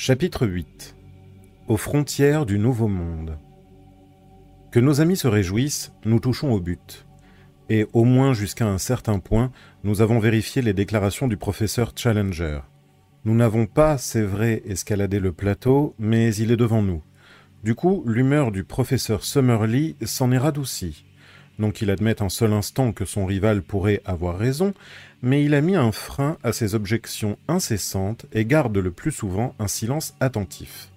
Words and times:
Chapitre 0.00 0.46
8 0.46 0.94
Aux 1.66 1.76
frontières 1.76 2.46
du 2.46 2.60
Nouveau 2.60 2.86
Monde 2.86 3.36
Que 4.70 4.78
nos 4.78 5.00
amis 5.00 5.16
se 5.16 5.26
réjouissent, 5.26 5.92
nous 6.04 6.20
touchons 6.20 6.52
au 6.52 6.60
but. 6.60 7.04
Et 7.68 7.84
au 7.92 8.04
moins 8.04 8.32
jusqu'à 8.32 8.68
un 8.68 8.78
certain 8.78 9.18
point, 9.18 9.50
nous 9.82 10.00
avons 10.00 10.20
vérifié 10.20 10.62
les 10.62 10.72
déclarations 10.72 11.26
du 11.26 11.36
professeur 11.36 11.94
Challenger. 11.96 12.60
Nous 13.24 13.34
n'avons 13.34 13.66
pas, 13.66 13.98
c'est 13.98 14.22
vrai, 14.22 14.62
escaladé 14.66 15.18
le 15.18 15.32
plateau, 15.32 15.96
mais 15.98 16.32
il 16.32 16.52
est 16.52 16.56
devant 16.56 16.80
nous. 16.80 17.02
Du 17.64 17.74
coup, 17.74 18.04
l'humeur 18.06 18.52
du 18.52 18.62
professeur 18.62 19.24
Summerlee 19.24 19.96
s'en 20.04 20.30
est 20.30 20.38
radoucie. 20.38 21.06
Non 21.58 21.72
qu'il 21.72 21.90
admette 21.90 22.22
un 22.22 22.28
seul 22.28 22.52
instant 22.52 22.92
que 22.92 23.04
son 23.04 23.26
rival 23.26 23.62
pourrait 23.62 24.00
avoir 24.04 24.38
raison, 24.38 24.74
mais 25.22 25.44
il 25.44 25.54
a 25.54 25.60
mis 25.60 25.74
un 25.74 25.92
frein 25.92 26.36
à 26.42 26.52
ses 26.52 26.74
objections 26.74 27.38
incessantes 27.48 28.26
et 28.32 28.44
garde 28.44 28.76
le 28.76 28.90
plus 28.90 29.10
souvent 29.10 29.54
un 29.58 29.68
silence 29.68 30.14
attentif. 30.20 30.90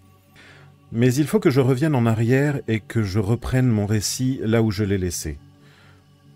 Mais 0.91 1.14
il 1.14 1.26
faut 1.26 1.40
que 1.40 1.50
je 1.50 1.62
revienne 1.62 1.95
en 1.95 2.05
arrière 2.05 2.59
et 2.68 2.80
que 2.80 3.02
je 3.02 3.20
reprenne 3.20 3.68
mon 3.68 3.86
récit 3.86 4.40
là 4.44 4.62
où 4.62 4.72
je 4.72 4.84
l'ai 4.84 4.98
laissé. 4.98 5.38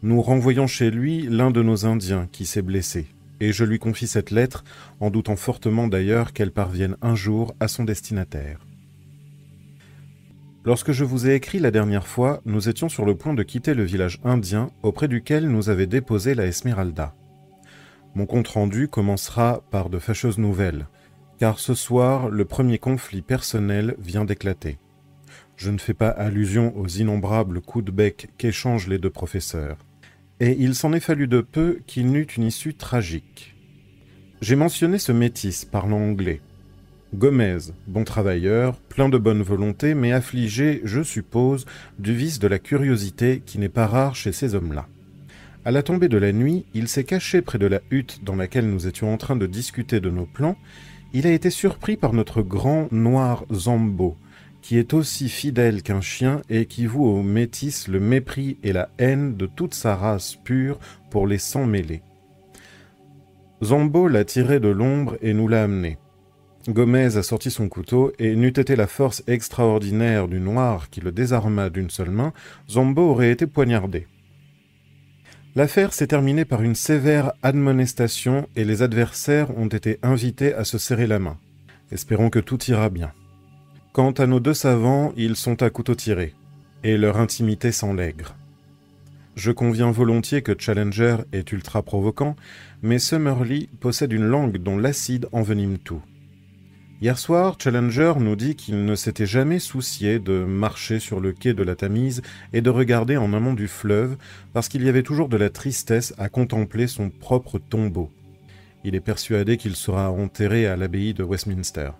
Nous 0.01 0.21
renvoyons 0.21 0.67
chez 0.67 0.91
lui 0.91 1.23
l'un 1.23 1.51
de 1.51 1.61
nos 1.61 1.85
Indiens 1.85 2.27
qui 2.31 2.45
s'est 2.45 2.61
blessé, 2.61 3.07
et 3.39 3.51
je 3.51 3.65
lui 3.65 3.79
confie 3.79 4.07
cette 4.07 4.31
lettre, 4.31 4.63
en 4.99 5.09
doutant 5.09 5.35
fortement 5.35 5.87
d'ailleurs 5.87 6.31
qu'elle 6.31 6.51
parvienne 6.51 6.95
un 7.01 7.15
jour 7.15 7.53
à 7.59 7.67
son 7.67 7.83
destinataire. 7.83 8.59
Lorsque 10.63 10.93
je 10.93 11.03
vous 11.03 11.27
ai 11.27 11.35
écrit 11.35 11.59
la 11.59 11.69
dernière 11.69 12.07
fois, 12.07 12.41
nous 12.45 12.69
étions 12.69 12.89
sur 12.89 13.05
le 13.05 13.15
point 13.15 13.33
de 13.35 13.43
quitter 13.43 13.73
le 13.73 13.83
village 13.83 14.19
indien 14.23 14.71
auprès 14.81 15.07
duquel 15.07 15.47
nous 15.47 15.69
avait 15.69 15.85
déposé 15.85 16.33
la 16.33 16.45
Esmeralda. 16.45 17.13
Mon 18.15 18.25
compte-rendu 18.25 18.87
commencera 18.87 19.61
par 19.71 19.89
de 19.89 19.99
fâcheuses 19.99 20.37
nouvelles, 20.37 20.87
car 21.37 21.59
ce 21.59 21.73
soir, 21.73 22.29
le 22.29 22.45
premier 22.45 22.77
conflit 22.77 23.21
personnel 23.21 23.95
vient 23.99 24.23
d'éclater. 24.23 24.77
Je 25.57 25.69
ne 25.69 25.77
fais 25.77 25.93
pas 25.93 26.09
allusion 26.09 26.75
aux 26.77 26.87
innombrables 26.87 27.61
coups 27.61 27.85
de 27.85 27.91
bec 27.91 28.29
qu'échangent 28.37 28.87
les 28.87 28.99
deux 28.99 29.09
professeurs. 29.09 29.77
Et 30.39 30.55
il 30.59 30.75
s'en 30.75 30.93
est 30.93 30.99
fallu 30.99 31.27
de 31.27 31.41
peu 31.41 31.79
qu'il 31.87 32.11
n'eût 32.11 32.27
une 32.37 32.43
issue 32.43 32.73
tragique. 32.73 33.55
J'ai 34.41 34.55
mentionné 34.55 34.97
ce 34.97 35.11
métis 35.11 35.65
parlant 35.65 36.01
anglais, 36.01 36.41
Gomez, 37.13 37.71
bon 37.87 38.03
travailleur, 38.03 38.77
plein 38.77 39.07
de 39.07 39.17
bonne 39.17 39.41
volonté, 39.41 39.93
mais 39.93 40.11
affligé, 40.11 40.81
je 40.83 41.01
suppose, 41.01 41.65
du 41.97 42.13
vice 42.13 42.39
de 42.39 42.47
la 42.47 42.59
curiosité 42.59 43.41
qui 43.45 43.57
n'est 43.57 43.69
pas 43.69 43.87
rare 43.87 44.15
chez 44.15 44.33
ces 44.33 44.53
hommes-là. 44.53 44.87
À 45.67 45.71
la 45.71 45.81
tombée 45.81 46.09
de 46.09 46.19
la 46.19 46.31
nuit, 46.31 46.63
il 46.75 46.87
s'est 46.87 47.05
caché 47.05 47.41
près 47.41 47.57
de 47.57 47.65
la 47.65 47.81
hutte 47.89 48.23
dans 48.23 48.35
laquelle 48.35 48.69
nous 48.69 48.85
étions 48.85 49.11
en 49.11 49.17
train 49.17 49.35
de 49.35 49.47
discuter 49.47 49.99
de 49.99 50.11
nos 50.11 50.27
plans. 50.27 50.57
Il 51.11 51.25
a 51.25 51.31
été 51.31 51.49
surpris 51.49 51.97
par 51.97 52.13
notre 52.13 52.43
grand 52.43 52.87
noir 52.91 53.45
Zambo, 53.51 54.15
qui 54.61 54.77
est 54.77 54.93
aussi 54.93 55.27
fidèle 55.27 55.81
qu'un 55.81 56.01
chien 56.01 56.43
et 56.51 56.67
qui 56.67 56.85
voue 56.85 57.05
au 57.07 57.23
métis 57.23 57.87
le 57.87 57.99
mépris 57.99 58.59
et 58.61 58.73
la 58.73 58.89
haine 58.99 59.37
de 59.37 59.47
toute 59.47 59.73
sa 59.73 59.95
race 59.95 60.35
pure 60.35 60.77
pour 61.09 61.25
les 61.25 61.39
sangs 61.39 61.65
mêlés. 61.65 62.03
Zambo 63.63 64.07
l'a 64.07 64.23
tiré 64.23 64.59
de 64.59 64.67
l'ombre 64.69 65.17
et 65.23 65.33
nous 65.33 65.47
l'a 65.47 65.63
amené. 65.63 65.97
Gomez 66.69 67.17
a 67.17 67.23
sorti 67.23 67.49
son 67.49 67.69
couteau, 67.69 68.11
et 68.19 68.35
n'eût 68.35 68.49
été 68.49 68.75
la 68.75 68.87
force 68.87 69.23
extraordinaire 69.25 70.27
du 70.27 70.39
noir 70.39 70.91
qui 70.91 71.01
le 71.01 71.11
désarma 71.11 71.71
d'une 71.71 71.89
seule 71.89 72.11
main, 72.11 72.33
Zombo 72.69 73.01
aurait 73.09 73.31
été 73.31 73.47
poignardé. 73.47 74.05
L'affaire 75.57 75.93
s'est 75.93 76.07
terminée 76.07 76.43
par 76.43 76.61
une 76.61 76.75
sévère 76.75 77.31
admonestation 77.41 78.49
et 78.57 78.65
les 78.65 78.81
adversaires 78.81 79.57
ont 79.57 79.67
été 79.67 79.99
invités 80.03 80.53
à 80.53 80.65
se 80.65 80.77
serrer 80.77 81.07
la 81.07 81.17
main. 81.17 81.37
Espérons 81.93 82.29
que 82.29 82.39
tout 82.39 82.61
ira 82.65 82.89
bien. 82.89 83.13
Quant 83.93 84.11
à 84.11 84.27
nos 84.27 84.41
deux 84.41 84.53
savants, 84.53 85.13
ils 85.15 85.37
sont 85.37 85.63
à 85.63 85.69
couteau 85.69 85.95
tiré, 85.95 86.33
et 86.83 86.97
leur 86.97 87.15
intimité 87.17 87.71
s'enlègre. 87.71 88.35
Je 89.37 89.53
conviens 89.53 89.91
volontiers 89.91 90.41
que 90.41 90.55
Challenger 90.57 91.17
est 91.31 91.49
ultra 91.53 91.83
provoquant, 91.83 92.35
mais 92.81 92.99
Summerlee 92.99 93.69
possède 93.79 94.11
une 94.11 94.25
langue 94.25 94.57
dont 94.57 94.77
l'acide 94.77 95.29
envenime 95.31 95.77
tout. 95.77 96.01
Hier 97.01 97.17
soir, 97.17 97.57
Challenger 97.61 98.13
nous 98.19 98.37
dit 98.37 98.55
qu'il 98.55 98.85
ne 98.85 98.95
s'était 98.95 99.25
jamais 99.25 99.59
soucié 99.59 100.17
de 100.17 100.45
marcher 100.45 100.99
sur 100.99 101.19
le 101.19 101.33
quai 101.33 101.53
de 101.53 101.61
la 101.61 101.75
Tamise 101.75 102.21
et 102.53 102.61
de 102.61 102.69
regarder 102.69 103.17
en 103.17 103.33
amont 103.33 103.53
du 103.53 103.67
fleuve 103.67 104.15
parce 104.53 104.69
qu'il 104.69 104.81
y 104.81 104.87
avait 104.87 105.03
toujours 105.03 105.27
de 105.27 105.35
la 105.35 105.49
tristesse 105.49 106.13
à 106.17 106.29
contempler 106.29 106.87
son 106.87 107.09
propre 107.09 107.59
tombeau. 107.59 108.11
Il 108.85 108.95
est 108.95 109.01
persuadé 109.01 109.57
qu'il 109.57 109.75
sera 109.75 110.09
enterré 110.09 110.67
à 110.67 110.77
l'abbaye 110.77 111.13
de 111.13 111.23
Westminster. 111.23 111.91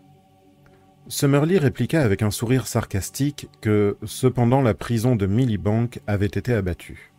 Summerlee 1.10 1.58
répliqua 1.58 2.02
avec 2.02 2.22
un 2.22 2.32
sourire 2.32 2.66
sarcastique 2.66 3.50
que, 3.60 3.98
cependant, 4.06 4.62
la 4.62 4.74
prison 4.74 5.18
de 5.18 5.26
Millibank 5.26 6.00
avait 6.08 6.26
été 6.26 6.54
abattue. 6.54 7.12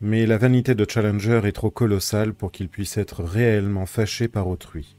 Mais 0.00 0.24
la 0.24 0.38
vanité 0.38 0.74
de 0.74 0.86
Challenger 0.88 1.42
est 1.44 1.52
trop 1.52 1.70
colossale 1.70 2.32
pour 2.32 2.50
qu'il 2.50 2.70
puisse 2.70 2.96
être 2.96 3.22
réellement 3.22 3.84
fâché 3.84 4.28
par 4.28 4.48
autrui. 4.48 4.96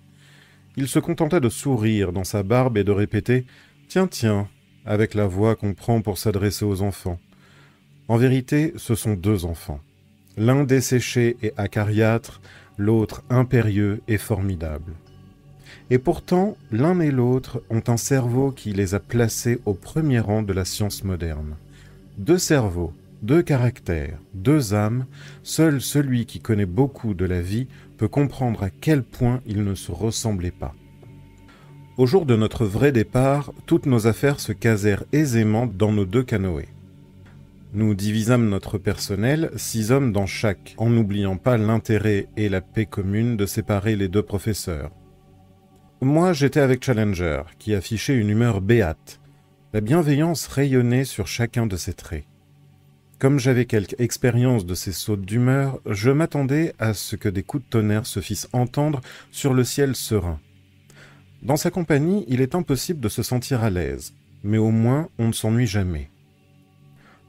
Il 0.78 0.88
se 0.88 1.00
contenta 1.00 1.40
de 1.40 1.50
sourire 1.50 2.14
dans 2.14 2.24
sa 2.24 2.44
barbe 2.44 2.78
et 2.78 2.84
de 2.84 2.92
répéter 2.92 3.46
Tiens, 3.88 4.08
tiens, 4.08 4.48
avec 4.86 5.14
la 5.14 5.28
voix 5.28 5.56
qu'on 5.56 5.74
prend 5.74 6.02
pour 6.02 6.18
s'adresser 6.18 6.64
aux 6.64 6.82
enfants. 6.82 7.20
En 8.08 8.18
vérité, 8.18 8.74
ce 8.78 8.96
sont 8.96 9.14
deux 9.14 9.46
enfants. 9.46 9.82
L'un 10.38 10.64
desséché 10.64 11.36
et 11.44 11.54
acariâtre, 11.58 12.42
l'autre 12.78 13.22
impérieux 13.30 14.02
et 14.08 14.18
formidable. 14.18 14.94
Et 15.90 15.98
pourtant, 15.98 16.56
l'un 16.72 17.00
et 17.02 17.12
l'autre 17.12 17.62
ont 17.70 17.84
un 17.88 17.98
cerveau 17.98 18.52
qui 18.52 18.72
les 18.72 18.96
a 18.96 19.00
placés 19.00 19.59
au 19.66 19.74
premier 19.74 20.20
rang 20.20 20.42
de 20.42 20.53
la 20.53 20.64
science 20.64 21.03
moderne. 21.03 21.56
Deux 22.18 22.38
cerveaux, 22.38 22.94
deux 23.22 23.42
caractères, 23.42 24.18
deux 24.34 24.74
âmes, 24.74 25.06
seul 25.44 25.82
celui 25.82 26.26
qui 26.26 26.40
connaît 26.40 26.66
beaucoup 26.66 27.14
de 27.14 27.26
la 27.26 27.42
vie 27.42 27.68
comprendre 28.06 28.63
à 28.63 28.69
quel 28.69 29.03
point 29.03 29.41
ils 29.45 29.63
ne 29.63 29.75
se 29.75 29.91
ressemblaient 29.91 30.51
pas. 30.51 30.73
Au 31.97 32.06
jour 32.06 32.25
de 32.25 32.35
notre 32.35 32.66
vrai 32.66 32.91
départ, 32.91 33.51
toutes 33.66 33.85
nos 33.85 34.07
affaires 34.07 34.39
se 34.39 34.53
casèrent 34.53 35.03
aisément 35.12 35.67
dans 35.67 35.91
nos 35.91 36.06
deux 36.06 36.23
canoës. 36.23 36.67
Nous 37.73 37.94
divisâmes 37.95 38.50
notre 38.50 38.78
personnel, 38.78 39.51
six 39.56 39.91
hommes 39.91 40.11
dans 40.11 40.25
chaque, 40.25 40.73
en 40.78 40.90
n'oubliant 40.90 41.38
pas 41.38 41.57
l'intérêt 41.57 42.28
et 42.38 42.50
la 42.50 42.59
paix 42.61 42.85
commune 42.85 43.38
de 43.38 43.45
séparer 43.45 43.95
les 43.95 44.07
deux 44.07 44.23
professeurs. 44.23 44.91
Moi, 46.01 46.34
j'étais 46.34 46.59
avec 46.59 46.84
Challenger, 46.84 47.44
qui 47.59 47.75
affichait 47.75 48.17
une 48.17 48.29
humeur 48.29 48.59
béate. 48.61 49.19
La 49.72 49.79
bienveillance 49.79 50.47
rayonnait 50.47 51.06
sur 51.06 51.28
chacun 51.28 51.66
de 51.66 51.78
ses 51.78 51.94
traits. 51.94 52.25
Comme 53.22 53.38
j'avais 53.38 53.66
quelque 53.66 54.02
expérience 54.02 54.66
de 54.66 54.74
ces 54.74 54.92
sautes 54.92 55.22
d'humeur, 55.22 55.80
je 55.86 56.09
m'attendais 56.09 56.74
à 56.80 56.96
ce 56.96 57.16
que 57.16 57.30
des 57.30 57.44
coups 57.44 57.64
de 57.64 57.70
tonnerre 57.70 58.08
se 58.08 58.20
fissent 58.20 58.50
entendre 58.52 59.00
sur 59.30 59.54
le 59.54 59.64
ciel 59.64 59.96
serein. 59.96 60.40
Dans 61.44 61.56
sa 61.56 61.70
compagnie, 61.70 62.26
il 62.30 62.42
est 62.42 62.56
impossible 62.56 63.00
de 63.00 63.09
se 63.09 63.22
sentir 63.22 63.64
à 63.64 63.70
l'aise, 63.70 64.16
mais 64.44 64.58
au 64.58 64.72
moins 64.72 65.08
on 65.20 65.28
ne 65.28 65.34
s'ennuie 65.34 65.68
jamais. 65.68 66.09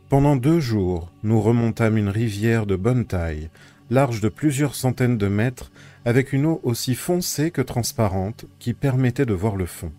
Pendant 0.09 0.35
deux 0.35 0.61
jours, 0.61 1.13
nous 1.25 1.43
remontâmes 1.43 1.99
une 1.99 2.09
rivière 2.09 2.65
de 2.65 2.77
bonne 2.77 3.05
taille, 3.05 3.51
large 3.91 4.23
de 4.23 4.31
plusieurs 4.31 4.75
centaines 4.75 5.19
de 5.19 5.29
mètres, 5.29 5.71
avec 6.07 6.33
une 6.33 6.47
eau 6.47 6.59
aussi 6.63 6.95
foncée 6.95 7.51
que 7.51 7.61
transparente 7.61 8.47
qui 8.59 8.73
permettait 8.73 9.27
de 9.27 9.35
voir 9.35 9.57
le 9.57 9.67
fond. 9.67 9.93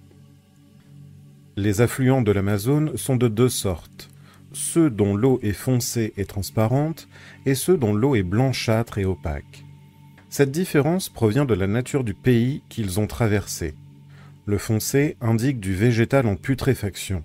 Les 1.56 1.82
affluents 1.82 2.24
de 2.24 2.32
l'Amazone 2.32 2.98
sont 2.98 3.16
de 3.16 3.28
deux 3.28 3.50
sortes 3.50 4.10
ceux 4.54 4.90
dont 4.90 5.16
l'eau 5.16 5.40
est 5.42 5.54
foncée 5.54 6.14
et 6.18 6.26
transparente 6.26 7.08
et 7.46 7.56
ceux 7.56 7.78
dont 7.78 7.94
l'eau 7.94 8.16
est 8.16 8.24
blanchâtre 8.24 8.98
et 8.98 9.06
opaque. 9.06 9.66
Cette 10.30 10.52
différence 10.52 11.10
provient 11.10 11.46
de 11.46 11.54
la 11.54 11.68
nature 11.68 12.04
du 12.04 12.14
pays 12.14 12.64
qu'ils 12.70 13.00
ont 13.00 13.08
traversé. 13.08 13.76
Le 14.46 14.58
foncé 14.58 15.18
indique 15.22 15.60
du 15.60 15.74
végétal 15.74 16.28
en 16.28 16.36
putréfaction, 16.36 17.24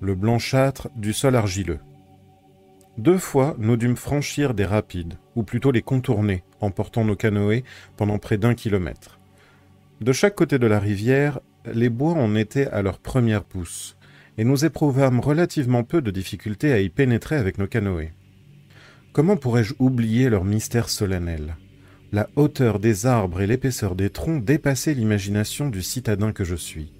le 0.00 0.14
blanchâtre 0.14 0.88
du 0.96 1.12
sol 1.12 1.36
argileux. 1.36 1.78
Deux 2.98 3.18
fois, 3.18 3.54
nous 3.58 3.76
dûmes 3.76 3.96
franchir 3.96 4.54
des 4.54 4.64
rapides, 4.64 5.14
ou 5.34 5.42
plutôt 5.42 5.70
les 5.70 5.82
contourner, 5.82 6.42
en 6.60 6.70
portant 6.70 7.04
nos 7.04 7.16
canoës 7.16 7.62
pendant 7.96 8.18
près 8.18 8.38
d'un 8.38 8.54
kilomètre. 8.54 9.18
De 10.00 10.12
chaque 10.12 10.34
côté 10.34 10.58
de 10.58 10.66
la 10.66 10.78
rivière, 10.78 11.40
les 11.72 11.88
bois 11.88 12.12
en 12.12 12.34
étaient 12.34 12.68
à 12.68 12.82
leur 12.82 12.98
première 12.98 13.44
pousse, 13.44 13.95
et 14.38 14.44
nous 14.44 14.64
éprouvâmes 14.64 15.20
relativement 15.20 15.84
peu 15.84 16.02
de 16.02 16.10
difficultés 16.10 16.72
à 16.72 16.80
y 16.80 16.88
pénétrer 16.88 17.36
avec 17.36 17.58
nos 17.58 17.66
canoës. 17.66 18.10
Comment 19.12 19.36
pourrais-je 19.36 19.74
oublier 19.78 20.28
leur 20.28 20.44
mystère 20.44 20.88
solennel? 20.88 21.56
La 22.12 22.28
hauteur 22.36 22.78
des 22.78 23.06
arbres 23.06 23.40
et 23.40 23.46
l'épaisseur 23.46 23.94
des 23.94 24.10
troncs 24.10 24.44
dépassaient 24.44 24.94
l'imagination 24.94 25.68
du 25.68 25.82
citadin 25.82 26.32
que 26.32 26.44
je 26.44 26.54
suis. 26.54 26.92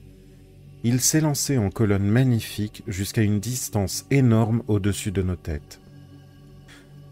Ils 0.82 1.00
s'élançaient 1.00 1.58
en 1.58 1.70
colonnes 1.70 2.08
magnifiques 2.08 2.82
jusqu'à 2.86 3.22
une 3.22 3.40
distance 3.40 4.06
énorme 4.10 4.62
au-dessus 4.68 5.12
de 5.12 5.22
nos 5.22 5.36
têtes. 5.36 5.80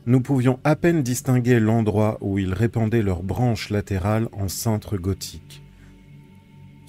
Nous 0.07 0.21
pouvions 0.21 0.61
à 0.65 0.77
peine 0.77 1.03
distinguer 1.03 1.59
l'endroit 1.59 2.19
où 2.21 2.39
ils 2.39 2.53
répandaient 2.53 3.03
leurs 3.03 3.23
branches 3.23 3.71
latérales 3.71 4.29
en 4.33 4.49
cintre 4.49 4.97
gothique. 4.97 5.64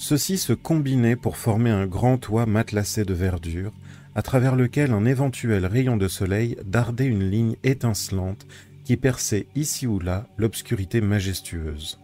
Ceux-ci 0.07 0.37
se 0.37 0.53
combinaient 0.53 1.15
pour 1.15 1.35
former 1.35 1.71
un 1.71 1.87
grand 1.87 2.19
toit 2.19 2.45
matelassé 2.45 3.05
de 3.05 3.13
verdure, 3.15 3.73
à 4.13 4.21
travers 4.21 4.55
lequel 4.55 4.91
un 4.91 5.03
éventuel 5.03 5.65
rayon 5.65 5.97
de 5.97 6.07
soleil 6.07 6.57
dardait 6.63 7.07
une 7.07 7.27
ligne 7.27 7.55
étincelante 7.63 8.45
qui 8.83 8.97
perçait 8.97 9.47
ici 9.55 9.87
ou 9.87 9.97
là 9.97 10.27
l'obscurité 10.37 11.01
majestueuse. 11.01 11.99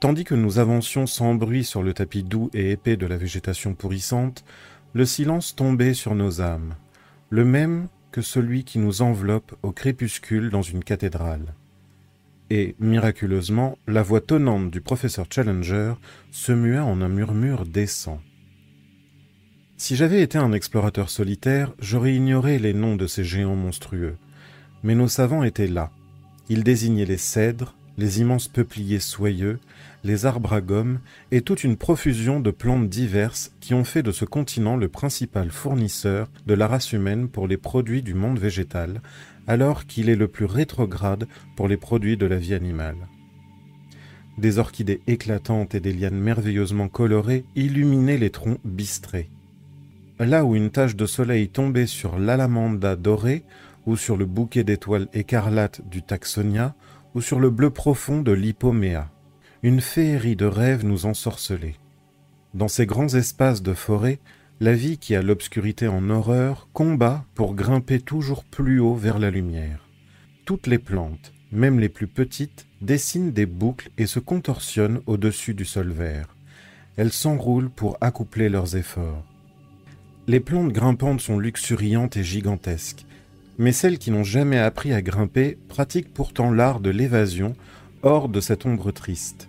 Tandis 0.00 0.24
que 0.24 0.34
nous 0.34 0.58
avancions 0.58 1.06
sans 1.06 1.34
bruit 1.34 1.64
sur 1.64 1.82
le 1.82 1.94
tapis 1.94 2.22
doux 2.22 2.50
et 2.52 2.72
épais 2.72 2.98
de 2.98 3.06
la 3.06 3.16
végétation 3.16 3.72
pourrissante, 3.72 4.44
le 4.92 5.06
silence 5.06 5.56
tombait 5.56 5.94
sur 5.94 6.14
nos 6.14 6.42
âmes, 6.42 6.74
le 7.30 7.46
même 7.46 7.88
que 8.12 8.20
celui 8.20 8.64
qui 8.64 8.78
nous 8.78 9.00
enveloppe 9.00 9.54
au 9.62 9.72
crépuscule 9.72 10.50
dans 10.50 10.60
une 10.60 10.84
cathédrale. 10.84 11.54
Et, 12.50 12.76
miraculeusement, 12.78 13.78
la 13.86 14.02
voix 14.02 14.20
tonnante 14.20 14.70
du 14.70 14.80
professeur 14.80 15.26
Challenger 15.30 15.94
se 16.30 16.52
mua 16.52 16.84
en 16.84 17.00
un 17.00 17.08
murmure 17.08 17.64
décent. 17.64 18.20
Si 19.76 19.96
j'avais 19.96 20.22
été 20.22 20.38
un 20.38 20.52
explorateur 20.52 21.10
solitaire, 21.10 21.72
j'aurais 21.78 22.14
ignoré 22.14 22.58
les 22.58 22.74
noms 22.74 22.96
de 22.96 23.06
ces 23.06 23.24
géants 23.24 23.56
monstrueux. 23.56 24.16
Mais 24.82 24.94
nos 24.94 25.08
savants 25.08 25.42
étaient 25.42 25.66
là. 25.66 25.90
Ils 26.48 26.64
désignaient 26.64 27.06
les 27.06 27.18
cèdres, 27.18 27.74
les 27.96 28.20
immenses 28.20 28.48
peupliers 28.48 29.00
soyeux, 29.00 29.58
les 30.02 30.26
arbres 30.26 30.52
à 30.52 30.60
gomme 30.60 31.00
et 31.30 31.40
toute 31.40 31.64
une 31.64 31.76
profusion 31.76 32.40
de 32.40 32.50
plantes 32.50 32.88
diverses 32.88 33.52
qui 33.60 33.74
ont 33.74 33.84
fait 33.84 34.02
de 34.02 34.12
ce 34.12 34.24
continent 34.24 34.76
le 34.76 34.88
principal 34.88 35.50
fournisseur 35.50 36.28
de 36.46 36.54
la 36.54 36.66
race 36.66 36.92
humaine 36.92 37.28
pour 37.28 37.48
les 37.48 37.56
produits 37.56 38.02
du 38.02 38.14
monde 38.14 38.38
végétal, 38.38 39.00
alors 39.46 39.86
qu'il 39.86 40.08
est 40.08 40.16
le 40.16 40.28
plus 40.28 40.44
rétrograde 40.44 41.26
pour 41.56 41.68
les 41.68 41.76
produits 41.76 42.16
de 42.16 42.26
la 42.26 42.36
vie 42.36 42.54
animale. 42.54 43.08
Des 44.38 44.58
orchidées 44.58 45.00
éclatantes 45.06 45.74
et 45.74 45.80
des 45.80 45.92
lianes 45.92 46.18
merveilleusement 46.18 46.88
colorées 46.88 47.44
illuminaient 47.54 48.18
les 48.18 48.30
troncs 48.30 48.60
bistrés. 48.64 49.30
Là 50.18 50.44
où 50.44 50.56
une 50.56 50.70
tache 50.70 50.96
de 50.96 51.06
soleil 51.06 51.48
tombait 51.48 51.86
sur 51.86 52.18
l'alamanda 52.18 52.96
dorée, 52.96 53.44
ou 53.86 53.96
sur 53.96 54.16
le 54.16 54.24
bouquet 54.24 54.64
d'étoiles 54.64 55.08
écarlates 55.12 55.86
du 55.88 56.02
taxonia, 56.02 56.74
ou 57.14 57.20
sur 57.20 57.38
le 57.38 57.50
bleu 57.50 57.70
profond 57.70 58.22
de 58.22 58.32
l'hypoméa. 58.32 59.10
Une 59.62 59.80
féerie 59.80 60.36
de 60.36 60.46
rêves 60.46 60.84
nous 60.84 61.06
ensorcelait. 61.06 61.76
Dans 62.54 62.68
ces 62.68 62.86
grands 62.86 63.14
espaces 63.14 63.62
de 63.62 63.74
forêt, 63.74 64.20
la 64.60 64.72
vie 64.72 64.98
qui 64.98 65.16
a 65.16 65.22
l'obscurité 65.22 65.88
en 65.88 66.10
horreur 66.10 66.68
combat 66.72 67.24
pour 67.34 67.54
grimper 67.54 68.00
toujours 68.00 68.44
plus 68.44 68.78
haut 68.78 68.94
vers 68.94 69.18
la 69.18 69.30
lumière. 69.30 69.88
Toutes 70.44 70.66
les 70.66 70.78
plantes, 70.78 71.32
même 71.50 71.80
les 71.80 71.88
plus 71.88 72.06
petites, 72.06 72.66
dessinent 72.80 73.32
des 73.32 73.46
boucles 73.46 73.90
et 73.98 74.06
se 74.06 74.20
contorsionnent 74.20 75.00
au-dessus 75.06 75.54
du 75.54 75.64
sol 75.64 75.90
vert. 75.90 76.36
Elles 76.96 77.12
s'enroulent 77.12 77.70
pour 77.70 77.98
accoupler 78.00 78.48
leurs 78.48 78.76
efforts. 78.76 79.24
Les 80.28 80.40
plantes 80.40 80.72
grimpantes 80.72 81.20
sont 81.20 81.38
luxuriantes 81.38 82.16
et 82.16 82.24
gigantesques, 82.24 83.04
mais 83.58 83.72
celles 83.72 83.98
qui 83.98 84.10
n'ont 84.10 84.24
jamais 84.24 84.58
appris 84.58 84.92
à 84.92 85.02
grimper 85.02 85.58
pratiquent 85.68 86.12
pourtant 86.12 86.50
l'art 86.52 86.80
de 86.80 86.90
l'évasion 86.90 87.54
hors 88.02 88.28
de 88.28 88.40
cette 88.40 88.66
ombre 88.66 88.92
triste. 88.92 89.48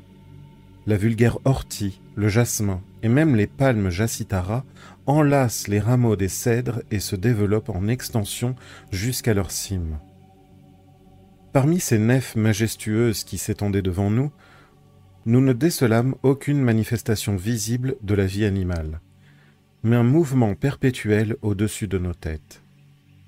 La 0.87 0.97
vulgaire 0.97 1.39
ortie, 1.45 2.01
le 2.15 2.27
jasmin 2.27 2.81
et 3.03 3.09
même 3.09 3.35
les 3.35 3.47
palmes 3.47 3.89
jacitara 3.89 4.63
enlacent 5.07 5.67
les 5.67 5.79
rameaux 5.79 6.15
des 6.15 6.27
cèdres 6.27 6.81
et 6.91 6.99
se 6.99 7.15
développent 7.15 7.69
en 7.69 7.87
extension 7.87 8.55
jusqu'à 8.91 9.33
leur 9.33 9.51
cime. 9.51 9.99
Parmi 11.53 11.79
ces 11.79 11.99
nefs 11.99 12.35
majestueuses 12.35 13.23
qui 13.23 13.37
s'étendaient 13.37 13.81
devant 13.81 14.09
nous, 14.09 14.31
nous 15.25 15.41
ne 15.41 15.53
décelâmes 15.53 16.15
aucune 16.21 16.61
manifestation 16.61 17.35
visible 17.35 17.95
de 18.03 18.13
la 18.13 18.25
vie 18.25 18.45
animale, 18.45 18.99
mais 19.83 19.95
un 19.95 20.03
mouvement 20.03 20.53
perpétuel 20.53 21.35
au-dessus 21.41 21.87
de 21.87 21.97
nos 21.97 22.13
têtes. 22.13 22.61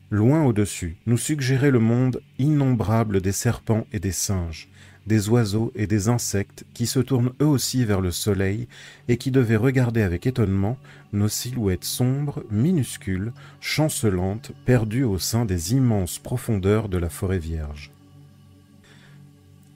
Loin 0.10 0.44
au-dessus, 0.44 0.98
nous 1.06 1.18
suggérait 1.18 1.72
le 1.72 1.80
monde 1.80 2.22
innombrable 2.38 3.22
des 3.22 3.32
serpents 3.32 3.88
et 3.92 4.00
des 4.00 4.12
singes, 4.12 4.70
des 5.08 5.30
oiseaux 5.30 5.72
et 5.76 5.88
des 5.88 6.10
insectes 6.10 6.66
qui 6.74 6.86
se 6.86 7.00
tournent 7.00 7.34
eux 7.42 7.48
aussi 7.48 7.86
vers 7.86 8.02
le 8.02 8.12
soleil 8.12 8.68
et 9.08 9.18
qui 9.18 9.32
devaient 9.32 9.56
regarder 9.56 10.02
avec 10.02 10.28
étonnement 10.28 10.78
nos 11.14 11.30
silhouettes 11.30 11.86
sombres, 11.86 12.44
minuscules, 12.52 13.32
chancelantes, 13.62 14.52
perdues 14.66 15.06
au 15.06 15.18
sein 15.18 15.46
des 15.46 15.74
immenses 15.74 16.20
profondeurs 16.20 16.90
de 16.90 16.98
la 16.98 17.10
forêt 17.10 17.40
vierge. 17.40 17.92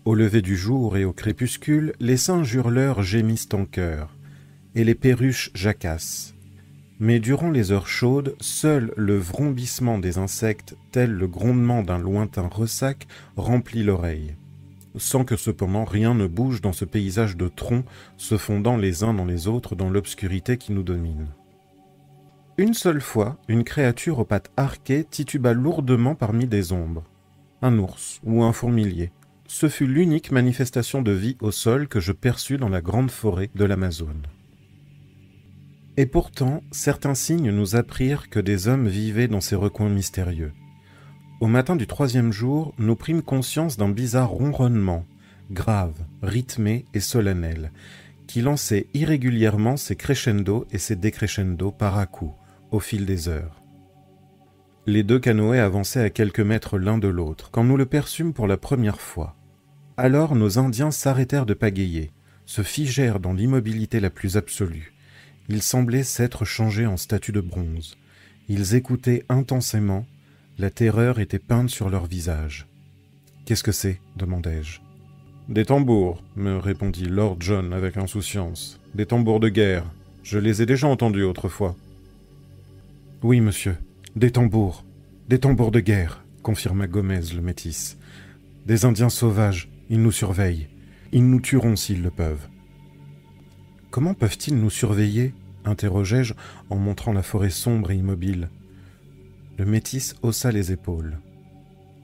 Au 0.03 0.15
lever 0.15 0.41
du 0.41 0.57
jour 0.57 0.97
et 0.97 1.05
au 1.05 1.13
crépuscule, 1.13 1.93
les 1.99 2.17
singes 2.17 2.53
hurleurs 2.53 3.01
gémissent 3.01 3.53
en 3.53 3.65
chœur, 3.65 4.15
et 4.75 4.83
les 4.83 4.95
perruches 4.95 5.51
jacassent, 5.53 6.33
mais 6.99 7.19
durant 7.19 7.49
les 7.49 7.71
heures 7.71 7.87
chaudes, 7.87 8.35
seul 8.39 8.93
le 8.95 9.17
vrombissement 9.17 9.97
des 9.97 10.17
insectes, 10.19 10.75
tel 10.91 11.11
le 11.11 11.27
grondement 11.27 11.81
d'un 11.81 11.97
lointain 11.97 12.47
ressac, 12.47 13.07
remplit 13.35 13.83
l'oreille, 13.83 14.35
sans 14.97 15.23
que 15.23 15.35
cependant 15.35 15.85
rien 15.85 16.13
ne 16.13 16.27
bouge 16.27 16.61
dans 16.61 16.73
ce 16.73 16.85
paysage 16.85 17.37
de 17.37 17.47
troncs 17.47 17.85
se 18.17 18.37
fondant 18.37 18.77
les 18.77 19.03
uns 19.03 19.13
dans 19.13 19.25
les 19.25 19.47
autres 19.47 19.75
dans 19.75 19.89
l'obscurité 19.89 20.57
qui 20.57 20.71
nous 20.71 20.83
domine. 20.83 21.27
Une 22.57 22.73
seule 22.73 23.01
fois, 23.01 23.37
une 23.47 23.63
créature 23.63 24.19
aux 24.19 24.25
pattes 24.25 24.51
arquées 24.57 25.03
tituba 25.03 25.53
lourdement 25.53 26.15
parmi 26.15 26.45
des 26.45 26.73
ombres. 26.73 27.03
Un 27.61 27.77
ours 27.77 28.19
ou 28.23 28.43
un 28.43 28.53
fourmilier. 28.53 29.11
Ce 29.47 29.67
fut 29.67 29.87
l'unique 29.87 30.31
manifestation 30.31 31.01
de 31.01 31.11
vie 31.11 31.37
au 31.41 31.51
sol 31.51 31.87
que 31.87 31.99
je 31.99 32.11
perçus 32.11 32.57
dans 32.57 32.69
la 32.69 32.81
grande 32.81 33.11
forêt 33.11 33.49
de 33.55 33.65
l'Amazone. 33.65 34.27
Et 35.97 36.05
pourtant, 36.05 36.63
certains 36.71 37.15
signes 37.15 37.51
nous 37.51 37.75
apprirent 37.75 38.29
que 38.29 38.39
des 38.39 38.67
hommes 38.67 38.87
vivaient 38.87 39.27
dans 39.27 39.41
ces 39.41 39.55
recoins 39.55 39.89
mystérieux. 39.89 40.53
Au 41.41 41.47
matin 41.47 41.75
du 41.75 41.87
troisième 41.87 42.31
jour, 42.31 42.71
nous 42.77 42.95
prîmes 42.95 43.23
conscience 43.23 43.75
d'un 43.75 43.89
bizarre 43.89 44.29
ronronnement, 44.29 45.05
grave, 45.49 45.95
rythmé 46.21 46.85
et 46.93 46.99
solennel, 46.99 47.71
qui 48.27 48.41
lançait 48.41 48.85
irrégulièrement 48.93 49.75
ses 49.75 49.95
crescendo 49.95 50.67
et 50.71 50.77
ses 50.77 50.95
décrescendo 50.95 51.71
par 51.71 51.97
à 51.97 52.05
coups, 52.05 52.35
au 52.69 52.79
fil 52.79 53.07
des 53.07 53.27
heures. 53.27 53.63
Les 54.85 55.01
deux 55.01 55.17
canoës 55.17 55.57
avançaient 55.57 56.03
à 56.03 56.11
quelques 56.11 56.41
mètres 56.41 56.77
l'un 56.77 56.99
de 56.99 57.07
l'autre, 57.07 57.49
quand 57.49 57.63
nous 57.63 57.75
le 57.75 57.87
perçûmes 57.87 58.33
pour 58.33 58.45
la 58.45 58.57
première 58.57 59.01
fois. 59.01 59.35
Alors 59.97 60.35
nos 60.35 60.59
Indiens 60.59 60.91
s'arrêtèrent 60.91 61.47
de 61.47 61.55
pagayer, 61.55 62.11
se 62.45 62.61
figèrent 62.61 63.19
dans 63.19 63.33
l'immobilité 63.33 63.99
la 63.99 64.11
plus 64.11 64.37
absolue, 64.37 64.93
ils 65.49 65.63
semblaient 65.63 66.03
s'être 66.03 66.45
changés 66.45 66.85
en 66.85 66.97
statues 66.97 67.31
de 67.31 67.41
bronze. 67.41 67.97
Ils 68.47 68.75
écoutaient 68.75 69.25
intensément. 69.27 70.05
La 70.61 70.69
terreur 70.69 71.17
était 71.17 71.39
peinte 71.39 71.71
sur 71.71 71.89
leur 71.89 72.05
visage. 72.05 72.67
Qu'est-ce 73.45 73.63
que 73.63 73.71
c'est? 73.71 73.99
demandai-je. 74.15 74.79
Des 75.49 75.65
tambours, 75.65 76.23
me 76.35 76.55
répondit 76.57 77.05
Lord 77.05 77.37
John 77.39 77.73
avec 77.73 77.97
insouciance. 77.97 78.79
Des 78.93 79.07
tambours 79.07 79.39
de 79.39 79.49
guerre. 79.49 79.91
Je 80.21 80.37
les 80.37 80.61
ai 80.61 80.67
déjà 80.67 80.87
entendus 80.87 81.23
autrefois. 81.23 81.75
Oui, 83.23 83.41
monsieur, 83.41 83.75
des 84.15 84.29
tambours. 84.29 84.85
Des 85.29 85.39
tambours 85.39 85.71
de 85.71 85.79
guerre, 85.79 86.23
confirma 86.43 86.85
Gomez 86.85 87.33
le 87.33 87.41
métis. 87.41 87.97
Des 88.67 88.85
Indiens 88.85 89.09
sauvages, 89.09 89.67
ils 89.89 90.03
nous 90.03 90.11
surveillent. 90.11 90.67
Ils 91.11 91.27
nous 91.27 91.41
tueront 91.41 91.75
s'ils 91.75 92.03
le 92.03 92.11
peuvent. 92.11 92.47
Comment 93.89 94.13
peuvent-ils 94.13 94.59
nous 94.59 94.69
surveiller? 94.69 95.33
interrogeai-je 95.65 96.35
en 96.69 96.75
montrant 96.75 97.13
la 97.13 97.23
forêt 97.23 97.49
sombre 97.49 97.89
et 97.89 97.95
immobile. 97.95 98.47
Le 99.61 99.67
métis 99.67 100.15
haussa 100.23 100.51
les 100.51 100.71
épaules. 100.71 101.19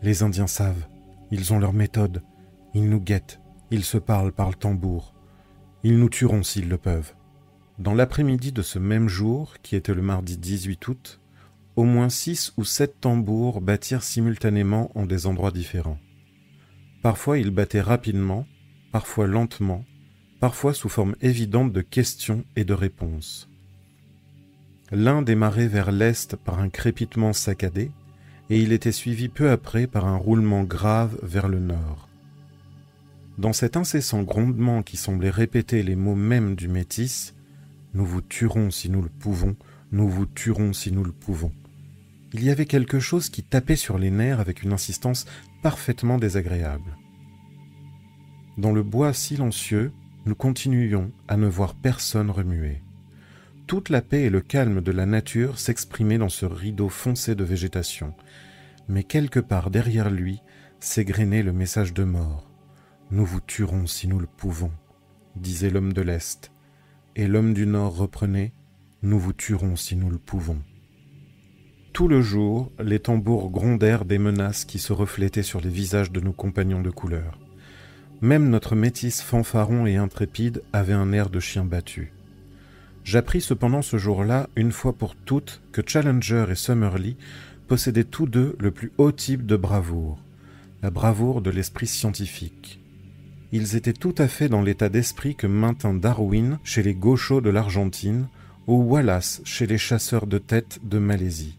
Les 0.03 0.21
Indiens 0.21 0.45
savent, 0.45 0.85
ils 1.31 1.53
ont 1.53 1.57
leur 1.57 1.73
méthode, 1.73 2.21
ils 2.75 2.87
nous 2.87 2.99
guettent, 2.99 3.39
ils 3.71 3.83
se 3.83 3.97
parlent 3.97 4.31
par 4.31 4.49
le 4.49 4.53
tambour. 4.53 5.15
Ils 5.81 5.97
nous 5.97 6.07
tueront 6.07 6.43
s'ils 6.43 6.69
le 6.69 6.77
peuvent. 6.77 7.15
Dans 7.79 7.95
l'après-midi 7.95 8.51
de 8.51 8.61
ce 8.61 8.77
même 8.77 9.09
jour, 9.09 9.55
qui 9.63 9.75
était 9.75 9.95
le 9.95 10.03
mardi 10.03 10.37
18 10.37 10.87
août, 10.87 11.19
au 11.75 11.83
moins 11.83 12.09
six 12.09 12.53
ou 12.57 12.63
sept 12.63 13.01
tambours 13.01 13.59
battirent 13.59 14.03
simultanément 14.03 14.91
en 14.93 15.07
des 15.07 15.25
endroits 15.25 15.49
différents. 15.49 15.97
Parfois 17.01 17.39
ils 17.39 17.49
battaient 17.49 17.81
rapidement, 17.81 18.45
parfois 18.91 19.25
lentement, 19.25 19.83
parfois 20.39 20.75
sous 20.75 20.89
forme 20.89 21.15
évidente 21.21 21.73
de 21.73 21.81
questions 21.81 22.45
et 22.55 22.65
de 22.65 22.75
réponses. 22.75 23.49
L'un 24.91 25.21
démarrait 25.21 25.67
vers 25.67 25.91
l'est 25.91 26.35
par 26.37 26.59
un 26.59 26.69
crépitement 26.69 27.33
saccadé, 27.33 27.91
et 28.49 28.59
il 28.59 28.71
était 28.71 28.93
suivi 28.93 29.27
peu 29.27 29.49
après 29.51 29.85
par 29.87 30.05
un 30.05 30.15
roulement 30.15 30.63
grave 30.63 31.19
vers 31.21 31.49
le 31.49 31.59
nord. 31.59 32.07
Dans 33.37 33.53
cet 33.53 33.75
incessant 33.77 34.23
grondement 34.23 34.83
qui 34.83 34.95
semblait 34.97 35.29
répéter 35.29 35.83
les 35.83 35.95
mots 35.95 36.15
mêmes 36.15 36.55
du 36.55 36.67
métis, 36.67 37.33
Nous 37.93 38.05
vous 38.05 38.21
tuerons 38.21 38.69
si 38.69 38.89
nous 38.89 39.01
le 39.01 39.09
pouvons, 39.09 39.55
nous 39.91 40.07
vous 40.07 40.25
tuerons 40.25 40.73
si 40.73 40.91
nous 40.91 41.03
le 41.03 41.11
pouvons. 41.11 41.51
Il 42.33 42.43
y 42.43 42.49
avait 42.49 42.65
quelque 42.65 42.99
chose 42.99 43.29
qui 43.29 43.43
tapait 43.43 43.77
sur 43.77 43.97
les 43.97 44.11
nerfs 44.11 44.39
avec 44.39 44.61
une 44.61 44.73
insistance 44.73 45.25
parfaitement 45.63 46.17
désagréable. 46.17 46.95
Dans 48.57 48.71
le 48.71 48.83
bois 48.83 49.13
silencieux, 49.13 49.91
nous 50.25 50.35
continuions 50.35 51.11
à 51.27 51.37
ne 51.37 51.47
voir 51.47 51.75
personne 51.75 52.29
remuer. 52.29 52.81
Toute 53.67 53.89
la 53.89 54.01
paix 54.01 54.23
et 54.23 54.29
le 54.29 54.39
calme 54.39 54.79
de 54.79 54.93
la 54.93 55.05
nature 55.05 55.59
s'exprimaient 55.59 56.17
dans 56.17 56.29
ce 56.29 56.45
rideau 56.45 56.87
foncé 56.87 57.35
de 57.35 57.43
végétation, 57.43 58.13
mais 58.87 59.03
quelque 59.03 59.41
part 59.41 59.71
derrière 59.71 60.09
lui 60.09 60.39
s'égrenait 60.79 61.43
le 61.43 61.51
message 61.51 61.93
de 61.93 62.05
mort. 62.05 62.49
Nous 63.11 63.25
vous 63.25 63.41
tuerons 63.41 63.85
si 63.85 64.07
nous 64.07 64.19
le 64.19 64.25
pouvons, 64.25 64.71
disait 65.35 65.69
l'homme 65.69 65.91
de 65.91 66.01
l'Est, 66.01 66.53
et 67.17 67.27
l'homme 67.27 67.53
du 67.53 67.67
Nord 67.67 67.97
reprenait 67.97 68.53
Nous 69.01 69.19
vous 69.19 69.33
tuerons 69.33 69.75
si 69.75 69.97
nous 69.97 70.09
le 70.09 70.17
pouvons. 70.17 70.61
Tout 71.91 72.07
le 72.07 72.21
jour, 72.21 72.71
les 72.79 72.99
tambours 72.99 73.49
grondèrent 73.49 74.05
des 74.05 74.17
menaces 74.17 74.63
qui 74.63 74.79
se 74.79 74.93
reflétaient 74.93 75.43
sur 75.43 75.59
les 75.59 75.69
visages 75.69 76.13
de 76.13 76.21
nos 76.21 76.31
compagnons 76.31 76.81
de 76.81 76.89
couleur. 76.89 77.37
Même 78.21 78.49
notre 78.49 78.77
métis 78.77 79.21
fanfaron 79.21 79.85
et 79.85 79.97
intrépide 79.97 80.63
avait 80.71 80.93
un 80.93 81.11
air 81.11 81.29
de 81.29 81.41
chien 81.41 81.65
battu. 81.65 82.13
J'appris 83.07 83.39
cependant 83.39 83.81
ce 83.81 83.95
jour-là, 83.95 84.49
une 84.57 84.73
fois 84.73 84.91
pour 84.91 85.15
toutes, 85.15 85.61
que 85.71 85.81
Challenger 85.85 86.47
et 86.51 86.55
Summerlee 86.55 87.15
possédaient 87.69 88.03
tous 88.03 88.25
deux 88.25 88.57
le 88.59 88.69
plus 88.71 88.91
haut 88.97 89.13
type 89.13 89.45
de 89.45 89.55
bravoure, 89.55 90.19
la 90.83 90.89
bravoure 90.89 91.41
de 91.41 91.49
l'esprit 91.49 91.87
scientifique. 91.87 92.81
Ils 93.53 93.77
étaient 93.77 93.93
tout 93.93 94.13
à 94.17 94.27
fait 94.27 94.49
dans 94.49 94.61
l'état 94.61 94.89
d'esprit 94.89 95.35
que 95.37 95.47
maintint 95.47 95.93
Darwin 95.93 96.59
chez 96.65 96.83
les 96.83 96.95
gauchos 96.95 97.39
de 97.39 97.49
l'Argentine 97.49 98.27
ou 98.67 98.81
Wallace 98.81 99.39
chez 99.45 99.67
les 99.67 99.77
chasseurs 99.77 100.27
de 100.27 100.37
tête 100.37 100.81
de 100.83 100.99
Malaisie. 100.99 101.57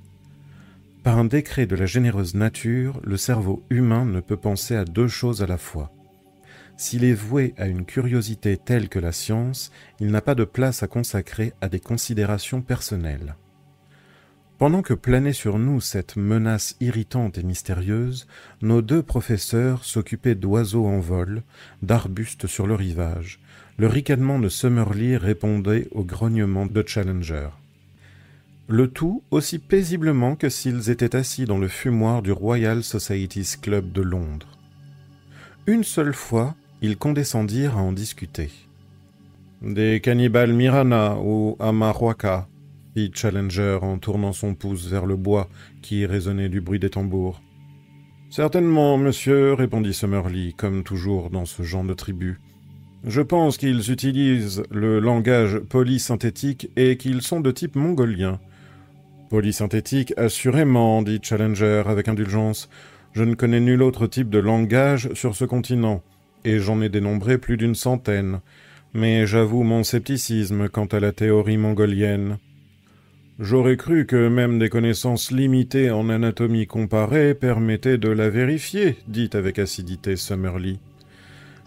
Par 1.02 1.16
un 1.16 1.24
décret 1.24 1.64
de 1.64 1.76
la 1.76 1.86
généreuse 1.86 2.34
nature, 2.34 3.00
le 3.02 3.16
cerveau 3.16 3.62
humain 3.70 4.04
ne 4.04 4.20
peut 4.20 4.36
penser 4.36 4.76
à 4.76 4.84
deux 4.84 5.08
choses 5.08 5.42
à 5.42 5.46
la 5.46 5.56
fois. 5.56 5.90
S'il 6.80 7.02
est 7.02 7.12
voué 7.12 7.54
à 7.58 7.66
une 7.66 7.84
curiosité 7.84 8.56
telle 8.56 8.88
que 8.88 9.00
la 9.00 9.10
science, 9.10 9.72
il 9.98 10.12
n'a 10.12 10.20
pas 10.20 10.36
de 10.36 10.44
place 10.44 10.84
à 10.84 10.86
consacrer 10.86 11.52
à 11.60 11.68
des 11.68 11.80
considérations 11.80 12.62
personnelles. 12.62 13.34
Pendant 14.58 14.82
que 14.82 14.94
planait 14.94 15.32
sur 15.32 15.58
nous 15.58 15.80
cette 15.80 16.14
menace 16.14 16.76
irritante 16.78 17.36
et 17.36 17.42
mystérieuse, 17.42 18.28
nos 18.62 18.80
deux 18.80 19.02
professeurs 19.02 19.84
s'occupaient 19.84 20.36
d'oiseaux 20.36 20.86
en 20.86 21.00
vol, 21.00 21.42
d'arbustes 21.82 22.46
sur 22.46 22.68
le 22.68 22.76
rivage. 22.76 23.40
Le 23.76 23.88
ricanement 23.88 24.38
de 24.38 24.48
Summerlee 24.48 25.16
répondait 25.16 25.88
au 25.90 26.04
grognement 26.04 26.66
de 26.66 26.84
Challenger. 26.86 27.48
Le 28.68 28.86
tout 28.86 29.24
aussi 29.32 29.58
paisiblement 29.58 30.36
que 30.36 30.48
s'ils 30.48 30.90
étaient 30.90 31.16
assis 31.16 31.44
dans 31.44 31.58
le 31.58 31.68
fumoir 31.68 32.22
du 32.22 32.30
Royal 32.30 32.84
Societies 32.84 33.56
Club 33.60 33.90
de 33.90 34.02
Londres. 34.02 34.58
Une 35.66 35.84
seule 35.84 36.14
fois, 36.14 36.54
ils 36.82 36.96
condescendirent 36.96 37.76
à 37.76 37.82
en 37.82 37.92
discuter. 37.92 38.50
Des 39.62 40.00
cannibales 40.00 40.52
Mirana 40.52 41.16
ou 41.20 41.56
Amahuaca, 41.58 42.48
fit 42.94 43.10
Challenger 43.14 43.78
en 43.82 43.98
tournant 43.98 44.32
son 44.32 44.54
pouce 44.54 44.86
vers 44.86 45.06
le 45.06 45.16
bois 45.16 45.48
qui 45.82 46.06
résonnait 46.06 46.48
du 46.48 46.60
bruit 46.60 46.78
des 46.78 46.90
tambours. 46.90 47.40
Certainement, 48.30 48.98
monsieur, 48.98 49.54
répondit 49.54 49.94
Summerlee, 49.94 50.54
comme 50.56 50.84
toujours 50.84 51.30
dans 51.30 51.44
ce 51.44 51.62
genre 51.62 51.84
de 51.84 51.94
tribu. 51.94 52.40
Je 53.04 53.22
pense 53.22 53.56
qu'ils 53.56 53.90
utilisent 53.90 54.62
le 54.70 55.00
langage 55.00 55.58
polysynthétique 55.58 56.70
et 56.76 56.96
qu'ils 56.96 57.22
sont 57.22 57.40
de 57.40 57.50
type 57.50 57.74
mongolien. 57.74 58.38
Polysynthétique, 59.30 60.12
assurément, 60.16 61.02
dit 61.02 61.20
Challenger 61.22 61.82
avec 61.86 62.08
indulgence. 62.08 62.68
Je 63.12 63.24
ne 63.24 63.34
connais 63.34 63.60
nul 63.60 63.82
autre 63.82 64.06
type 64.06 64.30
de 64.30 64.38
langage 64.38 65.12
sur 65.14 65.34
ce 65.34 65.44
continent 65.44 66.02
et 66.48 66.60
j'en 66.60 66.80
ai 66.80 66.88
dénombré 66.88 67.36
plus 67.36 67.58
d'une 67.58 67.74
centaine, 67.74 68.40
mais 68.94 69.26
j'avoue 69.26 69.64
mon 69.64 69.84
scepticisme 69.84 70.70
quant 70.70 70.86
à 70.86 70.98
la 70.98 71.12
théorie 71.12 71.58
mongolienne. 71.58 72.38
J'aurais 73.38 73.76
cru 73.76 74.06
que 74.06 74.28
même 74.28 74.58
des 74.58 74.70
connaissances 74.70 75.30
limitées 75.30 75.90
en 75.90 76.08
anatomie 76.08 76.66
comparée 76.66 77.34
permettaient 77.34 77.98
de 77.98 78.08
la 78.08 78.30
vérifier, 78.30 78.96
dit 79.08 79.28
avec 79.34 79.58
acidité 79.58 80.16
Summerlee. 80.16 80.78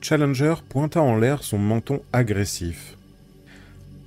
Challenger 0.02 0.56
pointa 0.68 1.00
en 1.04 1.16
l'air 1.16 1.44
son 1.44 1.60
menton 1.60 2.02
agressif. 2.12 2.98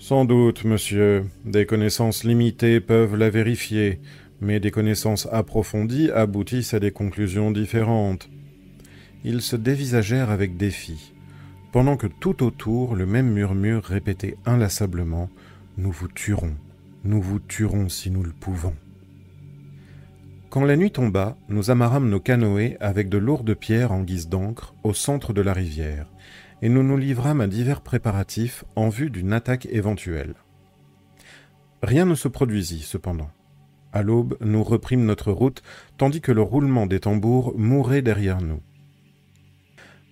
Sans 0.01 0.25
doute, 0.25 0.65
monsieur, 0.65 1.25
des 1.45 1.67
connaissances 1.67 2.25
limitées 2.25 2.81
peuvent 2.81 3.17
la 3.17 3.31
vérifier, 3.31 4.01
mais 4.41 4.59
des 4.59 4.73
connaissances 4.73 5.29
approfondies 5.31 6.11
aboutissent 6.11 6.75
à 6.75 6.81
des 6.81 6.91
conclusions 6.91 7.53
différentes 7.53 8.29
ils 9.25 9.41
se 9.41 9.57
dévisagèrent 9.57 10.31
avec 10.31 10.57
défi, 10.57 11.15
pendant 11.73 11.97
que 11.97 12.07
tout 12.07 12.45
autour 12.45 12.95
le 12.95 13.07
même 13.07 13.33
murmure 13.33 13.83
répétait 13.83 14.37
inlassablement 14.45 15.31
Nous 15.79 15.91
vous 15.91 16.09
tuerons, 16.09 16.55
nous 17.05 17.21
vous 17.21 17.41
tuerons 17.41 17.89
si 17.89 18.11
nous 18.11 18.23
le 18.23 18.33
pouvons. 18.33 18.75
Quand 20.51 20.63
la 20.63 20.77
nuit 20.77 20.93
tomba, 20.93 21.37
nous 21.49 21.71
amarrâmes 21.71 22.09
nos 22.09 22.21
canoës 22.21 22.77
avec 22.79 23.09
de 23.09 23.19
lourdes 23.19 23.55
pierres 23.55 23.91
en 23.91 24.03
guise 24.03 24.29
d'encre 24.29 24.75
au 24.85 24.93
centre 24.93 25.33
de 25.33 25.41
la 25.41 25.53
rivière, 25.53 26.07
et 26.63 26.69
nous 26.69 26.85
nous 26.85 26.97
livrâmes 26.97 27.41
à 27.41 27.49
divers 27.49 27.81
préparatifs 27.81 28.65
en 28.77 28.89
vue 28.89 29.11
d'une 29.11 29.33
attaque 29.33 29.67
éventuelle. 29.67 30.35
Rien 31.83 32.05
ne 32.05 32.15
se 32.15 32.29
produisit 32.29 32.83
cependant. 32.83 33.31
À 33.93 34.03
l'aube, 34.03 34.37
nous 34.41 34.63
reprîmes 34.63 35.05
notre 35.05 35.33
route, 35.33 35.63
tandis 35.99 36.21
que 36.21 36.33
le 36.33 36.43
roulement 36.43 36.87
des 36.87 37.01
tambours 37.01 37.53
mourait 37.57 38.03
derrière 38.03 38.41
nous. 38.41 38.61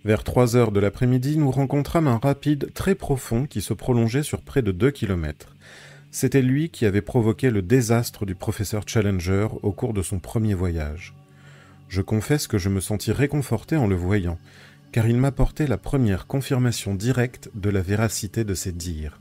Vers 0.04 0.24
trois 0.24 0.56
heures 0.56 0.72
de 0.72 0.80
l'après-midi, 0.80 1.36
nous 1.36 1.52
rencontrâmes 1.52 2.08
un 2.08 2.18
rapide 2.18 2.72
très 2.74 2.96
profond 2.96 3.46
qui 3.46 3.60
se 3.60 3.72
prolongeait 3.72 4.24
sur 4.24 4.42
près 4.42 4.60
de 4.60 4.72
deux 4.72 4.90
kilomètres. 4.90 5.54
C'était 6.10 6.42
lui 6.42 6.70
qui 6.70 6.86
avait 6.86 7.02
provoqué 7.02 7.50
le 7.50 7.62
désastre 7.62 8.26
du 8.26 8.34
professeur 8.34 8.82
Challenger 8.86 9.48
au 9.62 9.70
cours 9.70 9.94
de 9.94 10.02
son 10.02 10.18
premier 10.18 10.54
voyage. 10.54 11.14
Je 11.88 12.02
confesse 12.02 12.48
que 12.48 12.58
je 12.58 12.68
me 12.68 12.80
sentis 12.80 13.12
réconforté 13.12 13.76
en 13.76 13.86
le 13.86 13.94
voyant, 13.94 14.38
car 14.90 15.06
il 15.06 15.18
m'apportait 15.18 15.68
la 15.68 15.78
première 15.78 16.26
confirmation 16.26 16.94
directe 16.94 17.50
de 17.54 17.70
la 17.70 17.80
véracité 17.80 18.42
de 18.44 18.54
ses 18.54 18.72
dires. 18.72 19.20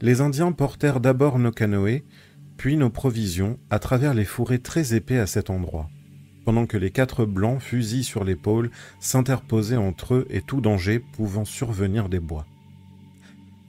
Les 0.00 0.20
Indiens 0.22 0.52
portèrent 0.52 1.00
d'abord 1.00 1.38
nos 1.38 1.52
canoës, 1.52 2.02
puis 2.56 2.76
nos 2.76 2.90
provisions 2.90 3.58
à 3.70 3.78
travers 3.78 4.14
les 4.14 4.24
fourrés 4.24 4.60
très 4.60 4.94
épais 4.94 5.18
à 5.18 5.26
cet 5.26 5.50
endroit 5.50 5.90
pendant 6.48 6.64
que 6.64 6.78
les 6.78 6.90
quatre 6.90 7.26
blancs, 7.26 7.60
fusils 7.60 8.04
sur 8.04 8.24
l'épaule, 8.24 8.70
s'interposaient 9.00 9.76
entre 9.76 10.14
eux 10.14 10.26
et 10.30 10.40
tout 10.40 10.62
danger 10.62 10.98
pouvant 10.98 11.44
survenir 11.44 12.08
des 12.08 12.20
bois. 12.20 12.46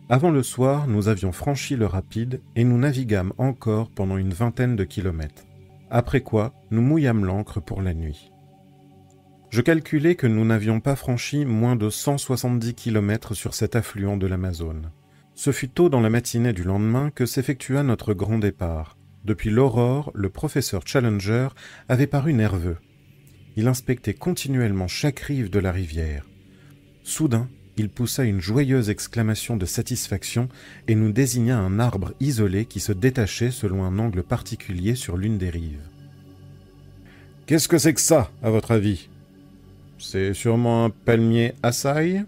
Avant 0.07 0.31
le 0.31 0.43
soir, 0.43 0.87
nous 0.87 1.09
avions 1.09 1.33
franchi 1.33 1.75
le 1.75 1.85
rapide 1.85 2.39
et 2.55 2.63
nous 2.63 2.77
naviguâmes 2.77 3.33
encore 3.37 3.89
pendant 3.89 4.15
une 4.15 4.33
vingtaine 4.33 4.77
de 4.77 4.85
kilomètres, 4.85 5.43
après 5.91 6.21
quoi 6.21 6.53
nous 6.71 6.81
mouillâmes 6.81 7.25
l'ancre 7.25 7.59
pour 7.59 7.81
la 7.81 7.93
nuit. 7.93 8.31
Je 9.49 9.59
calculai 9.59 10.15
que 10.15 10.27
nous 10.27 10.45
n'avions 10.45 10.79
pas 10.79 10.95
franchi 10.95 11.43
moins 11.43 11.75
de 11.75 11.89
170 11.89 12.75
kilomètres 12.75 13.33
sur 13.33 13.55
cet 13.55 13.75
affluent 13.75 14.15
de 14.15 14.25
l'Amazone. 14.25 14.89
Ce 15.35 15.51
fut 15.51 15.67
tôt 15.67 15.89
dans 15.89 15.99
la 15.99 16.09
matinée 16.09 16.53
du 16.53 16.63
lendemain 16.63 17.11
que 17.11 17.25
s'effectua 17.25 17.83
notre 17.83 18.13
grand 18.13 18.39
départ, 18.39 18.95
depuis 19.25 19.49
l'aurore, 19.49 20.11
le 20.15 20.29
professeur 20.29 20.83
Challenger 20.85 21.49
avait 21.87 22.07
paru 22.07 22.33
nerveux. 22.33 22.77
Il 23.55 23.67
inspectait 23.67 24.13
continuellement 24.13 24.87
chaque 24.87 25.19
rive 25.19 25.49
de 25.49 25.59
la 25.59 25.71
rivière. 25.71 26.25
Soudain, 27.03 27.49
il 27.77 27.89
poussa 27.89 28.23
une 28.23 28.41
joyeuse 28.41 28.89
exclamation 28.89 29.57
de 29.57 29.65
satisfaction 29.65 30.49
et 30.87 30.95
nous 30.95 31.11
désigna 31.11 31.57
un 31.57 31.79
arbre 31.79 32.13
isolé 32.19 32.65
qui 32.65 32.79
se 32.79 32.91
détachait 32.91 33.51
selon 33.51 33.83
un 33.83 33.99
angle 33.99 34.23
particulier 34.23 34.95
sur 34.95 35.17
l'une 35.17 35.37
des 35.37 35.49
rives. 35.49 35.87
Qu'est-ce 37.45 37.67
que 37.67 37.77
c'est 37.77 37.93
que 37.93 38.01
ça, 38.01 38.31
à 38.43 38.49
votre 38.49 38.71
avis? 38.71 39.09
C'est 39.97 40.33
sûrement 40.33 40.85
un 40.85 40.89
palmier 40.89 41.53
assaille 41.63 42.23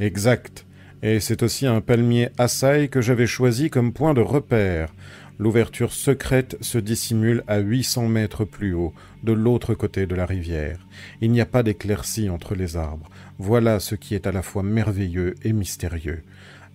Exact. 0.00 0.66
Et 1.02 1.20
c'est 1.20 1.42
aussi 1.42 1.66
un 1.66 1.80
palmier 1.80 2.30
assaille 2.38 2.88
que 2.88 3.00
j'avais 3.00 3.26
choisi 3.26 3.68
comme 3.68 3.92
point 3.92 4.14
de 4.14 4.20
repère. 4.20 4.92
L'ouverture 5.38 5.92
secrète 5.92 6.56
se 6.60 6.78
dissimule 6.78 7.42
à 7.48 7.58
800 7.58 8.08
mètres 8.08 8.44
plus 8.44 8.72
haut, 8.72 8.94
de 9.24 9.32
l'autre 9.32 9.74
côté 9.74 10.06
de 10.06 10.14
la 10.14 10.26
rivière. 10.26 10.86
Il 11.20 11.32
n'y 11.32 11.40
a 11.40 11.46
pas 11.46 11.64
d'éclaircie 11.64 12.30
entre 12.30 12.54
les 12.54 12.76
arbres. 12.76 13.10
Voilà 13.38 13.80
ce 13.80 13.96
qui 13.96 14.14
est 14.14 14.28
à 14.28 14.32
la 14.32 14.42
fois 14.42 14.62
merveilleux 14.62 15.34
et 15.42 15.52
mystérieux. 15.52 16.22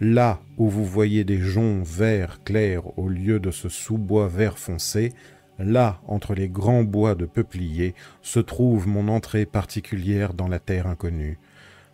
Là 0.02 0.42
où 0.58 0.68
vous 0.70 0.86
voyez 0.86 1.24
des 1.24 1.40
joncs 1.40 1.86
verts 1.86 2.44
clairs 2.44 2.98
au 2.98 3.08
lieu 3.08 3.40
de 3.40 3.52
ce 3.52 3.70
sous-bois 3.70 4.28
vert 4.28 4.58
foncé, 4.58 5.14
là, 5.58 6.02
entre 6.08 6.34
les 6.34 6.50
grands 6.50 6.84
bois 6.84 7.16
de 7.16 7.26
peupliers, 7.26 7.96
se 8.22 8.40
trouve 8.42 8.88
mon 8.88 9.08
entrée 9.08 9.46
particulière 9.46 10.34
dans 10.34 10.48
la 10.50 10.60
terre 10.60 10.88
inconnue. 10.88 11.38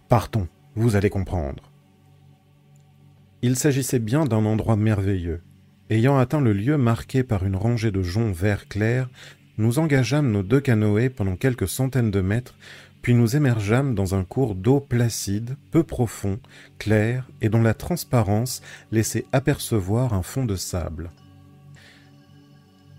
Partons, 0.10 0.48
vous 0.75 0.95
allez 0.95 1.12
comprendre. 1.12 1.72
Il 3.43 3.55
s'agissait 3.55 4.00
bien 4.00 4.25
d'un 4.25 4.45
endroit 4.45 4.75
merveilleux, 4.75 5.41
Ayant 5.92 6.18
atteint 6.18 6.42
le 6.42 6.51
lieu 6.51 6.77
marqué 6.77 7.22
par 7.24 7.46
une 7.46 7.56
rangée 7.56 7.92
de 7.92 8.01
joncs 8.01 8.36
vert 8.36 8.68
clair, 8.68 9.08
nous 9.60 9.77
engageâmes 9.77 10.32
nos 10.32 10.42
deux 10.42 10.60
canoës 10.60 11.10
pendant 11.10 11.36
quelques 11.36 11.68
centaines 11.68 12.10
de 12.10 12.22
mètres, 12.22 12.56
puis 13.04 13.13
nous 13.13 13.36
émergeâmes 13.36 13.94
dans 13.94 14.15
un 14.15 14.24
cours 14.24 14.56
d'eau 14.56 14.80
placide, 14.80 15.58
peu 15.70 15.84
profond, 15.84 16.39
clair, 16.80 17.30
et 17.42 17.50
dont 17.50 17.62
la 17.62 17.75
transparence 17.75 18.63
laissait 18.92 19.25
apercevoir 19.32 20.15
un 20.15 20.24
fond 20.24 20.46
de 20.46 20.56
sable. 20.56 21.12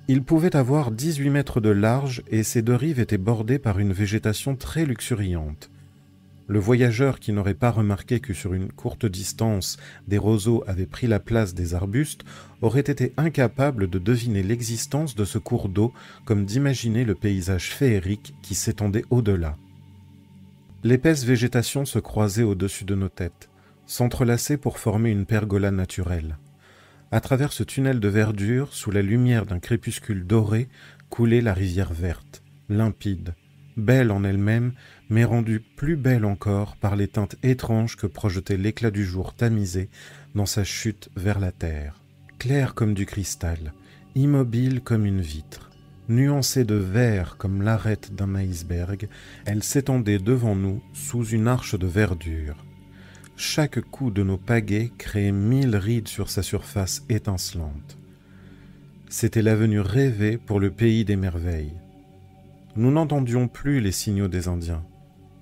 Il 0.06 0.22
pouvait 0.22 0.54
avoir 0.54 0.92
18 0.92 1.30
mètres 1.30 1.60
de 1.60 1.70
large 1.70 2.22
et 2.30 2.44
ses 2.44 2.62
deux 2.62 2.76
rives 2.76 3.00
étaient 3.00 3.18
bordées 3.18 3.58
par 3.58 3.80
une 3.80 3.92
végétation 3.92 4.54
très 4.54 4.86
luxuriante. 4.86 5.70
Le 6.48 6.60
voyageur 6.60 7.18
qui 7.18 7.32
n'aurait 7.32 7.54
pas 7.54 7.72
remarqué 7.72 8.20
que 8.20 8.32
sur 8.32 8.54
une 8.54 8.70
courte 8.70 9.04
distance 9.04 9.78
des 10.06 10.18
roseaux 10.18 10.62
avaient 10.68 10.86
pris 10.86 11.08
la 11.08 11.18
place 11.18 11.54
des 11.54 11.74
arbustes 11.74 12.24
aurait 12.62 12.80
été 12.80 13.12
incapable 13.16 13.90
de 13.90 13.98
deviner 13.98 14.44
l'existence 14.44 15.16
de 15.16 15.24
ce 15.24 15.38
cours 15.38 15.68
d'eau 15.68 15.92
comme 16.24 16.44
d'imaginer 16.44 17.04
le 17.04 17.16
paysage 17.16 17.70
féerique 17.74 18.34
qui 18.42 18.54
s'étendait 18.54 19.04
au-delà. 19.10 19.56
L'épaisse 20.84 21.24
végétation 21.24 21.84
se 21.84 21.98
croisait 21.98 22.44
au-dessus 22.44 22.84
de 22.84 22.94
nos 22.94 23.08
têtes, 23.08 23.48
s'entrelaçait 23.86 24.56
pour 24.56 24.78
former 24.78 25.10
une 25.10 25.26
pergola 25.26 25.72
naturelle. 25.72 26.38
À 27.10 27.20
travers 27.20 27.52
ce 27.52 27.64
tunnel 27.64 27.98
de 27.98 28.08
verdure, 28.08 28.72
sous 28.72 28.92
la 28.92 29.02
lumière 29.02 29.46
d'un 29.46 29.58
crépuscule 29.58 30.24
doré, 30.24 30.68
coulait 31.10 31.40
la 31.40 31.54
rivière 31.54 31.92
verte, 31.92 32.42
limpide, 32.68 33.34
belle 33.76 34.10
en 34.10 34.24
elle-même, 34.24 34.72
mais 35.08 35.24
rendue 35.24 35.60
plus 35.60 35.96
belle 35.96 36.24
encore 36.24 36.76
par 36.76 36.96
les 36.96 37.08
teintes 37.08 37.36
étranges 37.42 37.96
que 37.96 38.06
projetait 38.06 38.56
l'éclat 38.56 38.90
du 38.90 39.04
jour 39.04 39.34
tamisé 39.34 39.88
dans 40.34 40.46
sa 40.46 40.64
chute 40.64 41.10
vers 41.16 41.38
la 41.38 41.52
terre. 41.52 42.02
Claire 42.38 42.74
comme 42.74 42.94
du 42.94 43.06
cristal, 43.06 43.72
immobile 44.14 44.80
comme 44.82 45.06
une 45.06 45.20
vitre, 45.20 45.70
nuancée 46.08 46.64
de 46.64 46.74
vert 46.74 47.36
comme 47.38 47.62
l'arête 47.62 48.14
d'un 48.14 48.34
iceberg, 48.34 49.08
elle 49.44 49.62
s'étendait 49.62 50.18
devant 50.18 50.54
nous 50.54 50.82
sous 50.92 51.24
une 51.24 51.48
arche 51.48 51.78
de 51.78 51.86
verdure. 51.86 52.64
Chaque 53.36 53.80
coup 53.80 54.10
de 54.10 54.22
nos 54.22 54.38
pagaies 54.38 54.92
créait 54.96 55.32
mille 55.32 55.76
rides 55.76 56.08
sur 56.08 56.30
sa 56.30 56.42
surface 56.42 57.04
étincelante. 57.08 57.98
C'était 59.08 59.42
l'avenue 59.42 59.80
rêvée 59.80 60.38
pour 60.38 60.58
le 60.58 60.70
pays 60.70 61.04
des 61.04 61.16
merveilles. 61.16 61.74
Nous 62.76 62.90
n'entendions 62.90 63.48
plus 63.48 63.80
les 63.80 63.92
signaux 63.92 64.28
des 64.28 64.48
Indiens. 64.48 64.84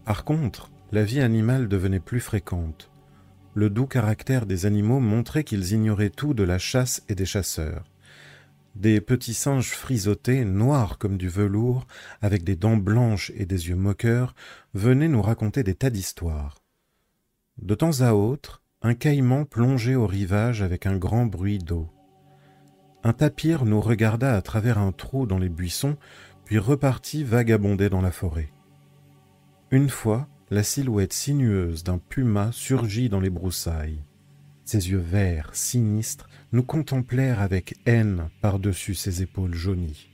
Par 0.04 0.24
contre, 0.24 0.70
la 0.92 1.02
vie 1.02 1.20
animale 1.20 1.68
devenait 1.68 2.00
plus 2.00 2.20
fréquente. 2.20 2.90
Le 3.54 3.70
doux 3.70 3.86
caractère 3.86 4.46
des 4.46 4.66
animaux 4.66 5.00
montrait 5.00 5.44
qu'ils 5.44 5.72
ignoraient 5.72 6.10
tout 6.10 6.34
de 6.34 6.42
la 6.42 6.58
chasse 6.58 7.02
et 7.08 7.14
des 7.14 7.24
chasseurs. 7.24 7.84
Des 8.74 9.00
petits 9.00 9.34
singes 9.34 9.70
frisottés, 9.70 10.44
noirs 10.44 10.98
comme 10.98 11.16
du 11.16 11.28
velours, 11.28 11.86
avec 12.20 12.42
des 12.44 12.56
dents 12.56 12.76
blanches 12.76 13.32
et 13.36 13.46
des 13.46 13.68
yeux 13.68 13.76
moqueurs, 13.76 14.34
venaient 14.74 15.08
nous 15.08 15.22
raconter 15.22 15.62
des 15.62 15.74
tas 15.74 15.90
d'histoires. 15.90 16.58
De 17.62 17.74
temps 17.74 18.00
à 18.00 18.12
autre, 18.12 18.62
un 18.82 18.94
caïman 18.94 19.44
plongeait 19.46 19.94
au 19.94 20.06
rivage 20.06 20.60
avec 20.60 20.86
un 20.86 20.96
grand 20.96 21.24
bruit 21.24 21.58
d'eau. 21.58 21.88
Un 23.04 23.12
tapir 23.12 23.64
nous 23.64 23.80
regarda 23.80 24.34
à 24.34 24.42
travers 24.42 24.78
un 24.78 24.92
trou 24.92 25.26
dans 25.26 25.38
les 25.38 25.48
buissons 25.48 25.96
puis 26.44 26.58
repartit 26.58 27.24
vagabonder 27.24 27.88
dans 27.88 28.00
la 28.00 28.10
forêt. 28.10 28.53
Une 29.74 29.88
fois, 29.88 30.28
la 30.52 30.62
silhouette 30.62 31.12
sinueuse 31.12 31.82
d'un 31.82 31.98
puma 31.98 32.50
surgit 32.52 33.08
dans 33.08 33.18
les 33.18 33.28
broussailles. 33.28 34.04
Ses 34.64 34.90
yeux 34.90 35.04
verts, 35.04 35.50
sinistres, 35.52 36.28
nous 36.52 36.62
contemplèrent 36.62 37.40
avec 37.40 37.74
haine 37.84 38.28
par-dessus 38.40 38.94
ses 38.94 39.22
épaules 39.22 39.56
jaunies. 39.56 40.10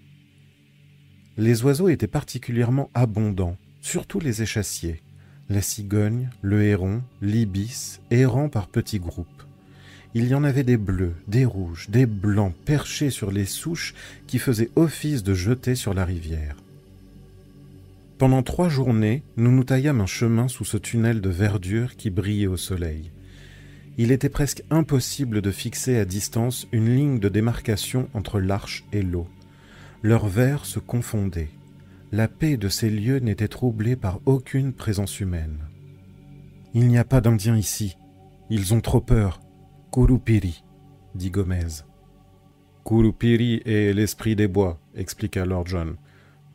Les 1.37 1.63
oiseaux 1.63 1.91
étaient 1.91 2.07
particulièrement 2.07 2.89
abondants, 2.95 3.59
surtout 3.83 4.19
les 4.19 4.41
échassiers, 4.41 5.03
la 5.51 5.61
cigogne, 5.61 6.31
le 6.41 6.63
héron, 6.63 7.03
l'ibis, 7.21 8.01
errant 8.11 8.49
par 8.49 8.67
petits 8.67 8.99
groupes. 8.99 9.43
Il 10.15 10.27
y 10.27 10.35
en 10.35 10.43
avait 10.43 10.65
des 10.65 10.79
bleus, 10.79 11.17
des 11.29 11.45
rouges, 11.45 11.91
des 11.91 12.07
blancs 12.07 12.55
perchés 12.65 13.11
sur 13.11 13.31
les 13.31 13.45
souches 13.45 13.93
qui 14.27 14.39
faisaient 14.39 14.71
office 14.75 15.23
de 15.23 15.35
jeter 15.35 15.75
sur 15.75 15.93
la 15.93 16.07
rivière. 16.07 16.57
Pendant 18.21 18.43
trois 18.43 18.69
journées, 18.69 19.23
nous 19.39 19.51
nous 19.51 19.65
taillâmes 19.65 20.03
un 20.03 20.07
chemin 20.07 20.47
sous 20.47 20.67
ce 20.67 20.77
tunnel 20.77 21.23
de 21.23 21.31
verdure 21.31 21.97
qui 21.97 22.11
brillait 22.11 22.49
au 22.49 22.59
soleil. 22.59 23.13
Il 23.97 24.13
était 24.13 24.29
presque 24.29 24.63
impossible 24.69 25.41
de 25.41 25.51
fixer 25.51 25.97
à 25.97 26.05
distance 26.05 26.69
une 26.71 26.95
ligne 26.95 27.19
de 27.19 27.31
démarcation 27.31 28.11
entre 28.13 28.39
l'arche 28.39 28.85
et 28.93 29.01
l'eau. 29.01 29.27
Leurs 30.03 30.29
vers 30.29 30.67
se 30.67 30.79
confondaient. 30.79 31.49
La 32.13 32.29
paix 32.29 32.59
de 32.59 32.69
ces 32.69 32.91
lieux 32.91 33.21
n'était 33.21 33.49
troublée 33.49 33.97
par 33.97 34.21
aucune 34.27 34.75
présence 34.75 35.19
humaine. 35.19 35.57
Il 36.75 36.89
n'y 36.89 36.99
a 36.99 37.05
pas 37.05 37.23
d'Indiens 37.23 37.57
ici. 37.57 37.97
Ils 38.51 38.75
ont 38.75 38.83
trop 38.83 39.01
peur, 39.01 39.41
Kurupiri, 39.95 40.63
dit 41.15 41.31
Gomez. 41.31 41.85
Kurupiri 42.85 43.63
est 43.65 43.95
l'esprit 43.95 44.37
des 44.37 44.47
bois, 44.47 44.79
expliqua 44.95 45.47
Lord 45.47 45.69
John. 45.69 45.97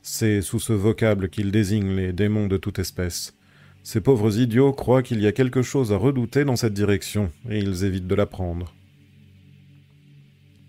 C'est 0.08 0.44
sous 0.44 0.60
ce 0.60 0.72
vocable 0.72 1.30
qu'il 1.30 1.50
désigne 1.50 1.96
les 1.96 2.14
démons 2.14 2.46
de 2.46 2.58
toute 2.58 2.78
espèce. 2.78 3.34
Ces 3.82 4.02
pauvres 4.02 4.40
idiots 4.40 4.72
croient 4.72 5.02
qu'il 5.02 5.20
y 5.20 5.26
a 5.26 5.32
quelque 5.32 5.64
chose 5.64 5.92
à 5.92 5.98
redouter 5.98 6.46
dans 6.46 6.56
cette 6.56 6.76
direction, 6.76 7.32
et 7.50 7.58
ils 7.58 7.86
évitent 7.86 8.06
de 8.06 8.14
la 8.14 8.28
prendre. 8.28 8.76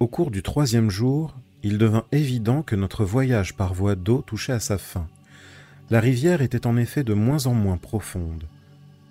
Au 0.00 0.06
cours 0.06 0.30
du 0.30 0.42
troisième 0.42 0.88
jour, 0.88 1.36
il 1.62 1.76
devint 1.76 2.06
évident 2.12 2.62
que 2.62 2.76
notre 2.76 3.04
voyage 3.04 3.54
par 3.54 3.74
voie 3.74 3.94
d'eau 3.94 4.22
touchait 4.26 4.54
à 4.54 4.58
sa 4.58 4.78
fin. 4.78 5.06
La 5.90 6.00
rivière 6.00 6.40
était 6.40 6.66
en 6.66 6.78
effet 6.78 7.04
de 7.04 7.12
moins 7.12 7.44
en 7.44 7.52
moins 7.52 7.76
profonde. 7.76 8.44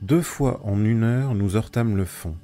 Deux 0.01 0.23
fois 0.23 0.59
en 0.65 0.83
une 0.83 1.03
heure, 1.03 1.35
nous 1.35 1.55
heurtâmes 1.55 1.95
le 1.95 2.05
fond. 2.05 2.35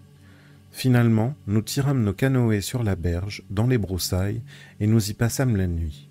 Finalement, 0.72 1.34
nous 1.48 1.64
tirâmes 1.64 2.04
nos 2.04 2.14
canoës 2.14 2.62
sur 2.62 2.84
la 2.84 2.96
berge, 2.96 3.42
dans 3.50 3.66
les 3.66 3.80
broussailles, 3.80 4.44
et 4.80 4.86
nous 4.86 5.10
y 5.10 5.16
passâmes 5.16 5.58
la 5.58 5.66
nuit. 5.66 6.11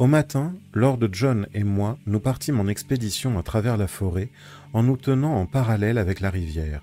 Au 0.00 0.08
matin, 0.08 0.54
Lord 0.72 0.98
John 1.12 1.46
et 1.54 1.62
moi, 1.62 1.98
nous 2.06 2.18
partîmes 2.18 2.58
en 2.58 2.66
expédition 2.66 3.38
à 3.38 3.44
travers 3.44 3.76
la 3.76 3.86
forêt, 3.86 4.28
en 4.72 4.82
nous 4.82 4.96
tenant 4.96 5.36
en 5.36 5.46
parallèle 5.46 5.98
avec 5.98 6.18
la 6.18 6.30
rivière. 6.30 6.82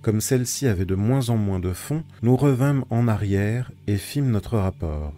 Comme 0.00 0.22
celle-ci 0.22 0.66
avait 0.66 0.86
de 0.86 0.94
moins 0.94 1.28
en 1.28 1.36
moins 1.36 1.60
de 1.60 1.74
fond, 1.74 2.04
nous 2.22 2.36
revînmes 2.36 2.86
en 2.88 3.06
arrière 3.06 3.70
et 3.86 3.98
fîmes 3.98 4.30
notre 4.30 4.56
rapport. 4.56 5.12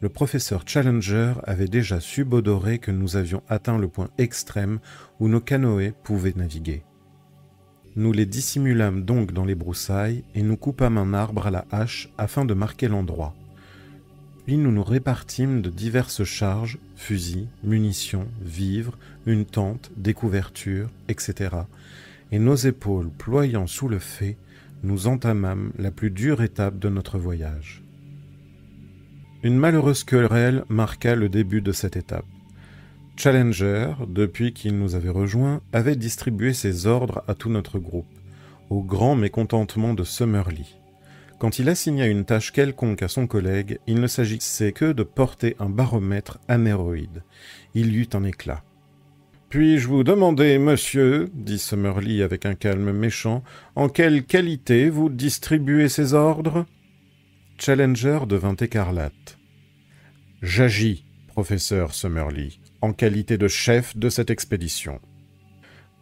Le 0.00 0.08
professeur 0.08 0.62
Challenger 0.64 1.34
avait 1.44 1.68
déjà 1.68 2.00
subodoré 2.00 2.78
que 2.78 2.90
nous 2.90 3.16
avions 3.16 3.42
atteint 3.50 3.76
le 3.76 3.88
point 3.88 4.08
extrême 4.16 4.78
où 5.18 5.28
nos 5.28 5.40
canoës 5.40 5.92
pouvaient 6.02 6.32
naviguer. 6.34 6.84
Nous 7.96 8.12
les 8.12 8.24
dissimulâmes 8.24 9.04
donc 9.04 9.32
dans 9.32 9.44
les 9.44 9.54
broussailles 9.54 10.24
et 10.34 10.42
nous 10.42 10.56
coupâmes 10.56 10.96
un 10.96 11.12
arbre 11.12 11.48
à 11.48 11.50
la 11.50 11.66
hache 11.70 12.08
afin 12.16 12.46
de 12.46 12.54
marquer 12.54 12.88
l'endroit. 12.88 13.34
Nous 14.56 14.72
nous 14.72 14.82
répartîmes 14.82 15.62
de 15.62 15.70
diverses 15.70 16.24
charges, 16.24 16.78
fusils, 16.96 17.46
munitions, 17.62 18.26
vivres, 18.42 18.98
une 19.24 19.44
tente, 19.44 19.92
des 19.96 20.12
couvertures, 20.12 20.90
etc. 21.08 21.50
Et 22.32 22.40
nos 22.40 22.56
épaules 22.56 23.10
ployant 23.10 23.68
sous 23.68 23.86
le 23.86 24.00
fait, 24.00 24.36
nous 24.82 25.06
entamâmes 25.06 25.72
la 25.78 25.92
plus 25.92 26.10
dure 26.10 26.42
étape 26.42 26.80
de 26.80 26.88
notre 26.88 27.16
voyage. 27.16 27.84
Une 29.44 29.56
malheureuse 29.56 30.02
querelle 30.02 30.64
marqua 30.68 31.14
le 31.14 31.28
début 31.28 31.62
de 31.62 31.72
cette 31.72 31.96
étape. 31.96 32.26
Challenger, 33.16 33.92
depuis 34.08 34.52
qu'il 34.52 34.76
nous 34.76 34.96
avait 34.96 35.10
rejoints, 35.10 35.60
avait 35.72 35.96
distribué 35.96 36.54
ses 36.54 36.86
ordres 36.86 37.22
à 37.28 37.34
tout 37.34 37.50
notre 37.50 37.78
groupe, 37.78 38.12
au 38.68 38.82
grand 38.82 39.14
mécontentement 39.14 39.94
de 39.94 40.02
Summerlee. 40.02 40.79
Quand 41.40 41.58
il 41.58 41.70
assigna 41.70 42.06
une 42.06 42.26
tâche 42.26 42.52
quelconque 42.52 43.00
à 43.02 43.08
son 43.08 43.26
collègue, 43.26 43.78
il 43.86 43.98
ne 43.98 44.06
s'agissait 44.06 44.72
que 44.72 44.92
de 44.92 45.02
porter 45.02 45.56
un 45.58 45.70
baromètre 45.70 46.38
anéroïde. 46.48 47.22
Il 47.74 47.94
y 47.94 48.00
eut 48.00 48.10
un 48.12 48.24
éclat. 48.24 48.62
Puis-je 49.48 49.88
vous 49.88 50.04
demander, 50.04 50.58
monsieur, 50.58 51.30
dit 51.32 51.58
Summerlee 51.58 52.22
avec 52.22 52.44
un 52.44 52.54
calme 52.54 52.92
méchant, 52.92 53.42
en 53.74 53.88
quelle 53.88 54.24
qualité 54.24 54.90
vous 54.90 55.08
distribuez 55.08 55.88
ces 55.88 56.12
ordres? 56.12 56.66
Challenger 57.56 58.20
devint 58.28 58.56
écarlate. 58.56 59.38
J'agis, 60.42 61.06
professeur 61.26 61.94
Summerlee, 61.94 62.60
en 62.82 62.92
qualité 62.92 63.38
de 63.38 63.48
chef 63.48 63.96
de 63.96 64.10
cette 64.10 64.30
expédition. 64.30 65.00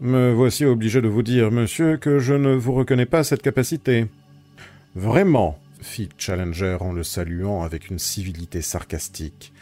Me 0.00 0.32
voici 0.32 0.64
obligé 0.64 1.00
de 1.00 1.08
vous 1.08 1.22
dire, 1.22 1.52
monsieur, 1.52 1.96
que 1.96 2.18
je 2.18 2.34
ne 2.34 2.54
vous 2.54 2.72
reconnais 2.72 3.06
pas 3.06 3.22
cette 3.22 3.42
capacité. 3.42 4.08
Vraiment, 4.94 5.58
fit 5.80 6.08
Challenger 6.18 6.78
en 6.80 6.92
le 6.92 7.02
saluant 7.02 7.62
avec 7.62 7.90
une 7.90 7.98
civilité 7.98 8.62
sarcastique. 8.62 9.52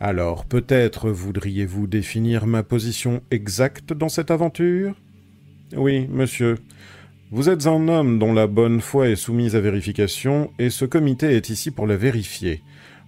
Alors 0.00 0.44
peut-être 0.44 1.10
voudriez-vous 1.10 1.86
définir 1.86 2.46
ma 2.46 2.62
position 2.62 3.22
exacte 3.30 3.92
dans 3.92 4.08
cette 4.08 4.30
aventure? 4.30 4.94
Oui, 5.76 6.06
monsieur. 6.08 6.56
Vous 7.30 7.48
êtes 7.48 7.66
un 7.66 7.88
homme 7.88 8.18
dont 8.18 8.32
la 8.32 8.46
bonne 8.46 8.80
foi 8.80 9.08
est 9.08 9.16
soumise 9.16 9.56
à 9.56 9.60
vérification, 9.60 10.52
et 10.58 10.70
ce 10.70 10.84
comité 10.84 11.34
est 11.34 11.48
ici 11.48 11.70
pour 11.70 11.86
la 11.86 11.96
vérifier. 11.96 12.62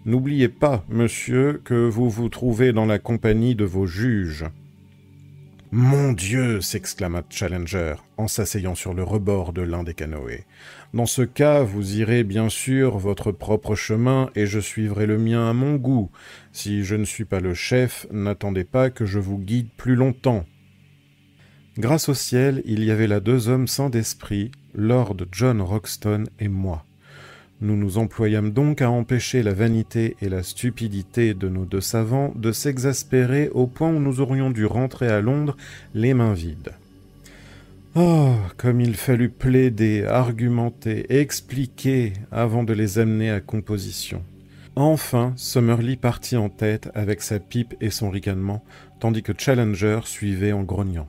N'oubliez 0.04 0.48
pas, 0.48 0.84
monsieur, 0.88 1.60
que 1.64 1.88
vous 1.88 2.08
vous 2.08 2.28
trouvez 2.28 2.72
dans 2.72 2.86
la 2.86 2.98
compagnie 2.98 3.54
de 3.54 3.64
vos 3.64 3.86
juges. 3.86 4.46
Mon 5.72 6.12
Dieu 6.12 6.60
s'exclama 6.60 7.22
Challenger 7.28 7.96
en 8.16 8.28
s'asseyant 8.28 8.74
sur 8.74 8.94
le 8.94 9.02
rebord 9.02 9.52
de 9.52 9.62
l'un 9.62 9.82
des 9.82 9.94
canoës. 9.94 10.44
Dans 10.96 11.04
ce 11.04 11.20
cas, 11.20 11.62
vous 11.62 11.98
irez 11.98 12.24
bien 12.24 12.48
sûr 12.48 12.96
votre 12.96 13.30
propre 13.30 13.74
chemin 13.74 14.30
et 14.34 14.46
je 14.46 14.58
suivrai 14.58 15.04
le 15.04 15.18
mien 15.18 15.46
à 15.46 15.52
mon 15.52 15.74
goût. 15.74 16.10
Si 16.52 16.84
je 16.84 16.94
ne 16.94 17.04
suis 17.04 17.26
pas 17.26 17.38
le 17.38 17.52
chef, 17.52 18.06
n'attendez 18.10 18.64
pas 18.64 18.88
que 18.88 19.04
je 19.04 19.18
vous 19.18 19.36
guide 19.36 19.68
plus 19.76 19.94
longtemps. 19.94 20.46
Grâce 21.76 22.08
au 22.08 22.14
ciel, 22.14 22.62
il 22.64 22.82
y 22.82 22.90
avait 22.90 23.08
là 23.08 23.20
deux 23.20 23.50
hommes 23.50 23.66
sans 23.66 23.90
d'esprit, 23.90 24.52
Lord 24.74 25.18
John 25.32 25.60
Roxton 25.60 26.24
et 26.40 26.48
moi. 26.48 26.86
Nous 27.60 27.76
nous 27.76 27.98
employâmes 27.98 28.52
donc 28.52 28.80
à 28.80 28.90
empêcher 28.90 29.42
la 29.42 29.52
vanité 29.52 30.16
et 30.22 30.30
la 30.30 30.42
stupidité 30.42 31.34
de 31.34 31.50
nos 31.50 31.66
deux 31.66 31.82
savants 31.82 32.32
de 32.36 32.52
s'exaspérer 32.52 33.50
au 33.50 33.66
point 33.66 33.90
où 33.90 34.00
nous 34.00 34.22
aurions 34.22 34.50
dû 34.50 34.64
rentrer 34.64 35.08
à 35.08 35.20
Londres 35.20 35.58
les 35.92 36.14
mains 36.14 36.32
vides. 36.32 36.72
Oh, 37.98 38.34
comme 38.58 38.82
il 38.82 38.94
fallut 38.94 39.30
plaider, 39.30 40.04
argumenter, 40.04 41.06
expliquer 41.18 42.12
avant 42.30 42.62
de 42.62 42.74
les 42.74 42.98
amener 42.98 43.30
à 43.30 43.40
composition. 43.40 44.22
Enfin, 44.74 45.32
Summerlee 45.36 45.96
partit 45.96 46.36
en 46.36 46.50
tête 46.50 46.90
avec 46.94 47.22
sa 47.22 47.38
pipe 47.38 47.74
et 47.80 47.88
son 47.88 48.10
ricanement, 48.10 48.62
tandis 49.00 49.22
que 49.22 49.32
Challenger 49.34 50.00
suivait 50.04 50.52
en 50.52 50.62
grognant. 50.62 51.08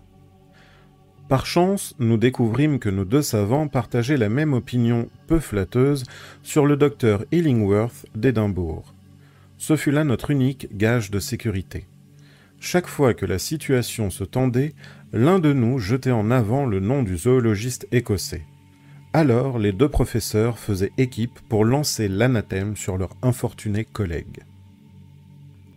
Par 1.27 1.45
chance, 1.45 1.93
nous 1.99 2.15
découvrîmes 2.15 2.79
que 2.79 2.87
nos 2.87 3.03
deux 3.03 3.21
savants 3.21 3.67
partageaient 3.67 4.15
la 4.15 4.29
même 4.29 4.53
opinion 4.53 5.09
peu 5.27 5.41
flatteuse 5.41 6.05
sur 6.41 6.65
le 6.65 6.77
docteur 6.77 7.25
Illingworth 7.33 8.05
d'Édimbourg. 8.15 8.93
Ce 9.57 9.75
fut 9.75 9.91
là 9.91 10.05
notre 10.05 10.31
unique 10.31 10.69
gage 10.77 11.11
de 11.11 11.19
sécurité. 11.19 11.85
Chaque 12.59 12.87
fois 12.87 13.13
que 13.13 13.25
la 13.25 13.39
situation 13.39 14.09
se 14.09 14.23
tendait, 14.23 14.73
l'un 15.13 15.39
de 15.39 15.53
nous 15.53 15.79
jetait 15.79 16.11
en 16.11 16.31
avant 16.31 16.65
le 16.65 16.79
nom 16.79 17.03
du 17.03 17.17
zoologiste 17.17 17.87
écossais. 17.91 18.45
Alors 19.13 19.57
les 19.59 19.71
deux 19.71 19.89
professeurs 19.89 20.59
faisaient 20.59 20.91
équipe 20.97 21.39
pour 21.49 21.65
lancer 21.65 22.07
l'anathème 22.07 22.75
sur 22.75 22.97
leur 22.97 23.11
infortuné 23.21 23.85
collègue. 23.85 24.43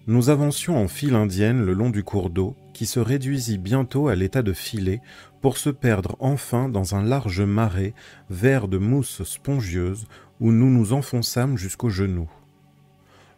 Nous 0.07 0.31
avancions 0.31 0.77
en 0.77 0.89
file 0.89 1.15
indienne 1.15 1.65
le 1.65 1.73
long 1.73 1.91
du 1.91 2.03
cours 2.03 2.31
d'eau, 2.31 2.57
qui 2.73 2.87
se 2.87 2.99
réduisit 2.99 3.61
bientôt 3.61 4.09
à 4.09 4.17
l'état 4.17 4.43
de 4.43 4.55
filet 4.55 5.01
pour 5.43 5.59
se 5.59 5.71
perdre 5.71 6.17
enfin 6.19 6.69
dans 6.69 6.95
un 6.95 7.03
large 7.03 7.43
marais 7.43 7.95
vert 8.31 8.69
de 8.69 8.79
mousse 8.79 9.23
spongieuse 9.23 10.07
où 10.41 10.51
nous 10.51 10.71
nous 10.71 10.95
enfonçâmes 10.95 11.59
jusqu'aux 11.59 11.91
genoux. 11.91 12.29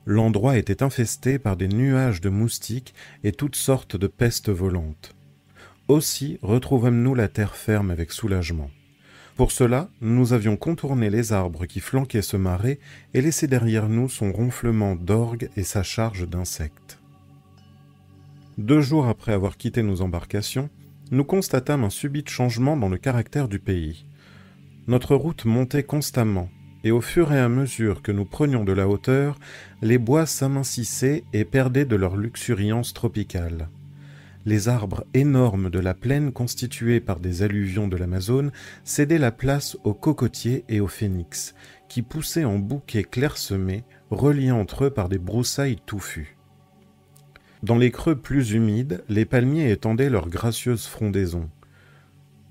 L'endroit 0.05 0.59
était 0.59 0.83
infesté 0.83 1.39
par 1.39 1.57
des 1.57 1.69
nuages 1.69 2.21
de 2.21 2.29
moustiques 2.29 2.95
et 3.23 3.33
toutes 3.33 3.57
sortes 3.57 3.97
de 3.97 4.07
pestes 4.09 4.51
volantes. 4.51 5.15
Aussi 5.89 6.39
retrouvâmes-nous 6.43 7.15
la 7.15 7.29
terre 7.29 7.55
ferme 7.55 7.91
avec 7.91 8.11
soulagement. 8.11 8.71
Pour 9.37 9.53
cela, 9.53 9.89
nous 10.01 10.33
avions 10.33 10.57
contourné 10.57 11.09
les 11.09 11.33
arbres 11.33 11.67
qui 11.67 11.81
flanquaient 11.81 12.23
ce 12.23 12.37
marais 12.37 12.79
et 13.15 13.23
laissé 13.23 13.47
derrière 13.47 13.89
nous 13.89 14.09
son 14.09 14.33
ronflement 14.33 14.95
d'orgue 14.95 15.49
et 15.57 15.63
sa 15.63 15.83
charge 15.83 16.29
d'insectes. 16.29 16.99
Deux 18.59 18.81
jours 18.81 19.07
après 19.07 19.33
avoir 19.33 19.57
quitté 19.57 19.83
nos 19.83 20.03
embarcations, 20.03 20.69
nous 21.11 21.25
constatâmes 21.25 21.85
un 21.85 21.91
subit 21.91 22.25
changement 22.27 22.77
dans 22.77 22.89
le 22.89 22.99
caractère 22.99 23.49
du 23.49 23.59
pays. 23.59 24.05
Notre 24.87 25.15
route 25.15 25.45
montait 25.45 25.85
constamment, 25.85 26.51
et 26.85 26.91
au 26.91 27.01
fur 27.01 27.33
et 27.33 27.39
à 27.39 27.49
mesure 27.49 28.03
que 28.03 28.13
nous 28.13 28.25
prenions 28.25 28.65
de 28.65 28.73
la 28.73 28.89
hauteur, 28.89 29.39
les 29.83 29.99
bois 29.99 30.27
s'amincissaient 30.27 31.25
et 31.33 31.45
perdaient 31.45 31.85
de 31.85 31.97
leur 31.97 32.17
luxuriance 32.17 32.93
tropicale. 32.93 33.69
Les 34.45 34.69
arbres 34.69 35.05
énormes 35.15 35.71
de 35.71 35.79
la 35.79 35.95
plaine 35.95 36.33
constitués 36.33 37.01
par 37.01 37.21
des 37.21 37.43
alluvions 37.43 37.87
de 37.87 37.97
l'Amazone 37.97 38.51
cédaient 38.83 39.19
la 39.19 39.31
place 39.31 39.77
aux 39.85 39.95
cocotiers 39.95 40.65
et 40.69 40.81
aux 40.81 40.89
phénix, 40.89 41.55
qui 41.89 42.03
poussaient 42.03 42.45
en 42.45 42.59
bouquets 42.59 43.05
clairsemés, 43.05 43.85
reliés 44.11 44.51
entre 44.51 44.87
eux 44.87 44.91
par 44.91 45.09
des 45.09 45.19
broussailles 45.19 45.79
touffues. 45.87 46.37
Dans 47.63 47.79
les 47.79 47.93
creux 47.93 48.17
plus 48.17 48.53
humides, 48.53 49.05
les 49.09 49.25
palmiers 49.25 49.71
étendaient 49.71 50.11
leurs 50.11 50.29
gracieuses 50.29 50.87
frondaisons. 50.87 51.49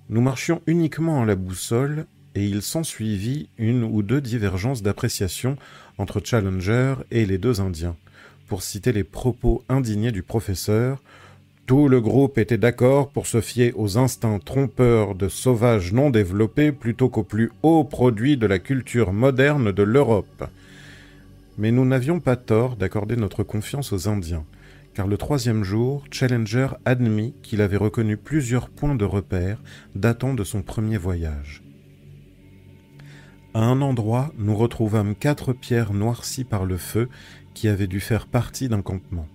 Nous 0.08 0.22
marchions 0.22 0.62
uniquement 0.68 1.22
à 1.22 1.26
la 1.26 1.36
boussole, 1.36 2.06
et 2.36 2.46
il 2.46 2.62
s'ensuivit 2.62 3.50
une 3.58 3.84
ou 3.84 4.04
deux 4.04 4.22
divergences 4.22 4.82
d'appréciation 4.82 5.58
entre 5.98 6.22
Challenger 6.24 6.96
et 7.12 7.26
les 7.26 7.38
deux 7.38 7.62
Indiens. 7.62 7.96
Pour 8.48 8.64
citer 8.64 8.92
les 8.92 9.04
propos 9.04 9.64
indignés 9.70 10.12
du 10.12 10.24
professeur, 10.24 11.02
tout 11.66 11.88
le 11.88 12.02
groupe 12.02 12.38
était 12.38 12.58
d'accord 12.58 13.10
pour 13.10 13.28
se 13.28 13.40
fier 13.40 13.72
aux 13.76 13.98
instincts 13.98 14.40
trompeurs 14.40 15.16
de 15.16 15.30
sauvages 15.30 15.94
non 15.94 16.10
développés 16.10 16.72
plutôt 16.72 17.10
qu'aux 17.10 17.24
plus 17.24 17.52
hauts 17.64 17.84
produits 17.84 18.38
de 18.38 18.48
la 18.48 18.60
culture 18.60 19.14
moderne 19.14 19.72
de 19.72 19.84
l'Europe. 19.84 20.50
Mais 21.58 21.72
nous 21.72 21.86
n'avions 21.86 22.20
pas 22.20 22.36
tort 22.36 22.76
d'accorder 22.76 23.16
notre 23.16 23.44
confiance 23.44 23.94
aux 23.94 24.10
Indiens 24.10 24.46
car 24.94 25.08
le 25.08 25.18
troisième 25.18 25.64
jour, 25.64 26.04
Challenger 26.12 26.68
admit 26.86 27.34
qu'il 27.44 27.62
avait 27.62 27.78
reconnu 27.78 28.18
plusieurs 28.18 28.70
points 28.70 28.96
de 28.96 29.06
repère 29.06 29.62
datant 29.96 30.34
de 30.34 30.44
son 30.44 30.62
premier 30.62 30.98
voyage. 30.98 31.64
À 33.54 33.66
un 33.66 33.82
endroit, 33.82 34.32
nous 34.38 34.56
retrouvâmes 34.56 35.14
quatre 35.14 35.52
pierres 35.52 35.92
noircies 35.92 36.46
par 36.46 36.66
le 36.66 36.78
feu 36.78 37.10
qui 37.54 37.68
avaient 37.68 37.88
dû 37.88 38.00
faire 38.00 38.28
partie 38.28 38.70
d'un 38.70 38.82
campement. 38.82 39.28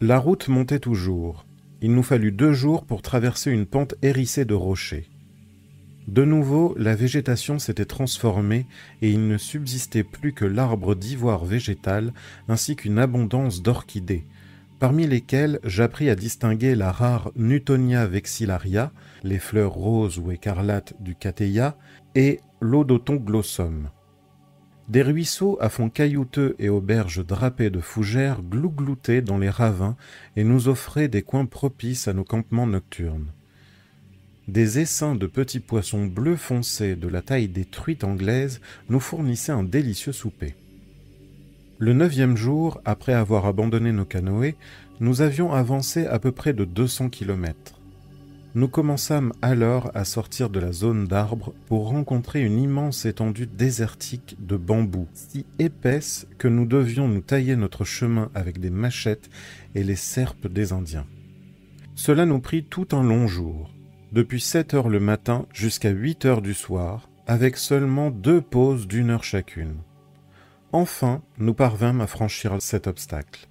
La 0.00 0.18
route 0.18 0.48
montait 0.48 0.80
toujours. 0.80 1.46
Il 1.82 1.94
nous 1.94 2.02
fallut 2.02 2.32
deux 2.32 2.52
jours 2.52 2.84
pour 2.84 3.00
traverser 3.00 3.52
une 3.52 3.66
pente 3.66 3.94
hérissée 4.02 4.44
de 4.44 4.54
rochers. 4.54 5.08
De 6.08 6.24
nouveau, 6.24 6.74
la 6.76 6.96
végétation 6.96 7.60
s'était 7.60 7.84
transformée 7.84 8.66
et 9.02 9.10
il 9.10 9.28
ne 9.28 9.38
subsistait 9.38 10.02
plus 10.02 10.32
que 10.32 10.44
l'arbre 10.44 10.96
d'ivoire 10.96 11.44
végétal 11.44 12.12
ainsi 12.48 12.74
qu'une 12.74 12.98
abondance 12.98 13.62
d'orchidées, 13.62 14.24
parmi 14.80 15.06
lesquelles 15.06 15.60
j'appris 15.62 16.10
à 16.10 16.16
distinguer 16.16 16.74
la 16.74 16.90
rare 16.90 17.30
Newtonia 17.36 18.06
vexillaria, 18.06 18.90
les 19.22 19.38
fleurs 19.38 19.74
roses 19.74 20.18
ou 20.18 20.32
écarlates 20.32 20.94
du 20.98 21.14
catéia, 21.14 21.76
et 22.16 22.40
l'odoton 22.60 23.16
glossum. 23.16 23.90
Des 24.88 25.02
ruisseaux 25.02 25.56
à 25.60 25.68
fond 25.68 25.88
caillouteux 25.88 26.56
et 26.58 26.68
aux 26.68 26.80
berges 26.80 27.24
drapées 27.24 27.70
de 27.70 27.80
fougères 27.80 28.42
glougloutaient 28.42 29.22
dans 29.22 29.38
les 29.38 29.50
ravins 29.50 29.96
et 30.36 30.44
nous 30.44 30.68
offraient 30.68 31.08
des 31.08 31.22
coins 31.22 31.46
propices 31.46 32.08
à 32.08 32.12
nos 32.12 32.24
campements 32.24 32.66
nocturnes 32.66 33.32
des 34.50 34.80
essaims 34.80 35.14
de 35.14 35.26
petits 35.26 35.60
poissons 35.60 36.06
bleus 36.06 36.36
foncés 36.36 36.96
de 36.96 37.08
la 37.08 37.22
taille 37.22 37.48
des 37.48 37.64
truites 37.64 38.04
anglaises 38.04 38.60
nous 38.88 39.00
fournissaient 39.00 39.52
un 39.52 39.62
délicieux 39.62 40.12
souper. 40.12 40.54
Le 41.78 41.92
neuvième 41.92 42.36
jour, 42.36 42.80
après 42.84 43.14
avoir 43.14 43.46
abandonné 43.46 43.92
nos 43.92 44.04
canoës, 44.04 44.54
nous 44.98 45.22
avions 45.22 45.52
avancé 45.52 46.04
à 46.06 46.18
peu 46.18 46.32
près 46.32 46.52
de 46.52 46.64
200 46.64 47.08
kilomètres. 47.08 47.79
Nous 48.56 48.68
commençâmes 48.68 49.32
alors 49.42 49.92
à 49.94 50.04
sortir 50.04 50.50
de 50.50 50.58
la 50.58 50.72
zone 50.72 51.06
d'arbres 51.06 51.54
pour 51.66 51.88
rencontrer 51.88 52.42
une 52.42 52.58
immense 52.58 53.04
étendue 53.06 53.46
désertique 53.46 54.36
de 54.40 54.56
bambous, 54.56 55.06
si 55.14 55.46
épaisse 55.60 56.26
que 56.36 56.48
nous 56.48 56.66
devions 56.66 57.06
nous 57.06 57.20
tailler 57.20 57.54
notre 57.54 57.84
chemin 57.84 58.28
avec 58.34 58.58
des 58.58 58.70
machettes 58.70 59.30
et 59.76 59.84
les 59.84 59.94
serpes 59.94 60.48
des 60.48 60.72
Indiens. 60.72 61.06
Cela 61.94 62.26
nous 62.26 62.40
prit 62.40 62.64
tout 62.64 62.88
un 62.90 63.04
long 63.04 63.28
jour 63.28 63.70
depuis 64.10 64.40
7 64.40 64.74
heures 64.74 64.88
le 64.88 64.98
matin 64.98 65.46
jusqu'à 65.52 65.90
8 65.90 66.24
heures 66.24 66.42
du 66.42 66.54
soir, 66.54 67.08
avec 67.28 67.56
seulement 67.56 68.10
deux 68.10 68.40
pauses 68.40 68.88
d'une 68.88 69.10
heure 69.10 69.22
chacune. 69.22 69.76
Enfin, 70.72 71.22
nous 71.38 71.54
parvînmes 71.54 72.00
à 72.00 72.08
franchir 72.08 72.56
cet 72.60 72.88
obstacle. 72.88 73.48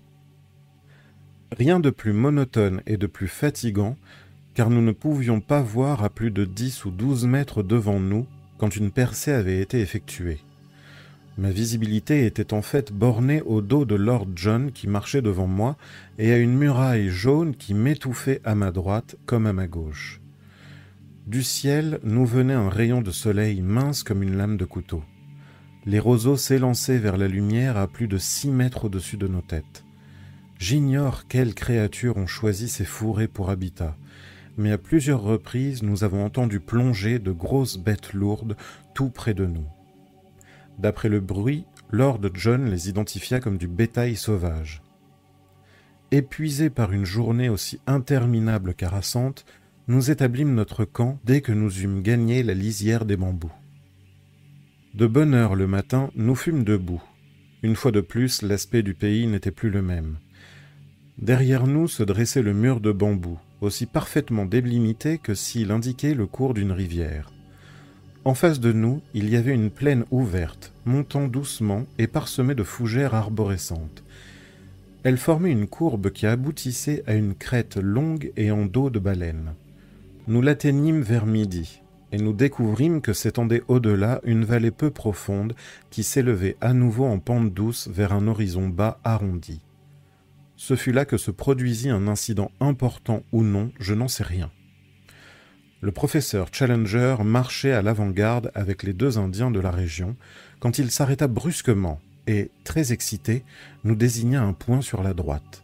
Rien 1.57 1.79
de 1.79 1.89
plus 1.89 2.13
monotone 2.13 2.81
et 2.85 2.97
de 2.97 3.07
plus 3.07 3.27
fatigant, 3.27 3.95
car 4.59 4.69
nous 4.69 4.81
ne 4.81 4.91
pouvions 4.91 5.39
pas 5.39 5.61
voir 5.61 6.03
à 6.03 6.09
plus 6.09 6.31
de 6.31 6.43
10 6.43 6.83
ou 6.83 6.91
12 6.91 7.27
mètres 7.27 7.63
devant 7.63 8.01
nous 8.01 8.27
quand 8.57 8.75
une 8.75 8.91
percée 8.91 9.31
avait 9.31 9.61
été 9.61 9.79
effectuée. 9.79 10.39
Ma 11.37 11.49
visibilité 11.49 12.25
était 12.25 12.53
en 12.53 12.61
fait 12.61 12.91
bornée 12.91 13.41
au 13.43 13.61
dos 13.61 13.85
de 13.85 13.95
Lord 13.95 14.27
John 14.35 14.73
qui 14.73 14.89
marchait 14.89 15.21
devant 15.21 15.47
moi 15.47 15.77
et 16.17 16.33
à 16.33 16.37
une 16.37 16.57
muraille 16.57 17.07
jaune 17.07 17.55
qui 17.55 17.73
m'étouffait 17.73 18.41
à 18.43 18.53
ma 18.53 18.71
droite 18.71 19.15
comme 19.25 19.45
à 19.45 19.53
ma 19.53 19.67
gauche. 19.67 20.19
Du 21.25 21.41
ciel 21.41 22.01
nous 22.03 22.25
venait 22.25 22.51
un 22.51 22.67
rayon 22.67 23.01
de 23.01 23.11
soleil 23.11 23.61
mince 23.61 24.03
comme 24.03 24.23
une 24.23 24.35
lame 24.35 24.57
de 24.57 24.65
couteau. 24.65 25.01
Les 25.85 25.99
roseaux 25.99 26.35
s'élançaient 26.35 26.97
vers 26.97 27.15
la 27.15 27.29
lumière 27.29 27.77
à 27.77 27.87
plus 27.87 28.09
de 28.09 28.17
six 28.17 28.49
mètres 28.49 28.83
au-dessus 28.83 29.15
de 29.15 29.29
nos 29.29 29.41
têtes. 29.41 29.85
J'ignore 30.59 31.29
quelles 31.29 31.53
créatures 31.53 32.17
ont 32.17 32.27
choisi 32.27 32.67
ces 32.67 32.83
fourrés 32.83 33.29
pour 33.29 33.49
habitat, 33.49 33.95
mais 34.59 34.73
à 34.73 34.77
plusieurs 34.77 35.21
reprises 35.21 35.81
nous 35.83 36.03
avons 36.03 36.23
entendu 36.23 36.59
plonger 36.59 37.17
de 37.17 37.31
grosses 37.31 37.77
bêtes 37.77 38.13
lourdes 38.13 38.57
tout 38.93 39.09
près 39.09 39.33
de 39.33 39.45
nous. 39.45 39.65
D'après 40.77 41.07
le 41.09 41.21
bruit, 41.21 41.65
Lord 41.91 42.19
John 42.33 42.69
les 42.69 42.89
identifia 42.89 43.39
comme 43.39 43.57
du 43.57 43.67
bétail 43.67 44.15
sauvage. 44.15 44.83
épuisés 46.11 46.69
par 46.69 46.91
une 46.91 47.05
journée 47.05 47.49
aussi 47.49 47.79
interminable 47.87 48.73
qu'harassante, 48.73 49.45
nous 49.87 50.11
établîmes 50.11 50.53
notre 50.53 50.83
camp 50.83 51.19
dès 51.23 51.41
que 51.41 51.51
nous 51.51 51.81
eûmes 51.81 52.01
gagné 52.01 52.43
la 52.43 52.53
lisière 52.53 53.05
des 53.05 53.17
bambous. 53.17 53.51
De 54.93 55.07
bonne 55.07 55.33
heure 55.33 55.55
le 55.55 55.67
matin, 55.67 56.11
nous 56.15 56.35
fûmes 56.35 56.63
debout. 56.63 57.01
Une 57.63 57.75
fois 57.75 57.91
de 57.91 58.01
plus, 58.01 58.41
l'aspect 58.41 58.83
du 58.83 58.93
pays 58.93 59.25
n'était 59.27 59.51
plus 59.51 59.69
le 59.69 59.81
même. 59.81 60.17
Derrière 61.21 61.67
nous 61.67 61.89
se 61.89 62.01
dressait 62.01 62.41
le 62.41 62.53
mur 62.53 62.79
de 62.79 62.93
bambous, 62.93 63.37
aussi 63.59 63.85
parfaitement 63.85 64.45
délimité 64.45 65.17
que 65.17 65.33
s'il 65.33 65.69
indiquait 65.71 66.13
le 66.13 66.25
cours 66.25 66.53
d'une 66.53 66.71
rivière. 66.71 67.33
En 68.23 68.33
face 68.33 68.61
de 68.61 68.71
nous, 68.71 69.01
il 69.13 69.29
y 69.29 69.35
avait 69.35 69.53
une 69.53 69.69
plaine 69.69 70.05
ouverte, 70.11 70.71
montant 70.85 71.27
doucement 71.27 71.85
et 71.97 72.07
parsemée 72.07 72.55
de 72.55 72.63
fougères 72.63 73.15
arborescentes. 73.15 74.03
Elle 75.03 75.17
formait 75.17 75.51
une 75.51 75.67
courbe 75.67 76.09
qui 76.09 76.25
aboutissait 76.25 77.03
à 77.05 77.15
une 77.15 77.35
crête 77.35 77.75
longue 77.75 78.31
et 78.37 78.51
en 78.51 78.65
dos 78.65 78.89
de 78.89 78.99
baleine. 78.99 79.55
Nous 80.27 80.41
l'atteignîmes 80.41 81.01
vers 81.01 81.25
midi, 81.25 81.81
et 82.13 82.17
nous 82.17 82.33
découvrîmes 82.33 83.01
que 83.01 83.11
s'étendait 83.11 83.63
au-delà 83.67 84.21
une 84.23 84.45
vallée 84.45 84.71
peu 84.71 84.89
profonde 84.89 85.53
qui 85.89 86.03
s'élevait 86.03 86.55
à 86.61 86.71
nouveau 86.71 87.05
en 87.05 87.19
pente 87.19 87.53
douce 87.53 87.89
vers 87.89 88.13
un 88.13 88.27
horizon 88.27 88.69
bas 88.69 88.99
arrondi. 89.03 89.59
Ce 90.61 90.75
fut 90.75 90.91
là 90.91 91.05
que 91.05 91.15
se 91.15 91.31
produisit 91.31 91.89
un 91.89 92.09
incident 92.09 92.51
important 92.59 93.23
ou 93.31 93.43
non, 93.43 93.71
je 93.79 93.93
n'en 93.93 94.09
sais 94.09 94.25
rien. 94.25 94.51
Le 95.79 95.93
professeur 95.93 96.49
Challenger 96.51 97.15
marchait 97.23 97.71
à 97.71 97.81
l'avant-garde 97.81 98.51
avec 98.53 98.83
les 98.83 98.91
deux 98.91 99.17
Indiens 99.17 99.51
de 99.51 99.61
la 99.61 99.71
région 99.71 100.17
quand 100.59 100.77
il 100.77 100.91
s'arrêta 100.91 101.27
brusquement 101.27 102.01
et, 102.27 102.51
très 102.65 102.91
excité, 102.91 103.45
nous 103.85 103.95
désigna 103.95 104.43
un 104.43 104.51
point 104.51 104.81
sur 104.81 105.01
la 105.01 105.13
droite. 105.13 105.63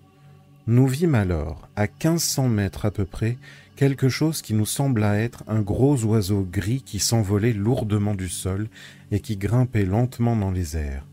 Nous 0.65 0.87
vîmes 0.87 1.15
alors, 1.15 1.67
à 1.75 1.87
quinze 1.89 2.23
cents 2.23 2.47
mètres 2.47 2.85
à 2.85 2.91
peu 2.91 3.03
près, 3.03 3.37
quelque 3.75 4.07
chose 4.07 4.41
qui 4.41 4.53
nous 4.53 4.65
sembla 4.65 5.19
être 5.19 5.43
un 5.47 5.59
gros 5.59 6.05
oiseau 6.05 6.47
gris 6.49 6.81
qui 6.81 6.99
s'envolait 6.99 7.51
lourdement 7.51 8.15
du 8.15 8.29
sol 8.29 8.69
et 9.11 9.19
qui 9.19 9.35
grimpait 9.35 9.83
lentement 9.83 10.37
dans 10.37 10.51
les 10.51 10.77
airs, 10.77 11.05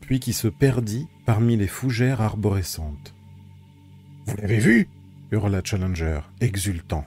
puis 0.00 0.18
qui 0.18 0.32
se 0.32 0.48
perdit 0.48 1.06
parmi 1.24 1.56
les 1.56 1.68
fougères 1.68 2.20
arborescentes. 2.20 3.14
Vous 4.28 4.36
l'avez 4.36 4.58
vu 4.58 4.88
hurla 5.30 5.62
Challenger, 5.64 6.20
exultant. 6.42 7.06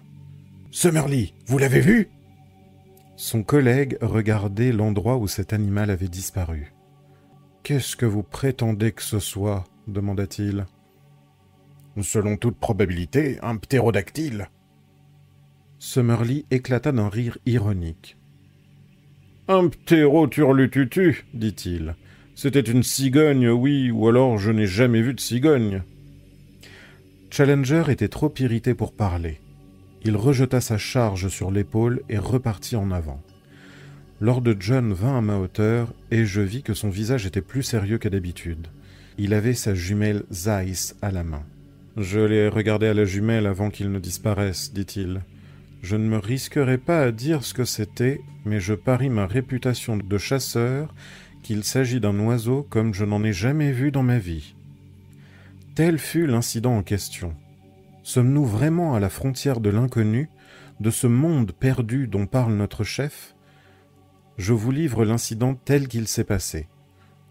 Summerlee, 0.72 1.36
vous 1.46 1.60
l'avez 1.60 1.80
vu? 1.80 2.10
Son 3.16 3.44
collègue 3.44 3.96
regardait 4.02 4.72
l'endroit 4.72 5.18
où 5.18 5.28
cet 5.28 5.54
animal 5.54 5.92
avait 5.92 6.08
disparu. 6.08 6.74
Qu'est-ce 7.62 7.96
que 7.96 8.08
vous 8.08 8.24
prétendez 8.24 8.92
que 8.92 9.04
ce 9.04 9.20
soit? 9.20 9.66
demanda-t-il. 9.88 10.66
Selon 12.02 12.38
toute 12.38 12.58
probabilité, 12.58 13.38
un 13.44 13.58
ptérodactyle. 13.58 14.50
Summerlee 15.78 16.48
éclata 16.50 16.92
d'un 16.92 17.10
rire 17.10 17.38
ironique. 17.46 18.18
Un 19.48 19.68
ptéroturlututu, 19.68 21.28
dit-il. 21.36 21.96
C'était 22.34 22.62
une 22.62 22.82
cigogne, 22.82 23.48
oui, 23.50 23.92
ou 23.92 24.08
alors 24.08 24.40
je 24.40 24.50
n'ai 24.52 24.66
jamais 24.66 25.04
vu 25.04 25.14
de 25.14 25.20
cigogne. 25.20 25.84
Challenger 27.34 27.86
était 27.88 28.10
trop 28.10 28.34
irrité 28.40 28.74
pour 28.74 28.92
parler. 28.92 29.40
Il 30.04 30.18
rejeta 30.18 30.60
sa 30.60 30.78
charge 30.78 31.30
sur 31.30 31.50
l'épaule 31.50 32.02
et 32.10 32.18
repartit 32.18 32.76
en 32.76 32.92
avant. 32.92 33.22
Lord 34.20 34.44
John 34.60 34.92
vint 34.92 35.18
à 35.18 35.22
ma 35.22 35.38
hauteur 35.38 35.94
et 36.12 36.26
je 36.26 36.42
vis 36.42 36.62
que 36.62 36.74
son 36.74 36.90
visage 36.90 37.26
était 37.26 37.40
plus 37.40 37.64
sérieux 37.64 38.00
qu'à 38.00 38.10
d'habitude. 38.10 38.68
Il 39.18 39.34
avait 39.34 39.54
sa 39.54 39.74
jumelle 39.74 40.24
Zeiss 40.30 40.98
à 41.02 41.10
la 41.10 41.24
main. 41.24 41.44
Je 41.96 42.20
l'ai 42.20 42.50
regardé 42.50 42.88
à 42.88 42.94
la 42.94 43.06
jumelle 43.06 43.48
avant 43.48 43.70
qu'il 43.70 43.94
ne 43.94 44.00
disparaisse, 44.00 44.74
dit-il. 44.74 45.22
Je 45.82 45.96
ne 45.96 46.10
me 46.10 46.18
risquerai 46.18 46.78
pas 46.78 47.02
à 47.02 47.12
dire 47.14 47.46
ce 47.46 47.54
que 47.54 47.64
c'était, 47.64 48.20
mais 48.44 48.60
je 48.60 48.74
parie 48.74 49.10
ma 49.10 49.26
réputation 49.26 49.96
de 49.96 50.18
chasseur 50.18 50.94
qu'il 51.44 51.64
s'agit 51.64 52.02
d'un 52.02 52.20
oiseau 52.20 52.68
comme 52.70 52.94
je 52.94 53.06
n'en 53.06 53.24
ai 53.24 53.32
jamais 53.32 53.72
vu 53.72 53.90
dans 53.90 54.04
ma 54.04 54.20
vie. 54.20 54.54
Tel 55.74 56.00
fut 56.00 56.28
l'incident 56.28 56.76
en 56.76 56.84
question. 56.84 57.34
Sommes-nous 58.04 58.46
vraiment 58.46 58.94
à 58.94 59.00
la 59.00 59.10
frontière 59.10 59.62
de 59.62 59.70
l'inconnu, 59.70 60.30
de 60.82 60.90
ce 60.90 61.08
monde 61.08 61.54
perdu 61.54 62.08
dont 62.08 62.26
parle 62.26 62.54
notre 62.56 62.84
chef? 62.84 63.36
Je 64.38 64.52
vous 64.52 64.72
livre 64.72 65.06
l'incident 65.06 65.56
tel 65.56 65.88
qu'il 65.88 66.10
s'est 66.10 66.26
passé. 66.26 66.68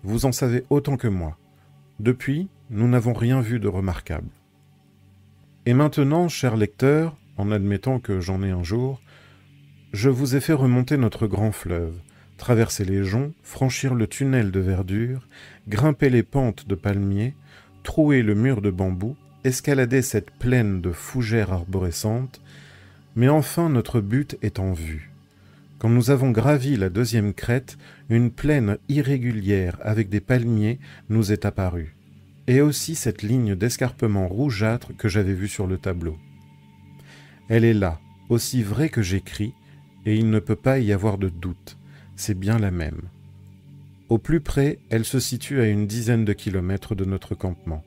Vous 0.05 0.24
en 0.24 0.33
savez 0.33 0.64
autant 0.70 0.96
que 0.96 1.09
moi. 1.09 1.37
Depuis, 1.98 2.48
nous 2.70 2.88
n'avons 2.88 3.12
rien 3.12 3.42
vu 3.42 3.61
de 3.61 3.68
remarquable. 3.68 4.31
Et 5.66 5.74
maintenant, 5.74 6.29
cher 6.29 6.57
lecteur, 6.57 7.18
en 7.37 7.50
admettant 7.50 8.00
que 8.00 8.20
j'en 8.20 8.42
ai 8.42 8.50
un 8.50 8.62
jour, 8.62 9.03
je 9.92 10.09
vous 10.09 10.35
ai 10.35 10.40
fait 10.40 10.55
remonter 10.55 10.96
notre 10.96 11.26
grand 11.26 11.53
fleuve, 11.53 12.00
traverser 12.38 12.87
les 12.87 13.05
joncs, 13.05 13.35
franchir 13.42 13.94
le 13.94 14.07
tunnel 14.07 14.50
de 14.50 14.61
verdure, 14.61 15.29
grimper 15.68 16.09
les 16.09 16.22
pentes 16.22 16.66
de 16.66 16.74
palmiers, 16.74 17.35
trouer 17.90 18.22
le 18.22 18.37
mur 18.37 18.62
de 18.62 18.70
bambou, 18.70 19.16
escalader 19.42 20.00
cette 20.00 20.31
plaine 20.31 20.81
de 20.81 20.92
fougères 20.92 21.53
arborescentes, 21.53 22.40
mais 23.16 23.29
enfin 23.29 23.68
notre 23.68 24.00
but 24.00 24.38
est 24.42 24.61
en 24.61 24.72
vue. 24.72 25.11
Quand 25.81 25.88
nous 25.88 26.12
avons 26.12 26.31
gravi 26.31 26.76
la 26.76 26.88
deuxième 26.88 27.35
crête, 27.35 27.79
une 28.09 28.31
plaine 28.31 28.79
irrégulière 28.88 29.76
avec 29.83 30.09
des 30.09 30.20
palmiers 30.20 30.79
nous 31.09 31.33
est 31.33 31.44
apparue, 31.44 31.96
et 32.46 32.61
aussi 32.61 32.94
cette 32.94 33.22
ligne 33.22 33.57
d'escarpement 33.57 34.29
rougeâtre 34.29 34.96
que 34.96 35.09
j'avais 35.09 35.35
vue 35.35 35.48
sur 35.48 35.66
le 35.66 35.76
tableau. 35.76 36.16
Elle 37.48 37.64
est 37.64 37.74
là, 37.74 37.98
aussi 38.29 38.62
vraie 38.62 38.88
que 38.88 39.03
j'écris, 39.03 39.53
et 40.07 40.14
il 40.14 40.31
ne 40.31 40.38
peut 40.38 40.55
pas 40.55 40.79
y 40.79 40.92
avoir 40.92 41.18
de 41.18 41.29
doute, 41.29 41.76
c'est 42.14 42.38
bien 42.38 42.61
la 42.61 42.70
même. 42.70 43.00
Au 44.11 44.18
plus 44.18 44.40
près, 44.40 44.81
elle 44.90 45.05
se 45.05 45.20
situe 45.20 45.61
à 45.61 45.66
une 45.66 45.87
dizaine 45.87 46.25
de 46.25 46.33
kilomètres 46.33 46.96
de 46.96 47.05
notre 47.05 47.37
campement 47.37 47.85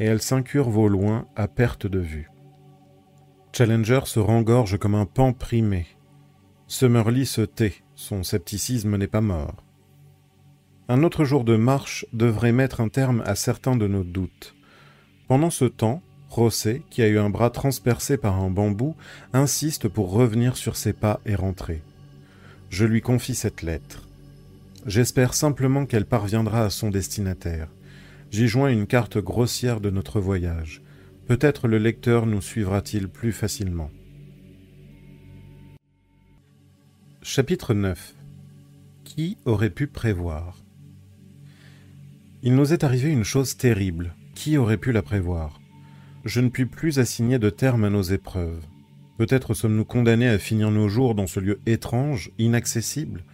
et 0.00 0.06
elle 0.06 0.22
s'incurve 0.22 0.78
au 0.78 0.88
loin 0.88 1.26
à 1.36 1.48
perte 1.48 1.86
de 1.86 1.98
vue. 1.98 2.30
Challenger 3.52 4.00
se 4.04 4.18
rengorge 4.18 4.78
comme 4.78 4.94
un 4.94 5.04
pan 5.04 5.34
primé. 5.34 5.86
Summerlee 6.66 7.26
se 7.26 7.42
tait, 7.42 7.74
son 7.94 8.22
scepticisme 8.22 8.96
n'est 8.96 9.06
pas 9.06 9.20
mort. 9.20 9.62
Un 10.88 11.02
autre 11.02 11.24
jour 11.24 11.44
de 11.44 11.56
marche 11.56 12.06
devrait 12.14 12.52
mettre 12.52 12.80
un 12.80 12.88
terme 12.88 13.22
à 13.26 13.34
certains 13.34 13.76
de 13.76 13.86
nos 13.86 14.04
doutes. 14.04 14.54
Pendant 15.28 15.50
ce 15.50 15.66
temps, 15.66 16.00
Rosset, 16.30 16.82
qui 16.88 17.02
a 17.02 17.08
eu 17.08 17.18
un 17.18 17.28
bras 17.30 17.50
transpercé 17.50 18.16
par 18.16 18.40
un 18.40 18.50
bambou, 18.50 18.94
insiste 19.34 19.88
pour 19.88 20.10
revenir 20.10 20.56
sur 20.56 20.76
ses 20.76 20.94
pas 20.94 21.20
et 21.26 21.34
rentrer. 21.34 21.82
Je 22.70 22.86
lui 22.86 23.02
confie 23.02 23.34
cette 23.34 23.62
lettre. 23.62 24.05
J'espère 24.86 25.34
simplement 25.34 25.84
qu'elle 25.84 26.06
parviendra 26.06 26.62
à 26.62 26.70
son 26.70 26.90
destinataire. 26.90 27.68
J'y 28.30 28.46
joins 28.46 28.70
une 28.70 28.86
carte 28.86 29.18
grossière 29.18 29.80
de 29.80 29.90
notre 29.90 30.20
voyage. 30.20 30.80
Peut-être 31.26 31.66
le 31.66 31.78
lecteur 31.78 32.24
nous 32.24 32.40
suivra-t-il 32.40 33.08
plus 33.08 33.32
facilement. 33.32 33.90
Chapitre 37.20 37.74
9 37.74 38.14
Qui 39.02 39.38
aurait 39.44 39.70
pu 39.70 39.88
prévoir? 39.88 40.62
Il 42.44 42.54
nous 42.54 42.72
est 42.72 42.84
arrivé 42.84 43.10
une 43.10 43.24
chose 43.24 43.56
terrible. 43.56 44.14
Qui 44.36 44.56
aurait 44.56 44.76
pu 44.76 44.92
la 44.92 45.02
prévoir? 45.02 45.60
Je 46.24 46.40
ne 46.40 46.48
puis 46.48 46.66
plus 46.66 47.00
assigner 47.00 47.40
de 47.40 47.50
terme 47.50 47.82
à 47.82 47.90
nos 47.90 48.02
épreuves. 48.02 48.64
Peut-être 49.18 49.52
sommes-nous 49.52 49.84
condamnés 49.84 50.28
à 50.28 50.38
finir 50.38 50.70
nos 50.70 50.88
jours 50.88 51.16
dans 51.16 51.26
ce 51.26 51.40
lieu 51.40 51.58
étrange, 51.66 52.30
inaccessible, 52.38 53.24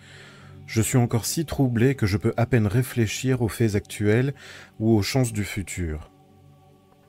je 0.73 0.81
suis 0.81 0.97
encore 0.97 1.27
si 1.27 1.45
troublé 1.45 1.95
que 1.95 2.07
je 2.07 2.17
peux 2.17 2.33
à 2.39 2.47
peine 2.47 2.67
réfléchir 2.67 3.43
aux 3.43 3.49
faits 3.49 3.75
actuels 3.75 4.33
ou 4.81 4.97
aux 4.97 5.03
chances 5.03 5.35
du 5.35 5.45
futur. 5.45 6.11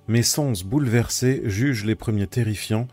Mes 0.09 0.21
sens 0.21 0.65
bouleversés 0.65 1.43
jugent 1.45 1.85
les 1.85 1.95
premiers 1.95 2.27
terrifiants 2.27 2.89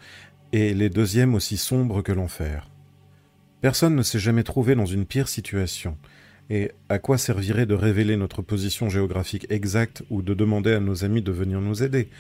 et 0.53 0.73
les 0.73 0.89
deuxièmes 0.89 1.35
aussi 1.35 1.57
sombres 1.57 2.03
que 2.03 2.13
l'enfer. 2.13 2.71
Personne 3.61 3.97
ne 3.97 4.05
s'est 4.05 4.21
jamais 4.21 4.45
trouvé 4.45 4.77
dans 4.77 4.87
une 4.87 5.07
pire 5.07 5.27
situation, 5.27 5.99
et 6.51 6.71
à 6.89 7.01
quoi 7.01 7.19
servirait 7.19 7.67
de 7.67 7.75
révéler 7.75 8.17
notre 8.17 8.41
position 8.41 8.89
géographique 8.89 9.49
exacte 9.51 10.05
ou 10.09 10.23
de 10.23 10.35
demander 10.35 10.73
à 10.73 10.79
nos 10.79 11.05
amis 11.05 11.21
de 11.21 11.33
venir 11.33 11.61
nous 11.61 11.83
aider? 11.83 12.11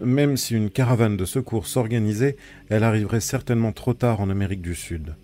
Même 0.00 0.38
si 0.38 0.54
une 0.54 0.70
caravane 0.70 1.18
de 1.18 1.26
secours 1.26 1.66
s'organisait, 1.66 2.38
elle 2.70 2.84
arriverait 2.84 3.20
certainement 3.20 3.72
trop 3.72 3.92
tard 3.92 4.22
en 4.22 4.30
Amérique 4.30 4.62
du 4.62 4.74
Sud 4.74 5.14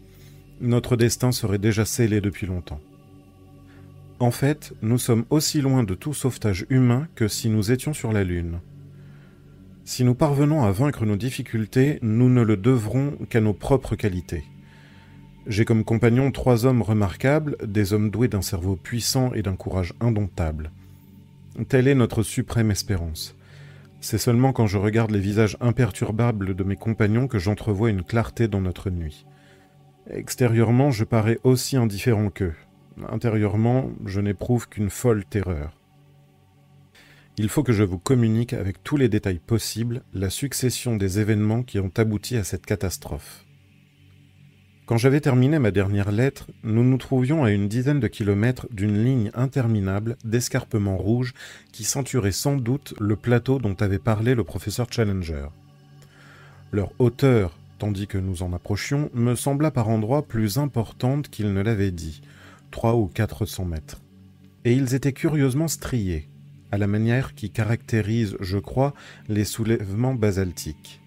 notre 0.61 0.97
destin 0.97 1.33
serait 1.33 1.59
déjà 1.59 1.85
scellé 1.85 2.21
depuis 2.21 2.47
longtemps. 2.47 2.81
En 4.21 4.31
fait, 4.31 4.73
nous 4.83 4.99
sommes 4.99 5.25
aussi 5.31 5.61
loin 5.61 5.85
de 5.85 5.95
tout 5.95 6.15
sauvetage 6.15 6.67
humain 6.71 7.07
que 7.15 7.29
si 7.29 7.49
nous 7.49 7.71
étions 7.71 7.95
sur 7.95 8.13
la 8.13 8.25
Lune. 8.25 8.61
Si 9.85 10.05
nous 10.05 10.15
parvenons 10.15 10.65
à 10.65 10.73
vaincre 10.73 11.07
nos 11.07 11.17
difficultés, 11.17 11.99
nous 12.03 12.29
ne 12.29 12.43
le 12.43 12.57
devrons 12.57 13.13
qu'à 13.31 13.41
nos 13.41 13.55
propres 13.55 13.95
qualités. 13.95 14.45
J'ai 15.47 15.65
comme 15.65 15.85
compagnons 15.85 16.31
trois 16.31 16.67
hommes 16.67 16.83
remarquables, 16.83 17.57
des 17.65 17.93
hommes 17.93 18.11
doués 18.11 18.29
d'un 18.29 18.43
cerveau 18.43 18.77
puissant 18.77 19.33
et 19.33 19.43
d'un 19.43 19.57
courage 19.57 19.95
indomptable. 20.01 20.73
Telle 21.69 21.89
est 21.89 21.95
notre 21.95 22.23
suprême 22.23 22.71
espérance. 22.71 23.35
C'est 24.01 24.19
seulement 24.19 24.53
quand 24.53 24.67
je 24.67 24.79
regarde 24.79 25.11
les 25.11 25.21
visages 25.21 25.57
imperturbables 25.61 26.55
de 26.55 26.65
mes 26.65 26.77
compagnons 26.77 27.29
que 27.29 27.39
j'entrevois 27.39 27.91
une 27.91 28.03
clarté 28.03 28.47
dans 28.47 28.61
notre 28.61 28.91
nuit. 28.91 29.25
Extérieurement, 30.11 30.91
je 30.91 31.05
parais 31.05 31.39
aussi 31.45 31.77
indifférent 31.77 32.31
qu'eux. 32.31 32.55
Intérieurement, 33.09 33.91
je 34.07 34.21
n'éprouve 34.21 34.69
qu'une 34.69 34.91
folle 34.91 35.25
terreur. 35.25 35.73
Il 37.37 37.49
faut 37.49 37.63
que 37.63 37.73
je 37.73 37.85
vous 37.85 37.99
communique 37.99 38.55
avec 38.55 38.83
tous 38.83 38.97
les 38.97 39.09
détails 39.09 39.39
possibles 39.39 40.03
la 40.15 40.31
succession 40.31 40.97
des 40.97 41.21
événements 41.21 41.63
qui 41.63 41.79
ont 41.79 41.93
abouti 41.97 42.37
à 42.37 42.43
cette 42.43 42.67
catastrophe. 42.67 43.45
Quand 44.87 44.97
j'avais 44.97 45.21
terminé 45.21 45.59
ma 45.59 45.71
dernière 45.71 46.11
lettre, 46.11 46.47
nous 46.63 46.83
nous 46.83 46.97
trouvions 46.97 47.45
à 47.45 47.51
une 47.51 47.69
dizaine 47.69 48.01
de 48.01 48.09
kilomètres 48.09 48.67
d'une 48.73 49.05
ligne 49.05 49.31
interminable 49.35 50.17
d'escarpements 50.25 50.97
rouges 50.97 51.35
qui 51.71 51.85
centuraient 51.85 52.33
sans 52.33 52.57
doute 52.57 52.95
le 52.99 53.15
plateau 53.15 53.59
dont 53.59 53.77
avait 53.79 53.99
parlé 53.99 54.35
le 54.35 54.45
professeur 54.45 54.87
Challenger. 54.91 55.49
Leur 56.73 56.91
hauteur, 56.99 57.59
tandis 57.79 58.07
que 58.07 58.19
nous 58.19 58.43
en 58.43 58.53
approchions, 58.53 59.11
me 59.15 59.35
sembla 59.35 59.71
par 59.71 59.89
endroits 59.89 60.27
plus 60.27 60.59
importante 60.59 61.29
qu'il 61.29 61.53
ne 61.53 61.63
l'avait 61.63 61.91
dit, 61.91 62.21
trois 62.71 62.97
ou 62.97 63.07
quatre 63.07 63.47
cents 63.47 63.65
mètres. 63.65 64.01
Et 64.65 64.75
ils 64.75 64.95
étaient 64.95 65.13
curieusement 65.13 65.69
striés, 65.69 66.29
à 66.71 66.79
la 66.79 66.87
manière 66.87 67.35
qui 67.35 67.51
caractérise, 67.51 68.37
je 68.41 68.59
crois, 68.59 68.95
les 69.29 69.45
soulèvements 69.45 70.15
basaltiques. 70.15 71.01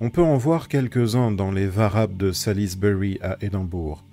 On 0.00 0.10
peut 0.10 0.22
en 0.22 0.36
voir 0.36 0.68
quelques-uns 0.68 1.30
dans 1.30 1.50
les 1.50 1.66
varabes 1.66 2.16
de 2.16 2.32
Salisbury 2.32 3.18
à 3.22 3.36
Édimbourg. 3.40 4.04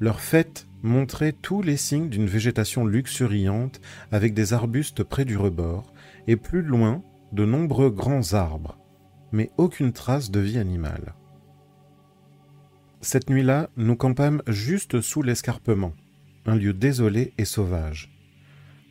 Leur 0.00 0.20
fête 0.20 0.66
montrait 0.82 1.32
tous 1.32 1.62
les 1.62 1.76
signes 1.76 2.08
d'une 2.08 2.26
végétation 2.26 2.84
luxuriante 2.86 3.80
avec 4.12 4.34
des 4.34 4.52
arbustes 4.52 5.02
près 5.02 5.24
du 5.24 5.36
rebord, 5.36 5.92
et 6.26 6.36
plus 6.36 6.62
loin, 6.62 7.02
de 7.32 7.44
nombreux 7.44 7.90
grands 7.90 8.34
arbres, 8.34 8.78
mais 9.34 9.50
aucune 9.58 9.92
trace 9.92 10.30
de 10.30 10.38
vie 10.38 10.58
animale. 10.58 11.12
Cette 13.00 13.28
nuit-là, 13.28 13.68
nous 13.76 13.96
campâmes 13.96 14.42
juste 14.46 15.00
sous 15.00 15.22
l'escarpement, 15.22 15.92
un 16.46 16.54
lieu 16.54 16.72
désolé 16.72 17.32
et 17.36 17.44
sauvage. 17.44 18.16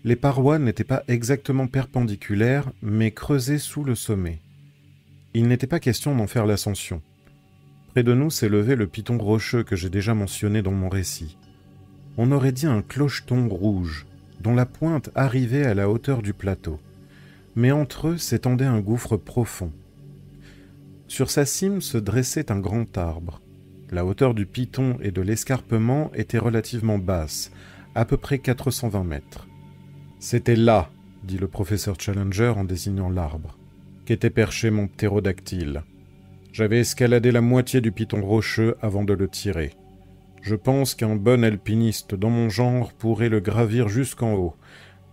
Les 0.03 0.17
parois 0.17 0.59
n'étaient 0.59 0.83
pas 0.83 1.03
exactement 1.07 1.67
perpendiculaires, 1.67 2.73
mais 2.81 3.11
creusées 3.11 3.57
sous 3.57 3.85
le 3.85 3.95
sommet. 3.95 4.41
Il 5.33 5.47
n'était 5.47 5.65
pas 5.65 5.79
question 5.79 6.13
d'en 6.13 6.27
faire 6.27 6.45
l'ascension. 6.45 7.01
Près 7.91 8.03
de 8.03 8.13
nous 8.13 8.29
s'élevait 8.29 8.75
le 8.75 8.87
piton 8.87 9.17
rocheux 9.17 9.63
que 9.63 9.77
j'ai 9.77 9.89
déjà 9.89 10.13
mentionné 10.13 10.61
dans 10.61 10.73
mon 10.73 10.89
récit. 10.89 11.37
On 12.17 12.33
aurait 12.33 12.51
dit 12.51 12.67
un 12.67 12.81
clocheton 12.81 13.47
rouge, 13.47 14.05
dont 14.41 14.53
la 14.53 14.65
pointe 14.65 15.09
arrivait 15.15 15.65
à 15.65 15.73
la 15.73 15.89
hauteur 15.89 16.21
du 16.21 16.33
plateau. 16.33 16.81
Mais 17.55 17.71
entre 17.71 18.09
eux 18.09 18.17
s'étendait 18.17 18.65
un 18.65 18.81
gouffre 18.81 19.15
profond. 19.15 19.71
Sur 21.13 21.29
sa 21.29 21.45
cime 21.45 21.79
se 21.79 21.99
dressait 21.99 22.51
un 22.51 22.59
grand 22.59 22.97
arbre. 22.97 23.39
La 23.91 24.03
hauteur 24.03 24.33
du 24.33 24.47
piton 24.47 24.97
et 24.99 25.11
de 25.11 25.21
l'escarpement 25.21 26.09
était 26.15 26.39
relativement 26.39 26.97
basse, 26.97 27.51
à 27.93 28.03
peu 28.03 28.17
près 28.17 28.39
420 28.39 29.03
mètres. 29.03 29.47
C'était 30.17 30.55
là, 30.55 30.89
dit 31.23 31.37
le 31.37 31.47
professeur 31.47 31.97
Challenger 31.99 32.53
en 32.57 32.63
désignant 32.63 33.11
l'arbre 33.11 33.59
qu'était 34.07 34.31
perché 34.31 34.71
mon 34.71 34.87
ptérodactyle. 34.87 35.83
J'avais 36.51 36.79
escaladé 36.79 37.31
la 37.31 37.41
moitié 37.41 37.79
du 37.79 37.91
piton 37.91 38.23
rocheux 38.23 38.75
avant 38.81 39.03
de 39.03 39.13
le 39.13 39.27
tirer. 39.27 39.69
Je 40.41 40.55
pense 40.55 40.95
qu'un 40.95 41.15
bon 41.15 41.43
alpiniste 41.43 42.15
dans 42.15 42.31
mon 42.31 42.49
genre 42.49 42.91
pourrait 42.91 43.29
le 43.29 43.39
gravir 43.39 43.87
jusqu'en 43.87 44.33
haut, 44.33 44.55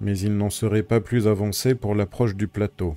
mais 0.00 0.18
il 0.18 0.34
n'en 0.38 0.48
serait 0.48 0.82
pas 0.82 1.02
plus 1.02 1.28
avancé 1.28 1.74
pour 1.74 1.94
l'approche 1.94 2.36
du 2.36 2.48
plateau. 2.48 2.96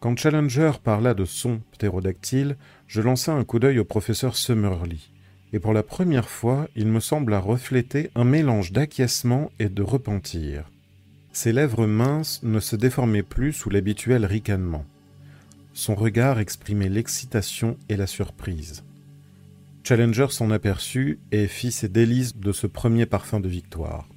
Quand 0.00 0.16
Challenger 0.18 0.72
parla 0.82 1.12
de 1.12 1.26
son 1.26 1.60
ptérodactyle, 1.72 2.56
je 2.86 3.02
lançai 3.02 3.30
un 3.30 3.44
coup 3.44 3.58
d'œil 3.58 3.78
au 3.78 3.84
professeur 3.84 4.34
Summerlee, 4.34 5.10
et 5.52 5.58
pour 5.58 5.74
la 5.74 5.82
première 5.82 6.30
fois, 6.30 6.68
il 6.74 6.86
me 6.86 7.00
sembla 7.00 7.38
refléter 7.38 8.10
un 8.14 8.24
mélange 8.24 8.72
d'acquiescement 8.72 9.52
et 9.58 9.68
de 9.68 9.82
repentir. 9.82 10.70
Ses 11.32 11.52
lèvres 11.52 11.86
minces 11.86 12.42
ne 12.42 12.60
se 12.60 12.76
déformaient 12.76 13.22
plus 13.22 13.52
sous 13.52 13.68
l'habituel 13.68 14.24
ricanement. 14.24 14.86
Son 15.74 15.94
regard 15.94 16.38
exprimait 16.38 16.88
l'excitation 16.88 17.76
et 17.90 17.96
la 17.96 18.06
surprise. 18.06 18.84
Challenger 19.84 20.28
s'en 20.30 20.50
aperçut 20.50 21.18
et 21.30 21.46
fit 21.46 21.72
ses 21.72 21.90
délices 21.90 22.36
de 22.36 22.52
ce 22.52 22.66
premier 22.66 23.04
parfum 23.04 23.38
de 23.38 23.48
victoire. 23.50 24.08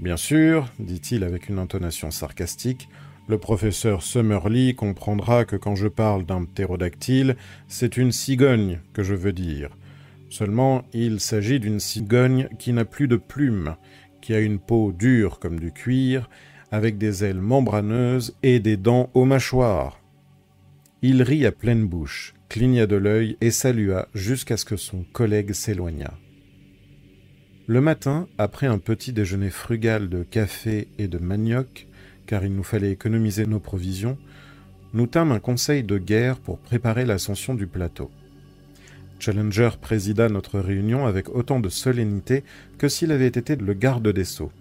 Bien 0.00 0.16
sûr, 0.16 0.68
dit-il 0.80 1.22
avec 1.22 1.48
une 1.48 1.60
intonation 1.60 2.10
sarcastique, 2.10 2.88
le 3.26 3.38
professeur 3.38 4.02
Summerlee 4.02 4.74
comprendra 4.74 5.44
que 5.44 5.56
quand 5.56 5.74
je 5.74 5.88
parle 5.88 6.26
d'un 6.26 6.44
ptérodactyle, 6.44 7.36
c'est 7.68 7.96
une 7.96 8.12
cigogne 8.12 8.80
que 8.92 9.02
je 9.02 9.14
veux 9.14 9.32
dire. 9.32 9.70
Seulement, 10.28 10.84
il 10.92 11.20
s'agit 11.20 11.60
d'une 11.60 11.80
cigogne 11.80 12.48
qui 12.58 12.72
n'a 12.72 12.84
plus 12.84 13.08
de 13.08 13.16
plumes 13.16 13.76
qui 14.24 14.32
a 14.32 14.40
une 14.40 14.58
peau 14.58 14.90
dure 14.90 15.38
comme 15.38 15.60
du 15.60 15.70
cuir, 15.70 16.30
avec 16.72 16.96
des 16.96 17.24
ailes 17.24 17.42
membraneuses 17.42 18.34
et 18.42 18.58
des 18.58 18.78
dents 18.78 19.10
aux 19.12 19.26
mâchoires. 19.26 20.00
Il 21.02 21.22
rit 21.22 21.44
à 21.44 21.52
pleine 21.52 21.86
bouche, 21.86 22.32
cligna 22.48 22.86
de 22.86 22.96
l'œil 22.96 23.36
et 23.42 23.50
salua 23.50 24.08
jusqu'à 24.14 24.56
ce 24.56 24.64
que 24.64 24.78
son 24.78 25.04
collègue 25.12 25.52
s'éloignât. 25.52 26.14
Le 27.66 27.82
matin, 27.82 28.26
après 28.38 28.66
un 28.66 28.78
petit 28.78 29.12
déjeuner 29.12 29.50
frugal 29.50 30.08
de 30.08 30.22
café 30.22 30.88
et 30.96 31.06
de 31.06 31.18
manioc, 31.18 31.86
car 32.26 32.44
il 32.44 32.54
nous 32.54 32.62
fallait 32.62 32.92
économiser 32.92 33.46
nos 33.46 33.60
provisions, 33.60 34.18
nous 34.92 35.06
tîmes 35.06 35.32
un 35.32 35.40
conseil 35.40 35.82
de 35.82 35.98
guerre 35.98 36.38
pour 36.38 36.58
préparer 36.58 37.04
l'ascension 37.04 37.54
du 37.54 37.66
plateau. 37.66 38.10
Challenger 39.18 39.70
présida 39.80 40.28
notre 40.28 40.60
réunion 40.60 41.06
avec 41.06 41.28
autant 41.28 41.60
de 41.60 41.68
solennité 41.68 42.44
que 42.78 42.88
s'il 42.88 43.12
avait 43.12 43.26
été 43.26 43.56
le 43.56 43.74
garde 43.74 44.08
des 44.08 44.24
sceaux. 44.24 44.52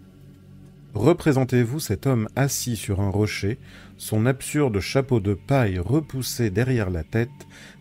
Représentez-vous 0.94 1.80
cet 1.80 2.06
homme 2.06 2.28
assis 2.36 2.76
sur 2.76 3.02
un 3.02 3.10
rocher, 3.10 3.58
son 3.98 4.28
absurde 4.28 4.80
chapeau 4.80 5.20
de 5.20 5.34
paille 5.34 5.80
repoussé 5.80 6.52
derrière 6.52 6.92
la 6.92 7.04
tête, 7.04 7.30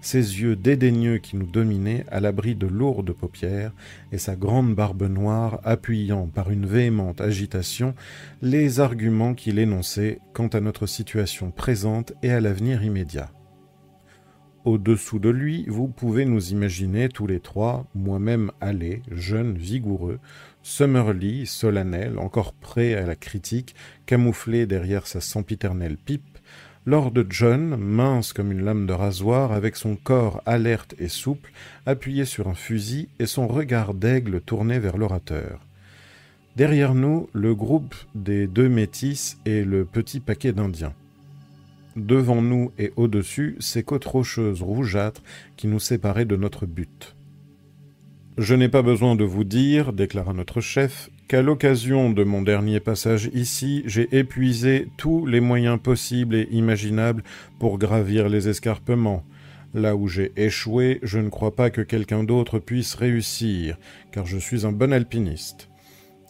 ses 0.00 0.40
yeux 0.40 0.56
dédaigneux 0.56 1.18
qui 1.18 1.36
nous 1.36 1.46
dominaient 1.46 2.06
à 2.10 2.20
l'abri 2.20 2.54
de 2.54 2.66
lourdes 2.66 3.12
paupières, 3.12 3.72
et 4.12 4.18
sa 4.18 4.34
grande 4.34 4.74
barbe 4.74 5.02
noire 5.02 5.60
appuyant 5.62 6.26
par 6.26 6.50
une 6.50 6.64
véhémente 6.64 7.20
agitation 7.20 7.94
les 8.40 8.80
arguments 8.80 9.34
qu'il 9.34 9.58
énonçait 9.58 10.20
quant 10.32 10.48
à 10.48 10.60
notre 10.60 10.86
situation 10.86 11.50
présente 11.50 12.14
et 12.22 12.30
à 12.30 12.40
l'avenir 12.40 12.82
immédiat. 12.82 13.30
Au-dessous 14.64 15.18
de 15.18 15.28
lui, 15.28 15.64
vous 15.66 15.88
pouvez 15.88 16.24
nous 16.24 16.52
imaginer 16.52 17.08
tous 17.08 17.26
les 17.26 17.40
trois, 17.40 17.84
moi-même 17.96 18.52
allé, 18.60 19.02
jeune, 19.10 19.58
vigoureux, 19.58 20.20
Summerlee, 20.62 21.46
solennel, 21.46 22.18
encore 22.18 22.52
prêt 22.52 22.94
à 22.94 23.04
la 23.04 23.16
critique, 23.16 23.74
camouflé 24.06 24.66
derrière 24.66 25.06
sa 25.06 25.20
sempiternelle 25.20 25.96
pipe, 25.96 26.38
Lord 26.84 27.12
John, 27.30 27.76
mince 27.76 28.32
comme 28.32 28.50
une 28.50 28.64
lame 28.64 28.86
de 28.86 28.92
rasoir, 28.92 29.52
avec 29.52 29.76
son 29.76 29.94
corps 29.94 30.42
alerte 30.46 30.96
et 30.98 31.08
souple, 31.08 31.52
appuyé 31.86 32.24
sur 32.24 32.48
un 32.48 32.54
fusil 32.54 33.08
et 33.20 33.26
son 33.26 33.46
regard 33.46 33.94
d'aigle 33.94 34.40
tourné 34.40 34.80
vers 34.80 34.96
l'orateur. 34.96 35.60
Derrière 36.56 36.94
nous, 36.94 37.28
le 37.32 37.54
groupe 37.54 37.94
des 38.16 38.48
deux 38.48 38.68
métis 38.68 39.38
et 39.46 39.64
le 39.64 39.84
petit 39.84 40.18
paquet 40.18 40.52
d'Indiens. 40.52 40.92
Devant 41.94 42.42
nous 42.42 42.72
et 42.78 42.92
au-dessus, 42.96 43.56
ces 43.60 43.84
côtes 43.84 44.04
rocheuses 44.04 44.60
rougeâtres 44.60 45.22
qui 45.56 45.68
nous 45.68 45.80
séparaient 45.80 46.24
de 46.24 46.36
notre 46.36 46.66
but. 46.66 47.14
Je 48.38 48.54
n'ai 48.54 48.70
pas 48.70 48.80
besoin 48.80 49.14
de 49.14 49.24
vous 49.24 49.44
dire, 49.44 49.92
déclara 49.92 50.32
notre 50.32 50.62
chef, 50.62 51.10
qu'à 51.28 51.42
l'occasion 51.42 52.08
de 52.08 52.24
mon 52.24 52.40
dernier 52.40 52.80
passage 52.80 53.28
ici, 53.34 53.82
j'ai 53.84 54.08
épuisé 54.16 54.88
tous 54.96 55.26
les 55.26 55.40
moyens 55.40 55.78
possibles 55.78 56.36
et 56.36 56.48
imaginables 56.50 57.24
pour 57.58 57.76
gravir 57.76 58.30
les 58.30 58.48
escarpements. 58.48 59.22
Là 59.74 59.96
où 59.96 60.08
j'ai 60.08 60.32
échoué, 60.36 60.98
je 61.02 61.18
ne 61.18 61.28
crois 61.28 61.54
pas 61.54 61.68
que 61.68 61.82
quelqu'un 61.82 62.24
d'autre 62.24 62.58
puisse 62.58 62.94
réussir, 62.94 63.76
car 64.12 64.24
je 64.24 64.38
suis 64.38 64.64
un 64.64 64.72
bon 64.72 64.94
alpiniste. 64.94 65.68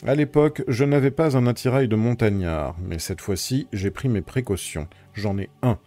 À 0.05 0.16
l'époque, 0.16 0.64
je 0.66 0.84
n'avais 0.84 1.12
pas 1.12 1.36
un 1.36 1.46
attirail 1.46 1.86
de 1.86 1.94
montagnard, 1.94 2.74
mais 2.84 2.98
cette 2.98 3.20
fois-ci, 3.20 3.68
j'ai 3.72 3.92
pris 3.92 4.09
mes 4.09 4.22
précautions. 4.22 4.88
J'en 5.14 5.38
ai 5.38 5.50
un. 5.62 5.78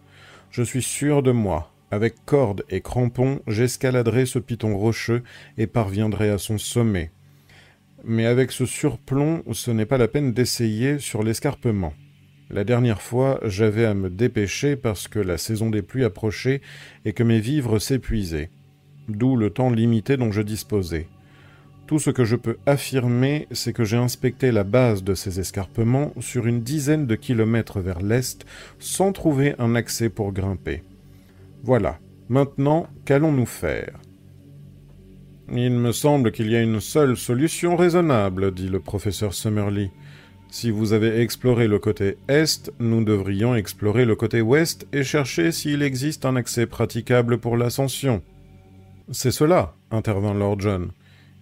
Je 0.50 0.62
suis 0.62 0.82
sûr 0.82 1.22
de 1.22 1.32
moi. 1.32 1.75
Avec 1.96 2.26
corde 2.26 2.62
et 2.68 2.82
crampons, 2.82 3.40
j'escaladerai 3.46 4.26
ce 4.26 4.38
piton 4.38 4.76
rocheux 4.76 5.22
et 5.56 5.66
parviendrai 5.66 6.28
à 6.28 6.36
son 6.36 6.58
sommet. 6.58 7.10
Mais 8.04 8.26
avec 8.26 8.52
ce 8.52 8.66
surplomb, 8.66 9.42
ce 9.52 9.70
n'est 9.70 9.86
pas 9.86 9.96
la 9.96 10.06
peine 10.06 10.34
d'essayer 10.34 10.98
sur 10.98 11.22
l'escarpement. 11.22 11.94
La 12.50 12.64
dernière 12.64 13.00
fois, 13.00 13.40
j'avais 13.44 13.86
à 13.86 13.94
me 13.94 14.10
dépêcher 14.10 14.76
parce 14.76 15.08
que 15.08 15.18
la 15.18 15.38
saison 15.38 15.70
des 15.70 15.80
pluies 15.80 16.04
approchait 16.04 16.60
et 17.06 17.14
que 17.14 17.22
mes 17.22 17.40
vivres 17.40 17.78
s'épuisaient. 17.78 18.50
D'où 19.08 19.34
le 19.34 19.48
temps 19.48 19.70
limité 19.70 20.18
dont 20.18 20.32
je 20.32 20.42
disposais. 20.42 21.08
Tout 21.86 21.98
ce 21.98 22.10
que 22.10 22.26
je 22.26 22.36
peux 22.36 22.58
affirmer, 22.66 23.48
c'est 23.52 23.72
que 23.72 23.84
j'ai 23.84 23.96
inspecté 23.96 24.52
la 24.52 24.64
base 24.64 25.02
de 25.02 25.14
ces 25.14 25.40
escarpements 25.40 26.12
sur 26.20 26.46
une 26.46 26.60
dizaine 26.60 27.06
de 27.06 27.14
kilomètres 27.14 27.80
vers 27.80 28.02
l'est 28.02 28.44
sans 28.78 29.12
trouver 29.12 29.54
un 29.58 29.74
accès 29.74 30.10
pour 30.10 30.34
grimper. 30.34 30.82
Voilà. 31.66 31.98
Maintenant, 32.28 32.86
qu'allons-nous 33.04 33.44
faire? 33.44 33.98
Il 35.52 35.72
me 35.72 35.90
semble 35.90 36.30
qu'il 36.30 36.48
y 36.48 36.54
a 36.54 36.62
une 36.62 36.78
seule 36.78 37.16
solution 37.16 37.74
raisonnable, 37.74 38.54
dit 38.54 38.68
le 38.68 38.78
professeur 38.78 39.34
Summerlee. 39.34 39.90
Si 40.48 40.70
vous 40.70 40.92
avez 40.92 41.20
exploré 41.20 41.66
le 41.66 41.80
côté 41.80 42.18
est, 42.28 42.70
nous 42.78 43.02
devrions 43.02 43.56
explorer 43.56 44.04
le 44.04 44.14
côté 44.14 44.40
ouest 44.40 44.86
et 44.92 45.02
chercher 45.02 45.50
s'il 45.50 45.82
existe 45.82 46.24
un 46.24 46.36
accès 46.36 46.66
praticable 46.66 47.38
pour 47.38 47.56
l'ascension. 47.56 48.22
C'est 49.10 49.32
cela, 49.32 49.74
intervint 49.90 50.34
Lord 50.34 50.60
John. 50.60 50.92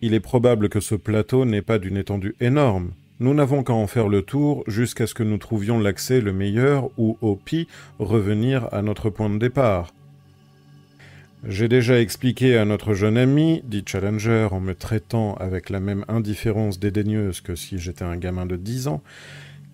Il 0.00 0.14
est 0.14 0.20
probable 0.20 0.70
que 0.70 0.80
ce 0.80 0.94
plateau 0.94 1.44
n'est 1.44 1.60
pas 1.60 1.78
d'une 1.78 1.98
étendue 1.98 2.34
énorme. 2.40 2.92
Nous 3.20 3.34
n'avons 3.34 3.62
qu'à 3.62 3.74
en 3.74 3.86
faire 3.86 4.08
le 4.08 4.22
tour 4.22 4.64
jusqu'à 4.66 5.06
ce 5.06 5.12
que 5.12 5.22
nous 5.22 5.38
trouvions 5.38 5.78
l'accès 5.78 6.22
le 6.22 6.32
meilleur 6.32 6.88
ou, 6.96 7.18
au 7.20 7.36
pis, 7.36 7.68
revenir 7.98 8.72
à 8.72 8.80
notre 8.80 9.10
point 9.10 9.28
de 9.28 9.38
départ. 9.38 9.92
J'ai 11.46 11.68
déjà 11.68 12.00
expliqué 12.00 12.56
à 12.56 12.64
notre 12.64 12.94
jeune 12.94 13.18
ami, 13.18 13.62
dit 13.66 13.84
Challenger 13.86 14.48
en 14.50 14.60
me 14.60 14.74
traitant 14.74 15.34
avec 15.34 15.68
la 15.68 15.78
même 15.78 16.06
indifférence 16.08 16.80
dédaigneuse 16.80 17.42
que 17.42 17.54
si 17.54 17.78
j'étais 17.78 18.04
un 18.04 18.16
gamin 18.16 18.46
de 18.46 18.56
dix 18.56 18.88
ans, 18.88 19.02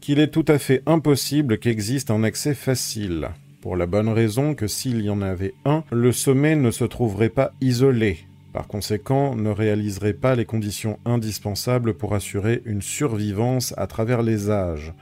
qu'il 0.00 0.18
est 0.18 0.32
tout 0.32 0.44
à 0.48 0.58
fait 0.58 0.82
impossible 0.86 1.58
qu'existe 1.58 2.10
un 2.10 2.24
accès 2.24 2.54
facile, 2.54 3.28
pour 3.60 3.76
la 3.76 3.86
bonne 3.86 4.08
raison 4.08 4.54
que 4.54 4.66
s'il 4.66 5.00
y 5.00 5.10
en 5.10 5.22
avait 5.22 5.54
un, 5.64 5.84
le 5.92 6.10
sommet 6.10 6.56
ne 6.56 6.72
se 6.72 6.84
trouverait 6.84 7.28
pas 7.28 7.52
isolé, 7.60 8.26
par 8.52 8.66
conséquent, 8.66 9.36
ne 9.36 9.50
réaliserait 9.50 10.12
pas 10.12 10.34
les 10.34 10.46
conditions 10.46 10.98
indispensables 11.04 11.94
pour 11.94 12.14
assurer 12.14 12.62
une 12.64 12.82
survivance 12.82 13.74
à 13.76 13.86
travers 13.86 14.22
les 14.22 14.50
âges. 14.50 14.92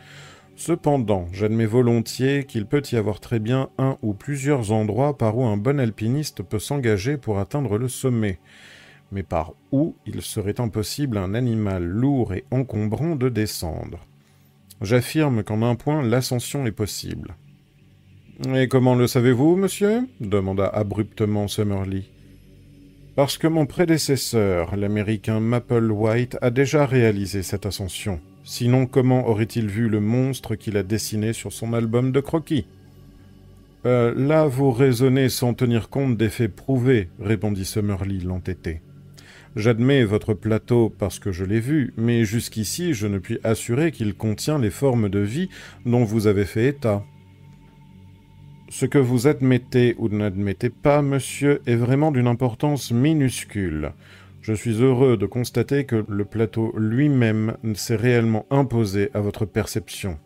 Cependant, 0.59 1.29
j'admets 1.33 1.67
volontiers 1.67 2.43
qu'il 2.43 2.67
peut 2.67 2.83
y 2.91 2.97
avoir 2.97 3.21
très 3.21 3.39
bien 3.39 3.71
un 3.79 3.97
ou 4.03 4.13
plusieurs 4.13 4.73
endroits 4.73 5.17
par 5.17 5.39
où 5.39 5.45
un 5.45 5.57
bon 5.57 5.79
alpiniste 5.79 6.43
peut 6.43 6.59
s'engager 6.59 7.17
pour 7.17 7.39
atteindre 7.39 7.79
le 7.79 7.87
sommet, 7.87 8.41
mais 9.13 9.23
par 9.23 9.53
où 9.71 9.95
il 10.05 10.21
serait 10.21 10.61
impossible 10.61 11.17
à 11.17 11.23
un 11.23 11.35
animal 11.35 11.85
lourd 11.85 12.35
et 12.35 12.45
encombrant 12.51 13.15
de 13.15 13.29
descendre. 13.29 14.05
J'affirme 14.83 15.45
qu'en 15.45 15.63
un 15.63 15.77
point 15.77 16.03
l'ascension 16.03 16.67
est 16.67 16.73
possible. 16.73 17.37
Et 18.53 18.67
comment 18.67 18.97
le 18.97 19.07
savez-vous, 19.07 19.55
monsieur? 19.55 20.09
demanda 20.19 20.67
abruptement 20.67 21.47
Summerlee. 21.47 22.11
Parce 23.15 23.39
que 23.39 23.47
mon 23.47 23.67
prédécesseur, 23.67 24.75
l'américain 24.75 25.39
Maple 25.39 25.93
White, 25.93 26.37
a 26.43 26.51
déjà 26.51 26.85
réalisé 26.85 27.45
cette 27.45 27.65
ascension. 27.65 28.21
Sinon, 28.51 28.87
comment 28.87 29.29
aurait-il 29.29 29.69
vu 29.69 29.91
le 29.91 30.01
monstre 30.01 30.55
qu'il 30.55 30.79
a 30.79 30.83
dessiné 30.83 31.35
sur 31.35 31.53
son 31.53 31.75
album 31.75 32.13
de 32.13 32.21
croquis 32.21 32.65
euh, 33.85 34.15
Là, 34.17 34.47
vous 34.47 34.73
raisonnez 34.73 35.29
sans 35.29 35.53
tenir 35.53 35.91
compte 35.91 36.17
des 36.17 36.31
faits 36.31 36.57
prouvés, 36.57 37.11
répondit 37.21 37.67
Summerlee 37.67 38.21
l'entêté. 38.21 38.81
J'admets 39.55 40.03
votre 40.03 40.33
plateau 40.33 40.89
parce 40.89 41.19
que 41.19 41.31
je 41.31 41.45
l'ai 41.45 41.61
vu, 41.61 41.93
mais 41.99 42.25
jusqu'ici 42.25 42.95
je 42.95 43.07
ne 43.07 43.19
puis 43.19 43.39
assurer 43.45 43.93
qu'il 43.93 44.15
contient 44.15 44.59
les 44.59 44.71
formes 44.71 45.11
de 45.11 45.19
vie 45.19 45.51
dont 45.85 46.05
vous 46.05 46.27
avez 46.27 46.47
fait 46.47 46.69
état. 46.69 47.05
Ce 48.71 48.87
que 48.87 48.97
vous 48.97 49.27
admettez 49.27 49.95
ou 49.99 50.09
n'admettez 50.09 50.71
pas, 50.71 51.03
monsieur, 51.03 51.61
est 51.67 51.77
vraiment 51.77 52.13
d'une 52.13 52.27
importance 52.27 52.93
minuscule. 52.93 53.93
Je 54.49 54.55
suis 54.55 54.81
heureux 54.83 55.19
de 55.19 55.27
constater 55.27 55.85
que 55.85 56.07
le 56.09 56.25
plateau 56.25 56.73
lui-même 56.75 57.59
s'est 57.75 57.97
réellement 57.97 58.47
imposé 58.49 59.11
à 59.13 59.21
votre 59.21 59.45
perception. 59.45 60.19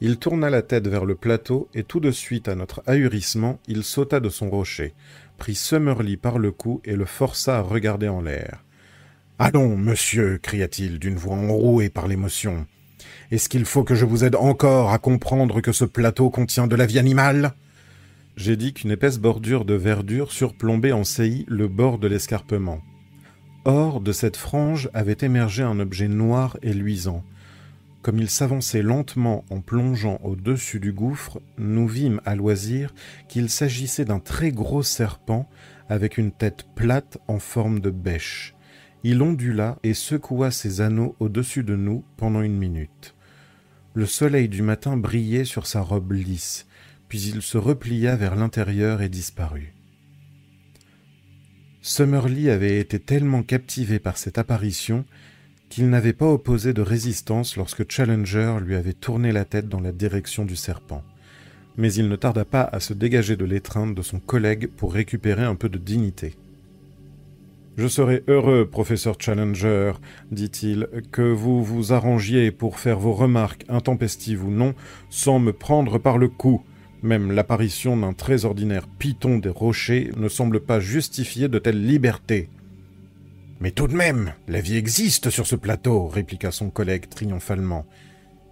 Il 0.00 0.16
tourna 0.16 0.48
la 0.48 0.62
tête 0.62 0.88
vers 0.88 1.04
le 1.04 1.14
plateau 1.14 1.68
et 1.74 1.82
tout 1.82 2.00
de 2.00 2.10
suite 2.10 2.48
à 2.48 2.54
notre 2.54 2.82
ahurissement, 2.86 3.58
il 3.68 3.84
sauta 3.84 4.18
de 4.18 4.30
son 4.30 4.48
rocher, 4.48 4.94
prit 5.36 5.54
Summerlee 5.54 6.16
par 6.16 6.38
le 6.38 6.52
cou 6.52 6.80
et 6.86 6.96
le 6.96 7.04
força 7.04 7.58
à 7.58 7.60
regarder 7.60 8.08
en 8.08 8.22
l'air. 8.22 8.64
Allons, 9.38 9.76
monsieur, 9.76 10.38
cria-t-il 10.38 10.98
d'une 10.98 11.16
voix 11.16 11.36
enrouée 11.36 11.90
par 11.90 12.08
l'émotion. 12.08 12.66
Est-ce 13.30 13.50
qu'il 13.50 13.66
faut 13.66 13.84
que 13.84 13.94
je 13.94 14.06
vous 14.06 14.24
aide 14.24 14.36
encore 14.36 14.90
à 14.90 14.98
comprendre 14.98 15.60
que 15.60 15.72
ce 15.72 15.84
plateau 15.84 16.30
contient 16.30 16.66
de 16.66 16.76
la 16.76 16.86
vie 16.86 16.98
animale? 16.98 17.52
J'ai 18.36 18.56
dit 18.56 18.74
qu'une 18.74 18.90
épaisse 18.90 19.18
bordure 19.18 19.64
de 19.64 19.72
verdure 19.72 20.30
surplombait 20.30 20.92
en 20.92 21.04
saillie 21.04 21.46
le 21.48 21.68
bord 21.68 21.98
de 21.98 22.06
l'escarpement. 22.06 22.82
Or, 23.64 24.00
de 24.02 24.12
cette 24.12 24.36
frange 24.36 24.90
avait 24.92 25.16
émergé 25.22 25.62
un 25.62 25.80
objet 25.80 26.06
noir 26.06 26.58
et 26.62 26.74
luisant. 26.74 27.24
Comme 28.02 28.18
il 28.18 28.28
s'avançait 28.28 28.82
lentement 28.82 29.44
en 29.50 29.60
plongeant 29.60 30.20
au-dessus 30.22 30.80
du 30.80 30.92
gouffre, 30.92 31.40
nous 31.56 31.88
vîmes 31.88 32.20
à 32.26 32.36
loisir 32.36 32.94
qu'il 33.26 33.48
s'agissait 33.48 34.04
d'un 34.04 34.20
très 34.20 34.52
gros 34.52 34.82
serpent 34.82 35.48
avec 35.88 36.18
une 36.18 36.30
tête 36.30 36.66
plate 36.76 37.18
en 37.28 37.38
forme 37.38 37.80
de 37.80 37.90
bêche. 37.90 38.54
Il 39.02 39.22
ondula 39.22 39.78
et 39.82 39.94
secoua 39.94 40.50
ses 40.50 40.82
anneaux 40.82 41.16
au-dessus 41.20 41.64
de 41.64 41.74
nous 41.74 42.04
pendant 42.18 42.42
une 42.42 42.56
minute. 42.56 43.14
Le 43.94 44.04
soleil 44.04 44.48
du 44.48 44.60
matin 44.60 44.96
brillait 44.98 45.46
sur 45.46 45.66
sa 45.66 45.80
robe 45.80 46.12
lisse, 46.12 46.66
puis 47.08 47.20
il 47.20 47.42
se 47.42 47.58
replia 47.58 48.16
vers 48.16 48.36
l'intérieur 48.36 49.02
et 49.02 49.08
disparut. 49.08 49.74
Summerlee 51.82 52.50
avait 52.50 52.80
été 52.80 52.98
tellement 52.98 53.42
captivé 53.42 53.98
par 53.98 54.18
cette 54.18 54.38
apparition 54.38 55.04
qu'il 55.68 55.88
n'avait 55.88 56.12
pas 56.12 56.26
opposé 56.26 56.72
de 56.72 56.82
résistance 56.82 57.56
lorsque 57.56 57.90
Challenger 57.90 58.56
lui 58.60 58.74
avait 58.74 58.92
tourné 58.92 59.32
la 59.32 59.44
tête 59.44 59.68
dans 59.68 59.80
la 59.80 59.92
direction 59.92 60.44
du 60.44 60.56
serpent. 60.56 61.02
Mais 61.76 61.92
il 61.92 62.08
ne 62.08 62.16
tarda 62.16 62.44
pas 62.44 62.62
à 62.62 62.80
se 62.80 62.94
dégager 62.94 63.36
de 63.36 63.44
l'étreinte 63.44 63.94
de 63.94 64.02
son 64.02 64.18
collègue 64.18 64.68
pour 64.68 64.94
récupérer 64.94 65.44
un 65.44 65.54
peu 65.54 65.68
de 65.68 65.78
dignité. 65.78 66.34
Je 67.76 67.88
serais 67.88 68.22
heureux, 68.26 68.66
professeur 68.66 69.16
Challenger, 69.18 69.92
dit-il, 70.32 70.88
que 71.12 71.20
vous 71.20 71.62
vous 71.62 71.92
arrangiez 71.92 72.50
pour 72.50 72.78
faire 72.78 72.98
vos 72.98 73.12
remarques, 73.12 73.66
intempestives 73.68 74.42
ou 74.44 74.50
non, 74.50 74.74
sans 75.10 75.38
me 75.38 75.52
prendre 75.52 75.98
par 75.98 76.16
le 76.16 76.28
cou. 76.28 76.62
Même 77.02 77.32
l'apparition 77.32 77.96
d'un 77.96 78.12
très 78.12 78.44
ordinaire 78.44 78.88
python 78.88 79.38
des 79.38 79.48
rochers 79.48 80.10
ne 80.16 80.28
semble 80.28 80.60
pas 80.60 80.80
justifier 80.80 81.48
de 81.48 81.58
telles 81.58 81.84
libertés. 81.86 82.48
Mais 83.60 83.70
tout 83.70 83.86
de 83.86 83.94
même, 83.94 84.32
la 84.48 84.60
vie 84.60 84.76
existe 84.76 85.30
sur 85.30 85.46
ce 85.46 85.56
plateau, 85.56 86.08
répliqua 86.08 86.50
son 86.50 86.70
collègue 86.70 87.08
triomphalement. 87.08 87.86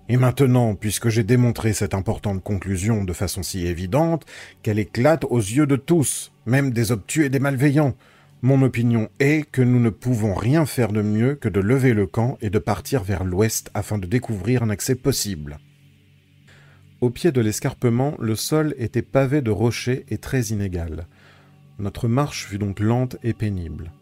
Et 0.09 0.16
maintenant, 0.16 0.74
puisque 0.74 1.09
j'ai 1.09 1.24
démontré 1.24 1.72
cette 1.72 1.95
importante 1.95 2.42
conclusion 2.42 3.05
de 3.05 3.12
façon 3.12 3.42
si 3.42 3.66
évidente 3.66 4.26
qu'elle 4.62 4.78
éclate 4.78 5.24
aux 5.24 5.38
yeux 5.38 5.66
de 5.66 5.76
tous, 5.76 6.32
même 6.47 6.72
des 6.72 6.92
obtus 6.92 7.24
et 7.24 7.30
des 7.30 7.38
malveillants, 7.38 7.95
mon 8.42 8.61
opinion 8.61 9.09
est 9.20 9.51
que 9.51 9.62
nous 9.62 9.80
ne 9.80 9.88
pouvons 9.88 10.34
rien 10.34 10.66
faire 10.66 10.92
de 10.92 11.01
mieux 11.01 11.34
que 11.34 11.49
de 11.49 11.61
lever 11.61 11.95
le 11.95 12.07
camp 12.07 12.36
et 12.42 12.51
de 12.51 12.59
partir 12.59 13.03
vers 13.03 13.24
l'ouest 13.24 13.70
afin 13.72 13.97
de 13.97 14.07
découvrir 14.07 14.62
un 14.62 14.68
accès 14.68 14.95
possible. 14.95 15.59
Au 17.05 17.11
pied 17.11 17.32
de 17.32 17.42
l'escarpement, 17.42 18.16
le 18.18 18.34
sol 18.34 18.74
était 18.78 19.02
pavé 19.02 19.42
de 19.42 19.50
rochers 19.50 20.07
et 20.09 20.16
très 20.16 20.40
inégal. 20.44 21.07
Notre 21.78 22.09
marche 22.09 22.46
fut 22.46 22.57
donc 22.57 22.80
lente 22.80 23.18
et 23.22 23.34
pénible. 23.34 23.92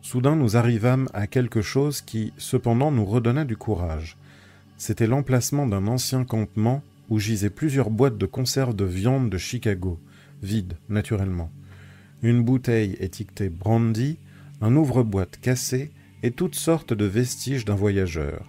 Soudain 0.00 0.36
nous 0.36 0.56
arrivâmes 0.56 1.06
à 1.12 1.26
quelque 1.26 1.60
chose 1.60 2.00
qui, 2.00 2.32
cependant, 2.38 2.90
nous 2.90 3.04
redonna 3.04 3.44
du 3.44 3.58
courage. 3.58 4.16
C'était 4.78 5.06
l'emplacement 5.06 5.66
d'un 5.66 5.86
ancien 5.86 6.24
campement 6.24 6.82
où 7.10 7.18
gisaient 7.18 7.50
plusieurs 7.50 7.90
boîtes 7.90 8.16
de 8.16 8.24
conserve 8.24 8.74
de 8.74 8.86
viande 8.86 9.28
de 9.28 9.36
Chicago, 9.36 10.00
vides, 10.42 10.78
naturellement 10.88 11.52
une 12.22 12.42
bouteille 12.42 12.96
étiquetée 13.00 13.50
brandy, 13.50 14.16
un 14.62 14.74
ouvre-boîte 14.76 15.38
cassé 15.42 15.90
et 16.22 16.30
toutes 16.30 16.54
sortes 16.54 16.94
de 16.94 17.04
vestiges 17.04 17.66
d'un 17.66 17.74
voyageur. 17.74 18.46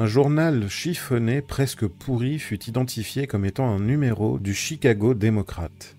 Un 0.00 0.06
journal 0.06 0.66
chiffonné 0.70 1.42
presque 1.42 1.86
pourri 1.86 2.38
fut 2.38 2.64
identifié 2.64 3.26
comme 3.26 3.44
étant 3.44 3.68
un 3.68 3.80
numéro 3.80 4.38
du 4.38 4.54
Chicago 4.54 5.12
démocrate. 5.12 5.94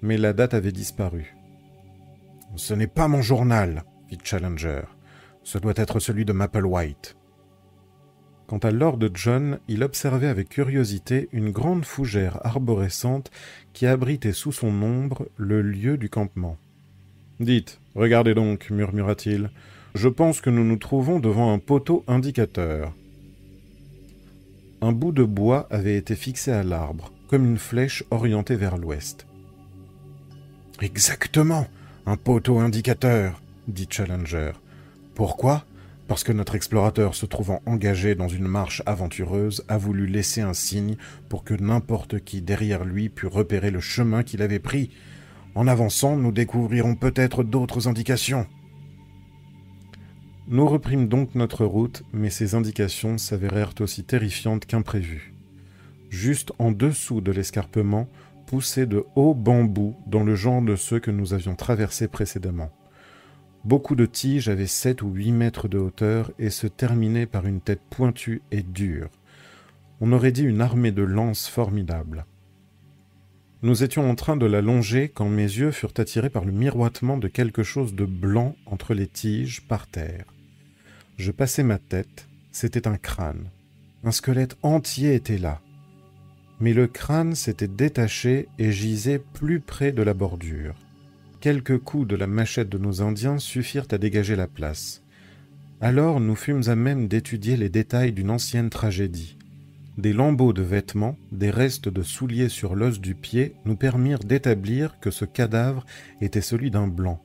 Mais 0.00 0.16
la 0.16 0.32
date 0.32 0.54
avait 0.54 0.70
disparu. 0.70 1.34
Ce 2.54 2.72
n'est 2.72 2.86
pas 2.86 3.08
mon 3.08 3.20
journal, 3.20 3.82
fit 4.08 4.18
Challenger. 4.22 4.82
Ce 5.42 5.58
doit 5.58 5.72
être 5.74 5.98
celui 5.98 6.24
de 6.24 6.32
White. 6.32 7.16
Quant 8.46 8.58
à 8.58 8.70
Lord 8.70 9.00
John, 9.12 9.58
il 9.66 9.82
observait 9.82 10.28
avec 10.28 10.48
curiosité 10.48 11.28
une 11.32 11.50
grande 11.50 11.84
fougère 11.84 12.38
arborescente 12.46 13.32
qui 13.72 13.88
abritait 13.88 14.32
sous 14.32 14.52
son 14.52 14.80
ombre 14.84 15.28
le 15.36 15.62
lieu 15.62 15.98
du 15.98 16.08
campement. 16.08 16.58
Dites, 17.40 17.80
regardez 17.96 18.34
donc, 18.34 18.70
murmura-t-il, 18.70 19.50
je 19.96 20.08
pense 20.08 20.40
que 20.40 20.50
nous 20.50 20.64
nous 20.64 20.76
trouvons 20.76 21.18
devant 21.18 21.52
un 21.52 21.58
poteau 21.58 22.04
indicateur. 22.06 22.94
Un 24.84 24.90
bout 24.90 25.12
de 25.12 25.22
bois 25.22 25.68
avait 25.70 25.94
été 25.94 26.16
fixé 26.16 26.50
à 26.50 26.64
l'arbre, 26.64 27.12
comme 27.28 27.46
une 27.46 27.58
flèche 27.58 28.02
orientée 28.10 28.56
vers 28.56 28.76
l'ouest. 28.76 29.28
Exactement, 30.80 31.68
un 32.04 32.16
poteau 32.16 32.58
indicateur, 32.58 33.40
dit 33.68 33.86
Challenger. 33.88 34.50
Pourquoi? 35.14 35.64
Parce 36.08 36.24
que 36.24 36.32
notre 36.32 36.56
explorateur, 36.56 37.14
se 37.14 37.26
trouvant 37.26 37.62
engagé 37.64 38.16
dans 38.16 38.26
une 38.26 38.48
marche 38.48 38.82
aventureuse, 38.84 39.64
a 39.68 39.78
voulu 39.78 40.08
laisser 40.08 40.40
un 40.40 40.52
signe 40.52 40.96
pour 41.28 41.44
que 41.44 41.54
n'importe 41.54 42.18
qui 42.18 42.42
derrière 42.42 42.84
lui 42.84 43.08
pût 43.08 43.28
repérer 43.28 43.70
le 43.70 43.78
chemin 43.78 44.24
qu'il 44.24 44.42
avait 44.42 44.58
pris. 44.58 44.90
En 45.54 45.68
avançant, 45.68 46.16
nous 46.16 46.32
découvrirons 46.32 46.96
peut-être 46.96 47.44
d'autres 47.44 47.86
indications. 47.86 48.48
Nous 50.48 50.66
reprîmes 50.66 51.08
donc 51.08 51.34
notre 51.36 51.64
route, 51.64 52.02
mais 52.12 52.28
ces 52.28 52.54
indications 52.54 53.16
s'avérèrent 53.16 53.74
aussi 53.80 54.02
terrifiantes 54.02 54.66
qu'imprévues. 54.66 55.34
Juste 56.10 56.52
en 56.58 56.72
dessous 56.72 57.20
de 57.20 57.30
l'escarpement 57.30 58.08
poussaient 58.46 58.86
de 58.86 59.04
hauts 59.14 59.34
bambous 59.34 59.96
dans 60.06 60.24
le 60.24 60.34
genre 60.34 60.60
de 60.60 60.74
ceux 60.74 60.98
que 60.98 61.12
nous 61.12 61.32
avions 61.32 61.54
traversés 61.54 62.08
précédemment. 62.08 62.70
Beaucoup 63.64 63.94
de 63.94 64.04
tiges 64.04 64.48
avaient 64.48 64.66
sept 64.66 65.02
ou 65.02 65.10
huit 65.10 65.30
mètres 65.30 65.68
de 65.68 65.78
hauteur 65.78 66.32
et 66.40 66.50
se 66.50 66.66
terminaient 66.66 67.26
par 67.26 67.46
une 67.46 67.60
tête 67.60 67.80
pointue 67.88 68.42
et 68.50 68.62
dure. 68.62 69.10
On 70.00 70.10
aurait 70.10 70.32
dit 70.32 70.42
une 70.42 70.60
armée 70.60 70.90
de 70.90 71.02
lances 71.02 71.46
formidables. 71.46 72.26
Nous 73.62 73.84
étions 73.84 74.10
en 74.10 74.16
train 74.16 74.36
de 74.36 74.44
la 74.44 74.60
longer 74.60 75.08
quand 75.08 75.28
mes 75.28 75.44
yeux 75.44 75.70
furent 75.70 75.94
attirés 75.96 76.30
par 76.30 76.44
le 76.44 76.50
miroitement 76.50 77.16
de 77.16 77.28
quelque 77.28 77.62
chose 77.62 77.94
de 77.94 78.04
blanc 78.04 78.56
entre 78.66 78.92
les 78.92 79.06
tiges 79.06 79.60
par 79.60 79.86
terre. 79.86 80.24
Je 81.16 81.30
passai 81.30 81.62
ma 81.62 81.78
tête, 81.78 82.26
c'était 82.50 82.88
un 82.88 82.96
crâne. 82.96 83.50
Un 84.02 84.10
squelette 84.10 84.56
entier 84.62 85.14
était 85.14 85.38
là. 85.38 85.60
Mais 86.58 86.72
le 86.72 86.88
crâne 86.88 87.36
s'était 87.36 87.68
détaché 87.68 88.48
et 88.58 88.72
gisait 88.72 89.20
plus 89.20 89.60
près 89.60 89.92
de 89.92 90.02
la 90.02 90.14
bordure. 90.14 90.74
Quelques 91.40 91.78
coups 91.78 92.08
de 92.08 92.16
la 92.16 92.26
machette 92.26 92.68
de 92.68 92.78
nos 92.78 93.00
Indiens 93.00 93.38
suffirent 93.38 93.86
à 93.92 93.98
dégager 93.98 94.34
la 94.34 94.48
place. 94.48 95.02
Alors 95.80 96.18
nous 96.18 96.36
fûmes 96.36 96.62
à 96.66 96.74
même 96.74 97.06
d'étudier 97.06 97.56
les 97.56 97.68
détails 97.68 98.12
d'une 98.12 98.30
ancienne 98.30 98.70
tragédie. 98.70 99.36
Des 99.98 100.14
lambeaux 100.14 100.54
de 100.54 100.62
vêtements, 100.62 101.18
des 101.32 101.50
restes 101.50 101.90
de 101.90 102.02
souliers 102.02 102.48
sur 102.48 102.74
l'os 102.74 102.98
du 102.98 103.14
pied 103.14 103.56
nous 103.66 103.76
permirent 103.76 104.20
d'établir 104.20 104.98
que 105.00 105.10
ce 105.10 105.26
cadavre 105.26 105.84
était 106.22 106.40
celui 106.40 106.70
d'un 106.70 106.86
blanc. 106.86 107.22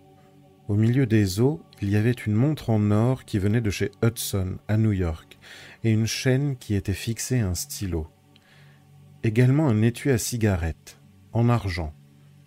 Au 0.67 0.75
milieu 0.75 1.05
des 1.05 1.39
os, 1.39 1.59
il 1.81 1.89
y 1.89 1.95
avait 1.95 2.11
une 2.11 2.33
montre 2.33 2.69
en 2.69 2.91
or 2.91 3.23
qui 3.23 3.39
venait 3.39 3.61
de 3.61 3.69
chez 3.69 3.91
Hudson, 4.03 4.57
à 4.67 4.75
New 4.75 4.91
York, 4.91 5.39
et 5.85 5.91
une 5.91 6.07
chaîne 6.07 6.57
qui 6.57 6.75
était 6.75 6.91
fixée 6.91 7.39
à 7.39 7.47
un 7.47 7.55
stylo. 7.55 8.07
Également 9.23 9.69
un 9.69 9.81
étui 9.81 10.11
à 10.11 10.17
cigarette, 10.17 10.99
en 11.31 11.47
argent, 11.47 11.93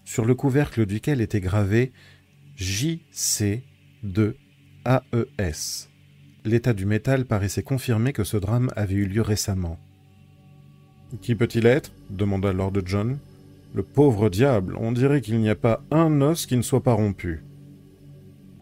sur 0.05 0.27
le 0.27 0.35
couvercle 0.35 0.85
duquel 0.85 1.23
était 1.23 1.41
gravé 1.41 1.93
JC 2.57 3.63
2 4.03 4.37
AES. 4.85 5.89
L'état 6.45 6.75
du 6.75 6.85
métal 6.85 7.25
paraissait 7.25 7.63
confirmer 7.63 8.13
que 8.13 8.25
ce 8.25 8.37
drame 8.37 8.71
avait 8.77 8.97
eu 8.97 9.07
lieu 9.07 9.23
récemment. 9.23 9.79
Qui 11.23 11.35
peut-il 11.35 11.67
être 11.67 11.93
demanda 12.09 12.53
Lord 12.53 12.73
John. 12.85 13.19
Le 13.75 13.83
pauvre 13.83 14.31
diable, 14.31 14.77
on 14.81 14.93
dirait 14.93 15.21
qu'il 15.21 15.39
n'y 15.39 15.49
a 15.49 15.55
pas 15.55 15.83
un 15.91 16.21
os 16.21 16.47
qui 16.47 16.57
ne 16.57 16.63
soit 16.63 16.83
pas 16.83 16.93
rompu. 16.93 17.45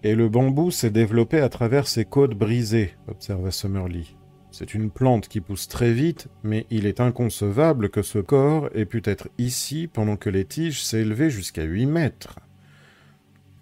Et 0.03 0.15
le 0.15 0.29
bambou 0.29 0.71
s'est 0.71 0.91
développé 0.91 1.41
à 1.41 1.49
travers 1.49 1.89
ses 1.89 2.05
côtes 2.05 2.35
brisées, 2.35 2.95
observa 3.09 3.51
Summerlee. 3.51 4.15
C'est 4.51 4.75
une 4.75 4.91
plante 4.91 5.29
qui 5.29 5.41
pousse 5.41 5.69
très 5.69 5.93
vite, 5.93 6.29
mais 6.43 6.67
il 6.71 6.87
est 6.87 7.01
inconcevable 7.01 7.91
que 7.91 8.03
ce 8.03 8.19
corps 8.19 8.69
ait 8.75 8.87
pu 8.87 9.03
être 9.05 9.29
ici 9.39 9.89
pendant 9.93 10.17
que 10.17 10.31
les 10.31 10.45
tiges 10.45 10.83
s'élevaient 10.83 11.31
jusqu'à 11.31 11.65
8 11.65 11.87
mètres. 11.87 12.39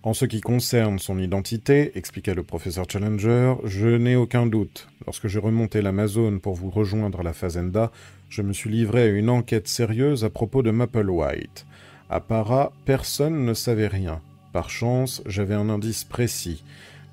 En 0.03 0.15
ce 0.15 0.25
qui 0.25 0.41
concerne 0.41 1.01
son 1.01 1.19
identité, 1.19 1.91
expliqua 1.99 2.33
le 2.33 2.45
professeur 2.45 2.87
Challenger, 2.89 3.57
je 3.65 3.89
n'ai 3.89 4.15
aucun 4.15 4.47
doute. 4.47 4.87
Lorsque 5.05 5.27
j'ai 5.27 5.41
remonté 5.41 5.83
l'Amazone 5.83 6.39
pour 6.39 6.55
vous 6.55 6.71
rejoindre 6.71 7.21
à 7.21 7.23
la 7.25 7.33
Fazenda, 7.33 7.91
je 8.29 8.43
me 8.43 8.53
suis 8.53 8.71
livré 8.71 9.03
à 9.03 9.07
une 9.07 9.31
enquête 9.31 9.69
sérieuse 9.69 10.25
à 10.25 10.31
propos 10.31 10.63
de 10.63 10.71
White. 10.71 11.67
À 12.09 12.21
Para, 12.21 12.73
personne 12.85 13.45
ne 13.45 13.55
savait 13.55 13.89
rien. 13.89 14.21
Par 14.53 14.71
chance, 14.71 15.23
j'avais 15.27 15.55
un 15.55 15.69
indice 15.69 16.05
précis 16.05 16.63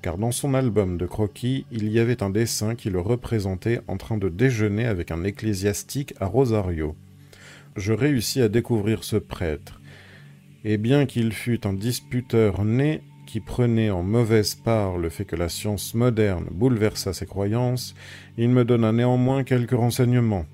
car 0.04 0.18
dans 0.18 0.32
son 0.32 0.52
album 0.52 0.98
de 0.98 1.06
croquis, 1.06 1.64
il 1.72 1.88
y 1.88 1.98
avait 1.98 2.22
un 2.22 2.28
dessin 2.28 2.74
qui 2.74 2.90
le 2.90 3.00
représentait 3.00 3.80
en 3.88 3.96
train 3.96 4.18
de 4.18 4.28
déjeuner 4.28 4.84
avec 4.84 5.10
un 5.10 5.24
ecclésiastique 5.24 6.12
à 6.20 6.26
Rosario. 6.26 6.94
Je 7.74 7.94
réussis 7.94 8.42
à 8.42 8.50
découvrir 8.50 9.02
ce 9.02 9.16
prêtre, 9.16 9.80
et 10.62 10.76
bien 10.76 11.06
qu'il 11.06 11.32
fût 11.32 11.66
un 11.66 11.72
disputeur 11.72 12.66
né 12.66 13.00
qui 13.26 13.40
prenait 13.40 13.88
en 13.88 14.02
mauvaise 14.02 14.54
part 14.54 14.98
le 14.98 15.08
fait 15.08 15.24
que 15.24 15.36
la 15.36 15.48
science 15.48 15.94
moderne 15.94 16.48
bouleversa 16.50 17.14
ses 17.14 17.24
croyances, 17.24 17.94
il 18.36 18.50
me 18.50 18.66
donna 18.66 18.92
néanmoins 18.92 19.42
quelques 19.42 19.70
renseignements. 19.70 20.44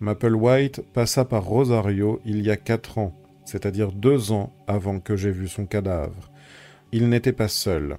White 0.00 0.82
passa 0.92 1.24
par 1.24 1.44
Rosario 1.44 2.20
il 2.24 2.44
y 2.44 2.50
a 2.50 2.56
quatre 2.56 2.98
ans, 2.98 3.14
c'est-à-dire 3.44 3.92
deux 3.92 4.32
ans 4.32 4.52
avant 4.66 5.00
que 5.00 5.16
j'aie 5.16 5.30
vu 5.30 5.48
son 5.48 5.66
cadavre. 5.66 6.30
Il 6.92 7.08
n'était 7.08 7.32
pas 7.32 7.48
seul. 7.48 7.98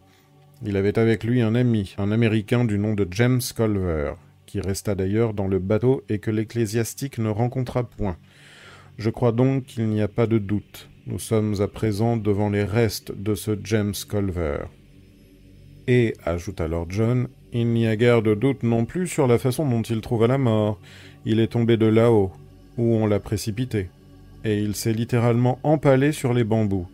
Il 0.66 0.78
avait 0.78 0.98
avec 0.98 1.24
lui 1.24 1.42
un 1.42 1.56
ami, 1.56 1.96
un 1.98 2.12
Américain 2.12 2.66
du 2.66 2.78
nom 2.78 2.94
de 2.94 3.08
James 3.12 3.42
Culver, 3.56 4.14
qui 4.46 4.60
resta 4.60 4.96
d'ailleurs 4.96 5.34
dans 5.34 5.48
le 5.48 5.60
bateau 5.60 6.04
et 6.10 6.20
que 6.20 6.32
l'ecclésiastique 6.32 7.20
ne 7.20 7.30
rencontra 7.30 7.84
point. 7.84 8.18
Je 8.98 9.10
crois 9.10 9.32
donc 9.32 9.66
qu'il 9.66 9.88
n'y 9.88 10.02
a 10.02 10.08
pas 10.08 10.26
de 10.26 10.40
doute. 10.40 10.90
Nous 11.06 11.20
sommes 11.20 11.62
à 11.62 11.68
présent 11.68 12.18
devant 12.18 12.50
les 12.50 12.64
restes 12.64 13.12
de 13.12 13.36
ce 13.36 13.58
James 13.64 13.94
Culver. 14.10 14.66
Et, 15.88 16.16
ajouta 16.26 16.68
Lord 16.68 16.88
John, 16.90 17.28
il 17.54 17.68
n'y 17.68 17.88
a 17.88 17.96
guère 17.96 18.22
de 18.22 18.34
doute 18.34 18.64
non 18.64 18.86
plus 18.86 19.08
sur 19.08 19.28
la 19.28 19.38
façon 19.38 19.70
dont 19.70 19.84
il 19.84 20.02
trouva 20.02 20.28
la 20.28 20.38
mort. 20.38 20.80
Il 21.30 21.42
est 21.42 21.48
tombé 21.48 21.76
de 21.76 21.86
là-haut, 21.86 22.32
où 22.78 22.84
on 22.96 23.06
l'a 23.06 23.20
précipité, 23.20 23.90
et 24.46 24.62
il 24.64 24.78
s'est 24.78 24.94
littéralement 24.94 25.60
empalé 25.62 26.14
sur 26.14 26.34
les 26.34 26.46
bambous. 26.46 26.88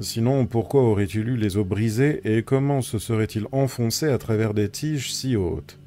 Sinon, 0.00 0.44
pourquoi 0.46 0.82
aurait-il 0.82 1.28
eu 1.28 1.36
les 1.36 1.56
os 1.56 1.64
brisés 1.64 2.20
et 2.24 2.42
comment 2.42 2.82
se 2.82 2.98
serait-il 2.98 3.46
enfoncé 3.52 4.08
à 4.08 4.18
travers 4.18 4.54
des 4.54 4.68
tiges 4.68 5.12
si 5.12 5.36
hautes? 5.36 5.78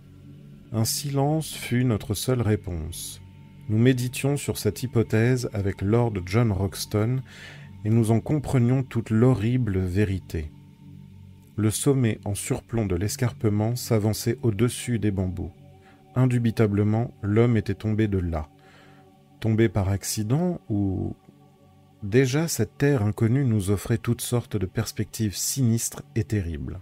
Un 0.71 0.85
silence 0.85 1.53
fut 1.53 1.83
notre 1.83 2.13
seule 2.13 2.41
réponse. 2.41 3.19
Nous 3.67 3.77
méditions 3.77 4.37
sur 4.37 4.57
cette 4.57 4.81
hypothèse 4.83 5.49
avec 5.51 5.81
Lord 5.81 6.13
John 6.25 6.53
Roxton 6.53 7.17
et 7.83 7.89
nous 7.89 8.11
en 8.11 8.21
comprenions 8.21 8.81
toute 8.81 9.09
l'horrible 9.09 9.77
vérité. 9.79 10.51
Le 11.57 11.69
sommet 11.69 12.19
en 12.23 12.33
surplomb 12.33 12.85
de 12.85 12.95
l'escarpement 12.95 13.75
s'avançait 13.75 14.37
au-dessus 14.41 14.99
des 14.99 15.11
bambous. 15.11 15.51
Indubitablement, 16.17 17.13
l'homme 17.21 17.57
était 17.57 17.75
tombé 17.75 18.07
de 18.07 18.17
là. 18.17 18.49
Tombé 19.39 19.69
par 19.69 19.89
accident 19.89 20.59
ou 20.67 21.15
Déjà, 22.01 22.47
cette 22.47 22.75
terre 22.79 23.03
inconnue 23.03 23.45
nous 23.45 23.69
offrait 23.69 23.99
toutes 23.99 24.21
sortes 24.21 24.57
de 24.57 24.65
perspectives 24.65 25.35
sinistres 25.35 26.01
et 26.15 26.23
terribles. 26.23 26.79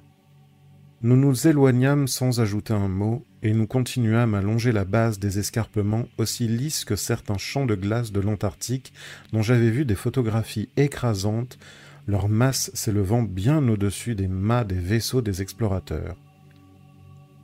Nous 1.01 1.17
nous 1.17 1.47
éloignâmes 1.47 2.07
sans 2.07 2.39
ajouter 2.39 2.73
un 2.73 2.87
mot, 2.87 3.25
et 3.43 3.53
nous 3.53 3.67
continuâmes 3.67 4.35
à 4.35 4.41
longer 4.41 4.71
la 4.71 4.85
base 4.85 5.19
des 5.19 5.37
escarpements 5.37 6.05
aussi 6.17 6.47
lisses 6.47 6.85
que 6.85 6.95
certains 6.95 7.37
champs 7.37 7.65
de 7.65 7.75
glace 7.75 8.13
de 8.13 8.21
l'Antarctique 8.21 8.93
dont 9.33 9.41
j'avais 9.41 9.69
vu 9.69 9.83
des 9.83 9.95
photographies 9.95 10.69
écrasantes, 10.77 11.59
leur 12.07 12.29
masse 12.29 12.71
s'élevant 12.73 13.21
bien 13.21 13.67
au-dessus 13.67 14.15
des 14.15 14.29
mâts 14.29 14.63
des 14.63 14.79
vaisseaux 14.79 15.21
des 15.21 15.41
explorateurs. 15.41 16.15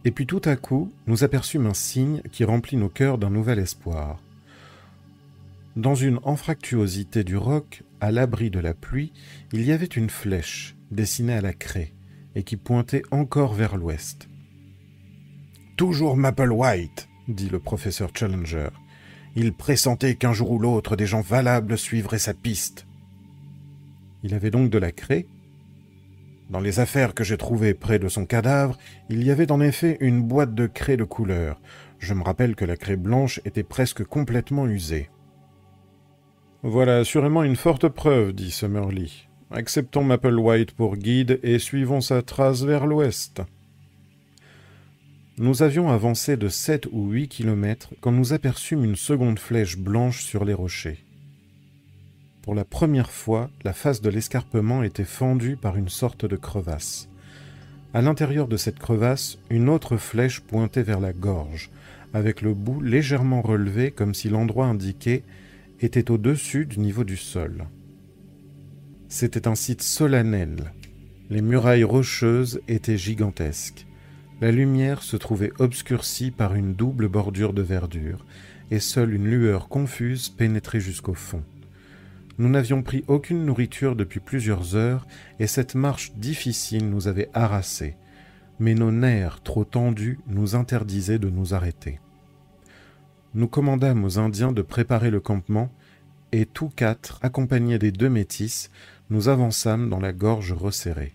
Et 0.04 0.12
puis 0.12 0.26
tout 0.26 0.42
à 0.46 0.56
coup, 0.56 0.92
nous 1.08 1.24
aperçûmes 1.24 1.68
un 1.68 1.74
signe 1.74 2.22
qui 2.32 2.44
remplit 2.44 2.78
nos 2.78 2.90
cœurs 2.90 3.18
d'un 3.18 3.30
nouvel 3.30 3.60
espoir. 3.60 4.22
Dans 5.76 5.96
une 5.96 6.20
anfractuosité 6.24 7.24
du 7.24 7.38
roc, 7.38 7.84
à 8.02 8.12
l'abri 8.12 8.50
de 8.50 8.60
la 8.60 8.74
pluie, 8.74 9.14
il 9.54 9.62
y 9.64 9.72
avait 9.72 9.86
une 9.86 10.10
flèche 10.10 10.76
dessinée 10.90 11.34
à 11.34 11.42
la 11.42 11.54
craie 11.54 11.94
et 12.36 12.44
qui 12.44 12.58
pointait 12.58 13.04
encore 13.12 13.54
vers 13.54 13.78
l'ouest. 13.78 14.28
Toujours 15.78 16.18
Maple 16.18 16.52
White, 16.52 17.08
dit 17.28 17.50
le 17.50 17.60
professeur 17.60 18.10
Challenger. 18.14 18.70
Il 19.36 19.54
pressentait 19.54 20.16
qu'un 20.16 20.34
jour 20.34 20.52
ou 20.52 20.60
l'autre 20.60 20.96
des 20.96 21.06
gens 21.06 21.22
valables 21.22 21.78
suivraient 21.78 22.20
sa 22.20 22.34
piste. 22.34 22.86
Il 24.24 24.34
avait 24.34 24.52
donc 24.52 24.70
de 24.70 24.78
la 24.78 24.92
craie 24.92 25.26
Dans 26.52 26.60
les 26.60 26.82
affaires 26.82 27.14
que 27.14 27.24
j'ai 27.24 27.38
trouvées 27.38 27.74
près 27.74 27.98
de 27.98 28.10
son 28.10 28.26
cadavre, 28.26 28.78
il 29.10 29.24
y 29.24 29.32
avait 29.32 29.54
en 29.54 29.62
effet 29.62 29.96
une 30.02 30.22
boîte 30.22 30.54
de 30.54 30.68
craie 30.68 30.98
de 30.98 31.06
couleur. 31.06 31.62
Je 31.98 32.14
me 32.14 32.24
rappelle 32.24 32.56
que 32.56 32.66
la 32.66 32.76
craie 32.76 32.98
blanche 32.98 33.40
était 33.46 33.64
presque 33.64 34.04
complètement 34.04 34.68
usée. 34.68 35.10
Voilà 36.62 36.98
assurément 36.98 37.44
une 37.44 37.56
forte 37.56 37.88
preuve, 37.88 38.34
dit 38.34 38.52
Summerlee. 38.52 39.30
Acceptons 39.50 40.04
Maple 40.04 40.38
White 40.38 40.74
pour 40.74 40.98
guide 40.98 41.40
et 41.42 41.58
suivons 41.58 42.02
sa 42.02 42.22
trace 42.22 42.64
vers 42.64 42.86
l'ouest. 42.86 43.42
Nous 45.38 45.64
avions 45.64 45.90
avancé 45.90 46.36
de 46.36 46.50
sept 46.50 46.86
ou 46.92 47.12
huit 47.12 47.30
kilomètres 47.30 47.94
quand 48.02 48.12
nous 48.12 48.34
aperçûmes 48.34 48.84
une 48.84 48.98
seconde 48.98 49.40
flèche 49.40 49.78
blanche 49.78 50.22
sur 50.26 50.44
les 50.44 50.54
rochers. 50.54 51.06
Pour 52.42 52.56
la 52.56 52.66
première 52.66 53.12
fois, 53.12 53.52
la 53.64 53.74
face 53.74 54.02
de 54.02 54.10
l'escarpement 54.10 54.82
était 54.82 55.06
fendue 55.06 55.58
par 55.58 55.78
une 55.78 55.90
sorte 55.90 56.26
de 56.26 56.36
crevasse. 56.36 57.08
À 57.94 58.02
l'intérieur 58.02 58.48
de 58.48 58.58
cette 58.58 58.80
crevasse, 58.80 59.38
une 59.52 59.70
autre 59.70 59.98
flèche 59.98 60.40
pointait 60.40 60.82
vers 60.82 61.00
la 61.00 61.14
gorge, 61.14 61.70
avec 62.14 62.42
le 62.42 62.56
bout 62.56 62.82
légèrement 62.82 63.42
relevé 63.42 63.92
comme 63.92 64.16
si 64.16 64.28
l'endroit 64.28 64.66
indiqué 64.66 65.24
était 65.82 66.10
au-dessus 66.10 66.66
du 66.66 66.80
niveau 66.80 67.04
du 67.04 67.16
sol. 67.16 67.66
C'était 69.08 69.48
un 69.48 69.56
site 69.56 69.84
solennel. 69.84 70.72
Les 71.30 71.42
murailles 71.42 71.84
rocheuses 71.84 72.62
étaient 72.68 72.98
gigantesques. 72.98 73.86
La 74.42 74.52
lumière 74.52 75.04
se 75.04 75.16
trouvait 75.16 75.52
obscurcie 75.60 76.32
par 76.32 76.56
une 76.56 76.74
double 76.74 77.08
bordure 77.08 77.54
de 77.54 77.62
verdure, 77.62 78.26
et 78.72 78.80
seule 78.80 79.14
une 79.14 79.28
lueur 79.28 79.68
confuse 79.68 80.30
pénétrait 80.30 80.80
jusqu'au 80.80 81.14
fond. 81.14 81.44
Nous 82.38 82.50
n'avions 82.50 82.82
pris 82.82 83.04
aucune 83.08 83.46
nourriture 83.46 83.96
depuis 83.96 84.20
plusieurs 84.20 84.76
heures, 84.76 85.06
et 85.40 85.48
cette 85.48 85.76
marche 85.76 86.14
difficile 86.14 86.90
nous 86.90 87.08
avait 87.08 87.30
harassés, 87.34 87.96
mais 88.60 88.74
nos 88.74 88.92
nerfs 88.92 89.42
trop 89.44 89.66
tendus 89.66 90.20
nous 90.28 90.56
interdisaient 90.56 91.20
de 91.20 91.30
nous 91.30 91.54
arrêter. 91.54 92.00
Nous 93.34 93.48
commandâmes 93.48 94.04
aux 94.04 94.20
Indiens 94.20 94.52
de 94.52 94.62
préparer 94.62 95.10
le 95.10 95.20
campement, 95.20 95.72
et 96.32 96.46
tous 96.46 96.70
quatre, 96.70 97.20
accompagnés 97.22 97.80
des 97.80 97.92
deux 97.92 98.10
métis, 98.10 98.72
nous 99.10 99.28
avançâmes 99.28 99.90
dans 99.90 100.00
la 100.00 100.14
gorge 100.14 100.54
resserrée. 100.54 101.14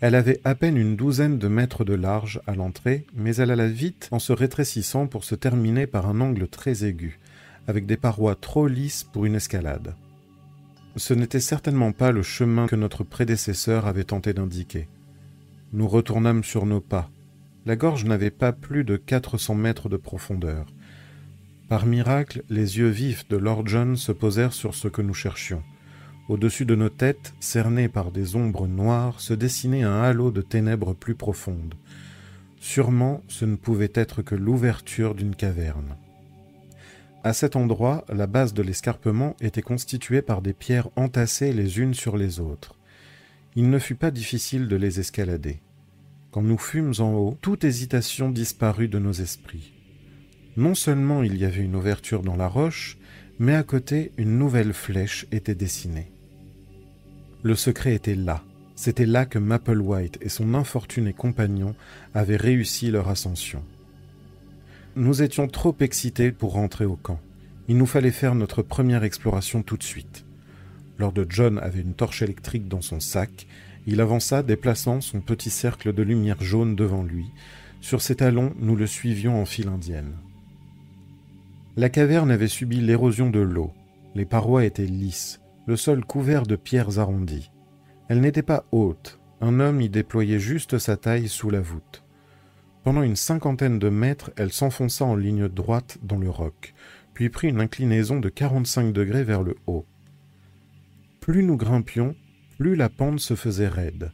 Elle 0.00 0.14
avait 0.14 0.40
à 0.44 0.54
peine 0.54 0.76
une 0.76 0.94
douzaine 0.94 1.38
de 1.38 1.48
mètres 1.48 1.84
de 1.84 1.94
large 1.94 2.40
à 2.46 2.54
l'entrée, 2.54 3.06
mais 3.14 3.36
elle 3.36 3.50
alla 3.50 3.66
vite 3.66 4.08
en 4.12 4.18
se 4.18 4.32
rétrécissant 4.32 5.06
pour 5.06 5.24
se 5.24 5.34
terminer 5.34 5.86
par 5.86 6.06
un 6.06 6.20
angle 6.20 6.48
très 6.48 6.84
aigu, 6.84 7.18
avec 7.66 7.86
des 7.86 7.96
parois 7.96 8.34
trop 8.34 8.66
lisses 8.66 9.04
pour 9.04 9.24
une 9.24 9.34
escalade. 9.34 9.94
Ce 10.96 11.12
n'était 11.12 11.40
certainement 11.40 11.92
pas 11.92 12.12
le 12.12 12.22
chemin 12.22 12.66
que 12.66 12.76
notre 12.76 13.04
prédécesseur 13.04 13.86
avait 13.86 14.04
tenté 14.04 14.32
d'indiquer. 14.32 14.88
Nous 15.72 15.88
retournâmes 15.88 16.44
sur 16.44 16.64
nos 16.64 16.80
pas. 16.80 17.10
La 17.66 17.76
gorge 17.76 18.04
n'avait 18.04 18.30
pas 18.30 18.52
plus 18.52 18.84
de 18.84 18.96
quatre 18.96 19.36
cents 19.36 19.54
mètres 19.54 19.88
de 19.88 19.96
profondeur. 19.96 20.66
Par 21.68 21.84
miracle, 21.84 22.44
les 22.48 22.78
yeux 22.78 22.88
vifs 22.88 23.28
de 23.28 23.36
Lord 23.36 23.66
John 23.66 23.96
se 23.96 24.12
posèrent 24.12 24.52
sur 24.52 24.74
ce 24.74 24.88
que 24.88 25.02
nous 25.02 25.14
cherchions. 25.14 25.62
Au-dessus 26.28 26.64
de 26.64 26.74
nos 26.74 26.88
têtes, 26.88 27.34
cernés 27.40 27.88
par 27.88 28.10
des 28.10 28.36
ombres 28.36 28.66
noires, 28.66 29.20
se 29.20 29.34
dessinait 29.34 29.82
un 29.82 30.00
halo 30.00 30.30
de 30.30 30.42
ténèbres 30.42 30.94
plus 30.94 31.14
profondes. 31.14 31.74
Sûrement, 32.58 33.22
ce 33.28 33.44
ne 33.44 33.56
pouvait 33.56 33.92
être 33.94 34.22
que 34.22 34.34
l'ouverture 34.34 35.14
d'une 35.14 35.34
caverne. 35.36 35.96
À 37.26 37.32
cet 37.32 37.56
endroit, 37.56 38.04
la 38.08 38.28
base 38.28 38.54
de 38.54 38.62
l'escarpement 38.62 39.34
était 39.40 39.60
constituée 39.60 40.22
par 40.22 40.42
des 40.42 40.52
pierres 40.52 40.90
entassées 40.94 41.52
les 41.52 41.80
unes 41.80 41.92
sur 41.92 42.16
les 42.16 42.38
autres. 42.38 42.76
Il 43.56 43.68
ne 43.68 43.80
fut 43.80 43.96
pas 43.96 44.12
difficile 44.12 44.68
de 44.68 44.76
les 44.76 45.00
escalader. 45.00 45.58
Quand 46.30 46.42
nous 46.42 46.56
fûmes 46.56 46.92
en 47.00 47.14
haut, 47.14 47.36
toute 47.42 47.64
hésitation 47.64 48.30
disparut 48.30 48.86
de 48.86 49.00
nos 49.00 49.10
esprits. 49.10 49.72
Non 50.56 50.76
seulement 50.76 51.24
il 51.24 51.36
y 51.36 51.44
avait 51.44 51.64
une 51.64 51.74
ouverture 51.74 52.22
dans 52.22 52.36
la 52.36 52.46
roche, 52.46 52.96
mais 53.40 53.56
à 53.56 53.64
côté 53.64 54.12
une 54.18 54.38
nouvelle 54.38 54.72
flèche 54.72 55.26
était 55.32 55.56
dessinée. 55.56 56.12
Le 57.42 57.56
secret 57.56 57.96
était 57.96 58.14
là. 58.14 58.44
C'était 58.76 59.04
là 59.04 59.26
que 59.26 59.40
Maple 59.40 59.80
White 59.80 60.18
et 60.20 60.28
son 60.28 60.54
infortuné 60.54 61.12
compagnon 61.12 61.74
avaient 62.14 62.36
réussi 62.36 62.92
leur 62.92 63.08
ascension. 63.08 63.64
Nous 64.96 65.22
étions 65.22 65.46
trop 65.46 65.76
excités 65.80 66.32
pour 66.32 66.52
rentrer 66.52 66.86
au 66.86 66.96
camp. 66.96 67.20
Il 67.68 67.76
nous 67.76 67.86
fallait 67.86 68.10
faire 68.10 68.34
notre 68.34 68.62
première 68.62 69.04
exploration 69.04 69.62
tout 69.62 69.76
de 69.76 69.82
suite. 69.82 70.24
Lord 70.98 71.12
John 71.28 71.58
avait 71.58 71.82
une 71.82 71.92
torche 71.92 72.22
électrique 72.22 72.66
dans 72.66 72.80
son 72.80 72.98
sac. 72.98 73.46
Il 73.86 74.00
avança, 74.00 74.42
déplaçant 74.42 75.02
son 75.02 75.20
petit 75.20 75.50
cercle 75.50 75.92
de 75.92 76.02
lumière 76.02 76.42
jaune 76.42 76.74
devant 76.74 77.02
lui. 77.02 77.26
Sur 77.82 78.00
ses 78.00 78.16
talons, 78.16 78.54
nous 78.58 78.74
le 78.74 78.86
suivions 78.86 79.40
en 79.40 79.44
file 79.44 79.68
indienne. 79.68 80.14
La 81.76 81.90
caverne 81.90 82.30
avait 82.30 82.48
subi 82.48 82.80
l'érosion 82.80 83.28
de 83.28 83.40
l'eau. 83.40 83.72
Les 84.14 84.24
parois 84.24 84.64
étaient 84.64 84.86
lisses 84.86 85.40
le 85.66 85.76
sol 85.76 86.04
couvert 86.04 86.44
de 86.44 86.56
pierres 86.56 86.98
arrondies. 86.98 87.50
Elle 88.08 88.20
n'était 88.20 88.42
pas 88.42 88.64
haute, 88.70 89.18
un 89.40 89.58
homme 89.60 89.80
y 89.80 89.88
déployait 89.88 90.38
juste 90.38 90.78
sa 90.78 90.96
taille 90.96 91.28
sous 91.28 91.50
la 91.50 91.60
voûte. 91.60 92.05
Pendant 92.86 93.02
une 93.02 93.16
cinquantaine 93.16 93.80
de 93.80 93.88
mètres, 93.88 94.30
elle 94.36 94.52
s'enfonça 94.52 95.04
en 95.04 95.16
ligne 95.16 95.48
droite 95.48 95.98
dans 96.04 96.18
le 96.18 96.30
roc, 96.30 96.72
puis 97.14 97.30
prit 97.30 97.48
une 97.48 97.60
inclinaison 97.60 98.20
de 98.20 98.28
45 98.28 98.92
degrés 98.92 99.24
vers 99.24 99.42
le 99.42 99.56
haut. 99.66 99.84
Plus 101.18 101.42
nous 101.42 101.56
grimpions, 101.56 102.14
plus 102.58 102.76
la 102.76 102.88
pente 102.88 103.18
se 103.18 103.34
faisait 103.34 103.66
raide. 103.66 104.12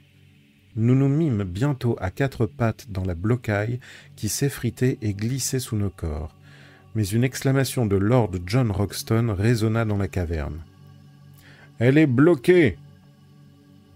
Nous 0.75 0.95
nous 0.95 1.11
mîmes 1.11 1.45
bientôt 1.45 1.99
à 2.01 2.11
quatre 2.11 2.47
pattes 2.47 2.91
dans 2.91 3.05
la 3.05 3.14
blocaille 3.14 3.79
qui 4.16 4.31
s'effritait 4.31 4.97
et 5.03 5.12
glissait 5.12 5.59
sous 5.59 5.77
nos 5.77 5.91
corps. 5.91 6.35
Mais 6.95 7.05
une 7.05 7.25
exclamation 7.25 7.85
de 7.85 7.97
Lord 7.97 8.31
John 8.47 8.70
Roxton 8.70 9.35
résonna 9.37 9.85
dans 9.85 9.99
la 9.99 10.09
caverne. 10.09 10.62
Elle 11.79 11.99
est 11.99 12.07
bloquée 12.07 12.79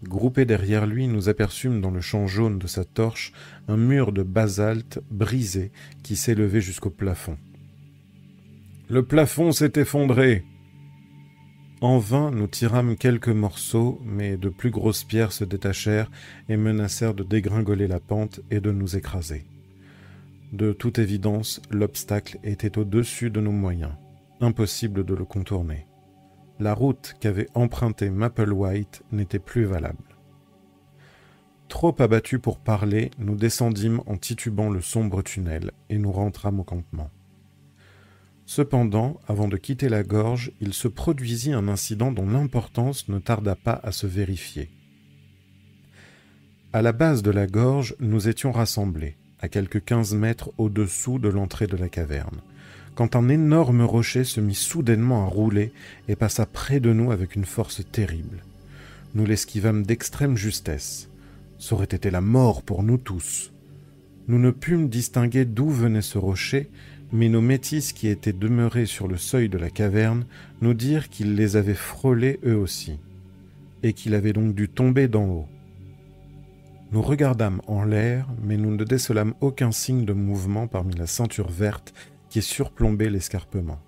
Groupés 0.02 0.44
derrière 0.44 0.86
lui, 0.86 1.08
nous 1.08 1.28
aperçûmes 1.28 1.80
dans 1.80 1.90
le 1.90 2.00
champ 2.00 2.26
jaune 2.26 2.58
de 2.58 2.66
sa 2.66 2.84
torche 2.84 3.32
un 3.66 3.76
mur 3.76 4.12
de 4.12 4.22
basalte 4.22 5.00
brisé 5.10 5.72
qui 6.02 6.16
s'élevait 6.16 6.60
jusqu'au 6.60 6.90
plafond. 6.90 7.38
Le 8.88 9.02
plafond 9.04 9.52
s'est 9.52 9.72
effondré. 9.76 10.44
En 11.80 11.98
vain, 11.98 12.30
nous 12.30 12.46
tirâmes 12.46 12.96
quelques 12.96 13.28
morceaux, 13.28 14.00
mais 14.04 14.36
de 14.36 14.48
plus 14.48 14.70
grosses 14.70 15.04
pierres 15.04 15.32
se 15.32 15.44
détachèrent 15.44 16.10
et 16.48 16.56
menacèrent 16.56 17.14
de 17.14 17.24
dégringoler 17.24 17.88
la 17.88 18.00
pente 18.00 18.40
et 18.50 18.60
de 18.60 18.70
nous 18.70 18.96
écraser. 18.96 19.44
De 20.52 20.72
toute 20.72 20.98
évidence, 20.98 21.60
l'obstacle 21.70 22.38
était 22.44 22.78
au-dessus 22.78 23.30
de 23.30 23.40
nos 23.40 23.52
moyens. 23.52 23.92
Impossible 24.40 25.04
de 25.04 25.14
le 25.14 25.24
contourner 25.24 25.86
la 26.58 26.74
route 26.74 27.14
qu'avait 27.20 27.48
empruntée 27.54 28.10
Maple 28.10 28.52
White 28.52 29.02
n'était 29.12 29.38
plus 29.38 29.64
valable. 29.64 30.16
Trop 31.68 31.94
abattus 32.00 32.40
pour 32.40 32.60
parler, 32.60 33.10
nous 33.18 33.34
descendîmes 33.34 34.00
en 34.06 34.16
titubant 34.16 34.70
le 34.70 34.80
sombre 34.80 35.22
tunnel 35.22 35.72
et 35.90 35.98
nous 35.98 36.12
rentrâmes 36.12 36.60
au 36.60 36.64
campement. 36.64 37.10
Cependant, 38.46 39.20
avant 39.26 39.48
de 39.48 39.56
quitter 39.56 39.88
la 39.88 40.04
gorge, 40.04 40.52
il 40.60 40.72
se 40.72 40.86
produisit 40.86 41.52
un 41.52 41.66
incident 41.66 42.12
dont 42.12 42.28
l'importance 42.28 43.08
ne 43.08 43.18
tarda 43.18 43.56
pas 43.56 43.80
à 43.82 43.90
se 43.90 44.06
vérifier. 44.06 44.70
À 46.72 46.80
la 46.82 46.92
base 46.92 47.22
de 47.22 47.32
la 47.32 47.48
gorge, 47.48 47.96
nous 47.98 48.28
étions 48.28 48.52
rassemblés, 48.52 49.16
à 49.40 49.48
quelques 49.48 49.84
quinze 49.84 50.14
mètres 50.14 50.52
au-dessous 50.58 51.18
de 51.18 51.28
l'entrée 51.28 51.66
de 51.66 51.76
la 51.76 51.88
caverne 51.88 52.40
quand 52.96 53.14
un 53.14 53.28
énorme 53.28 53.82
rocher 53.82 54.24
se 54.24 54.40
mit 54.40 54.54
soudainement 54.54 55.24
à 55.24 55.28
rouler 55.28 55.70
et 56.08 56.16
passa 56.16 56.46
près 56.46 56.80
de 56.80 56.92
nous 56.92 57.12
avec 57.12 57.36
une 57.36 57.44
force 57.44 57.82
terrible. 57.92 58.42
Nous 59.14 59.26
l'esquivâmes 59.26 59.84
d'extrême 59.84 60.36
justesse. 60.36 61.08
Ça 61.58 61.74
aurait 61.74 61.84
été 61.84 62.10
la 62.10 62.22
mort 62.22 62.62
pour 62.62 62.82
nous 62.82 62.96
tous. 62.96 63.52
Nous 64.28 64.38
ne 64.38 64.50
pûmes 64.50 64.88
distinguer 64.88 65.44
d'où 65.44 65.68
venait 65.68 66.02
ce 66.02 66.16
rocher, 66.16 66.70
mais 67.12 67.28
nos 67.28 67.42
métis 67.42 67.92
qui 67.92 68.08
étaient 68.08 68.32
demeurés 68.32 68.86
sur 68.86 69.08
le 69.08 69.18
seuil 69.18 69.50
de 69.50 69.58
la 69.58 69.70
caverne 69.70 70.24
nous 70.62 70.74
dirent 70.74 71.10
qu'ils 71.10 71.36
les 71.36 71.56
avaient 71.56 71.74
frôlés 71.74 72.40
eux 72.46 72.56
aussi, 72.56 72.98
et 73.82 73.92
qu'il 73.92 74.14
avait 74.14 74.32
donc 74.32 74.54
dû 74.54 74.68
tomber 74.70 75.06
d'en 75.06 75.26
haut. 75.26 75.48
Nous 76.92 77.02
regardâmes 77.02 77.60
en 77.66 77.84
l'air, 77.84 78.26
mais 78.42 78.56
nous 78.56 78.74
ne 78.74 78.84
décelâmes 78.84 79.34
aucun 79.40 79.70
signe 79.70 80.06
de 80.06 80.14
mouvement 80.14 80.66
parmi 80.66 80.94
la 80.94 81.06
ceinture 81.06 81.50
verte 81.50 81.92
qui 82.28 82.42
surplombait 82.42 83.10
l'escarpement. 83.10 83.80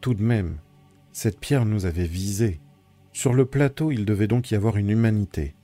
Tout 0.00 0.14
de 0.14 0.22
même, 0.22 0.58
cette 1.12 1.40
pierre 1.40 1.64
nous 1.64 1.86
avait 1.86 2.06
visés. 2.06 2.60
Sur 3.12 3.32
le 3.32 3.46
plateau, 3.46 3.90
il 3.90 4.04
devait 4.04 4.26
donc 4.26 4.50
y 4.50 4.54
avoir 4.54 4.76
une 4.76 4.90
humanité, 4.90 5.54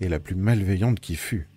et 0.00 0.08
la 0.08 0.20
plus 0.20 0.34
malveillante 0.34 1.00
qui 1.00 1.16
fût. 1.16 1.48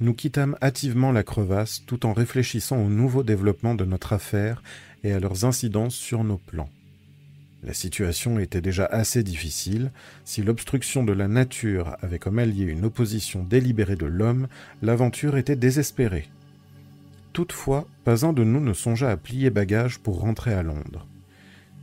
Nous 0.00 0.14
quittâmes 0.14 0.56
hâtivement 0.60 1.12
la 1.12 1.22
crevasse 1.22 1.82
tout 1.86 2.04
en 2.04 2.12
réfléchissant 2.12 2.78
aux 2.78 2.88
nouveaux 2.88 3.22
développements 3.22 3.74
de 3.74 3.84
notre 3.84 4.12
affaire 4.12 4.62
et 5.04 5.12
à 5.12 5.20
leurs 5.20 5.44
incidences 5.44 5.94
sur 5.94 6.24
nos 6.24 6.38
plans. 6.38 6.68
La 7.62 7.72
situation 7.72 8.38
était 8.38 8.60
déjà 8.60 8.84
assez 8.84 9.22
difficile. 9.22 9.90
Si 10.24 10.42
l'obstruction 10.42 11.02
de 11.02 11.12
la 11.12 11.28
nature 11.28 11.96
avait 12.02 12.18
comme 12.18 12.38
allié 12.38 12.64
une 12.64 12.84
opposition 12.84 13.42
délibérée 13.42 13.96
de 13.96 14.04
l'homme, 14.04 14.48
l'aventure 14.82 15.38
était 15.38 15.56
désespérée. 15.56 16.28
Toutefois, 17.34 17.88
pas 18.04 18.24
un 18.24 18.32
de 18.32 18.44
nous 18.44 18.60
ne 18.60 18.72
songea 18.72 19.10
à 19.10 19.16
plier 19.16 19.50
bagage 19.50 19.98
pour 19.98 20.20
rentrer 20.20 20.54
à 20.54 20.62
Londres. 20.62 21.08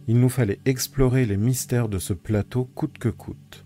Il 0.08 0.18
nous 0.18 0.30
fallait 0.30 0.62
explorer 0.64 1.26
les 1.26 1.36
mystères 1.36 1.90
de 1.90 2.00
ce 2.00 2.14
plateau 2.14 2.70
coûte 2.74 2.98
que 2.98 3.10
coûte. 3.10 3.66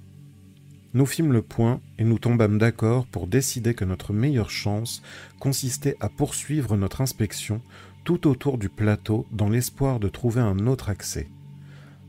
Nous 0.96 1.06
fîmes 1.06 1.32
le 1.32 1.44
point 1.44 1.82
et 2.00 2.04
nous 2.04 2.18
tombâmes 2.18 2.58
d'accord 2.58 3.06
pour 3.06 3.28
décider 3.28 3.76
que 3.76 3.86
notre 3.86 4.14
meilleure 4.14 4.50
chance 4.50 5.04
consistait 5.40 5.96
à 6.00 6.10
poursuivre 6.10 6.76
notre 6.76 7.02
inspection 7.02 7.62
tout 8.04 8.28
autour 8.28 8.58
du 8.58 8.68
plateau 8.68 9.28
dans 9.32 9.50
l'espoir 9.50 10.00
de 10.00 10.10
trouver 10.10 10.42
un 10.42 10.66
autre 10.66 10.90
accès. 10.90 11.30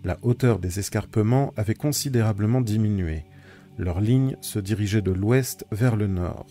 La 0.05 0.19
hauteur 0.23 0.59
des 0.59 0.79
escarpements 0.79 1.53
avait 1.59 1.75
considérablement 1.75 2.63
diminué. 2.63 3.25
Leur 3.77 4.01
ligne 4.01 4.39
se 4.41 4.59
dirigeait 4.59 5.03
de 5.03 5.13
l'ouest 5.13 5.67
vers 5.71 5.97
le 5.97 6.07
nord. 6.07 6.47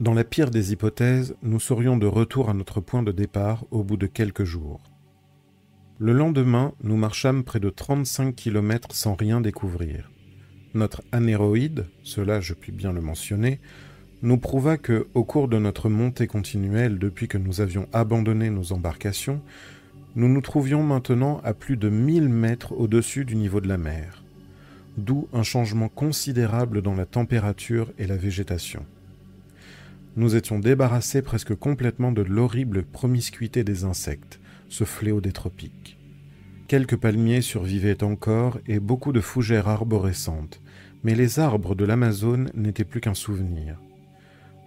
Dans 0.00 0.14
la 0.14 0.22
pire 0.22 0.50
des 0.52 0.72
hypothèses, 0.72 1.34
nous 1.42 1.58
serions 1.58 1.96
de 1.96 2.06
retour 2.06 2.50
à 2.50 2.54
notre 2.54 2.80
point 2.80 3.02
de 3.02 3.10
départ 3.10 3.64
au 3.72 3.82
bout 3.82 3.96
de 3.96 4.06
quelques 4.06 4.44
jours. 4.44 4.80
Le 5.98 6.12
lendemain, 6.12 6.72
nous 6.84 6.96
marchâmes 6.96 7.42
près 7.42 7.58
de 7.58 7.68
35 7.68 8.32
kilomètres 8.32 8.94
sans 8.94 9.16
rien 9.16 9.40
découvrir. 9.40 10.08
Notre 10.72 11.02
anéroïde, 11.10 11.86
cela 12.04 12.40
je 12.40 12.54
puis 12.54 12.70
bien 12.70 12.92
le 12.92 13.00
mentionner, 13.00 13.58
nous 14.22 14.38
prouva 14.38 14.76
que, 14.76 15.08
au 15.14 15.24
cours 15.24 15.48
de 15.48 15.58
notre 15.58 15.88
montée 15.88 16.28
continuelle 16.28 17.00
depuis 17.00 17.26
que 17.26 17.38
nous 17.38 17.60
avions 17.60 17.88
abandonné 17.92 18.50
nos 18.50 18.72
embarcations, 18.72 19.42
nous 20.14 20.28
nous 20.28 20.42
trouvions 20.42 20.84
maintenant 20.84 21.40
à 21.42 21.54
plus 21.54 21.76
de 21.76 21.88
1000 21.88 22.28
mètres 22.28 22.72
au-dessus 22.72 23.24
du 23.24 23.34
niveau 23.34 23.60
de 23.60 23.66
la 23.66 23.78
mer, 23.78 24.22
d'où 24.96 25.26
un 25.32 25.42
changement 25.42 25.88
considérable 25.88 26.82
dans 26.82 26.94
la 26.94 27.04
température 27.04 27.90
et 27.98 28.06
la 28.06 28.16
végétation. 28.16 28.86
Nous 30.18 30.34
étions 30.34 30.58
débarrassés 30.58 31.22
presque 31.22 31.54
complètement 31.54 32.10
de 32.10 32.22
l'horrible 32.22 32.82
promiscuité 32.82 33.62
des 33.62 33.84
insectes, 33.84 34.40
ce 34.68 34.82
fléau 34.82 35.20
des 35.20 35.30
tropiques. 35.30 35.96
Quelques 36.66 36.96
palmiers 36.96 37.40
survivaient 37.40 38.02
encore 38.02 38.58
et 38.66 38.80
beaucoup 38.80 39.12
de 39.12 39.20
fougères 39.20 39.68
arborescentes, 39.68 40.60
mais 41.04 41.14
les 41.14 41.38
arbres 41.38 41.76
de 41.76 41.84
l'Amazone 41.84 42.50
n'étaient 42.54 42.82
plus 42.82 43.00
qu'un 43.00 43.14
souvenir. 43.14 43.80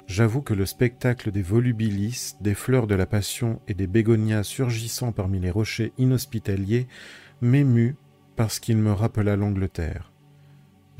J'avoue 0.07 0.41
que 0.41 0.53
le 0.53 0.65
spectacle 0.65 1.33
des 1.33 1.41
volubilis, 1.41 2.35
des 2.39 2.55
fleurs 2.55 2.87
de 2.87 2.95
la 2.95 3.05
passion 3.05 3.59
et 3.67 3.73
des 3.73 3.87
bégonias 3.87 4.43
surgissant 4.43 5.11
parmi 5.11 5.41
les 5.41 5.51
rochers 5.51 5.91
inhospitaliers 5.97 6.87
m'émut 7.41 7.97
parce 8.37 8.61
qu'il 8.61 8.77
me 8.77 8.93
rappela 8.93 9.35
l'Angleterre. 9.35 10.10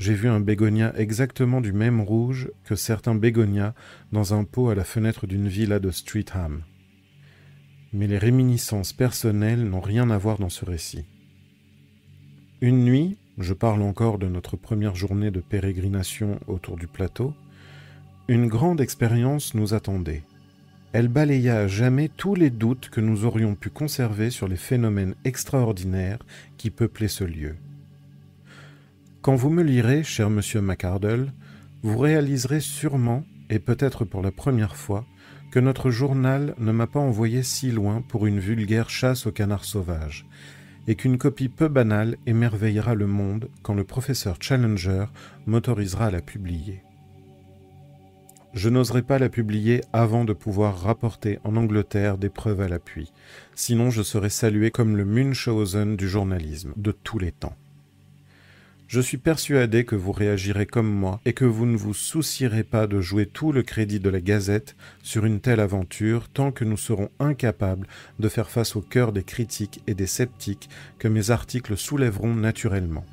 J'ai 0.02 0.14
vu 0.14 0.28
un 0.28 0.40
bégonia 0.40 0.92
exactement 0.98 1.60
du 1.60 1.72
même 1.72 2.00
rouge 2.00 2.50
que 2.64 2.74
certains 2.74 3.14
bégonias 3.14 3.72
dans 4.10 4.34
un 4.34 4.42
pot 4.42 4.68
à 4.68 4.74
la 4.74 4.82
fenêtre 4.82 5.28
d'une 5.28 5.46
villa 5.46 5.78
de 5.78 5.92
Streatham. 5.92 6.62
Mais 7.92 8.08
les 8.08 8.18
réminiscences 8.18 8.92
personnelles 8.92 9.62
n'ont 9.62 9.80
rien 9.80 10.10
à 10.10 10.18
voir 10.18 10.38
dans 10.38 10.48
ce 10.48 10.64
récit. 10.64 11.04
Une 12.60 12.84
nuit, 12.84 13.16
je 13.38 13.54
parle 13.54 13.80
encore 13.80 14.18
de 14.18 14.26
notre 14.26 14.56
première 14.56 14.96
journée 14.96 15.30
de 15.30 15.38
pérégrination 15.38 16.40
autour 16.48 16.76
du 16.76 16.88
plateau, 16.88 17.32
une 18.26 18.48
grande 18.48 18.80
expérience 18.80 19.54
nous 19.54 19.72
attendait. 19.72 20.24
Elle 20.92 21.06
balaya 21.06 21.58
à 21.58 21.66
jamais 21.68 22.08
tous 22.08 22.34
les 22.34 22.50
doutes 22.50 22.90
que 22.90 23.00
nous 23.00 23.24
aurions 23.24 23.54
pu 23.54 23.70
conserver 23.70 24.30
sur 24.30 24.48
les 24.48 24.56
phénomènes 24.56 25.14
extraordinaires 25.24 26.26
qui 26.56 26.70
peuplaient 26.70 27.06
ce 27.06 27.22
lieu. 27.22 27.54
Quand 29.22 29.36
vous 29.36 29.50
me 29.50 29.62
lirez, 29.62 30.02
cher 30.02 30.30
monsieur 30.30 30.60
MacArdle, 30.60 31.32
vous 31.84 31.96
réaliserez 31.96 32.58
sûrement, 32.58 33.22
et 33.50 33.60
peut-être 33.60 34.04
pour 34.04 34.20
la 34.20 34.32
première 34.32 34.74
fois, 34.74 35.06
que 35.52 35.60
notre 35.60 35.90
journal 35.90 36.56
ne 36.58 36.72
m'a 36.72 36.88
pas 36.88 36.98
envoyé 36.98 37.44
si 37.44 37.70
loin 37.70 38.02
pour 38.02 38.26
une 38.26 38.40
vulgaire 38.40 38.90
chasse 38.90 39.28
au 39.28 39.30
canard 39.30 39.64
sauvage, 39.64 40.26
et 40.88 40.96
qu'une 40.96 41.18
copie 41.18 41.48
peu 41.48 41.68
banale 41.68 42.16
émerveillera 42.26 42.96
le 42.96 43.06
monde 43.06 43.48
quand 43.62 43.74
le 43.74 43.84
professeur 43.84 44.38
Challenger 44.40 45.04
m'autorisera 45.46 46.06
à 46.06 46.10
la 46.10 46.20
publier. 46.20 46.82
Je 48.54 48.70
n'oserais 48.70 49.02
pas 49.02 49.20
la 49.20 49.28
publier 49.28 49.82
avant 49.92 50.24
de 50.24 50.32
pouvoir 50.32 50.80
rapporter 50.80 51.38
en 51.44 51.54
Angleterre 51.54 52.18
des 52.18 52.28
preuves 52.28 52.60
à 52.60 52.66
l'appui, 52.66 53.12
sinon 53.54 53.90
je 53.90 54.02
serais 54.02 54.30
salué 54.30 54.72
comme 54.72 54.96
le 54.96 55.04
Munchausen 55.04 55.94
du 55.96 56.08
journalisme 56.08 56.72
de 56.76 56.90
tous 56.90 57.20
les 57.20 57.30
temps. 57.30 57.54
Je 58.92 59.00
suis 59.00 59.16
persuadé 59.16 59.86
que 59.86 59.96
vous 59.96 60.12
réagirez 60.12 60.66
comme 60.66 60.92
moi 60.92 61.18
et 61.24 61.32
que 61.32 61.46
vous 61.46 61.64
ne 61.64 61.78
vous 61.78 61.94
soucierez 61.94 62.62
pas 62.62 62.86
de 62.86 63.00
jouer 63.00 63.24
tout 63.24 63.50
le 63.50 63.62
crédit 63.62 64.00
de 64.00 64.10
la 64.10 64.20
Gazette 64.20 64.76
sur 65.02 65.24
une 65.24 65.40
telle 65.40 65.60
aventure 65.60 66.28
tant 66.28 66.52
que 66.52 66.66
nous 66.66 66.76
serons 66.76 67.08
incapables 67.18 67.86
de 68.18 68.28
faire 68.28 68.50
face 68.50 68.76
au 68.76 68.82
cœur 68.82 69.12
des 69.12 69.22
critiques 69.22 69.80
et 69.86 69.94
des 69.94 70.06
sceptiques 70.06 70.68
que 70.98 71.08
mes 71.08 71.30
articles 71.30 71.78
soulèveront 71.78 72.34
naturellement. 72.34 73.06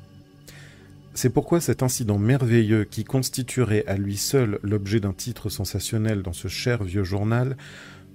C'est 1.14 1.30
pourquoi 1.30 1.62
cet 1.62 1.82
incident 1.82 2.18
merveilleux 2.18 2.84
qui 2.84 3.04
constituerait 3.04 3.86
à 3.86 3.96
lui 3.96 4.18
seul 4.18 4.58
l'objet 4.62 5.00
d'un 5.00 5.14
titre 5.14 5.48
sensationnel 5.48 6.20
dans 6.20 6.34
ce 6.34 6.48
cher 6.48 6.84
vieux 6.84 7.04
journal 7.04 7.56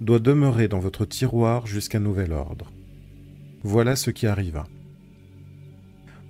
doit 0.01 0.19
demeurer 0.19 0.67
dans 0.67 0.77
votre 0.77 1.03
tiroir 1.03 1.65
jusqu'à 1.65 1.99
nouvel 1.99 2.31
ordre. 2.31 2.71
Voilà 3.63 3.95
ce 3.95 4.11
qui 4.11 4.27
arriva. 4.27 4.67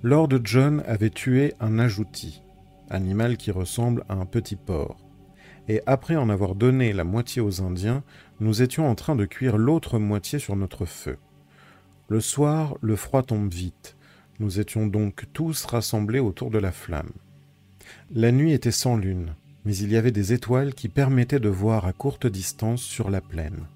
Lord 0.08 0.28
John 0.44 0.84
avait 0.86 1.10
tué 1.10 1.54
un 1.58 1.80
ajouti, 1.80 2.40
animal 2.90 3.36
qui 3.36 3.50
ressemble 3.50 4.04
à 4.08 4.14
un 4.14 4.24
petit 4.24 4.54
porc, 4.54 5.00
et 5.66 5.82
après 5.84 6.14
en 6.14 6.30
avoir 6.30 6.54
donné 6.54 6.92
la 6.92 7.02
moitié 7.02 7.42
aux 7.42 7.60
Indiens, 7.60 8.04
nous 8.38 8.62
étions 8.62 8.88
en 8.88 8.94
train 8.94 9.16
de 9.16 9.24
cuire 9.24 9.58
l'autre 9.58 9.98
moitié 9.98 10.38
sur 10.38 10.54
notre 10.54 10.84
feu. 10.84 11.18
Le 12.06 12.20
soir, 12.20 12.76
le 12.82 12.94
froid 12.94 13.24
tombe 13.24 13.52
vite, 13.52 13.96
nous 14.38 14.60
étions 14.60 14.86
donc 14.86 15.24
tous 15.32 15.64
rassemblés 15.64 16.20
autour 16.20 16.52
de 16.52 16.58
la 16.58 16.70
flamme. 16.70 17.10
La 18.14 18.30
nuit 18.30 18.52
était 18.52 18.70
sans 18.70 18.96
lune, 18.96 19.34
mais 19.64 19.76
il 19.76 19.90
y 19.90 19.96
avait 19.96 20.12
des 20.12 20.32
étoiles 20.32 20.72
qui 20.72 20.88
permettaient 20.88 21.40
de 21.40 21.48
voir 21.48 21.84
à 21.84 21.92
courte 21.92 22.28
distance 22.28 22.80
sur 22.80 23.10
la 23.10 23.20
plaine. 23.20 23.66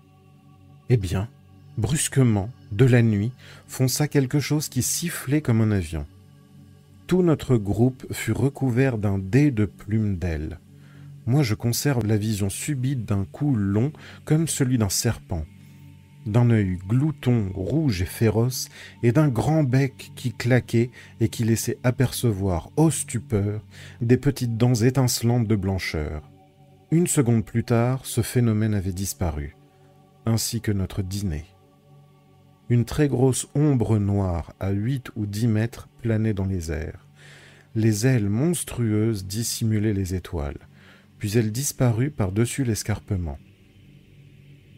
Eh 0.91 0.97
bien, 0.97 1.28
brusquement, 1.76 2.51
de 2.70 2.85
la 2.85 3.03
nuit, 3.03 3.33
fonça 3.66 4.07
quelque 4.07 4.39
chose 4.39 4.68
qui 4.68 4.83
sifflait 4.83 5.43
comme 5.43 5.61
un 5.61 5.72
avion. 5.72 6.07
Tout 7.11 7.24
notre 7.24 7.56
groupe 7.56 8.06
fut 8.12 8.30
recouvert 8.30 8.96
d'un 8.96 9.18
dé 9.18 9.50
de 9.50 9.64
plumes 9.64 10.16
d'ailes. 10.16 10.61
Moi 11.26 11.42
je 11.42 11.56
conserve 11.56 12.06
la 12.06 12.16
vision 12.16 12.48
subite 12.48 13.04
d'un 13.04 13.24
cou 13.24 13.56
long 13.56 13.90
comme 14.24 14.46
celui 14.46 14.78
d'un 14.78 14.90
serpent, 14.90 15.44
d'un 16.24 16.50
œil 16.50 16.78
glouton, 16.86 17.50
rouge 17.52 18.00
et 18.00 18.06
féroce, 18.06 18.68
et 19.02 19.11
d'un 19.11 19.26
grand 19.26 19.64
bec 19.64 20.12
qui 20.14 20.32
claquait 20.32 20.92
et 21.18 21.28
qui 21.28 21.42
laissait 21.42 21.78
apercevoir, 21.82 22.70
ô 22.76 22.92
stupeur, 22.92 23.66
des 24.00 24.16
petites 24.16 24.56
dents 24.56 24.76
étincelantes 24.76 25.48
de 25.48 25.56
blancheur. 25.56 26.30
Une 26.92 27.08
seconde 27.08 27.44
plus 27.44 27.64
tard, 27.64 28.06
ce 28.06 28.20
phénomène 28.20 28.72
avait 28.74 28.92
disparu, 28.92 29.56
ainsi 30.26 30.61
que 30.61 30.70
notre 30.70 31.02
dîner. 31.02 31.44
Une 32.70 32.84
très 32.84 33.08
grosse 33.08 33.48
ombre 33.56 33.98
noire 33.98 34.54
à 34.60 34.70
huit 34.70 35.10
ou 35.16 35.26
dix 35.26 35.48
mètres 35.48 35.88
planait 36.02 36.34
dans 36.34 36.46
les 36.46 36.70
airs. 36.70 37.04
Les 37.74 38.06
ailes 38.06 38.28
monstrueuses 38.28 39.26
dissimulaient 39.26 39.92
les 39.92 40.14
étoiles, 40.14 40.68
puis 41.18 41.36
elle 41.36 41.50
disparut 41.50 42.10
par-dessus 42.10 42.62
l'escarpement. 42.62 43.38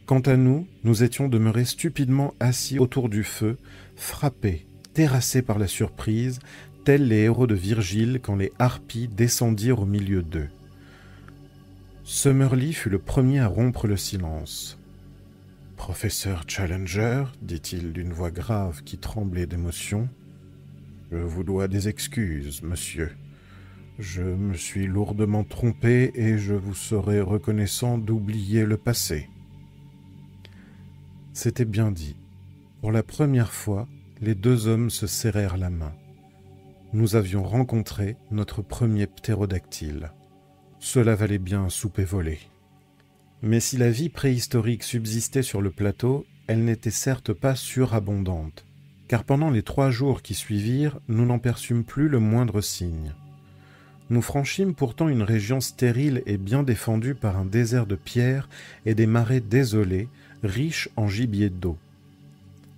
Quant 0.07 0.21
à 0.21 0.39
nous, 0.39 0.67
nous 0.85 1.05
étions 1.05 1.29
demeurés 1.29 1.67
stupidement 1.67 2.33
assis 2.41 2.79
autour 2.79 3.11
du 3.11 3.25
feu, 3.25 3.59
frappés, 3.95 4.67
terrassés 4.95 5.43
par 5.43 5.59
la 5.59 5.67
surprise, 5.67 6.39
tels 6.85 7.07
les 7.07 7.25
héros 7.25 7.47
de 7.47 7.55
Virgile 7.55 8.21
quand 8.23 8.37
les 8.37 8.53
harpies 8.59 9.07
descendirent 9.07 9.81
au 9.81 9.87
milieu 9.87 10.23
d'eux. 10.23 10.49
Summerlee 12.05 12.73
fut 12.73 12.91
le 12.91 12.99
premier 12.99 13.41
à 13.41 13.49
rompre 13.49 13.87
le 13.87 13.99
silence. 13.99 14.82
Professeur 15.83 16.45
Challenger, 16.47 17.25
dit-il 17.43 17.93
d'une 17.93 18.13
voix 18.13 18.31
grave 18.31 18.85
qui 18.85 18.99
tremblait 18.99 19.47
d'émotion, 19.47 20.09
je 21.11 21.17
vous 21.17 21.43
dois 21.43 21.67
des 21.67 21.89
excuses, 21.89 22.63
monsieur. 22.63 23.11
Je 23.99 24.23
me 24.23 24.55
suis 24.55 24.87
lourdement 24.87 25.43
trompé 25.43 26.13
et 26.15 26.39
je 26.39 26.55
vous 26.55 26.77
serai 26.77 27.21
reconnaissant 27.21 27.99
d'oublier 27.99 28.65
le 28.65 28.77
passé. 28.77 29.29
C'était 31.33 31.65
bien 31.65 31.91
dit. 31.91 32.15
Pour 32.81 32.93
la 32.93 33.03
première 33.03 33.53
fois, 33.53 33.89
les 34.21 34.37
deux 34.37 34.69
hommes 34.69 34.89
se 34.89 35.09
serrèrent 35.09 35.57
la 35.59 35.71
main. 35.71 35.95
Nous 36.93 37.17
avions 37.17 37.43
rencontré 37.43 38.17
notre 38.31 38.63
premier 38.63 39.09
ptérodactyle. 39.09 40.13
Cela 40.79 41.17
valait 41.17 41.39
bien 41.39 41.65
un 41.65 41.71
souper 41.71 42.05
volé. 42.05 42.39
Mais 43.43 43.59
si 43.59 43.77
la 43.77 43.91
vie 43.91 44.09
préhistorique 44.09 44.85
subsistait 44.85 45.43
sur 45.43 45.61
le 45.61 45.71
plateau, 45.71 46.25
elle 46.47 46.65
n'était 46.65 46.91
certes 46.91 47.33
pas 47.33 47.57
surabondante, 47.57 48.65
car 49.09 49.25
pendant 49.25 49.51
les 49.51 49.63
trois 49.63 49.91
jours 49.91 50.23
qui 50.23 50.35
suivirent, 50.35 51.01
nous 51.09 51.27
n'en 51.27 51.41
perçûmes 51.41 51.85
plus 51.85 52.09
le 52.09 52.21
moindre 52.21 52.61
signe. 52.61 53.13
Nous 54.11 54.23
franchîmes 54.23 54.75
pourtant 54.75 55.09
une 55.09 55.23
région 55.23 55.61
stérile 55.61 56.23
et 56.27 56.37
bien 56.37 56.63
défendue 56.63 57.15
par 57.15 57.37
un 57.37 57.45
désert 57.45 57.87
de 57.87 57.97
pierres 57.97 58.49
et 58.87 58.95
des 58.95 59.07
marais 59.07 59.41
désolés, 59.41 60.09
riche 60.43 60.89
en 60.97 61.09
gibier 61.09 61.51
d'eau. 61.51 61.79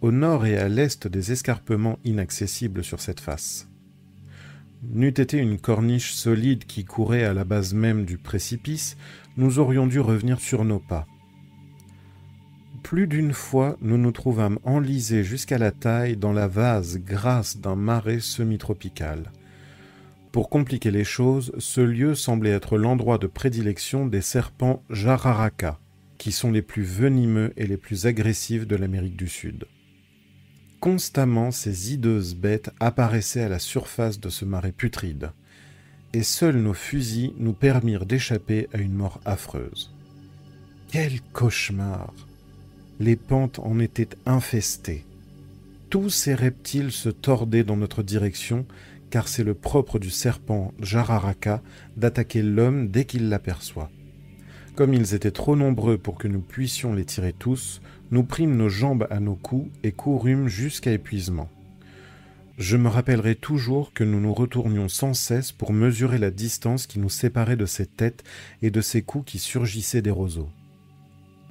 Au 0.00 0.12
nord 0.12 0.46
et 0.46 0.56
à 0.56 0.68
l'est 0.68 1.06
des 1.08 1.32
escarpements 1.32 1.98
inaccessibles 2.04 2.84
sur 2.84 3.00
cette 3.00 3.20
face. 3.20 3.68
N'eût 4.92 5.08
été 5.08 5.38
une 5.38 5.58
corniche 5.58 6.12
solide 6.12 6.64
qui 6.64 6.84
courait 6.84 7.24
à 7.24 7.34
la 7.34 7.44
base 7.44 7.74
même 7.74 8.04
du 8.04 8.18
précipice, 8.18 8.96
nous 9.36 9.58
aurions 9.58 9.86
dû 9.86 10.00
revenir 10.00 10.40
sur 10.40 10.64
nos 10.64 10.78
pas. 10.78 11.06
Plus 12.82 13.06
d'une 13.06 13.32
fois, 13.32 13.76
nous 13.80 13.96
nous 13.96 14.12
trouvâmes 14.12 14.58
enlisés 14.62 15.24
jusqu'à 15.24 15.58
la 15.58 15.70
taille 15.70 16.16
dans 16.16 16.32
la 16.32 16.48
vase 16.48 16.98
grasse 16.98 17.56
d'un 17.56 17.76
marais 17.76 18.20
semi-tropical. 18.20 19.32
Pour 20.32 20.50
compliquer 20.50 20.90
les 20.90 21.04
choses, 21.04 21.52
ce 21.58 21.80
lieu 21.80 22.14
semblait 22.14 22.50
être 22.50 22.76
l'endroit 22.76 23.18
de 23.18 23.26
prédilection 23.26 24.06
des 24.06 24.20
serpents 24.20 24.82
Jararaca, 24.90 25.78
qui 26.18 26.30
sont 26.30 26.50
les 26.50 26.62
plus 26.62 26.82
venimeux 26.82 27.52
et 27.56 27.66
les 27.66 27.76
plus 27.76 28.06
agressifs 28.06 28.66
de 28.66 28.76
l'Amérique 28.76 29.16
du 29.16 29.28
Sud. 29.28 29.66
Constamment, 30.84 31.50
ces 31.50 31.94
hideuses 31.94 32.34
bêtes 32.34 32.70
apparaissaient 32.78 33.44
à 33.44 33.48
la 33.48 33.58
surface 33.58 34.20
de 34.20 34.28
ce 34.28 34.44
marais 34.44 34.70
putride, 34.70 35.30
et 36.12 36.22
seuls 36.22 36.58
nos 36.58 36.74
fusils 36.74 37.32
nous 37.38 37.54
permirent 37.54 38.04
d'échapper 38.04 38.68
à 38.74 38.76
une 38.76 38.92
mort 38.92 39.18
affreuse. 39.24 39.94
Quel 40.92 41.22
cauchemar 41.32 42.12
Les 43.00 43.16
pentes 43.16 43.60
en 43.60 43.78
étaient 43.78 44.10
infestées. 44.26 45.06
Tous 45.88 46.10
ces 46.10 46.34
reptiles 46.34 46.92
se 46.92 47.08
tordaient 47.08 47.64
dans 47.64 47.78
notre 47.78 48.02
direction, 48.02 48.66
car 49.08 49.28
c'est 49.28 49.42
le 49.42 49.54
propre 49.54 49.98
du 49.98 50.10
serpent 50.10 50.74
Jararaka 50.80 51.62
d'attaquer 51.96 52.42
l'homme 52.42 52.88
dès 52.88 53.06
qu'il 53.06 53.30
l'aperçoit. 53.30 53.90
Comme 54.74 54.92
ils 54.92 55.14
étaient 55.14 55.30
trop 55.30 55.54
nombreux 55.54 55.98
pour 55.98 56.18
que 56.18 56.26
nous 56.26 56.40
puissions 56.40 56.94
les 56.94 57.04
tirer 57.04 57.32
tous, 57.32 57.80
nous 58.10 58.24
prîmes 58.24 58.56
nos 58.56 58.68
jambes 58.68 59.06
à 59.08 59.20
nos 59.20 59.36
coups 59.36 59.70
et 59.84 59.92
courûmes 59.92 60.48
jusqu'à 60.48 60.90
épuisement. 60.90 61.48
Je 62.58 62.76
me 62.76 62.88
rappellerai 62.88 63.36
toujours 63.36 63.92
que 63.92 64.02
nous 64.02 64.20
nous 64.20 64.34
retournions 64.34 64.88
sans 64.88 65.14
cesse 65.14 65.52
pour 65.52 65.72
mesurer 65.72 66.18
la 66.18 66.32
distance 66.32 66.88
qui 66.88 66.98
nous 66.98 67.08
séparait 67.08 67.56
de 67.56 67.66
ces 67.66 67.86
têtes 67.86 68.24
et 68.62 68.72
de 68.72 68.80
ces 68.80 69.02
coups 69.02 69.30
qui 69.30 69.38
surgissaient 69.38 70.02
des 70.02 70.10
roseaux. 70.10 70.50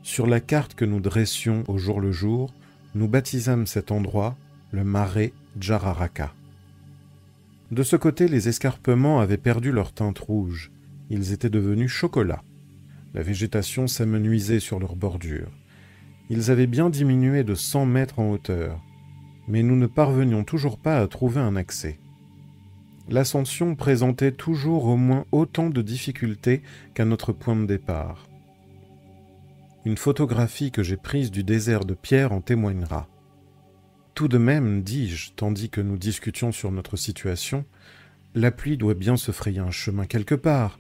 Sur 0.02 0.28
la 0.28 0.42
carte 0.42 0.76
que 0.76 0.86
nous 0.86 1.00
dressions 1.00 1.64
au 1.70 1.78
jour 1.78 2.02
le 2.02 2.12
jour, 2.12 2.54
nous 2.94 3.08
baptisâmes 3.08 3.68
cet 3.68 3.92
endroit 3.92 4.36
le 4.72 4.84
marais 4.84 5.32
Jararaka. 5.60 6.34
De 7.72 7.84
ce 7.84 7.96
côté, 7.96 8.28
les 8.28 8.50
escarpements 8.50 9.22
avaient 9.22 9.38
perdu 9.38 9.72
leur 9.72 9.94
teinte 9.94 10.20
rouge. 10.20 10.72
Ils 11.10 11.32
étaient 11.32 11.50
devenus 11.50 11.90
chocolat. 11.90 12.44
La 13.14 13.22
végétation 13.22 13.88
s'amenuisait 13.88 14.60
sur 14.60 14.80
leur 14.80 14.96
bordure. 14.96 15.52
Ils 16.30 16.50
avaient 16.52 16.68
bien 16.68 16.90
diminué 16.90 17.44
de 17.44 17.54
cent 17.54 17.86
mètres 17.86 18.20
en 18.20 18.32
hauteur, 18.32 18.82
mais 19.48 19.62
nous 19.62 19.76
ne 19.76 19.88
parvenions 19.88 20.44
toujours 20.44 20.80
pas 20.80 21.00
à 21.00 21.08
trouver 21.08 21.42
un 21.42 21.56
accès. 21.56 22.00
L'ascension 23.10 23.76
présentait 23.76 24.32
toujours 24.32 24.86
au 24.86 24.96
moins 24.96 25.26
autant 25.32 25.70
de 25.70 25.82
difficultés 25.82 26.64
qu'à 26.94 27.06
notre 27.06 27.34
point 27.34 27.56
de 27.56 27.66
départ. 27.66 28.30
Une 29.86 29.98
photographie 29.98 30.72
que 30.72 30.82
j'ai 30.82 30.96
prise 30.96 31.30
du 31.30 31.44
désert 31.44 31.84
de 31.84 31.94
pierre 31.94 32.32
en 32.32 32.40
témoignera. 32.40 33.10
Tout 34.16 34.30
de 34.30 34.38
même, 34.38 34.82
dis-je, 34.82 35.32
tandis 35.36 35.70
que 35.70 35.82
nous 35.82 35.98
discutions 35.98 36.54
sur 36.54 36.72
notre 36.72 36.96
situation, 36.96 37.66
la 38.34 38.52
pluie 38.52 38.78
doit 38.78 38.94
bien 38.94 39.18
se 39.18 39.32
frayer 39.32 39.60
un 39.60 39.72
chemin 39.72 40.06
quelque 40.06 40.36
part, 40.36 40.80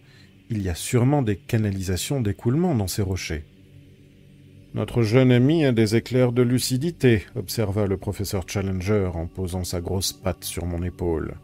il 0.53 0.61
y 0.61 0.69
a 0.69 0.75
sûrement 0.75 1.23
des 1.23 1.35
canalisations 1.35 2.21
d'écoulement 2.21 2.75
dans 2.75 2.85
ces 2.85 3.01
rochers. 3.01 3.43
Notre 4.75 5.01
jeune 5.01 5.31
ami 5.31 5.65
a 5.65 5.71
des 5.71 5.95
éclairs 5.95 6.31
de 6.31 6.43
lucidité, 6.43 7.23
observa 7.35 7.87
le 7.87 7.97
professeur 7.97 8.43
Challenger 8.47 9.09
en 9.15 9.25
posant 9.25 9.63
sa 9.63 9.81
grosse 9.81 10.13
patte 10.13 10.43
sur 10.43 10.67
mon 10.67 10.83
épaule. 10.83 11.37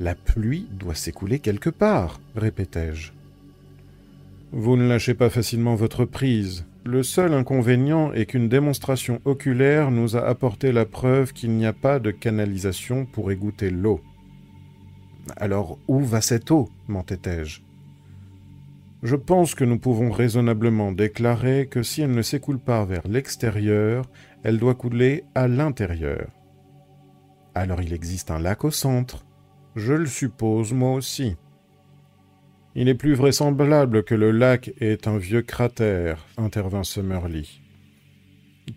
La 0.00 0.14
pluie 0.14 0.68
doit 0.72 0.94
s'écouler 0.94 1.38
quelque 1.38 1.68
part, 1.68 2.18
répétai-je. 2.34 3.12
Vous 4.52 4.78
ne 4.78 4.88
lâchez 4.88 5.12
pas 5.12 5.28
facilement 5.28 5.74
votre 5.74 6.06
prise. 6.06 6.64
Le 6.84 7.02
seul 7.02 7.34
inconvénient 7.34 8.10
est 8.14 8.24
qu'une 8.24 8.48
démonstration 8.48 9.20
oculaire 9.26 9.90
nous 9.90 10.16
a 10.16 10.26
apporté 10.26 10.72
la 10.72 10.86
preuve 10.86 11.34
qu'il 11.34 11.50
n'y 11.50 11.66
a 11.66 11.74
pas 11.74 11.98
de 11.98 12.10
canalisation 12.10 13.04
pour 13.04 13.30
égoutter 13.30 13.68
l'eau. 13.68 14.00
Alors 15.36 15.78
où 15.88 16.00
va 16.00 16.22
cette 16.22 16.50
eau? 16.50 16.70
m'entêtai-je. 16.88 17.65
Je 19.06 19.14
pense 19.14 19.54
que 19.54 19.62
nous 19.62 19.78
pouvons 19.78 20.10
raisonnablement 20.10 20.90
déclarer 20.90 21.68
que 21.68 21.84
si 21.84 22.02
elle 22.02 22.10
ne 22.10 22.22
s'écoule 22.22 22.58
pas 22.58 22.84
vers 22.84 23.06
l'extérieur, 23.06 24.04
elle 24.42 24.58
doit 24.58 24.74
couler 24.74 25.22
à 25.36 25.46
l'intérieur. 25.46 26.26
Alors 27.54 27.80
il 27.80 27.92
existe 27.92 28.32
un 28.32 28.40
lac 28.40 28.64
au 28.64 28.72
centre. 28.72 29.24
Je 29.76 29.92
le 29.92 30.06
suppose 30.06 30.72
moi 30.72 30.94
aussi. 30.94 31.36
Il 32.74 32.88
est 32.88 32.96
plus 32.96 33.14
vraisemblable 33.14 34.02
que 34.02 34.16
le 34.16 34.32
lac 34.32 34.72
est 34.80 35.06
un 35.06 35.18
vieux 35.18 35.42
cratère, 35.42 36.26
intervint 36.36 36.82
Summerlee. 36.82 37.60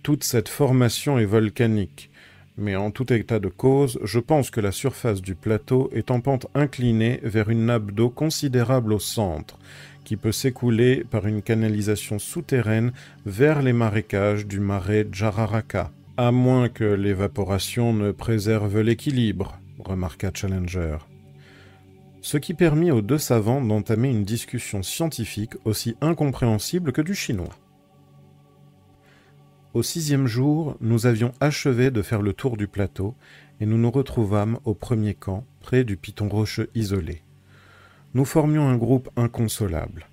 Toute 0.03 0.23
cette 0.23 0.47
formation 0.47 1.17
est 1.17 1.25
volcanique, 1.25 2.11
mais 2.55 2.75
en 2.75 2.91
tout 2.91 3.11
état 3.11 3.39
de 3.39 3.47
cause, 3.47 3.99
je 4.03 4.19
pense 4.19 4.51
que 4.51 4.61
la 4.61 4.71
surface 4.71 5.23
du 5.23 5.33
plateau 5.33 5.89
est 5.91 6.11
en 6.11 6.21
pente 6.21 6.45
inclinée 6.53 7.19
vers 7.23 7.49
une 7.49 7.65
nappe 7.65 7.91
d'eau 7.91 8.11
considérable 8.11 8.93
au 8.93 8.99
centre, 8.99 9.57
qui 10.09 10.17
peut 10.17 10.31
s'écouler 10.31 11.03
par 11.03 11.27
une 11.27 11.43
canalisation 11.43 12.17
souterraine 12.17 12.93
vers 13.27 13.61
les 13.61 13.73
marécages 13.73 14.47
du 14.47 14.59
marais 14.59 15.07
Jararaka, 15.11 15.91
à 16.17 16.31
moins 16.31 16.67
que 16.67 16.83
l'évaporation 16.83 17.93
ne 17.93 18.11
préserve 18.11 18.81
l'équilibre, 18.81 19.59
remarqua 19.77 20.31
Challenger. 20.33 20.97
Ce 22.21 22.37
qui 22.37 22.55
permit 22.55 22.89
aux 22.89 23.03
deux 23.03 23.19
savants 23.19 23.63
d'entamer 23.63 24.09
une 24.09 24.23
discussion 24.23 24.81
scientifique 24.81 25.53
aussi 25.63 25.95
incompréhensible 26.01 26.91
que 26.91 27.03
du 27.03 27.13
chinois. 27.13 27.55
Au 29.75 29.83
sixième 29.83 30.25
jour, 30.25 30.75
nous 30.81 31.05
avions 31.05 31.33
achevé 31.39 31.91
de 31.91 32.01
faire 32.01 32.23
le 32.23 32.33
tour 32.33 32.57
du 32.57 32.67
plateau 32.67 33.13
et 33.59 33.67
nous 33.67 33.77
nous 33.77 33.91
retrouvâmes 33.91 34.57
au 34.65 34.73
premier 34.73 35.13
camp, 35.13 35.45
près 35.59 35.83
du 35.83 35.97
piton 35.97 36.29
rocheux 36.29 36.71
isolé. 36.73 37.21
Nous 38.15 38.25
formions 38.25 38.67
un 38.67 38.75
groupe 38.75 39.09
inconsolable. 39.15 40.07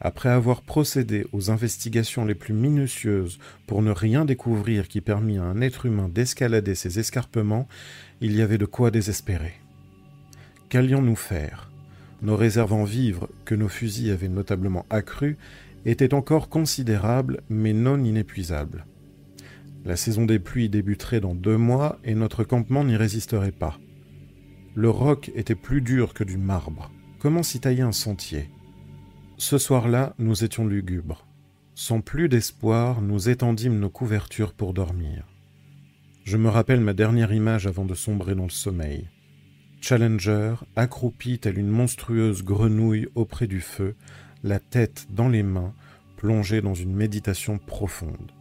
Après 0.00 0.28
avoir 0.28 0.62
procédé 0.62 1.26
aux 1.32 1.50
investigations 1.50 2.24
les 2.24 2.36
plus 2.36 2.54
minutieuses 2.54 3.40
pour 3.66 3.82
ne 3.82 3.90
rien 3.90 4.24
découvrir 4.24 4.86
qui 4.86 5.00
permît 5.00 5.38
à 5.38 5.42
un 5.42 5.60
être 5.60 5.84
humain 5.84 6.08
d'escalader 6.08 6.76
ces 6.76 7.00
escarpements, 7.00 7.66
il 8.20 8.36
y 8.36 8.40
avait 8.40 8.56
de 8.56 8.66
quoi 8.66 8.92
désespérer. 8.92 9.54
Qu'allions-nous 10.68 11.16
faire? 11.16 11.72
Nos 12.22 12.36
réserves 12.36 12.72
en 12.72 12.84
vivres, 12.84 13.28
que 13.44 13.56
nos 13.56 13.68
fusils 13.68 14.12
avaient 14.12 14.28
notablement 14.28 14.86
accrues, 14.88 15.36
étaient 15.84 16.14
encore 16.14 16.50
considérables 16.50 17.40
mais 17.48 17.72
non 17.72 18.04
inépuisables. 18.04 18.86
La 19.84 19.96
saison 19.96 20.24
des 20.24 20.38
pluies 20.38 20.68
débuterait 20.68 21.20
dans 21.20 21.34
deux 21.34 21.56
mois 21.56 21.98
et 22.04 22.14
notre 22.14 22.44
campement 22.44 22.84
n'y 22.84 22.96
résisterait 22.96 23.50
pas. 23.50 23.80
Le 24.76 24.88
roc 24.88 25.32
était 25.34 25.56
plus 25.56 25.80
dur 25.80 26.14
que 26.14 26.22
du 26.22 26.38
marbre. 26.38 26.92
Comment 27.20 27.42
s'y 27.42 27.60
tailler 27.60 27.82
un 27.82 27.92
sentier? 27.92 28.50
Ce 29.36 29.58
soir-là, 29.58 30.14
nous 30.18 30.42
étions 30.42 30.66
lugubres. 30.66 31.26
Sans 31.74 32.00
plus 32.00 32.28
d'espoir, 32.28 33.02
nous 33.02 33.28
étendîmes 33.28 33.78
nos 33.78 33.90
couvertures 33.90 34.52
pour 34.52 34.74
dormir. 34.74 35.26
Je 36.24 36.36
me 36.36 36.48
rappelle 36.48 36.80
ma 36.80 36.92
dernière 36.92 37.32
image 37.32 37.66
avant 37.66 37.84
de 37.84 37.94
sombrer 37.94 38.34
dans 38.34 38.44
le 38.44 38.50
sommeil. 38.50 39.08
Challenger, 39.80 40.54
accroupi 40.76 41.38
telle 41.38 41.58
une 41.58 41.68
monstrueuse 41.68 42.42
grenouille 42.42 43.08
auprès 43.14 43.46
du 43.46 43.60
feu, 43.60 43.94
la 44.42 44.58
tête 44.58 45.06
dans 45.10 45.28
les 45.28 45.42
mains, 45.42 45.74
plongé 46.16 46.60
dans 46.60 46.74
une 46.74 46.94
méditation 46.94 47.58
profonde 47.58 48.32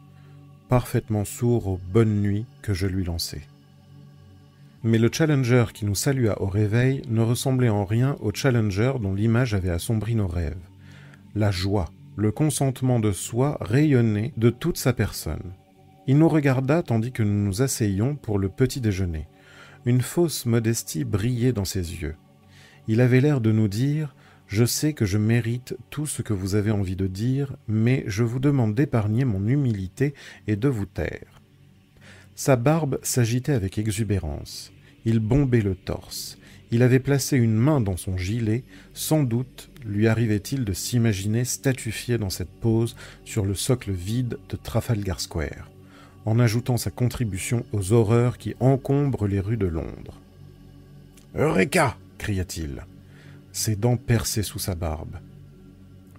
parfaitement 0.69 1.25
sourd 1.25 1.67
aux 1.67 1.80
bonnes 1.91 2.21
nuits 2.21 2.45
que 2.61 2.73
je 2.73 2.86
lui 2.86 3.03
lançais. 3.03 3.41
Mais 4.84 4.97
le 4.97 5.09
Challenger 5.11 5.65
qui 5.73 5.86
nous 5.86 5.95
salua 5.95 6.41
au 6.41 6.47
réveil 6.47 7.01
ne 7.09 7.21
ressemblait 7.21 7.69
en 7.69 7.84
rien 7.84 8.15
au 8.21 8.32
Challenger 8.34 8.93
dont 9.01 9.13
l'image 9.13 9.53
avait 9.53 9.69
assombri 9.69 10.15
nos 10.15 10.27
rêves. 10.27 10.55
La 11.36 11.51
joie, 11.51 11.89
le 12.15 12.32
consentement 12.32 12.99
de 12.99 13.11
soi 13.11 13.57
rayonnait 13.59 14.34
de 14.38 14.49
toute 14.49 14.77
sa 14.77 14.93
personne. 14.93 15.53
Il 16.07 16.17
nous 16.17 16.30
regarda 16.30 16.82
tandis 16.82 17.11
que 17.11 17.23
nous 17.23 17.45
nous 17.45 17.61
asseyions 17.61 18.15
pour 18.15 18.39
le 18.39 18.47
petit 18.47 18.80
déjeuner. 18.80 19.27
Une 19.86 20.01
fausse 20.01 20.45
modestie 20.45 21.03
brillait 21.03 21.53
dans 21.53 21.65
ses 21.65 22.01
yeux. 22.01 22.15
Il 22.88 23.01
avait 23.01 23.21
l'air 23.21 23.41
de 23.41 23.51
nous 23.51 23.67
dire 23.67 24.15
je 24.47 24.65
sais 24.65 24.93
que 24.93 25.05
je 25.05 25.19
mérite 25.19 25.77
tout 25.91 26.07
ce 26.07 26.23
que 26.23 26.34
vous 26.34 26.55
avez 26.55 26.71
envie 26.71 26.95
de 26.95 27.05
dire, 27.05 27.55
mais 27.67 28.03
je 28.07 28.23
vous 28.23 28.39
demande 28.39 28.73
d'épargner 28.73 29.23
mon 29.23 29.45
humilité 29.47 30.15
et 30.47 30.55
de 30.55 30.67
vous 30.67 30.88
taire. 30.88 31.39
Sa 32.40 32.56
barbe 32.56 33.00
s'agitait 33.04 33.52
avec 33.52 33.78
exubérance. 33.78 34.72
Il 35.04 35.20
bombait 35.20 35.60
le 35.60 35.76
torse. 35.76 36.38
Il 36.72 36.84
avait 36.84 37.02
placé 37.02 37.36
une 37.36 37.54
main 37.54 37.82
dans 37.82 37.98
son 37.98 38.16
gilet. 38.16 38.64
Sans 38.94 39.24
doute 39.24 39.70
lui 39.86 40.08
arrivait-il 40.08 40.64
de 40.64 40.72
s'imaginer 40.72 41.44
statufié 41.44 42.18
dans 42.18 42.30
cette 42.30 42.50
pose 42.62 42.96
sur 43.26 43.44
le 43.44 43.56
socle 43.56 43.92
vide 43.92 44.38
de 44.48 44.56
Trafalgar 44.56 45.20
Square, 45.20 45.70
en 46.24 46.40
ajoutant 46.40 46.78
sa 46.78 46.92
contribution 46.92 47.66
aux 47.74 47.92
horreurs 47.92 48.38
qui 48.38 48.56
encombrent 48.62 49.28
les 49.28 49.42
rues 49.42 49.58
de 49.58 49.68
Londres. 49.68 50.22
Eureka 51.36 51.98
cria-t-il 52.20 52.86
ses 53.52 53.76
dents 53.76 53.98
percées 53.98 54.44
sous 54.44 54.60
sa 54.60 54.76
barbe. 54.76 55.18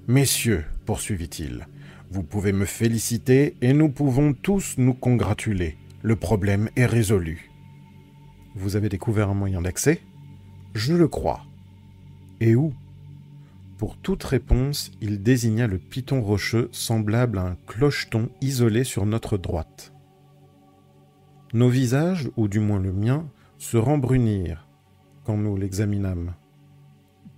Messieurs, 0.07 0.67
poursuivit-il, 0.85 1.67
vous 2.11 2.23
pouvez 2.23 2.53
me 2.53 2.67
féliciter 2.67 3.57
et 3.63 3.73
nous 3.73 3.89
pouvons 3.89 4.35
tous 4.35 4.75
nous 4.77 4.93
congratuler. 4.93 5.79
Le 6.03 6.17
problème 6.17 6.71
est 6.77 6.87
résolu. 6.87 7.51
Vous 8.55 8.77
avez 8.77 8.89
découvert 8.89 9.29
un 9.29 9.35
moyen 9.35 9.61
d'accès 9.61 10.01
Je 10.75 10.95
le 10.95 11.09
crois. 11.09 11.43
Et 12.41 12.55
où? 12.55 12.73
Pour 13.77 13.99
toute 13.99 14.25
réponse, 14.25 14.93
il 15.03 15.23
désigna 15.23 15.67
le 15.67 15.79
piton 15.79 16.23
rocheux 16.23 16.71
semblable 16.73 17.39
à 17.39 17.43
un 17.43 17.57
clocheton 17.67 18.31
isolé 18.41 18.85
sur 18.85 19.05
notre 19.05 19.37
droite. 19.37 19.93
Nos 21.53 21.69
visages, 21.69 22.31
ou 22.37 22.49
du 22.49 22.61
moins 22.61 22.81
le 22.81 22.93
mien, 22.93 23.27
se 23.59 23.77
rembrunirent 23.77 24.69
quand 25.25 25.37
nous 25.37 25.57
l'examinâmes. 25.57 26.35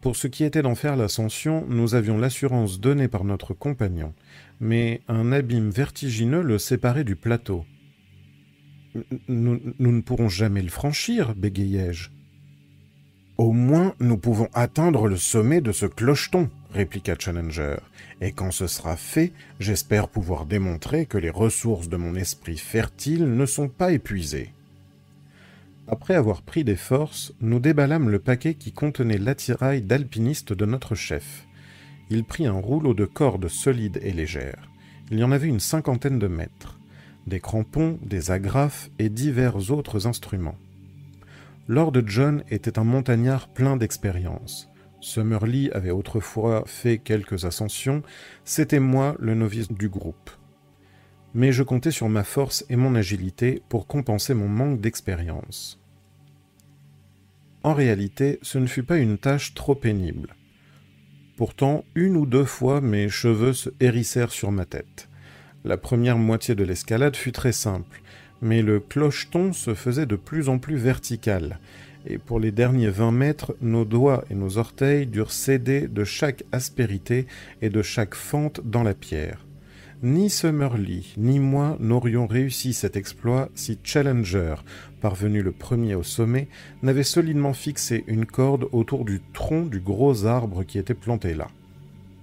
Pour 0.00 0.14
ce 0.14 0.28
qui 0.28 0.44
était 0.44 0.62
d'en 0.62 0.74
faire 0.76 0.96
l'ascension, 0.96 1.64
nous 1.68 1.94
avions 1.96 2.18
l'assurance 2.18 2.80
donnée 2.80 3.08
par 3.08 3.24
notre 3.24 3.54
compagnon, 3.54 4.14
mais 4.60 5.02
un 5.08 5.32
abîme 5.32 5.70
vertigineux 5.70 6.42
le 6.42 6.58
séparait 6.58 7.04
du 7.04 7.16
plateau. 7.16 7.64
Nous, 9.28 9.61
ne 9.78 10.01
pourrons 10.01 10.28
jamais 10.28 10.62
le 10.62 10.68
franchir, 10.68 11.34
bégayai-je. 11.34 12.11
Au 13.38 13.53
moins, 13.53 13.95
nous 13.99 14.18
pouvons 14.18 14.49
atteindre 14.53 15.09
le 15.09 15.16
sommet 15.16 15.61
de 15.61 15.72
ce 15.72 15.86
clocheton, 15.86 16.51
répliqua 16.72 17.16
Challenger, 17.18 17.76
et 18.20 18.32
quand 18.32 18.51
ce 18.51 18.66
sera 18.66 18.97
fait, 18.97 19.32
j'espère 19.59 20.09
pouvoir 20.09 20.45
démontrer 20.47 21.07
que 21.07 21.18
les 21.18 21.30
ressources 21.30 21.88
de 21.88 21.97
mon 21.97 22.14
esprit 22.14 22.59
fertile 22.59 23.24
ne 23.24 23.47
sont 23.47 23.68
pas 23.68 23.93
épuisées. 23.93 24.53
Après 25.88 26.14
avoir 26.14 26.43
pris 26.43 26.62
des 26.62 26.76
forces, 26.76 27.34
nous 27.40 27.59
déballâmes 27.59 28.11
le 28.11 28.18
paquet 28.18 28.55
qui 28.55 28.72
contenait 28.72 29.18
l'attirail 29.18 29.82
d'alpiniste 29.82 30.53
de 30.53 30.64
notre 30.64 30.95
chef. 30.95 31.47
Il 32.11 32.24
prit 32.24 32.47
un 32.47 32.53
rouleau 32.53 32.95
de 32.95 33.07
cordes 33.07 33.49
solides 33.49 33.99
et 34.03 34.12
légères. 34.12 34.70
Il 35.11 35.18
y 35.18 35.24
en 35.24 35.32
avait 35.32 35.49
une 35.49 35.61
cinquantaine 35.61 36.18
de 36.18 36.28
mètres, 36.28 36.78
des 37.26 37.40
crampons, 37.40 37.98
des 38.02 38.30
agrafes 38.30 38.90
et 38.98 39.08
divers 39.08 39.70
autres 39.70 40.06
instruments. 40.06 40.58
Lord 41.68 41.92
John 42.06 42.42
était 42.50 42.78
un 42.78 42.84
montagnard 42.84 43.48
plein 43.48 43.76
d'expérience. 43.76 44.68
Summerlee 45.00 45.70
avait 45.72 45.90
autrefois 45.90 46.64
fait 46.66 46.98
quelques 46.98 47.44
ascensions, 47.44 48.02
c'était 48.44 48.80
moi 48.80 49.16
le 49.18 49.34
novice 49.34 49.70
du 49.70 49.88
groupe. 49.88 50.30
Mais 51.34 51.52
je 51.52 51.62
comptais 51.62 51.90
sur 51.90 52.08
ma 52.08 52.24
force 52.24 52.64
et 52.68 52.76
mon 52.76 52.94
agilité 52.94 53.62
pour 53.68 53.86
compenser 53.86 54.34
mon 54.34 54.48
manque 54.48 54.80
d'expérience. 54.80 55.80
En 57.62 57.74
réalité, 57.74 58.38
ce 58.42 58.58
ne 58.58 58.66
fut 58.66 58.82
pas 58.82 58.98
une 58.98 59.18
tâche 59.18 59.54
trop 59.54 59.74
pénible. 59.74 60.34
Pourtant, 61.36 61.84
une 61.94 62.16
ou 62.16 62.26
deux 62.26 62.44
fois, 62.44 62.80
mes 62.80 63.08
cheveux 63.08 63.52
se 63.52 63.70
hérissèrent 63.80 64.32
sur 64.32 64.52
ma 64.52 64.66
tête. 64.66 65.08
La 65.64 65.76
première 65.76 66.18
moitié 66.18 66.56
de 66.56 66.64
l'escalade 66.64 67.14
fut 67.14 67.30
très 67.30 67.52
simple, 67.52 68.02
mais 68.40 68.62
le 68.62 68.80
clocheton 68.80 69.52
se 69.52 69.74
faisait 69.74 70.06
de 70.06 70.16
plus 70.16 70.48
en 70.48 70.58
plus 70.58 70.76
vertical, 70.76 71.60
et 72.04 72.18
pour 72.18 72.40
les 72.40 72.50
derniers 72.50 72.90
vingt 72.90 73.12
mètres, 73.12 73.54
nos 73.60 73.84
doigts 73.84 74.24
et 74.28 74.34
nos 74.34 74.58
orteils 74.58 75.06
durent 75.06 75.30
céder 75.30 75.86
de 75.86 76.02
chaque 76.02 76.42
aspérité 76.50 77.26
et 77.60 77.70
de 77.70 77.80
chaque 77.80 78.16
fente 78.16 78.60
dans 78.64 78.82
la 78.82 78.94
pierre. 78.94 79.46
Ni 80.02 80.30
Summerlee, 80.30 81.14
ni 81.16 81.38
moi 81.38 81.76
n'aurions 81.78 82.26
réussi 82.26 82.72
cet 82.72 82.96
exploit 82.96 83.48
si 83.54 83.78
Challenger, 83.84 84.56
parvenu 85.00 85.42
le 85.42 85.52
premier 85.52 85.94
au 85.94 86.02
sommet, 86.02 86.48
n'avait 86.82 87.04
solidement 87.04 87.52
fixé 87.52 88.02
une 88.08 88.26
corde 88.26 88.66
autour 88.72 89.04
du 89.04 89.20
tronc 89.32 89.66
du 89.66 89.78
gros 89.78 90.26
arbre 90.26 90.64
qui 90.64 90.78
était 90.78 90.94
planté 90.94 91.34
là. 91.34 91.46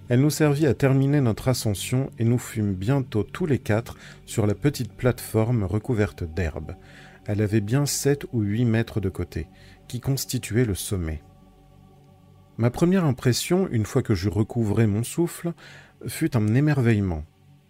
Elle 0.10 0.22
nous 0.22 0.32
servit 0.32 0.66
à 0.66 0.74
terminer 0.74 1.22
notre 1.22 1.48
ascension 1.50 2.10
et 2.18 2.24
nous 2.24 2.40
fûmes 2.40 2.74
bientôt 2.74 3.24
tous 3.24 3.46
les 3.46 3.60
quatre 3.60 3.96
sur 4.26 4.48
la 4.48 4.56
petite 4.56 4.92
plateforme 4.92 5.64
recouverte 5.64 6.24
d'herbe. 6.24 6.76
Elle 7.28 7.44
avait 7.44 7.62
bien 7.62 7.86
sept 7.86 8.26
ou 8.34 8.42
huit 8.42 8.66
mètres 8.66 9.00
de 9.00 9.10
côté, 9.10 9.48
qui 9.88 10.00
constituaient 10.00 10.66
le 10.66 10.74
sommet. 10.74 11.22
Ma 12.58 12.72
première 12.72 13.06
impression, 13.06 13.70
une 13.70 13.86
fois 13.86 14.02
que 14.02 14.16
j'eus 14.16 14.30
recouvré 14.30 14.88
mon 14.88 15.04
souffle, 15.04 15.54
fut 16.08 16.36
un 16.36 16.56
émerveillement. 16.56 17.24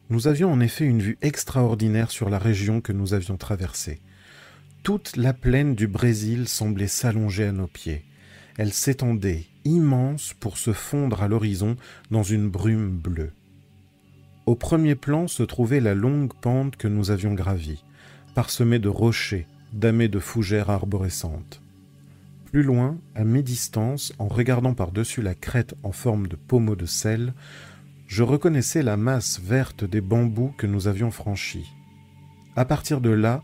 Nous 0.10 0.28
avions 0.28 0.52
en 0.52 0.62
effet 0.62 0.86
une 0.86 1.02
vue 1.02 1.18
extraordinaire 1.22 2.10
sur 2.10 2.30
la 2.30 2.40
région 2.40 2.80
que 2.80 2.94
nous 2.94 3.14
avions 3.14 3.36
traversée. 3.36 4.00
Toute 4.82 5.18
la 5.18 5.34
plaine 5.34 5.76
du 5.76 5.88
Brésil 5.88 6.48
semblait 6.48 6.88
s'allonger 6.88 7.44
à 7.44 7.52
nos 7.52 7.68
pieds. 7.68 8.06
Elle 8.58 8.72
s'étendait, 8.72 9.46
immense, 9.70 10.34
pour 10.39 10.57
se 10.57 10.74
fondre 10.74 11.24
à 11.24 11.28
l'horizon 11.28 11.78
dans 12.11 12.24
une 12.24 12.49
brume 12.49 12.89
bleue. 12.89 13.32
Au 14.45 14.55
premier 14.55 14.95
plan 14.95 15.28
se 15.28 15.43
trouvait 15.43 15.80
la 15.80 15.93
longue 15.93 16.34
pente 16.34 16.76
que 16.76 16.88
nous 16.88 17.11
avions 17.11 17.34
gravie 17.34 17.84
parsemé 18.34 18.80
de 18.80 18.88
rochers, 18.88 19.47
damés 19.74 20.07
de 20.07 20.20
fougères 20.20 20.70
arborescentes. 20.70 21.61
Plus 22.45 22.63
loin, 22.63 22.97
à 23.13 23.24
mi-distance, 23.24 24.13
en 24.17 24.28
regardant 24.28 24.74
par-dessus 24.74 25.22
la 25.22 25.36
crête 25.36 25.76
en 25.84 25.91
forme 25.91 26.28
de 26.28 26.36
pommeau 26.36 26.76
de 26.76 26.86
sel, 26.86 27.34
je 28.07 28.24
reconnaissais 28.24 28.82
la 28.82 28.97
masse 28.97 29.39
verte 29.39 29.84
des 29.84 30.01
bambous 30.01 30.53
que 30.57 30.67
nous 30.67 30.88
avions 30.88 31.11
franchis. 31.11 31.67
À 32.55 32.65
partir 32.65 33.01
de 33.01 33.09
là, 33.09 33.41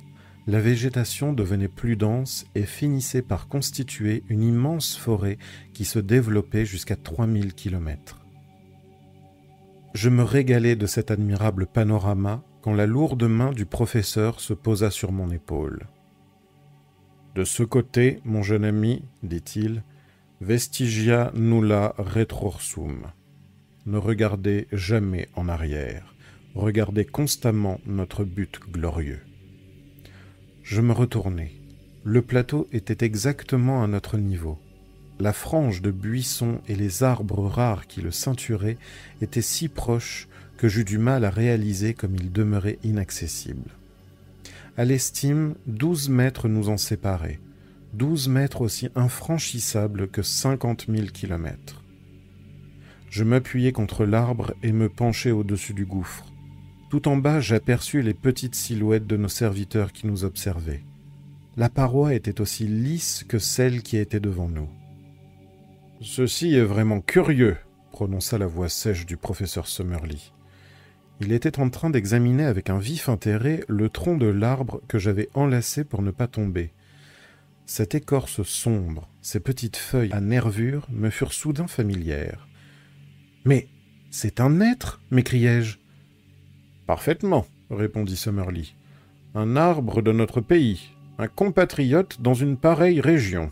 la 0.47 0.59
végétation 0.59 1.33
devenait 1.33 1.67
plus 1.67 1.95
dense 1.95 2.45
et 2.53 2.65
finissait 2.65 3.23
par 3.23 3.47
constituer 3.47 4.23
une 4.29 4.43
immense 4.43 4.95
forêt 4.95 5.37
qui 5.73 5.85
se 5.85 5.99
développait 5.99 6.65
jusqu'à 6.65 6.95
3000 6.95 7.53
kilomètres. 7.53 8.25
Je 9.95 10.09
me 10.09 10.23
régalais 10.23 10.75
de 10.75 10.85
cet 10.85 11.09
admirable 11.09 11.65
panorama 11.65 12.43
quand 12.61 12.73
la 12.73 12.85
lourde 12.85 13.23
main 13.23 13.51
du 13.51 13.65
professeur 13.65 14.39
se 14.39 14.53
posa 14.53 14.91
sur 14.91 15.11
mon 15.11 15.31
épaule. 15.31 15.87
De 17.33 17.43
ce 17.43 17.63
côté, 17.63 18.19
mon 18.23 18.43
jeune 18.43 18.65
ami, 18.65 19.03
dit-il, 19.23 19.83
vestigia 20.41 21.31
nulla 21.33 21.95
retrorsum. 21.97 23.07
Ne 23.85 23.97
regardez 23.97 24.67
jamais 24.71 25.27
en 25.35 25.47
arrière, 25.47 26.15
regardez 26.55 27.05
constamment 27.05 27.79
notre 27.85 28.23
but 28.23 28.59
glorieux. 28.71 29.21
Je 30.65 30.81
me 30.81 30.93
retournai. 30.93 31.51
Le 32.03 32.23
plateau 32.23 32.67
était 32.71 33.05
exactement 33.05 33.83
à 33.83 33.87
notre 33.87 34.17
niveau. 34.17 34.57
La 35.19 35.31
frange 35.31 35.83
de 35.83 35.91
buissons 35.91 36.59
et 36.67 36.75
les 36.75 37.03
arbres 37.03 37.45
rares 37.45 37.85
qui 37.85 38.01
le 38.01 38.09
ceinturaient 38.09 38.79
étaient 39.21 39.43
si 39.43 39.69
proches 39.69 40.27
que 40.57 40.67
j'eus 40.67 40.83
du 40.83 40.97
mal 40.97 41.23
à 41.23 41.29
réaliser 41.29 41.93
comme 41.93 42.15
il 42.15 42.31
demeurait 42.31 42.79
inaccessible. 42.83 43.69
À 44.75 44.85
l'estime, 44.85 45.53
douze 45.67 46.09
mètres 46.09 46.47
nous 46.47 46.69
en 46.69 46.77
séparaient, 46.77 47.39
douze 47.93 48.27
mètres 48.27 48.61
aussi 48.61 48.89
infranchissables 48.95 50.07
que 50.07 50.23
cinquante 50.23 50.87
mille 50.87 51.11
kilomètres. 51.11 51.83
Je 53.11 53.23
m'appuyai 53.23 53.71
contre 53.71 54.03
l'arbre 54.03 54.55
et 54.63 54.71
me 54.71 54.89
penchai 54.89 55.29
au-dessus 55.29 55.75
du 55.75 55.85
gouffre. 55.85 56.25
Tout 56.95 57.09
en 57.09 57.17
bas, 57.17 57.41
j'aperçus 57.41 58.01
les 58.01 58.13
petites 58.13 58.55
silhouettes 58.55 59.05
de 59.05 59.17
nos 59.17 59.27
serviteurs 59.27 59.91
qui 59.91 60.07
nous 60.07 60.23
observaient. 60.23 60.85
La 61.57 61.67
paroi 61.67 62.13
était 62.13 62.39
aussi 62.39 62.67
lisse 62.67 63.25
que 63.27 63.37
celle 63.37 63.83
qui 63.83 63.97
était 63.97 64.21
devant 64.21 64.47
nous. 64.47 64.69
Ceci 65.99 66.55
est 66.55 66.63
vraiment 66.63 67.01
curieux, 67.01 67.57
prononça 67.91 68.37
la 68.37 68.47
voix 68.47 68.69
sèche 68.69 69.05
du 69.05 69.17
professeur 69.17 69.67
Summerlee. 69.67 70.31
Il 71.19 71.33
était 71.33 71.59
en 71.59 71.69
train 71.69 71.89
d'examiner 71.89 72.45
avec 72.45 72.69
un 72.69 72.79
vif 72.79 73.09
intérêt 73.09 73.65
le 73.67 73.89
tronc 73.89 74.15
de 74.15 74.27
l'arbre 74.27 74.81
que 74.87 74.97
j'avais 74.97 75.27
enlacé 75.33 75.83
pour 75.83 76.01
ne 76.01 76.11
pas 76.11 76.27
tomber. 76.27 76.71
Cette 77.65 77.93
écorce 77.93 78.41
sombre, 78.43 79.09
ces 79.21 79.41
petites 79.41 79.75
feuilles 79.75 80.13
à 80.13 80.21
nervures 80.21 80.87
me 80.89 81.09
furent 81.09 81.33
soudain 81.33 81.67
familières. 81.67 82.47
Mais 83.43 83.67
c'est 84.11 84.39
un 84.39 84.61
être 84.61 85.01
m'écriai-je. 85.11 85.79
Parfaitement, 86.87 87.45
répondit 87.71 88.15
Summerlee. 88.15 88.75
Un 89.33 89.55
arbre 89.55 90.01
de 90.01 90.11
notre 90.11 90.39
pays, 90.39 90.91
un 91.17 91.27
compatriote 91.27 92.21
dans 92.21 92.33
une 92.33 92.57
pareille 92.57 93.01
région. 93.01 93.51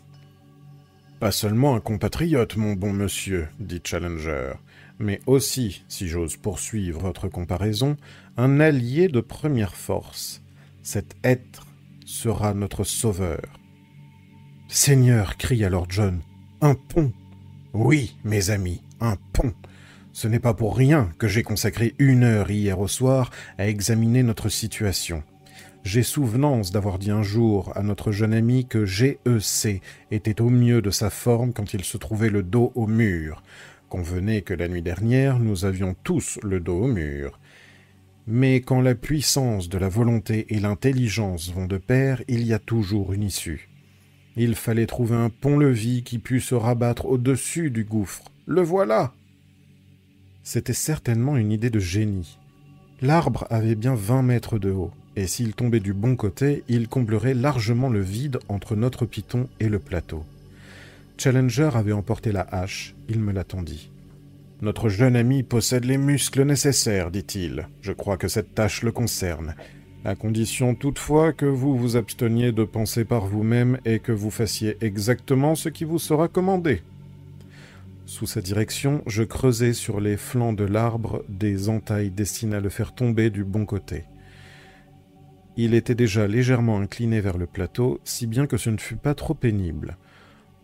Pas 1.19 1.31
seulement 1.31 1.75
un 1.75 1.79
compatriote, 1.79 2.57
mon 2.57 2.73
bon 2.73 2.93
monsieur, 2.93 3.47
dit 3.59 3.81
Challenger, 3.83 4.53
mais 4.99 5.19
aussi, 5.25 5.83
si 5.87 6.07
j'ose 6.07 6.37
poursuivre 6.37 7.01
votre 7.01 7.27
comparaison, 7.27 7.97
un 8.37 8.59
allié 8.59 9.07
de 9.07 9.19
première 9.19 9.75
force. 9.75 10.41
Cet 10.83 11.15
être 11.23 11.65
sera 12.05 12.53
notre 12.53 12.83
sauveur. 12.83 13.41
Seigneur, 14.67 15.37
cria 15.37 15.69
Lord 15.69 15.87
John, 15.89 16.21
un 16.61 16.75
pont. 16.75 17.11
Oui, 17.73 18.15
mes 18.23 18.49
amis, 18.49 18.81
un 18.99 19.15
pont. 19.33 19.53
Ce 20.13 20.27
n'est 20.27 20.39
pas 20.39 20.53
pour 20.53 20.77
rien 20.77 21.09
que 21.17 21.27
j'ai 21.27 21.41
consacré 21.41 21.95
une 21.97 22.23
heure 22.23 22.51
hier 22.51 22.79
au 22.79 22.87
soir 22.87 23.31
à 23.57 23.67
examiner 23.67 24.21
notre 24.21 24.47
situation. 24.47 25.23
J'ai 25.83 26.03
souvenance 26.03 26.71
d'avoir 26.71 26.99
dit 26.99 27.09
un 27.09 27.23
jour 27.23 27.75
à 27.75 27.81
notre 27.81 28.11
jeune 28.11 28.33
ami 28.33 28.67
que 28.67 28.85
GEC 28.85 29.81
était 30.11 30.39
au 30.39 30.51
mieux 30.51 30.83
de 30.83 30.91
sa 30.91 31.09
forme 31.09 31.51
quand 31.51 31.73
il 31.73 31.83
se 31.83 31.97
trouvait 31.97 32.29
le 32.29 32.43
dos 32.43 32.71
au 32.75 32.85
mur. 32.85 33.41
Convenez 33.89 34.43
que 34.43 34.53
la 34.53 34.67
nuit 34.67 34.83
dernière, 34.83 35.39
nous 35.39 35.65
avions 35.65 35.95
tous 36.03 36.39
le 36.43 36.59
dos 36.59 36.83
au 36.83 36.87
mur. 36.87 37.39
Mais 38.27 38.61
quand 38.61 38.81
la 38.81 38.93
puissance 38.93 39.67
de 39.67 39.79
la 39.79 39.89
volonté 39.89 40.45
et 40.53 40.59
l'intelligence 40.59 41.51
vont 41.51 41.65
de 41.65 41.77
pair, 41.77 42.21
il 42.27 42.45
y 42.45 42.53
a 42.53 42.59
toujours 42.59 43.13
une 43.13 43.23
issue. 43.23 43.67
Il 44.37 44.53
fallait 44.53 44.85
trouver 44.85 45.15
un 45.15 45.29
pont-levis 45.29 46.03
qui 46.03 46.19
pût 46.19 46.39
se 46.39 46.53
rabattre 46.53 47.07
au-dessus 47.07 47.71
du 47.71 47.83
gouffre. 47.83 48.25
Le 48.45 48.61
voilà 48.61 49.11
C'était 50.43 50.73
certainement 50.73 51.37
une 51.37 51.51
idée 51.51 51.69
de 51.69 51.79
génie. 51.79 52.37
L'arbre 53.01 53.47
avait 53.49 53.75
bien 53.75 53.95
vingt 53.95 54.21
mètres 54.21 54.59
de 54.59 54.71
haut, 54.71 54.91
et 55.15 55.27
s'il 55.27 55.53
tombait 55.53 55.79
du 55.79 55.93
bon 55.93 56.15
côté, 56.15 56.63
il 56.67 56.87
comblerait 56.87 57.33
largement 57.33 57.89
le 57.89 58.01
vide 58.01 58.39
entre 58.49 58.75
notre 58.75 59.05
piton 59.05 59.47
et 59.59 59.69
le 59.69 59.79
plateau. 59.79 60.23
Challenger 61.17 61.71
avait 61.73 61.93
emporté 61.93 62.31
la 62.31 62.47
hache, 62.51 62.95
il 63.09 63.19
me 63.19 63.31
l'attendit. 63.31 63.89
Notre 64.61 64.89
jeune 64.89 65.15
ami 65.15 65.43
possède 65.43 65.85
les 65.85 65.97
muscles 65.97 66.43
nécessaires, 66.43 67.11
dit-il. 67.11 67.67
Je 67.81 67.91
crois 67.91 68.17
que 68.17 68.27
cette 68.27 68.55
tâche 68.55 68.83
le 68.83 68.91
concerne 68.91 69.55
à 70.05 70.15
condition 70.15 70.75
toutefois 70.75 71.31
que 71.31 71.45
vous 71.45 71.77
vous 71.77 71.95
absteniez 71.95 72.51
de 72.51 72.63
penser 72.63 73.05
par 73.05 73.25
vous-même 73.25 73.77
et 73.85 73.99
que 73.99 74.11
vous 74.11 74.31
fassiez 74.31 74.77
exactement 74.81 75.55
ce 75.55 75.69
qui 75.69 75.85
vous 75.85 75.99
sera 75.99 76.27
commandé. 76.27 76.81
Sous 78.13 78.27
sa 78.27 78.41
direction, 78.41 79.01
je 79.07 79.23
creusai 79.23 79.73
sur 79.73 79.99
les 79.99 80.17
flancs 80.17 80.53
de 80.53 80.65
l'arbre 80.65 81.25
des 81.29 81.67
entailles 81.67 82.11
destinées 82.11 82.57
à 82.57 82.59
le 82.59 82.69
faire 82.69 82.93
tomber 82.93 83.31
du 83.31 83.43
bon 83.43 83.65
côté. 83.65 84.03
Il 85.57 85.73
était 85.73 85.95
déjà 85.95 86.27
légèrement 86.27 86.77
incliné 86.77 87.21
vers 87.21 87.39
le 87.39 87.47
plateau, 87.47 87.99
si 88.03 88.27
bien 88.27 88.45
que 88.45 88.57
ce 88.57 88.69
ne 88.69 88.77
fut 88.77 88.97
pas 88.97 89.15
trop 89.15 89.33
pénible. 89.33 89.97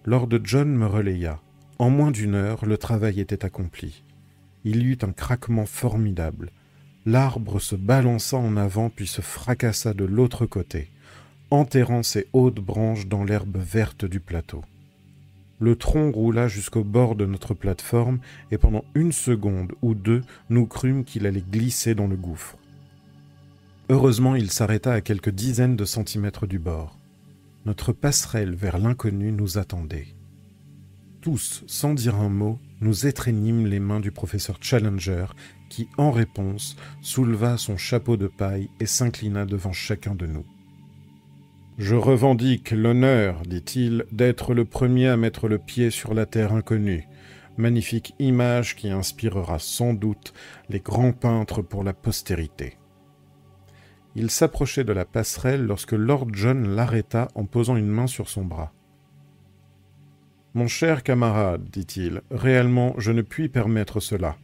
Lord 0.05 0.29
John 0.43 0.69
me 0.69 0.85
relaya. 0.85 1.39
En 1.79 1.89
moins 1.89 2.11
d'une 2.11 2.35
heure, 2.35 2.67
le 2.67 2.77
travail 2.77 3.19
était 3.19 3.43
accompli. 3.43 4.03
Il 4.63 4.83
y 4.83 4.91
eut 4.91 4.99
un 5.01 5.11
craquement 5.11 5.65
formidable. 5.65 6.51
L'arbre 7.07 7.59
se 7.59 7.75
balança 7.75 8.37
en 8.37 8.57
avant 8.57 8.91
puis 8.91 9.07
se 9.07 9.21
fracassa 9.21 9.95
de 9.95 10.05
l'autre 10.05 10.45
côté, 10.45 10.91
enterrant 11.49 12.03
ses 12.03 12.27
hautes 12.31 12.59
branches 12.59 13.07
dans 13.07 13.23
l'herbe 13.23 13.57
verte 13.57 14.05
du 14.05 14.19
plateau. 14.19 14.63
Le 15.59 15.75
tronc 15.75 16.11
roula 16.11 16.47
jusqu'au 16.47 16.83
bord 16.83 17.15
de 17.15 17.25
notre 17.25 17.53
plateforme 17.53 18.19
et 18.49 18.57
pendant 18.57 18.85
une 18.95 19.11
seconde 19.11 19.73
ou 19.81 19.93
deux 19.93 20.21
nous 20.49 20.65
crûmes 20.65 21.03
qu'il 21.03 21.25
allait 21.25 21.41
glisser 21.41 21.95
dans 21.95 22.07
le 22.07 22.15
gouffre. 22.15 22.57
Heureusement 23.89 24.35
il 24.35 24.51
s'arrêta 24.51 24.93
à 24.93 25.01
quelques 25.01 25.31
dizaines 25.31 25.75
de 25.75 25.85
centimètres 25.85 26.47
du 26.47 26.59
bord. 26.59 26.97
Notre 27.65 27.91
passerelle 27.91 28.55
vers 28.55 28.77
l'inconnu 28.77 29.33
nous 29.33 29.57
attendait. 29.57 30.07
Tous, 31.21 31.65
sans 31.67 31.93
dire 31.93 32.15
un 32.15 32.29
mot, 32.29 32.59
nous 32.79 33.05
étreignîmes 33.05 33.67
les 33.67 33.81
mains 33.81 33.99
du 33.99 34.11
professeur 34.11 34.57
Challenger 34.61 35.25
qui, 35.69 35.89
en 35.97 36.11
réponse, 36.11 36.77
souleva 37.01 37.57
son 37.57 37.75
chapeau 37.75 38.15
de 38.15 38.27
paille 38.27 38.69
et 38.79 38.85
s'inclina 38.85 39.45
devant 39.45 39.73
chacun 39.73 40.15
de 40.15 40.25
nous. 40.25 40.45
Je 41.79 41.95
revendique 41.95 42.71
l'honneur, 42.71 43.41
dit-il, 43.43 44.03
d'être 44.11 44.53
le 44.53 44.65
premier 44.65 45.07
à 45.07 45.15
mettre 45.15 45.47
le 45.47 45.57
pied 45.57 45.91
sur 45.91 46.13
la 46.13 46.25
terre 46.25 46.51
inconnue, 46.51 47.07
magnifique 47.55 48.13
image 48.19 48.75
qui 48.75 48.89
inspirera 48.89 49.59
sans 49.59 49.93
doute 49.93 50.33
les 50.67 50.81
grands 50.81 51.13
peintres 51.13 51.61
pour 51.61 51.85
la 51.85 51.93
postérité. 51.93 52.75
Il 54.13 54.29
s'approchait 54.29 54.83
de 54.83 54.91
la 54.91 55.05
passerelle 55.05 55.65
lorsque 55.65 55.93
Lord 55.93 56.27
John 56.33 56.67
l'arrêta 56.67 57.29
en 57.33 57.45
posant 57.45 57.77
une 57.77 57.87
main 57.87 58.07
sur 58.07 58.27
son 58.27 58.43
bras. 58.43 58.73
Mon 60.55 60.67
cher 60.67 61.01
camarade, 61.01 61.69
dit-il, 61.71 62.23
réellement 62.29 62.93
je 62.97 63.13
ne 63.13 63.21
puis 63.21 63.47
permettre 63.47 64.01
cela. 64.01 64.35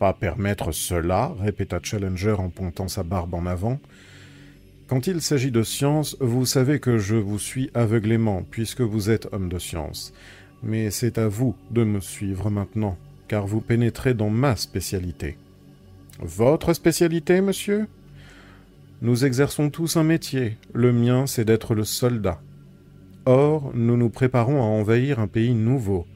Pas 0.00 0.12
permettre 0.12 0.72
cela, 0.72 1.32
répéta 1.38 1.78
Challenger 1.80 2.34
en 2.38 2.50
pointant 2.50 2.88
sa 2.88 3.04
barbe 3.04 3.34
en 3.34 3.46
avant. 3.46 3.78
Quand 4.86 5.06
il 5.06 5.22
s'agit 5.22 5.50
de 5.50 5.62
science, 5.62 6.14
vous 6.20 6.44
savez 6.44 6.78
que 6.78 6.98
je 6.98 7.16
vous 7.16 7.38
suis 7.38 7.70
aveuglément, 7.72 8.44
puisque 8.50 8.82
vous 8.82 9.08
êtes 9.08 9.28
homme 9.32 9.48
de 9.48 9.58
science. 9.58 10.12
Mais 10.62 10.90
c'est 10.90 11.16
à 11.16 11.26
vous 11.26 11.54
de 11.70 11.84
me 11.84 12.00
suivre 12.00 12.50
maintenant, 12.50 12.98
car 13.26 13.46
vous 13.46 13.62
pénétrez 13.62 14.12
dans 14.12 14.28
ma 14.28 14.56
spécialité. 14.56 15.38
Votre 16.20 16.74
spécialité, 16.74 17.40
monsieur? 17.40 17.86
Nous 19.00 19.24
exerçons 19.24 19.70
tous 19.70 19.96
un 19.96 20.04
métier. 20.04 20.58
Le 20.74 20.92
mien, 20.92 21.26
c'est 21.26 21.46
d'être 21.46 21.74
le 21.74 21.84
soldat. 21.84 22.42
Or, 23.24 23.72
nous 23.74 23.96
nous 23.96 24.10
préparons 24.10 24.60
à 24.60 24.66
envahir 24.66 25.18
un 25.18 25.28
pays 25.28 25.54
nouveau, 25.54 26.06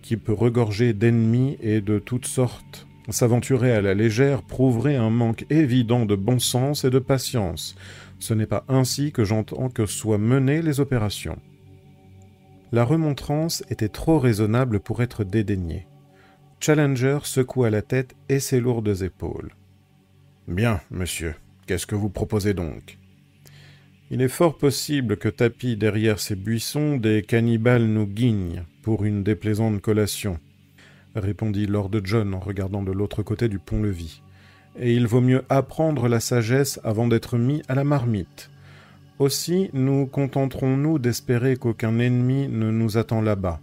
qui 0.00 0.16
peut 0.16 0.32
regorger 0.32 0.92
d'ennemis 0.92 1.58
et 1.60 1.80
de 1.80 1.98
toutes 1.98 2.26
sortes. 2.26 2.86
S'aventurer 3.08 3.72
à 3.72 3.82
la 3.82 3.94
légère 3.94 4.42
prouverait 4.42 4.94
un 4.94 5.10
manque 5.10 5.44
évident 5.50 6.06
de 6.06 6.14
bon 6.14 6.38
sens 6.38 6.84
et 6.84 6.90
de 6.90 7.00
patience. 7.00 7.74
Ce 8.22 8.34
n'est 8.34 8.46
pas 8.46 8.64
ainsi 8.68 9.10
que 9.10 9.24
j'entends 9.24 9.68
que 9.68 9.84
soient 9.84 10.16
menées 10.16 10.62
les 10.62 10.78
opérations. 10.78 11.40
La 12.70 12.84
remontrance 12.84 13.64
était 13.68 13.88
trop 13.88 14.20
raisonnable 14.20 14.78
pour 14.78 15.02
être 15.02 15.24
dédaignée. 15.24 15.88
Challenger 16.60 17.18
secoua 17.24 17.68
la 17.68 17.82
tête 17.82 18.14
et 18.28 18.38
ses 18.38 18.60
lourdes 18.60 19.02
épaules. 19.02 19.50
Bien, 20.46 20.80
monsieur, 20.92 21.34
qu'est-ce 21.66 21.88
que 21.88 21.96
vous 21.96 22.10
proposez 22.10 22.54
donc? 22.54 22.96
Il 24.12 24.22
est 24.22 24.28
fort 24.28 24.56
possible 24.56 25.16
que 25.16 25.28
tapis 25.28 25.76
derrière 25.76 26.20
ces 26.20 26.36
buissons, 26.36 26.98
des 26.98 27.24
cannibales 27.24 27.86
nous 27.86 28.06
guignent 28.06 28.62
pour 28.82 29.04
une 29.04 29.24
déplaisante 29.24 29.80
collation 29.80 30.38
répondit 31.16 31.66
Lord 31.66 31.90
John 32.04 32.34
en 32.34 32.38
regardant 32.38 32.84
de 32.84 32.92
l'autre 32.92 33.24
côté 33.24 33.48
du 33.48 33.58
pont-levis. 33.58 34.22
Et 34.78 34.94
il 34.94 35.06
vaut 35.06 35.20
mieux 35.20 35.44
apprendre 35.48 36.08
la 36.08 36.20
sagesse 36.20 36.80
avant 36.82 37.06
d'être 37.06 37.38
mis 37.38 37.62
à 37.68 37.74
la 37.74 37.84
marmite. 37.84 38.50
Aussi 39.18 39.70
nous 39.72 40.06
contenterons-nous 40.06 40.98
d'espérer 40.98 41.56
qu'aucun 41.56 41.98
ennemi 41.98 42.48
ne 42.48 42.70
nous 42.70 42.96
attend 42.96 43.20
là-bas. 43.20 43.60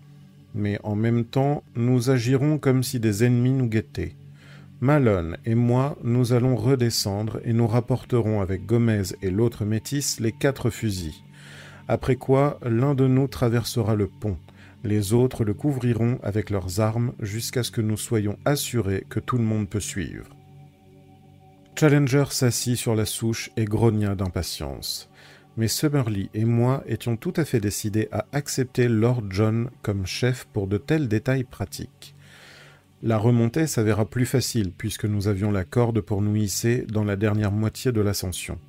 Mais 0.56 0.80
en 0.84 0.96
même 0.96 1.26
temps, 1.26 1.64
nous 1.76 2.10
agirons 2.10 2.58
comme 2.58 2.84
si 2.84 3.00
des 3.00 3.24
ennemis 3.24 3.52
nous 3.52 3.68
guettaient. 3.68 4.16
Malone 4.82 5.38
et 5.46 5.56
moi, 5.56 5.98
nous 6.04 6.32
allons 6.32 6.56
redescendre 6.56 7.42
et 7.44 7.52
nous 7.52 7.68
rapporterons 7.68 8.40
avec 8.40 8.66
Gomez 8.66 9.04
et 9.22 9.30
l'autre 9.30 9.66
métis 9.66 10.20
les 10.22 10.32
quatre 10.32 10.70
fusils. 10.70 11.24
Après 11.90 12.16
quoi, 12.16 12.60
l'un 12.64 12.96
de 12.96 13.08
nous 13.08 13.28
traversera 13.28 13.96
le 13.96 14.08
pont, 14.08 14.38
les 14.86 15.12
autres 15.12 15.44
le 15.44 15.54
couvriront 15.54 16.20
avec 16.24 16.50
leurs 16.50 16.80
armes 16.80 17.12
jusqu'à 17.20 17.64
ce 17.64 17.72
que 17.72 17.82
nous 17.82 17.98
soyons 17.98 18.38
assurés 18.46 19.06
que 19.10 19.20
tout 19.20 19.38
le 19.38 19.44
monde 19.44 19.68
peut 19.68 19.82
suivre. 19.82 20.39
Challenger 21.80 22.26
s'assit 22.32 22.76
sur 22.76 22.94
la 22.94 23.06
souche 23.06 23.52
et 23.56 23.64
grogna 23.64 24.14
d'impatience. 24.14 25.10
Mais 25.56 25.70
Summerlee 25.70 26.30
et 26.34 26.44
moi 26.44 26.84
étions 26.88 27.16
tout 27.16 27.32
à 27.38 27.46
fait 27.46 27.62
décidés 27.62 28.10
à 28.12 28.26
accepter 28.34 28.90
Lord 28.90 29.24
John 29.30 29.70
comme 29.82 30.06
chef 30.06 30.46
pour 30.52 30.68
de 30.68 30.78
tels 30.78 31.08
détails 31.08 31.46
pratiques. 31.46 32.16
La 33.02 33.18
remontée 33.18 33.66
s'avéra 33.66 34.04
plus 34.04 34.26
facile 34.26 34.74
puisque 34.78 35.06
nous 35.06 35.30
avions 35.30 35.52
la 35.52 35.64
corde 35.64 36.02
pour 36.02 36.22
nous 36.22 36.36
hisser 36.36 36.86
dans 36.86 37.06
la 37.06 37.16
dernière 37.16 37.54
moitié 37.54 37.94
de 37.94 38.02
l'ascension. 38.02 38.60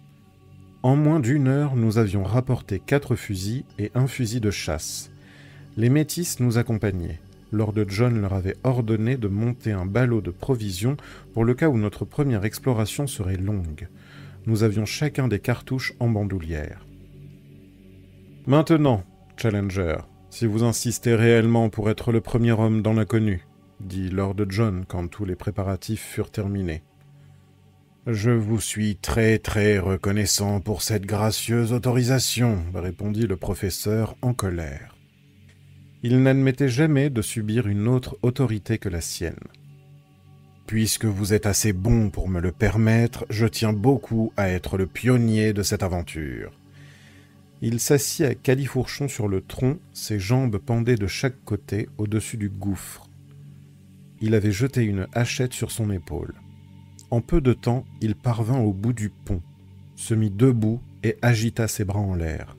En 0.85 0.95
moins 0.95 1.19
d'une 1.19 1.49
heure, 1.49 1.75
nous 1.75 1.99
avions 1.99 2.23
rapporté 2.23 2.79
quatre 2.79 3.17
fusils 3.17 3.65
et 3.81 3.91
un 3.97 4.07
fusil 4.07 4.39
de 4.39 4.53
chasse. 4.53 5.11
Les 5.77 5.91
métis 5.91 6.39
nous 6.39 6.59
accompagnaient. 6.59 7.19
Lord 7.53 7.75
John 7.89 8.21
leur 8.21 8.33
avait 8.33 8.57
ordonné 8.65 9.17
de 9.17 9.29
monter 9.29 9.73
un 9.73 9.87
ballot 9.87 10.21
de 10.21 10.31
provisions 10.31 10.97
pour 11.35 11.45
le 11.45 11.55
cas 11.55 11.69
où 11.69 11.77
notre 11.77 12.05
première 12.05 12.45
exploration 12.45 13.07
serait 13.07 13.37
longue. 13.37 13.89
Nous 14.47 14.63
avions 14.63 14.87
chacun 14.87 15.29
des 15.29 15.41
cartouches 15.41 15.95
en 16.01 16.09
bandoulière. 16.09 16.87
Maintenant, 18.47 19.05
Challenger, 19.37 19.97
si 20.31 20.47
vous 20.47 20.65
insistez 20.65 21.15
réellement 21.15 21.71
pour 21.71 21.91
être 21.91 22.13
le 22.13 22.21
premier 22.21 22.53
homme 22.53 22.83
dans 22.83 22.93
l'inconnu, 22.93 23.47
dit 23.81 24.11
Lord 24.11 24.37
John 24.49 24.85
quand 24.87 25.09
tous 25.09 25.25
les 25.25 25.37
préparatifs 25.37 26.03
furent 26.03 26.31
terminés. 26.31 26.83
Je 28.07 28.31
vous 28.31 28.61
suis 28.61 28.97
très 28.97 29.39
très 29.39 29.79
reconnaissant 29.79 30.61
pour 30.61 30.83
cette 30.83 31.05
gracieuse 31.05 31.73
autorisation, 31.73 32.59
répondit 32.75 33.27
le 33.27 33.37
professeur 33.37 34.17
en 34.23 34.33
colère. 34.33 34.90
Il 36.03 36.23
n'admettait 36.23 36.69
jamais 36.69 37.11
de 37.11 37.21
subir 37.21 37.67
une 37.67 37.87
autre 37.87 38.17
autorité 38.23 38.79
que 38.79 38.89
la 38.89 39.03
sienne. 39.03 39.35
Puisque 40.67 41.05
vous 41.05 41.35
êtes 41.35 41.47
assez 41.47 41.73
bon 41.73 42.11
pour 42.11 42.29
me 42.29 42.41
le 42.41 42.53
permettre, 42.53 43.27
je 43.29 43.47
tiens 43.47 43.73
beaucoup 43.73 44.33
à 44.37 44.49
être 44.49 44.79
le 44.79 44.87
pionnier 44.87 45.53
de 45.53 45.63
cette 45.63 45.83
aventure. 45.83 46.53
Il 47.61 47.81
s'assit 47.81 48.25
à 48.25 48.35
califourchon 48.35 49.09
sur 49.09 49.29
le 49.29 49.43
tronc, 49.43 49.79
ses 49.93 50.19
jambes 50.19 50.57
pendaient 50.57 50.95
de 50.95 51.07
chaque 51.07 51.45
côté 51.45 51.89
au-dessus 51.99 52.39
du 52.39 52.49
gouffre. 52.49 53.11
Il 54.23 54.35
avait 54.35 54.53
jeté 54.53 54.83
une 54.85 55.07
hachette 55.13 55.53
sur 55.53 55.71
son 55.71 55.91
épaule. 55.91 56.35
En 57.11 57.21
peu 57.21 57.43
de 57.43 57.53
temps, 57.53 57.85
il 58.01 58.15
parvint 58.15 58.61
au 58.61 58.73
bout 58.73 58.95
du 58.95 59.11
pont, 59.11 59.43
se 59.97 60.15
mit 60.15 60.31
debout 60.31 60.81
et 61.03 61.17
agita 61.21 61.69
ses 61.69 61.85
bras 61.85 62.01
en 62.01 62.15
l'air. 62.15 62.57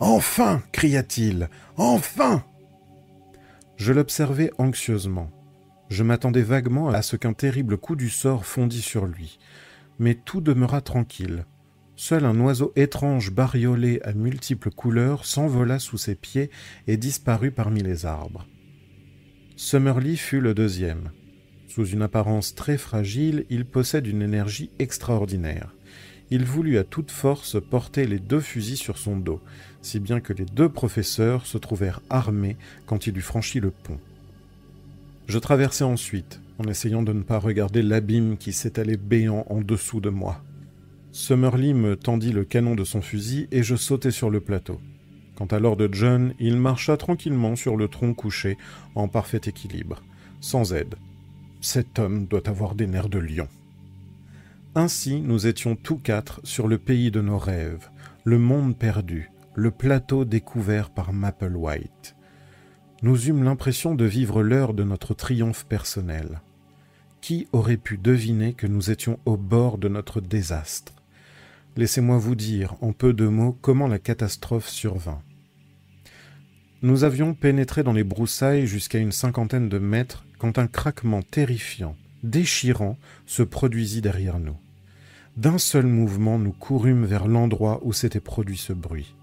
Enfin 0.00 0.62
cria-t-il. 0.72 1.48
Enfin 1.76 2.44
je 3.82 3.92
l'observais 3.92 4.52
anxieusement. 4.58 5.28
Je 5.88 6.04
m'attendais 6.04 6.42
vaguement 6.42 6.90
à 6.90 7.02
ce 7.02 7.16
qu'un 7.16 7.32
terrible 7.32 7.76
coup 7.76 7.96
du 7.96 8.10
sort 8.10 8.46
fondît 8.46 8.80
sur 8.80 9.06
lui. 9.06 9.40
Mais 9.98 10.14
tout 10.14 10.40
demeura 10.40 10.80
tranquille. 10.80 11.46
seul 11.96 12.24
un 12.24 12.38
oiseau 12.38 12.72
étrange 12.76 13.32
bariolé 13.32 14.00
à 14.04 14.12
multiples 14.12 14.70
couleurs 14.70 15.24
s'envola 15.24 15.80
sous 15.80 15.98
ses 15.98 16.14
pieds 16.14 16.48
et 16.86 16.96
disparut 16.96 17.50
parmi 17.50 17.82
les 17.82 18.06
arbres. 18.06 18.46
Summerlee 19.56 20.16
fut 20.16 20.40
le 20.40 20.54
deuxième. 20.54 21.10
Sous 21.66 21.84
une 21.84 22.02
apparence 22.02 22.54
très 22.54 22.78
fragile, 22.78 23.46
il 23.50 23.64
possède 23.64 24.06
une 24.06 24.22
énergie 24.22 24.70
extraordinaire. 24.78 25.74
Il 26.30 26.44
voulut 26.44 26.78
à 26.78 26.84
toute 26.84 27.10
force 27.10 27.60
porter 27.60 28.06
les 28.06 28.20
deux 28.20 28.40
fusils 28.40 28.76
sur 28.76 28.96
son 28.96 29.16
dos, 29.16 29.40
si 29.82 30.00
bien 30.00 30.20
que 30.20 30.32
les 30.32 30.44
deux 30.44 30.68
professeurs 30.68 31.46
se 31.46 31.58
trouvèrent 31.58 32.00
armés 32.08 32.56
quand 32.86 33.06
il 33.06 33.18
eut 33.18 33.22
franchi 33.22 33.60
le 33.60 33.70
pont. 33.70 33.98
Je 35.26 35.38
traversai 35.38 35.84
ensuite, 35.84 36.40
en 36.58 36.64
essayant 36.64 37.02
de 37.02 37.12
ne 37.12 37.22
pas 37.22 37.38
regarder 37.38 37.82
l'abîme 37.82 38.36
qui 38.36 38.52
s'étalait 38.52 38.96
béant 38.96 39.44
en 39.50 39.60
dessous 39.60 40.00
de 40.00 40.10
moi. 40.10 40.42
Summerlee 41.10 41.74
me 41.74 41.96
tendit 41.96 42.32
le 42.32 42.44
canon 42.44 42.74
de 42.74 42.84
son 42.84 43.02
fusil 43.02 43.48
et 43.50 43.62
je 43.62 43.76
sautai 43.76 44.10
sur 44.10 44.30
le 44.30 44.40
plateau. 44.40 44.80
Quant 45.34 45.46
à 45.46 45.58
Lord 45.58 45.78
John, 45.92 46.34
il 46.38 46.56
marcha 46.56 46.96
tranquillement 46.96 47.56
sur 47.56 47.76
le 47.76 47.88
tronc 47.88 48.14
couché, 48.14 48.56
en 48.94 49.08
parfait 49.08 49.40
équilibre, 49.44 50.02
sans 50.40 50.72
aide. 50.72 50.94
Cet 51.60 51.98
homme 51.98 52.26
doit 52.26 52.48
avoir 52.48 52.74
des 52.74 52.86
nerfs 52.86 53.08
de 53.08 53.18
lion. 53.18 53.48
Ainsi, 54.74 55.20
nous 55.20 55.46
étions 55.46 55.76
tous 55.76 55.98
quatre 55.98 56.40
sur 56.44 56.66
le 56.66 56.78
pays 56.78 57.10
de 57.10 57.20
nos 57.20 57.38
rêves, 57.38 57.90
le 58.24 58.38
monde 58.38 58.76
perdu, 58.76 59.31
le 59.54 59.70
plateau 59.70 60.24
découvert 60.24 60.90
par 60.90 61.10
White. 61.12 62.16
Nous 63.02 63.28
eûmes 63.28 63.44
l'impression 63.44 63.94
de 63.94 64.04
vivre 64.04 64.42
l'heure 64.42 64.72
de 64.72 64.82
notre 64.82 65.12
triomphe 65.12 65.66
personnel. 65.66 66.40
Qui 67.20 67.48
aurait 67.52 67.76
pu 67.76 67.98
deviner 67.98 68.54
que 68.54 68.66
nous 68.66 68.90
étions 68.90 69.18
au 69.26 69.36
bord 69.36 69.76
de 69.76 69.88
notre 69.88 70.20
désastre? 70.20 70.94
Laissez-moi 71.76 72.16
vous 72.16 72.34
dire 72.34 72.76
en 72.80 72.92
peu 72.92 73.12
de 73.12 73.26
mots 73.26 73.56
comment 73.60 73.88
la 73.88 73.98
catastrophe 73.98 74.68
survint. 74.68 75.22
Nous 76.80 77.04
avions 77.04 77.34
pénétré 77.34 77.82
dans 77.82 77.92
les 77.92 78.04
broussailles 78.04 78.66
jusqu'à 78.66 78.98
une 78.98 79.12
cinquantaine 79.12 79.68
de 79.68 79.78
mètres 79.78 80.26
quand 80.38 80.58
un 80.58 80.66
craquement 80.66 81.22
terrifiant, 81.22 81.94
déchirant, 82.22 82.98
se 83.26 83.42
produisit 83.42 84.00
derrière 84.00 84.40
nous. 84.40 84.56
D'un 85.36 85.58
seul 85.58 85.86
mouvement, 85.86 86.38
nous 86.38 86.52
courûmes 86.52 87.04
vers 87.04 87.28
l'endroit 87.28 87.80
où 87.82 87.92
s'était 87.92 88.20
produit 88.20 88.58
ce 88.58 88.72
bruit. 88.72 89.14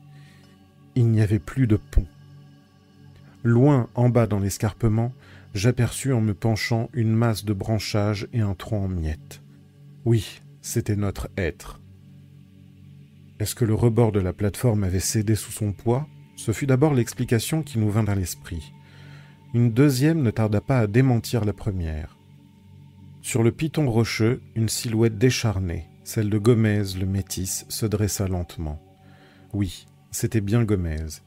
Il 1.00 1.08
n'y 1.08 1.22
avait 1.22 1.40
plus 1.40 1.66
de 1.66 1.78
pont. 1.78 2.06
Loin 3.46 3.88
en 3.96 4.10
bas 4.10 4.28
dans 4.28 4.40
l'escarpement, 4.40 5.14
j'aperçus 5.54 6.12
en 6.12 6.20
me 6.20 6.34
penchant 6.34 6.90
une 6.92 7.14
masse 7.14 7.46
de 7.46 7.54
branchages 7.54 8.28
et 8.34 8.42
un 8.42 8.54
tronc 8.54 8.84
en 8.84 8.88
miettes. 8.90 9.42
Oui, 10.04 10.42
c'était 10.62 10.98
notre 10.98 11.30
être. 11.38 11.80
Est-ce 13.40 13.56
que 13.56 13.64
le 13.64 13.76
rebord 13.76 14.12
de 14.12 14.20
la 14.20 14.34
plateforme 14.34 14.84
avait 14.84 15.00
cédé 15.00 15.36
sous 15.36 15.54
son 15.54 15.72
poids? 15.72 16.06
Ce 16.36 16.52
fut 16.52 16.68
d'abord 16.68 16.94
l'explication 16.94 17.64
qui 17.64 17.80
nous 17.80 17.90
vint 17.90 18.08
à 18.08 18.16
l'esprit. 18.16 18.74
Une 19.54 19.72
deuxième 19.72 20.22
ne 20.22 20.32
tarda 20.32 20.60
pas 20.60 20.80
à 20.80 20.88
démentir 20.88 21.46
la 21.46 21.54
première. 21.54 22.18
Sur 23.22 23.42
le 23.42 23.54
piton 23.54 23.90
rocheux, 23.90 24.42
une 24.54 24.68
silhouette 24.68 25.18
décharnée, 25.18 25.88
celle 26.04 26.30
de 26.30 26.38
Gomez 26.38 26.84
le 27.00 27.06
métis, 27.06 27.66
se 27.70 27.86
dressa 27.86 28.28
lentement. 28.28 28.82
Oui, 29.54 29.86
c'était 30.12 30.42
bien 30.42 30.64
Gomez, 30.64 31.22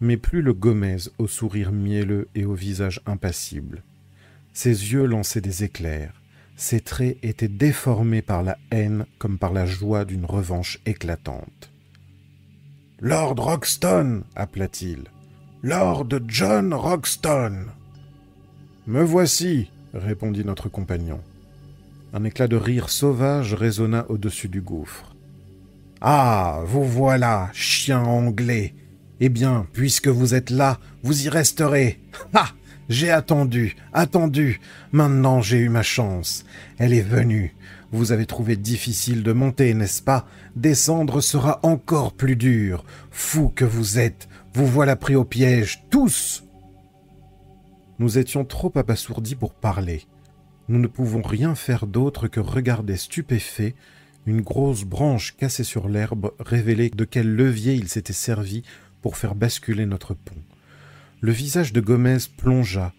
mais 0.00 0.16
plus 0.16 0.42
le 0.42 0.52
Gomez 0.52 1.08
au 1.18 1.26
sourire 1.26 1.72
mielleux 1.72 2.28
et 2.34 2.44
au 2.44 2.54
visage 2.54 3.00
impassible. 3.06 3.82
Ses 4.52 4.92
yeux 4.92 5.06
lançaient 5.06 5.40
des 5.40 5.64
éclairs, 5.64 6.22
ses 6.56 6.80
traits 6.80 7.18
étaient 7.22 7.48
déformés 7.48 8.22
par 8.22 8.42
la 8.42 8.58
haine 8.70 9.06
comme 9.18 9.38
par 9.38 9.52
la 9.52 9.66
joie 9.66 10.04
d'une 10.04 10.24
revanche 10.24 10.78
éclatante. 10.86 11.70
Lord 13.00 13.36
Roxton 13.36 14.22
appela-t-il. 14.36 15.04
Lord 15.62 16.08
John 16.28 16.74
Roxton 16.74 17.66
Me 18.86 19.02
voici 19.02 19.70
répondit 19.94 20.44
notre 20.44 20.68
compagnon. 20.68 21.20
Un 22.12 22.24
éclat 22.24 22.48
de 22.48 22.56
rire 22.56 22.90
sauvage 22.90 23.54
résonna 23.54 24.06
au-dessus 24.08 24.48
du 24.48 24.60
gouffre. 24.60 25.11
Ah, 26.04 26.62
vous 26.66 26.84
voilà, 26.84 27.48
chien 27.52 28.02
anglais. 28.02 28.74
Eh 29.20 29.28
bien, 29.28 29.68
puisque 29.72 30.08
vous 30.08 30.34
êtes 30.34 30.50
là, 30.50 30.80
vous 31.04 31.26
y 31.26 31.28
resterez. 31.28 32.00
Ha 32.34 32.46
j'ai 32.88 33.10
attendu, 33.10 33.76
attendu. 33.92 34.60
Maintenant 34.90 35.40
j'ai 35.40 35.58
eu 35.58 35.68
ma 35.68 35.84
chance. 35.84 36.44
Elle 36.78 36.92
est 36.92 37.00
venue. 37.00 37.54
Vous 37.92 38.10
avez 38.10 38.26
trouvé 38.26 38.56
difficile 38.56 39.22
de 39.22 39.32
monter, 39.32 39.72
n'est-ce 39.74 40.02
pas? 40.02 40.26
Descendre 40.56 41.20
sera 41.20 41.60
encore 41.62 42.12
plus 42.14 42.34
dur. 42.34 42.84
Fou 43.12 43.48
que 43.54 43.64
vous 43.64 44.00
êtes. 44.00 44.28
Vous 44.54 44.66
voilà 44.66 44.96
pris 44.96 45.14
au 45.14 45.24
piège, 45.24 45.84
tous. 45.88 46.42
Nous 48.00 48.18
étions 48.18 48.44
trop 48.44 48.72
abasourdis 48.74 49.36
pour 49.36 49.54
parler. 49.54 50.02
Nous 50.68 50.80
ne 50.80 50.88
pouvons 50.88 51.22
rien 51.22 51.54
faire 51.54 51.86
d'autre 51.86 52.26
que 52.26 52.40
regarder 52.40 52.96
stupéfaits 52.96 53.74
une 54.26 54.40
grosse 54.40 54.84
branche 54.84 55.36
cassée 55.36 55.64
sur 55.64 55.88
l'herbe 55.88 56.32
révélait 56.38 56.90
de 56.90 57.04
quel 57.04 57.34
levier 57.34 57.74
il 57.74 57.88
s'était 57.88 58.12
servi 58.12 58.62
pour 59.00 59.16
faire 59.16 59.34
basculer 59.34 59.86
notre 59.86 60.14
pont. 60.14 60.42
Le 61.20 61.32
visage 61.32 61.72
de 61.72 61.80
Gomez 61.80 62.18
plongea, 62.36 62.92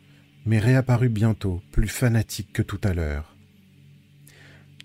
mais 0.46 0.60
réapparut 0.60 1.10
bientôt, 1.10 1.62
plus 1.72 1.88
fanatique 1.88 2.52
que 2.54 2.62
tout 2.62 2.80
à 2.84 2.94
l'heure. 2.94 3.36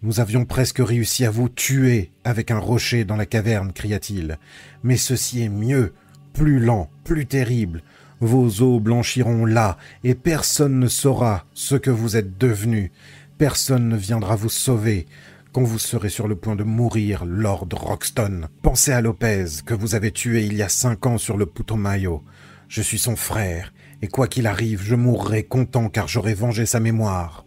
Nous 0.03 0.21
avions 0.21 0.45
presque 0.45 0.79
réussi 0.79 1.25
à 1.25 1.31
vous 1.31 1.49
tuer 1.49 2.13
avec 2.23 2.53
un 2.53 2.59
rocher 2.59 3.05
dans 3.05 3.17
la 3.17 3.27
caverne, 3.27 3.73
cria-t-il. 3.73 4.39
Mais 4.85 4.97
ceci 4.97 5.43
est 5.43 5.49
mieux, 5.49 5.93
plus 6.35 6.61
lent, 6.61 6.89
plus 7.03 7.27
terrible. 7.27 7.83
Vos 8.21 8.63
os 8.63 8.81
blanchiront 8.81 9.45
là, 9.45 9.77
et 10.05 10.15
personne 10.15 10.79
ne 10.79 10.87
saura 10.87 11.47
ce 11.53 11.75
que 11.75 11.91
vous 11.91 12.17
êtes 12.17 12.39
devenu. 12.39 12.93
Personne 13.39 13.89
ne 13.89 13.97
viendra 13.97 14.37
vous 14.37 14.49
sauver. 14.49 15.07
Quand 15.53 15.63
vous 15.63 15.79
serez 15.79 16.11
sur 16.11 16.29
le 16.29 16.37
point 16.37 16.57
de 16.57 16.63
mourir, 16.63 17.25
Lord 17.25 17.69
Roxton, 17.73 18.49
pensez 18.61 18.93
à 18.93 19.01
Lopez, 19.01 19.47
que 19.65 19.73
vous 19.73 19.95
avez 19.95 20.13
tué 20.13 20.45
il 20.45 20.55
y 20.55 20.63
a 20.63 20.69
cinq 20.69 21.07
ans 21.07 21.17
sur 21.17 21.39
le 21.39 21.47
Putomayo. 21.47 22.23
Je 22.69 22.83
suis 22.83 22.99
son 22.99 23.17
frère, 23.17 23.73
et 24.03 24.09
quoi 24.09 24.29
qu'il 24.29 24.47
arrive, 24.47 24.83
je 24.83 24.95
mourrai 24.95 25.45
content 25.45 25.89
car 25.89 26.07
j'aurai 26.07 26.35
vengé 26.35 26.67
sa 26.67 26.81
mémoire. 26.81 27.47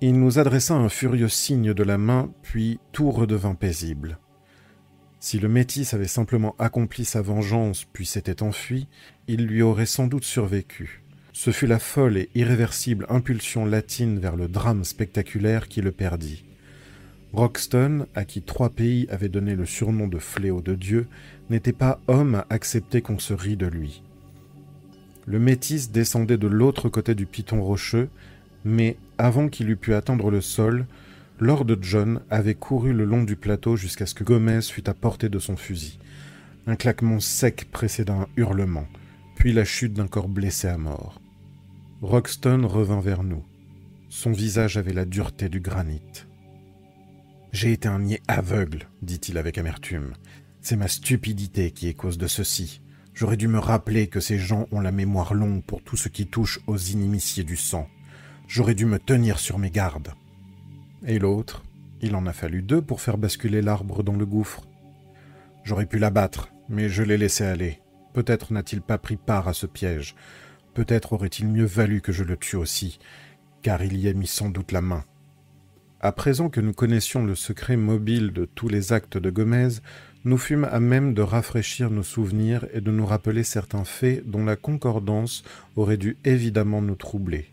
Il 0.00 0.20
nous 0.20 0.38
adressa 0.38 0.74
un 0.74 0.88
furieux 0.88 1.28
signe 1.28 1.74
de 1.74 1.82
la 1.82 1.98
main, 1.98 2.30
puis 2.42 2.78
tout 2.92 3.10
redevint 3.10 3.56
paisible. 3.56 4.18
Si 5.18 5.40
le 5.40 5.48
métis 5.48 5.92
avait 5.92 6.06
simplement 6.06 6.54
accompli 6.60 7.04
sa 7.04 7.20
vengeance 7.20 7.84
puis 7.92 8.06
s'était 8.06 8.44
enfui, 8.44 8.86
il 9.26 9.46
lui 9.46 9.60
aurait 9.60 9.86
sans 9.86 10.06
doute 10.06 10.24
survécu. 10.24 11.02
Ce 11.32 11.50
fut 11.50 11.66
la 11.66 11.80
folle 11.80 12.16
et 12.16 12.30
irréversible 12.36 13.06
impulsion 13.08 13.64
latine 13.64 14.20
vers 14.20 14.36
le 14.36 14.46
drame 14.46 14.84
spectaculaire 14.84 15.66
qui 15.66 15.82
le 15.82 15.90
perdit. 15.90 16.45
Roxton, 17.32 18.06
à 18.14 18.24
qui 18.24 18.42
trois 18.42 18.70
pays 18.70 19.06
avaient 19.10 19.28
donné 19.28 19.54
le 19.54 19.66
surnom 19.66 20.08
de 20.08 20.18
fléau 20.18 20.60
de 20.62 20.74
Dieu, 20.74 21.06
n'était 21.50 21.72
pas 21.72 22.00
homme 22.08 22.36
à 22.36 22.46
accepter 22.50 23.02
qu'on 23.02 23.18
se 23.18 23.34
rit 23.34 23.56
de 23.56 23.66
lui. 23.66 24.02
Le 25.26 25.38
métis 25.38 25.90
descendait 25.90 26.38
de 26.38 26.46
l'autre 26.46 26.88
côté 26.88 27.14
du 27.14 27.26
piton 27.26 27.60
rocheux, 27.62 28.08
mais 28.64 28.96
avant 29.18 29.48
qu'il 29.48 29.70
eût 29.70 29.76
pu 29.76 29.92
atteindre 29.94 30.30
le 30.30 30.40
sol, 30.40 30.86
Lord 31.38 31.66
John 31.82 32.20
avait 32.30 32.54
couru 32.54 32.92
le 32.92 33.04
long 33.04 33.22
du 33.22 33.36
plateau 33.36 33.76
jusqu'à 33.76 34.06
ce 34.06 34.14
que 34.14 34.24
Gomez 34.24 34.62
fût 34.62 34.88
à 34.88 34.94
portée 34.94 35.28
de 35.28 35.38
son 35.38 35.56
fusil. 35.56 35.98
Un 36.66 36.76
claquement 36.76 37.20
sec 37.20 37.68
précéda 37.70 38.14
un 38.14 38.26
hurlement, 38.36 38.86
puis 39.34 39.52
la 39.52 39.64
chute 39.64 39.92
d'un 39.92 40.06
corps 40.06 40.28
blessé 40.28 40.68
à 40.68 40.78
mort. 40.78 41.20
Roxton 42.02 42.66
revint 42.66 43.00
vers 43.00 43.22
nous. 43.22 43.44
Son 44.08 44.32
visage 44.32 44.76
avait 44.76 44.92
la 44.92 45.04
dureté 45.04 45.48
du 45.48 45.60
granit. 45.60 46.00
J'ai 47.56 47.72
été 47.72 47.88
un 47.88 48.00
niais 48.00 48.20
aveugle, 48.28 48.86
dit-il 49.00 49.38
avec 49.38 49.56
amertume. 49.56 50.12
C'est 50.60 50.76
ma 50.76 50.88
stupidité 50.88 51.70
qui 51.70 51.88
est 51.88 51.94
cause 51.94 52.18
de 52.18 52.26
ceci. 52.26 52.82
J'aurais 53.14 53.38
dû 53.38 53.48
me 53.48 53.58
rappeler 53.58 54.08
que 54.08 54.20
ces 54.20 54.36
gens 54.36 54.66
ont 54.72 54.80
la 54.80 54.92
mémoire 54.92 55.32
longue 55.32 55.64
pour 55.64 55.82
tout 55.82 55.96
ce 55.96 56.10
qui 56.10 56.26
touche 56.26 56.60
aux 56.66 56.76
inimitiés 56.76 57.44
du 57.44 57.56
sang. 57.56 57.88
J'aurais 58.46 58.74
dû 58.74 58.84
me 58.84 58.98
tenir 58.98 59.38
sur 59.38 59.58
mes 59.58 59.70
gardes. 59.70 60.12
Et 61.06 61.18
l'autre, 61.18 61.64
il 62.02 62.14
en 62.14 62.26
a 62.26 62.34
fallu 62.34 62.60
deux 62.60 62.82
pour 62.82 63.00
faire 63.00 63.16
basculer 63.16 63.62
l'arbre 63.62 64.02
dans 64.02 64.16
le 64.16 64.26
gouffre. 64.26 64.68
J'aurais 65.64 65.86
pu 65.86 65.98
l'abattre, 65.98 66.50
mais 66.68 66.90
je 66.90 67.04
l'ai 67.04 67.16
laissé 67.16 67.46
aller. 67.46 67.80
Peut-être 68.12 68.52
n'a-t-il 68.52 68.82
pas 68.82 68.98
pris 68.98 69.16
part 69.16 69.48
à 69.48 69.54
ce 69.54 69.64
piège. 69.64 70.14
Peut-être 70.74 71.14
aurait-il 71.14 71.48
mieux 71.48 71.64
valu 71.64 72.02
que 72.02 72.12
je 72.12 72.22
le 72.22 72.36
tue 72.36 72.56
aussi, 72.56 72.98
car 73.62 73.82
il 73.82 73.96
y 73.96 74.08
a 74.08 74.12
mis 74.12 74.26
sans 74.26 74.50
doute 74.50 74.72
la 74.72 74.82
main. 74.82 75.06
À 76.06 76.12
présent 76.12 76.50
que 76.50 76.60
nous 76.60 76.72
connaissions 76.72 77.24
le 77.24 77.34
secret 77.34 77.76
mobile 77.76 78.32
de 78.32 78.44
tous 78.44 78.68
les 78.68 78.92
actes 78.92 79.18
de 79.18 79.28
Gomez, 79.28 79.80
nous 80.24 80.38
fûmes 80.38 80.68
à 80.70 80.78
même 80.78 81.14
de 81.14 81.22
rafraîchir 81.22 81.90
nos 81.90 82.04
souvenirs 82.04 82.64
et 82.72 82.80
de 82.80 82.92
nous 82.92 83.04
rappeler 83.04 83.42
certains 83.42 83.82
faits 83.82 84.22
dont 84.24 84.44
la 84.44 84.54
concordance 84.54 85.42
aurait 85.74 85.96
dû 85.96 86.16
évidemment 86.24 86.80
nous 86.80 86.94
troubler. 86.94 87.46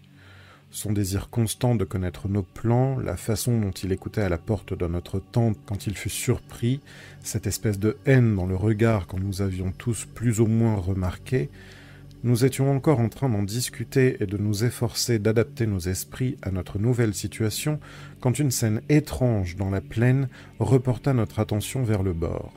son 0.69 0.91
désir 0.91 1.31
constant 1.31 1.73
de 1.73 1.83
connaître 1.83 2.27
nos 2.27 2.43
plans, 2.43 2.99
la 2.99 3.17
façon 3.17 3.59
dont 3.59 3.71
il 3.71 3.91
écoutait 3.91 4.21
à 4.21 4.29
la 4.29 4.37
porte 4.37 4.77
de 4.77 4.85
notre 4.85 5.19
tente 5.19 5.57
quand 5.65 5.87
il 5.87 5.97
fut 5.97 6.09
surpris, 6.09 6.79
cette 7.23 7.47
espèce 7.47 7.79
de 7.79 7.97
haine 8.05 8.35
dans 8.35 8.45
le 8.45 8.55
regard 8.55 9.07
que 9.07 9.15
nous 9.15 9.41
avions 9.41 9.71
tous 9.71 10.05
plus 10.13 10.41
ou 10.41 10.45
moins 10.45 10.75
remarqué, 10.75 11.49
nous 12.23 12.45
étions 12.45 12.71
encore 12.71 12.99
en 12.99 13.09
train 13.09 13.29
d'en 13.29 13.43
discuter 13.43 14.17
et 14.21 14.25
de 14.25 14.37
nous 14.37 14.63
efforcer 14.63 15.19
d'adapter 15.19 15.67
nos 15.67 15.79
esprits 15.79 16.37
à 16.41 16.51
notre 16.51 16.79
nouvelle 16.79 17.13
situation 17.13 17.79
quand 18.21 18.39
une 18.39 18.51
scène 18.51 18.81
étrange 18.87 19.57
dans 19.57 19.69
la 19.69 19.81
plaine 19.81 20.29
reporta 20.59 21.13
notre 21.13 21.39
attention 21.39 21.83
vers 21.83 22.01
le 22.01 22.13
bord. 22.13 22.53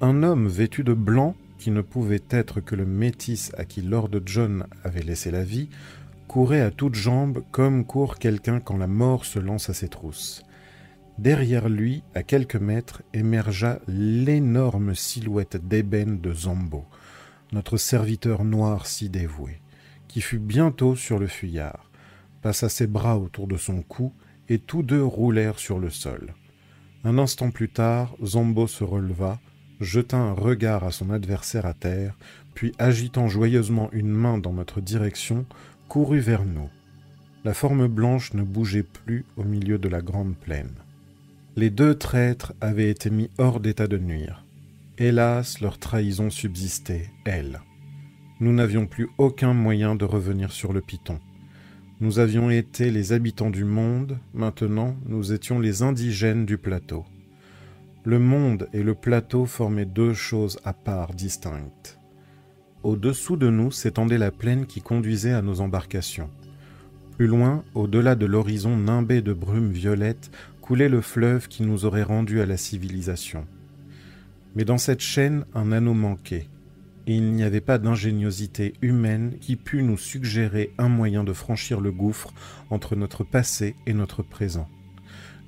Un 0.00 0.22
homme 0.22 0.48
vêtu 0.48 0.84
de 0.84 0.94
blanc, 0.94 1.36
qui 1.58 1.70
ne 1.70 1.82
pouvait 1.82 2.24
être 2.30 2.60
que 2.60 2.74
le 2.74 2.84
métis 2.84 3.52
à 3.56 3.64
qui 3.64 3.82
Lord 3.82 4.10
John 4.24 4.66
avait 4.82 5.02
laissé 5.02 5.30
la 5.30 5.44
vie, 5.44 5.68
courait 6.26 6.60
à 6.62 6.70
toutes 6.70 6.94
jambes 6.94 7.44
comme 7.52 7.84
court 7.84 8.18
quelqu'un 8.18 8.60
quand 8.60 8.76
la 8.76 8.86
mort 8.86 9.24
se 9.24 9.38
lance 9.38 9.70
à 9.70 9.74
ses 9.74 9.88
trousses. 9.88 10.42
Derrière 11.18 11.68
lui, 11.68 12.02
à 12.14 12.22
quelques 12.22 12.56
mètres, 12.56 13.02
émergea 13.12 13.78
l'énorme 13.86 14.94
silhouette 14.94 15.56
d'ébène 15.56 16.20
de 16.20 16.32
Zambo, 16.32 16.86
notre 17.54 17.76
serviteur 17.76 18.44
noir 18.44 18.86
si 18.86 19.08
dévoué, 19.08 19.60
qui 20.08 20.20
fut 20.20 20.40
bientôt 20.40 20.96
sur 20.96 21.20
le 21.20 21.28
fuyard, 21.28 21.88
passa 22.42 22.68
ses 22.68 22.88
bras 22.88 23.16
autour 23.16 23.46
de 23.46 23.56
son 23.56 23.80
cou, 23.82 24.12
et 24.48 24.58
tous 24.58 24.82
deux 24.82 25.02
roulèrent 25.02 25.58
sur 25.58 25.78
le 25.78 25.88
sol. 25.88 26.34
Un 27.04 27.16
instant 27.16 27.50
plus 27.50 27.70
tard, 27.70 28.16
Zambo 28.22 28.66
se 28.66 28.82
releva, 28.84 29.38
jeta 29.80 30.16
un 30.16 30.32
regard 30.32 30.84
à 30.84 30.90
son 30.90 31.10
adversaire 31.10 31.64
à 31.64 31.74
terre, 31.74 32.18
puis 32.54 32.72
agitant 32.78 33.28
joyeusement 33.28 33.88
une 33.92 34.10
main 34.10 34.36
dans 34.36 34.52
notre 34.52 34.80
direction, 34.80 35.46
courut 35.88 36.20
vers 36.20 36.44
nous. 36.44 36.68
La 37.44 37.54
forme 37.54 37.86
blanche 37.86 38.34
ne 38.34 38.42
bougeait 38.42 38.82
plus 38.82 39.24
au 39.36 39.44
milieu 39.44 39.78
de 39.78 39.88
la 39.88 40.02
grande 40.02 40.36
plaine. 40.36 40.74
Les 41.56 41.70
deux 41.70 41.94
traîtres 41.94 42.52
avaient 42.60 42.90
été 42.90 43.10
mis 43.10 43.30
hors 43.38 43.60
d'état 43.60 43.86
de 43.86 43.98
nuire. 43.98 44.43
Hélas, 44.96 45.60
leur 45.60 45.78
trahison 45.78 46.30
subsistait, 46.30 47.10
elle. 47.24 47.60
Nous 48.38 48.52
n'avions 48.52 48.86
plus 48.86 49.08
aucun 49.18 49.52
moyen 49.52 49.96
de 49.96 50.04
revenir 50.04 50.52
sur 50.52 50.72
le 50.72 50.80
piton. 50.80 51.18
Nous 52.00 52.20
avions 52.20 52.48
été 52.48 52.92
les 52.92 53.12
habitants 53.12 53.50
du 53.50 53.64
monde, 53.64 54.20
maintenant 54.34 54.96
nous 55.06 55.32
étions 55.32 55.58
les 55.58 55.82
indigènes 55.82 56.46
du 56.46 56.58
plateau. 56.58 57.04
Le 58.04 58.20
monde 58.20 58.68
et 58.72 58.84
le 58.84 58.94
plateau 58.94 59.46
formaient 59.46 59.84
deux 59.84 60.14
choses 60.14 60.60
à 60.64 60.72
part 60.72 61.12
distinctes. 61.12 61.98
Au-dessous 62.84 63.36
de 63.36 63.50
nous 63.50 63.72
s'étendait 63.72 64.18
la 64.18 64.30
plaine 64.30 64.64
qui 64.64 64.80
conduisait 64.80 65.32
à 65.32 65.42
nos 65.42 65.60
embarcations. 65.60 66.30
Plus 67.16 67.26
loin, 67.26 67.64
au-delà 67.74 68.14
de 68.14 68.26
l'horizon 68.26 68.76
nimbé 68.76 69.22
de 69.22 69.32
brumes 69.32 69.72
violettes, 69.72 70.30
coulait 70.60 70.88
le 70.88 71.00
fleuve 71.00 71.48
qui 71.48 71.64
nous 71.64 71.84
aurait 71.84 72.04
rendus 72.04 72.40
à 72.40 72.46
la 72.46 72.56
civilisation. 72.56 73.44
Mais 74.54 74.64
dans 74.64 74.78
cette 74.78 75.00
chaîne, 75.00 75.44
un 75.54 75.72
anneau 75.72 75.94
manquait, 75.94 76.48
et 77.06 77.14
il 77.14 77.32
n'y 77.32 77.42
avait 77.42 77.60
pas 77.60 77.78
d'ingéniosité 77.78 78.74
humaine 78.80 79.36
qui 79.40 79.56
pût 79.56 79.82
nous 79.82 79.98
suggérer 79.98 80.72
un 80.78 80.88
moyen 80.88 81.24
de 81.24 81.32
franchir 81.32 81.80
le 81.80 81.92
gouffre 81.92 82.32
entre 82.70 82.96
notre 82.96 83.24
passé 83.24 83.76
et 83.86 83.92
notre 83.92 84.22
présent. 84.22 84.68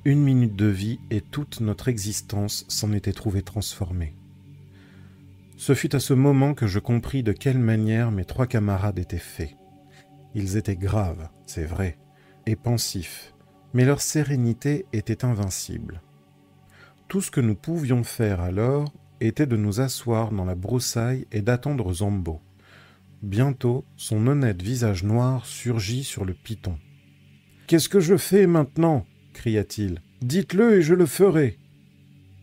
Une 0.05 0.23
minute 0.23 0.55
de 0.55 0.67
vie 0.67 1.01
et 1.11 1.21
toute 1.21 1.61
notre 1.61 1.89
existence 1.89 2.65
s'en 2.69 2.93
était 2.93 3.13
trouvée 3.13 3.43
transformée. 3.43 4.15
Ce 5.57 5.75
fut 5.75 5.97
à 5.97 6.01
ce 6.01 6.13
moment 6.13 6.53
que 6.53 6.67
je 6.67 6.79
compris 6.79 7.23
de 7.23 7.33
quelle 7.33 7.59
manière 7.59 8.11
mes 8.11 8.25
trois 8.27 8.47
camarades 8.47 8.99
étaient 8.99 9.19
faits. 9.19 9.57
Ils 10.35 10.59
étaient 10.59 10.77
graves, 10.77 11.31
c'est 11.47 11.65
vrai, 11.65 11.99
et 12.45 12.57
pensifs, 12.57 13.35
mais 13.73 13.87
leur 13.87 14.03
sérénité 14.03 14.85
était 14.93 15.25
invincible. 15.25 16.03
Tout 17.09 17.21
ce 17.21 17.31
que 17.31 17.41
nous 17.41 17.55
pouvions 17.55 18.03
faire 18.03 18.41
alors 18.41 18.93
était 19.21 19.47
de 19.47 19.57
nous 19.57 19.81
asseoir 19.81 20.33
dans 20.33 20.45
la 20.45 20.57
broussaille 20.57 21.27
et 21.31 21.41
d'attendre 21.41 21.93
Zambo. 21.93 22.41
Bientôt, 23.23 23.85
son 23.97 24.27
honnête 24.27 24.61
visage 24.61 25.05
noir 25.05 25.47
surgit 25.47 26.03
sur 26.03 26.25
le 26.25 26.35
piton. 26.35 26.77
Qu'est-ce 27.69 27.89
que 27.89 28.01
je 28.01 28.17
fais 28.17 28.47
maintenant? 28.47 29.07
cria-t-il. 29.35 30.01
Dites-le 30.21 30.79
et 30.79 30.83
je 30.83 30.95
le 30.95 31.07
ferai. 31.07 31.59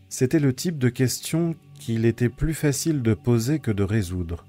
C'était 0.08 0.38
le 0.38 0.54
type 0.54 0.78
de 0.78 0.88
question 0.88 1.56
qu'il 1.78 2.06
était 2.06 2.28
plus 2.30 2.54
facile 2.54 3.02
de 3.02 3.12
poser 3.14 3.58
que 3.58 3.70
de 3.70 3.82
résoudre. 3.82 4.46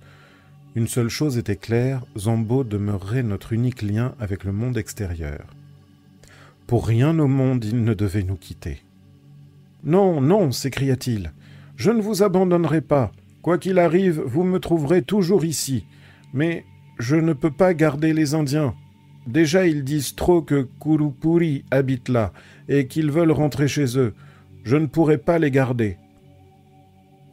Une 0.76 0.88
seule 0.88 1.10
chose 1.10 1.38
était 1.38 1.56
claire, 1.56 2.06
Zambo 2.18 2.64
demeurerait 2.64 3.24
notre 3.24 3.52
unique 3.52 3.82
lien 3.82 4.16
avec 4.20 4.46
le 4.46 4.54
monde 4.54 4.78
extérieur. 4.78 5.46
Pour 6.68 6.88
rien 6.88 7.18
au 7.20 7.28
monde 7.28 7.66
il 7.66 7.84
ne 7.84 7.94
devait 7.94 8.24
nous 8.24 8.38
quitter. 8.38 8.85
Non, 9.86 10.20
non, 10.20 10.52
s'écria-t-il, 10.52 11.32
je 11.76 11.92
ne 11.92 12.02
vous 12.02 12.24
abandonnerai 12.24 12.82
pas. 12.82 13.12
Quoi 13.44 13.60
qu'il 13.60 13.78
arrive, 13.78 14.20
vous 14.26 14.44
me 14.44 14.60
trouverez 14.60 15.04
toujours 15.04 15.46
ici. 15.46 15.86
Mais 16.34 16.66
je 16.98 17.16
ne 17.16 17.34
peux 17.34 17.52
pas 17.52 17.76
garder 17.76 18.12
les 18.12 18.34
Indiens. 18.34 18.74
Déjà 19.28 19.68
ils 19.68 19.84
disent 19.84 20.16
trop 20.16 20.42
que 20.42 20.68
Kurupuri 20.82 21.66
habite 21.70 22.10
là, 22.10 22.34
et 22.68 22.88
qu'ils 22.88 23.12
veulent 23.12 23.32
rentrer 23.32 23.68
chez 23.68 23.98
eux. 24.00 24.14
Je 24.64 24.78
ne 24.78 24.88
pourrai 24.88 25.20
pas 25.20 25.38
les 25.38 25.52
garder. 25.52 25.98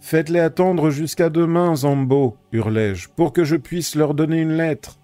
Faites-les 0.01 0.41
attendre 0.41 0.91
jusqu'à 0.91 1.31
demain, 1.31 1.75
Zambo, 1.77 2.37
hurlai-je, 2.53 3.09
pour 3.09 3.33
que 3.33 3.45
je 3.45 3.57
puisse 3.57 3.95
leur 3.95 4.15
donner 4.15 4.41
une 4.41 4.57
lettre. 4.57 4.99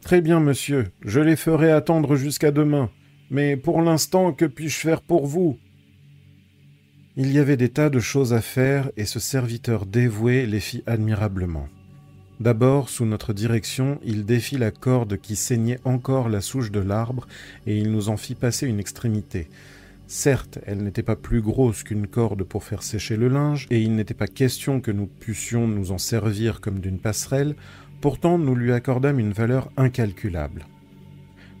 Très 0.00 0.20
bien, 0.20 0.40
monsieur, 0.40 0.88
je 1.04 1.20
les 1.20 1.36
ferai 1.36 1.70
attendre 1.70 2.16
jusqu'à 2.16 2.50
demain. 2.50 2.90
Mais 3.30 3.56
pour 3.56 3.82
l'instant, 3.82 4.32
que 4.32 4.46
puis-je 4.46 4.78
faire 4.78 5.02
pour 5.02 5.26
vous? 5.26 5.58
Il 7.22 7.34
y 7.34 7.38
avait 7.38 7.58
des 7.58 7.68
tas 7.68 7.90
de 7.90 8.00
choses 8.00 8.32
à 8.32 8.40
faire, 8.40 8.90
et 8.96 9.04
ce 9.04 9.20
serviteur 9.20 9.84
dévoué 9.84 10.46
les 10.46 10.58
fit 10.58 10.82
admirablement. 10.86 11.68
D'abord, 12.40 12.88
sous 12.88 13.04
notre 13.04 13.34
direction, 13.34 14.00
il 14.02 14.24
défit 14.24 14.56
la 14.56 14.70
corde 14.70 15.18
qui 15.18 15.36
saignait 15.36 15.80
encore 15.84 16.30
la 16.30 16.40
souche 16.40 16.70
de 16.70 16.80
l'arbre, 16.80 17.28
et 17.66 17.76
il 17.76 17.92
nous 17.92 18.08
en 18.08 18.16
fit 18.16 18.34
passer 18.34 18.66
une 18.66 18.80
extrémité. 18.80 19.50
Certes, 20.06 20.60
elle 20.64 20.82
n'était 20.82 21.02
pas 21.02 21.14
plus 21.14 21.42
grosse 21.42 21.82
qu'une 21.82 22.06
corde 22.06 22.42
pour 22.42 22.64
faire 22.64 22.82
sécher 22.82 23.18
le 23.18 23.28
linge, 23.28 23.66
et 23.68 23.82
il 23.82 23.94
n'était 23.96 24.14
pas 24.14 24.26
question 24.26 24.80
que 24.80 24.90
nous 24.90 25.06
pussions 25.06 25.68
nous 25.68 25.92
en 25.92 25.98
servir 25.98 26.62
comme 26.62 26.80
d'une 26.80 27.00
passerelle, 27.00 27.54
pourtant 28.00 28.38
nous 28.38 28.54
lui 28.54 28.72
accordâmes 28.72 29.18
une 29.18 29.34
valeur 29.34 29.70
incalculable. 29.76 30.64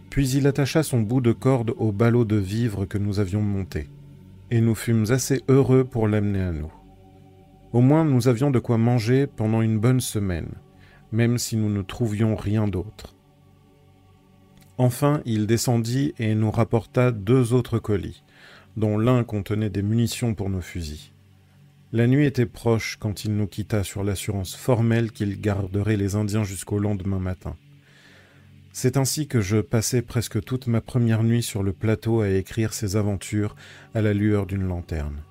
Puis 0.08 0.30
il 0.30 0.46
attacha 0.46 0.82
son 0.82 1.00
bout 1.00 1.20
de 1.20 1.32
corde 1.32 1.74
au 1.76 1.92
ballot 1.92 2.24
de 2.24 2.36
vivres 2.36 2.86
que 2.86 2.96
nous 2.96 3.20
avions 3.20 3.42
monté, 3.42 3.90
et 4.50 4.60
nous 4.60 4.74
fûmes 4.74 5.06
assez 5.10 5.42
heureux 5.48 5.84
pour 5.84 6.08
l'amener 6.08 6.40
à 6.40 6.52
nous. 6.52 6.72
Au 7.72 7.80
moins 7.80 8.04
nous 8.04 8.28
avions 8.28 8.50
de 8.50 8.58
quoi 8.58 8.78
manger 8.78 9.26
pendant 9.26 9.62
une 9.62 9.78
bonne 9.78 10.00
semaine, 10.00 10.50
même 11.12 11.38
si 11.38 11.56
nous 11.56 11.70
ne 11.70 11.82
trouvions 11.82 12.34
rien 12.34 12.66
d'autre. 12.66 13.14
Enfin, 14.76 15.20
il 15.24 15.46
descendit 15.46 16.14
et 16.18 16.34
nous 16.34 16.50
rapporta 16.50 17.12
deux 17.12 17.52
autres 17.52 17.78
colis, 17.78 18.22
dont 18.76 18.98
l'un 18.98 19.24
contenait 19.24 19.70
des 19.70 19.82
munitions 19.82 20.34
pour 20.34 20.50
nos 20.50 20.62
fusils. 20.62 21.12
La 21.92 22.06
nuit 22.06 22.24
était 22.24 22.46
proche 22.46 22.96
quand 22.98 23.24
il 23.24 23.36
nous 23.36 23.46
quitta 23.46 23.84
sur 23.84 24.04
l'assurance 24.04 24.54
formelle 24.54 25.10
qu'il 25.10 25.40
garderait 25.40 25.96
les 25.96 26.14
Indiens 26.14 26.44
jusqu'au 26.44 26.78
lendemain 26.78 27.18
matin. 27.18 27.56
C'est 28.72 28.96
ainsi 28.96 29.26
que 29.26 29.40
je 29.40 29.58
passai 29.58 30.02
presque 30.02 30.42
toute 30.42 30.66
ma 30.66 30.80
première 30.80 31.22
nuit 31.22 31.42
sur 31.42 31.62
le 31.62 31.72
plateau 31.72 32.20
à 32.20 32.28
écrire 32.28 32.72
ces 32.72 32.96
aventures 32.96 33.56
à 33.94 34.00
la 34.00 34.14
lueur 34.14 34.46
d'une 34.46 34.66
lanterne. 34.66 35.22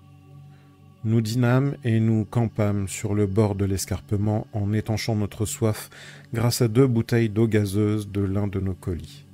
Nous 1.06 1.22
dînâmes 1.22 1.76
et 1.84 1.99
nous 1.99 2.26
campâmes 2.26 2.88
sur 2.88 3.14
le 3.14 3.26
bord 3.26 3.56
de 3.56 3.66
l'escarpement 3.66 4.48
en 4.52 4.74
étanchant 4.74 5.16
notre 5.16 5.45
soif 5.45 5.90
grâce 6.34 6.61
à 6.61 6.68
deux 6.68 6.88
bouteilles 6.88 7.30
d'eau 7.30 7.48
gazeuse 7.48 8.10
de 8.10 8.22
l'un 8.22 8.48
de 8.48 8.60
nos 8.60 8.74
colis. 8.74 9.26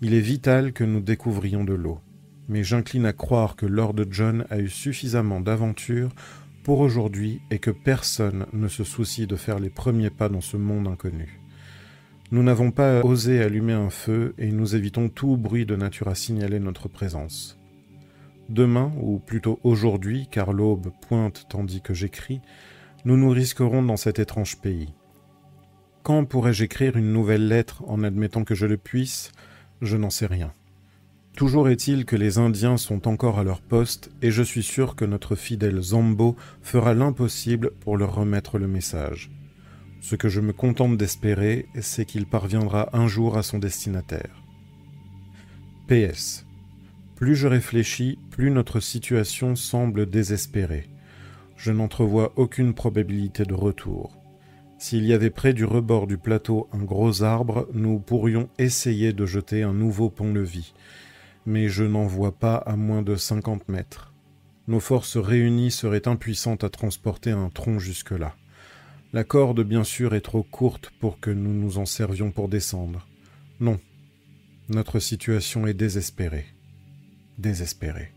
Il 0.00 0.14
est 0.14 0.20
vital 0.20 0.72
que 0.72 0.84
nous 0.84 1.00
découvrions 1.00 1.64
de 1.64 1.74
l'eau 1.74 2.00
mais 2.48 2.62
j'incline 2.62 3.06
à 3.06 3.12
croire 3.12 3.56
que 3.56 3.66
Lord 3.66 3.96
John 4.10 4.46
a 4.50 4.58
eu 4.58 4.68
suffisamment 4.68 5.40
d'aventures 5.40 6.14
pour 6.62 6.80
aujourd'hui 6.80 7.40
et 7.50 7.58
que 7.58 7.70
personne 7.70 8.46
ne 8.52 8.68
se 8.68 8.84
soucie 8.84 9.26
de 9.26 9.36
faire 9.36 9.58
les 9.58 9.70
premiers 9.70 10.10
pas 10.10 10.28
dans 10.28 10.40
ce 10.40 10.56
monde 10.56 10.88
inconnu. 10.88 11.40
Nous 12.32 12.42
n'avons 12.42 12.72
pas 12.72 13.02
osé 13.04 13.40
allumer 13.40 13.72
un 13.72 13.90
feu 13.90 14.34
et 14.36 14.50
nous 14.50 14.74
évitons 14.74 15.08
tout 15.08 15.36
bruit 15.36 15.64
de 15.64 15.76
nature 15.76 16.08
à 16.08 16.16
signaler 16.16 16.58
notre 16.58 16.88
présence. 16.88 17.56
Demain, 18.48 18.92
ou 19.00 19.20
plutôt 19.20 19.60
aujourd'hui, 19.62 20.26
car 20.30 20.52
l'aube 20.52 20.90
pointe 21.08 21.46
tandis 21.48 21.82
que 21.82 21.94
j'écris, 21.94 22.40
nous 23.04 23.16
nous 23.16 23.30
risquerons 23.30 23.82
dans 23.82 23.96
cet 23.96 24.18
étrange 24.18 24.56
pays. 24.56 24.92
Quand 26.02 26.24
pourrais-je 26.24 26.64
écrire 26.64 26.96
une 26.96 27.12
nouvelle 27.12 27.46
lettre 27.46 27.84
en 27.86 28.02
admettant 28.02 28.42
que 28.42 28.56
je 28.56 28.66
le 28.66 28.76
puisse? 28.76 29.30
Je 29.80 29.96
n'en 29.96 30.10
sais 30.10 30.26
rien. 30.26 30.52
Toujours 31.36 31.68
est-il 31.68 32.06
que 32.06 32.16
les 32.16 32.38
Indiens 32.38 32.76
sont 32.76 33.06
encore 33.06 33.38
à 33.38 33.44
leur 33.44 33.60
poste, 33.60 34.10
et 34.22 34.32
je 34.32 34.42
suis 34.42 34.62
sûr 34.62 34.96
que 34.96 35.04
notre 35.04 35.36
fidèle 35.36 35.80
Zambo 35.80 36.34
fera 36.62 36.94
l'impossible 36.94 37.70
pour 37.80 37.96
leur 37.96 38.14
remettre 38.14 38.58
le 38.58 38.66
message. 38.66 39.30
Ce 40.08 40.14
que 40.14 40.28
je 40.28 40.40
me 40.40 40.52
contente 40.52 40.96
d'espérer, 40.96 41.66
c'est 41.80 42.04
qu'il 42.04 42.26
parviendra 42.26 42.96
un 42.96 43.08
jour 43.08 43.36
à 43.36 43.42
son 43.42 43.58
destinataire. 43.58 44.40
PS. 45.88 46.46
Plus 47.16 47.34
je 47.34 47.48
réfléchis, 47.48 48.16
plus 48.30 48.52
notre 48.52 48.78
situation 48.78 49.56
semble 49.56 50.08
désespérée. 50.08 50.88
Je 51.56 51.72
n'entrevois 51.72 52.32
aucune 52.36 52.72
probabilité 52.72 53.42
de 53.42 53.54
retour. 53.54 54.16
S'il 54.78 55.04
y 55.04 55.12
avait 55.12 55.30
près 55.30 55.52
du 55.52 55.64
rebord 55.64 56.06
du 56.06 56.18
plateau 56.18 56.68
un 56.70 56.84
gros 56.84 57.24
arbre, 57.24 57.66
nous 57.74 57.98
pourrions 57.98 58.48
essayer 58.58 59.12
de 59.12 59.26
jeter 59.26 59.64
un 59.64 59.74
nouveau 59.74 60.08
pont-levis, 60.08 60.72
mais 61.46 61.68
je 61.68 61.82
n'en 61.82 62.06
vois 62.06 62.38
pas 62.38 62.54
à 62.54 62.76
moins 62.76 63.02
de 63.02 63.16
cinquante 63.16 63.68
mètres. 63.68 64.14
Nos 64.68 64.78
forces 64.78 65.16
réunies 65.16 65.72
seraient 65.72 66.06
impuissantes 66.06 66.62
à 66.62 66.70
transporter 66.70 67.32
un 67.32 67.50
tronc 67.50 67.80
jusque-là. 67.80 68.36
La 69.12 69.24
corde, 69.24 69.62
bien 69.62 69.84
sûr, 69.84 70.14
est 70.14 70.20
trop 70.20 70.42
courte 70.42 70.90
pour 71.00 71.20
que 71.20 71.30
nous 71.30 71.52
nous 71.52 71.78
en 71.78 71.86
servions 71.86 72.32
pour 72.32 72.48
descendre. 72.48 73.06
Non, 73.60 73.78
notre 74.68 74.98
situation 74.98 75.66
est 75.66 75.74
désespérée. 75.74 76.46
Désespérée. 77.38 78.15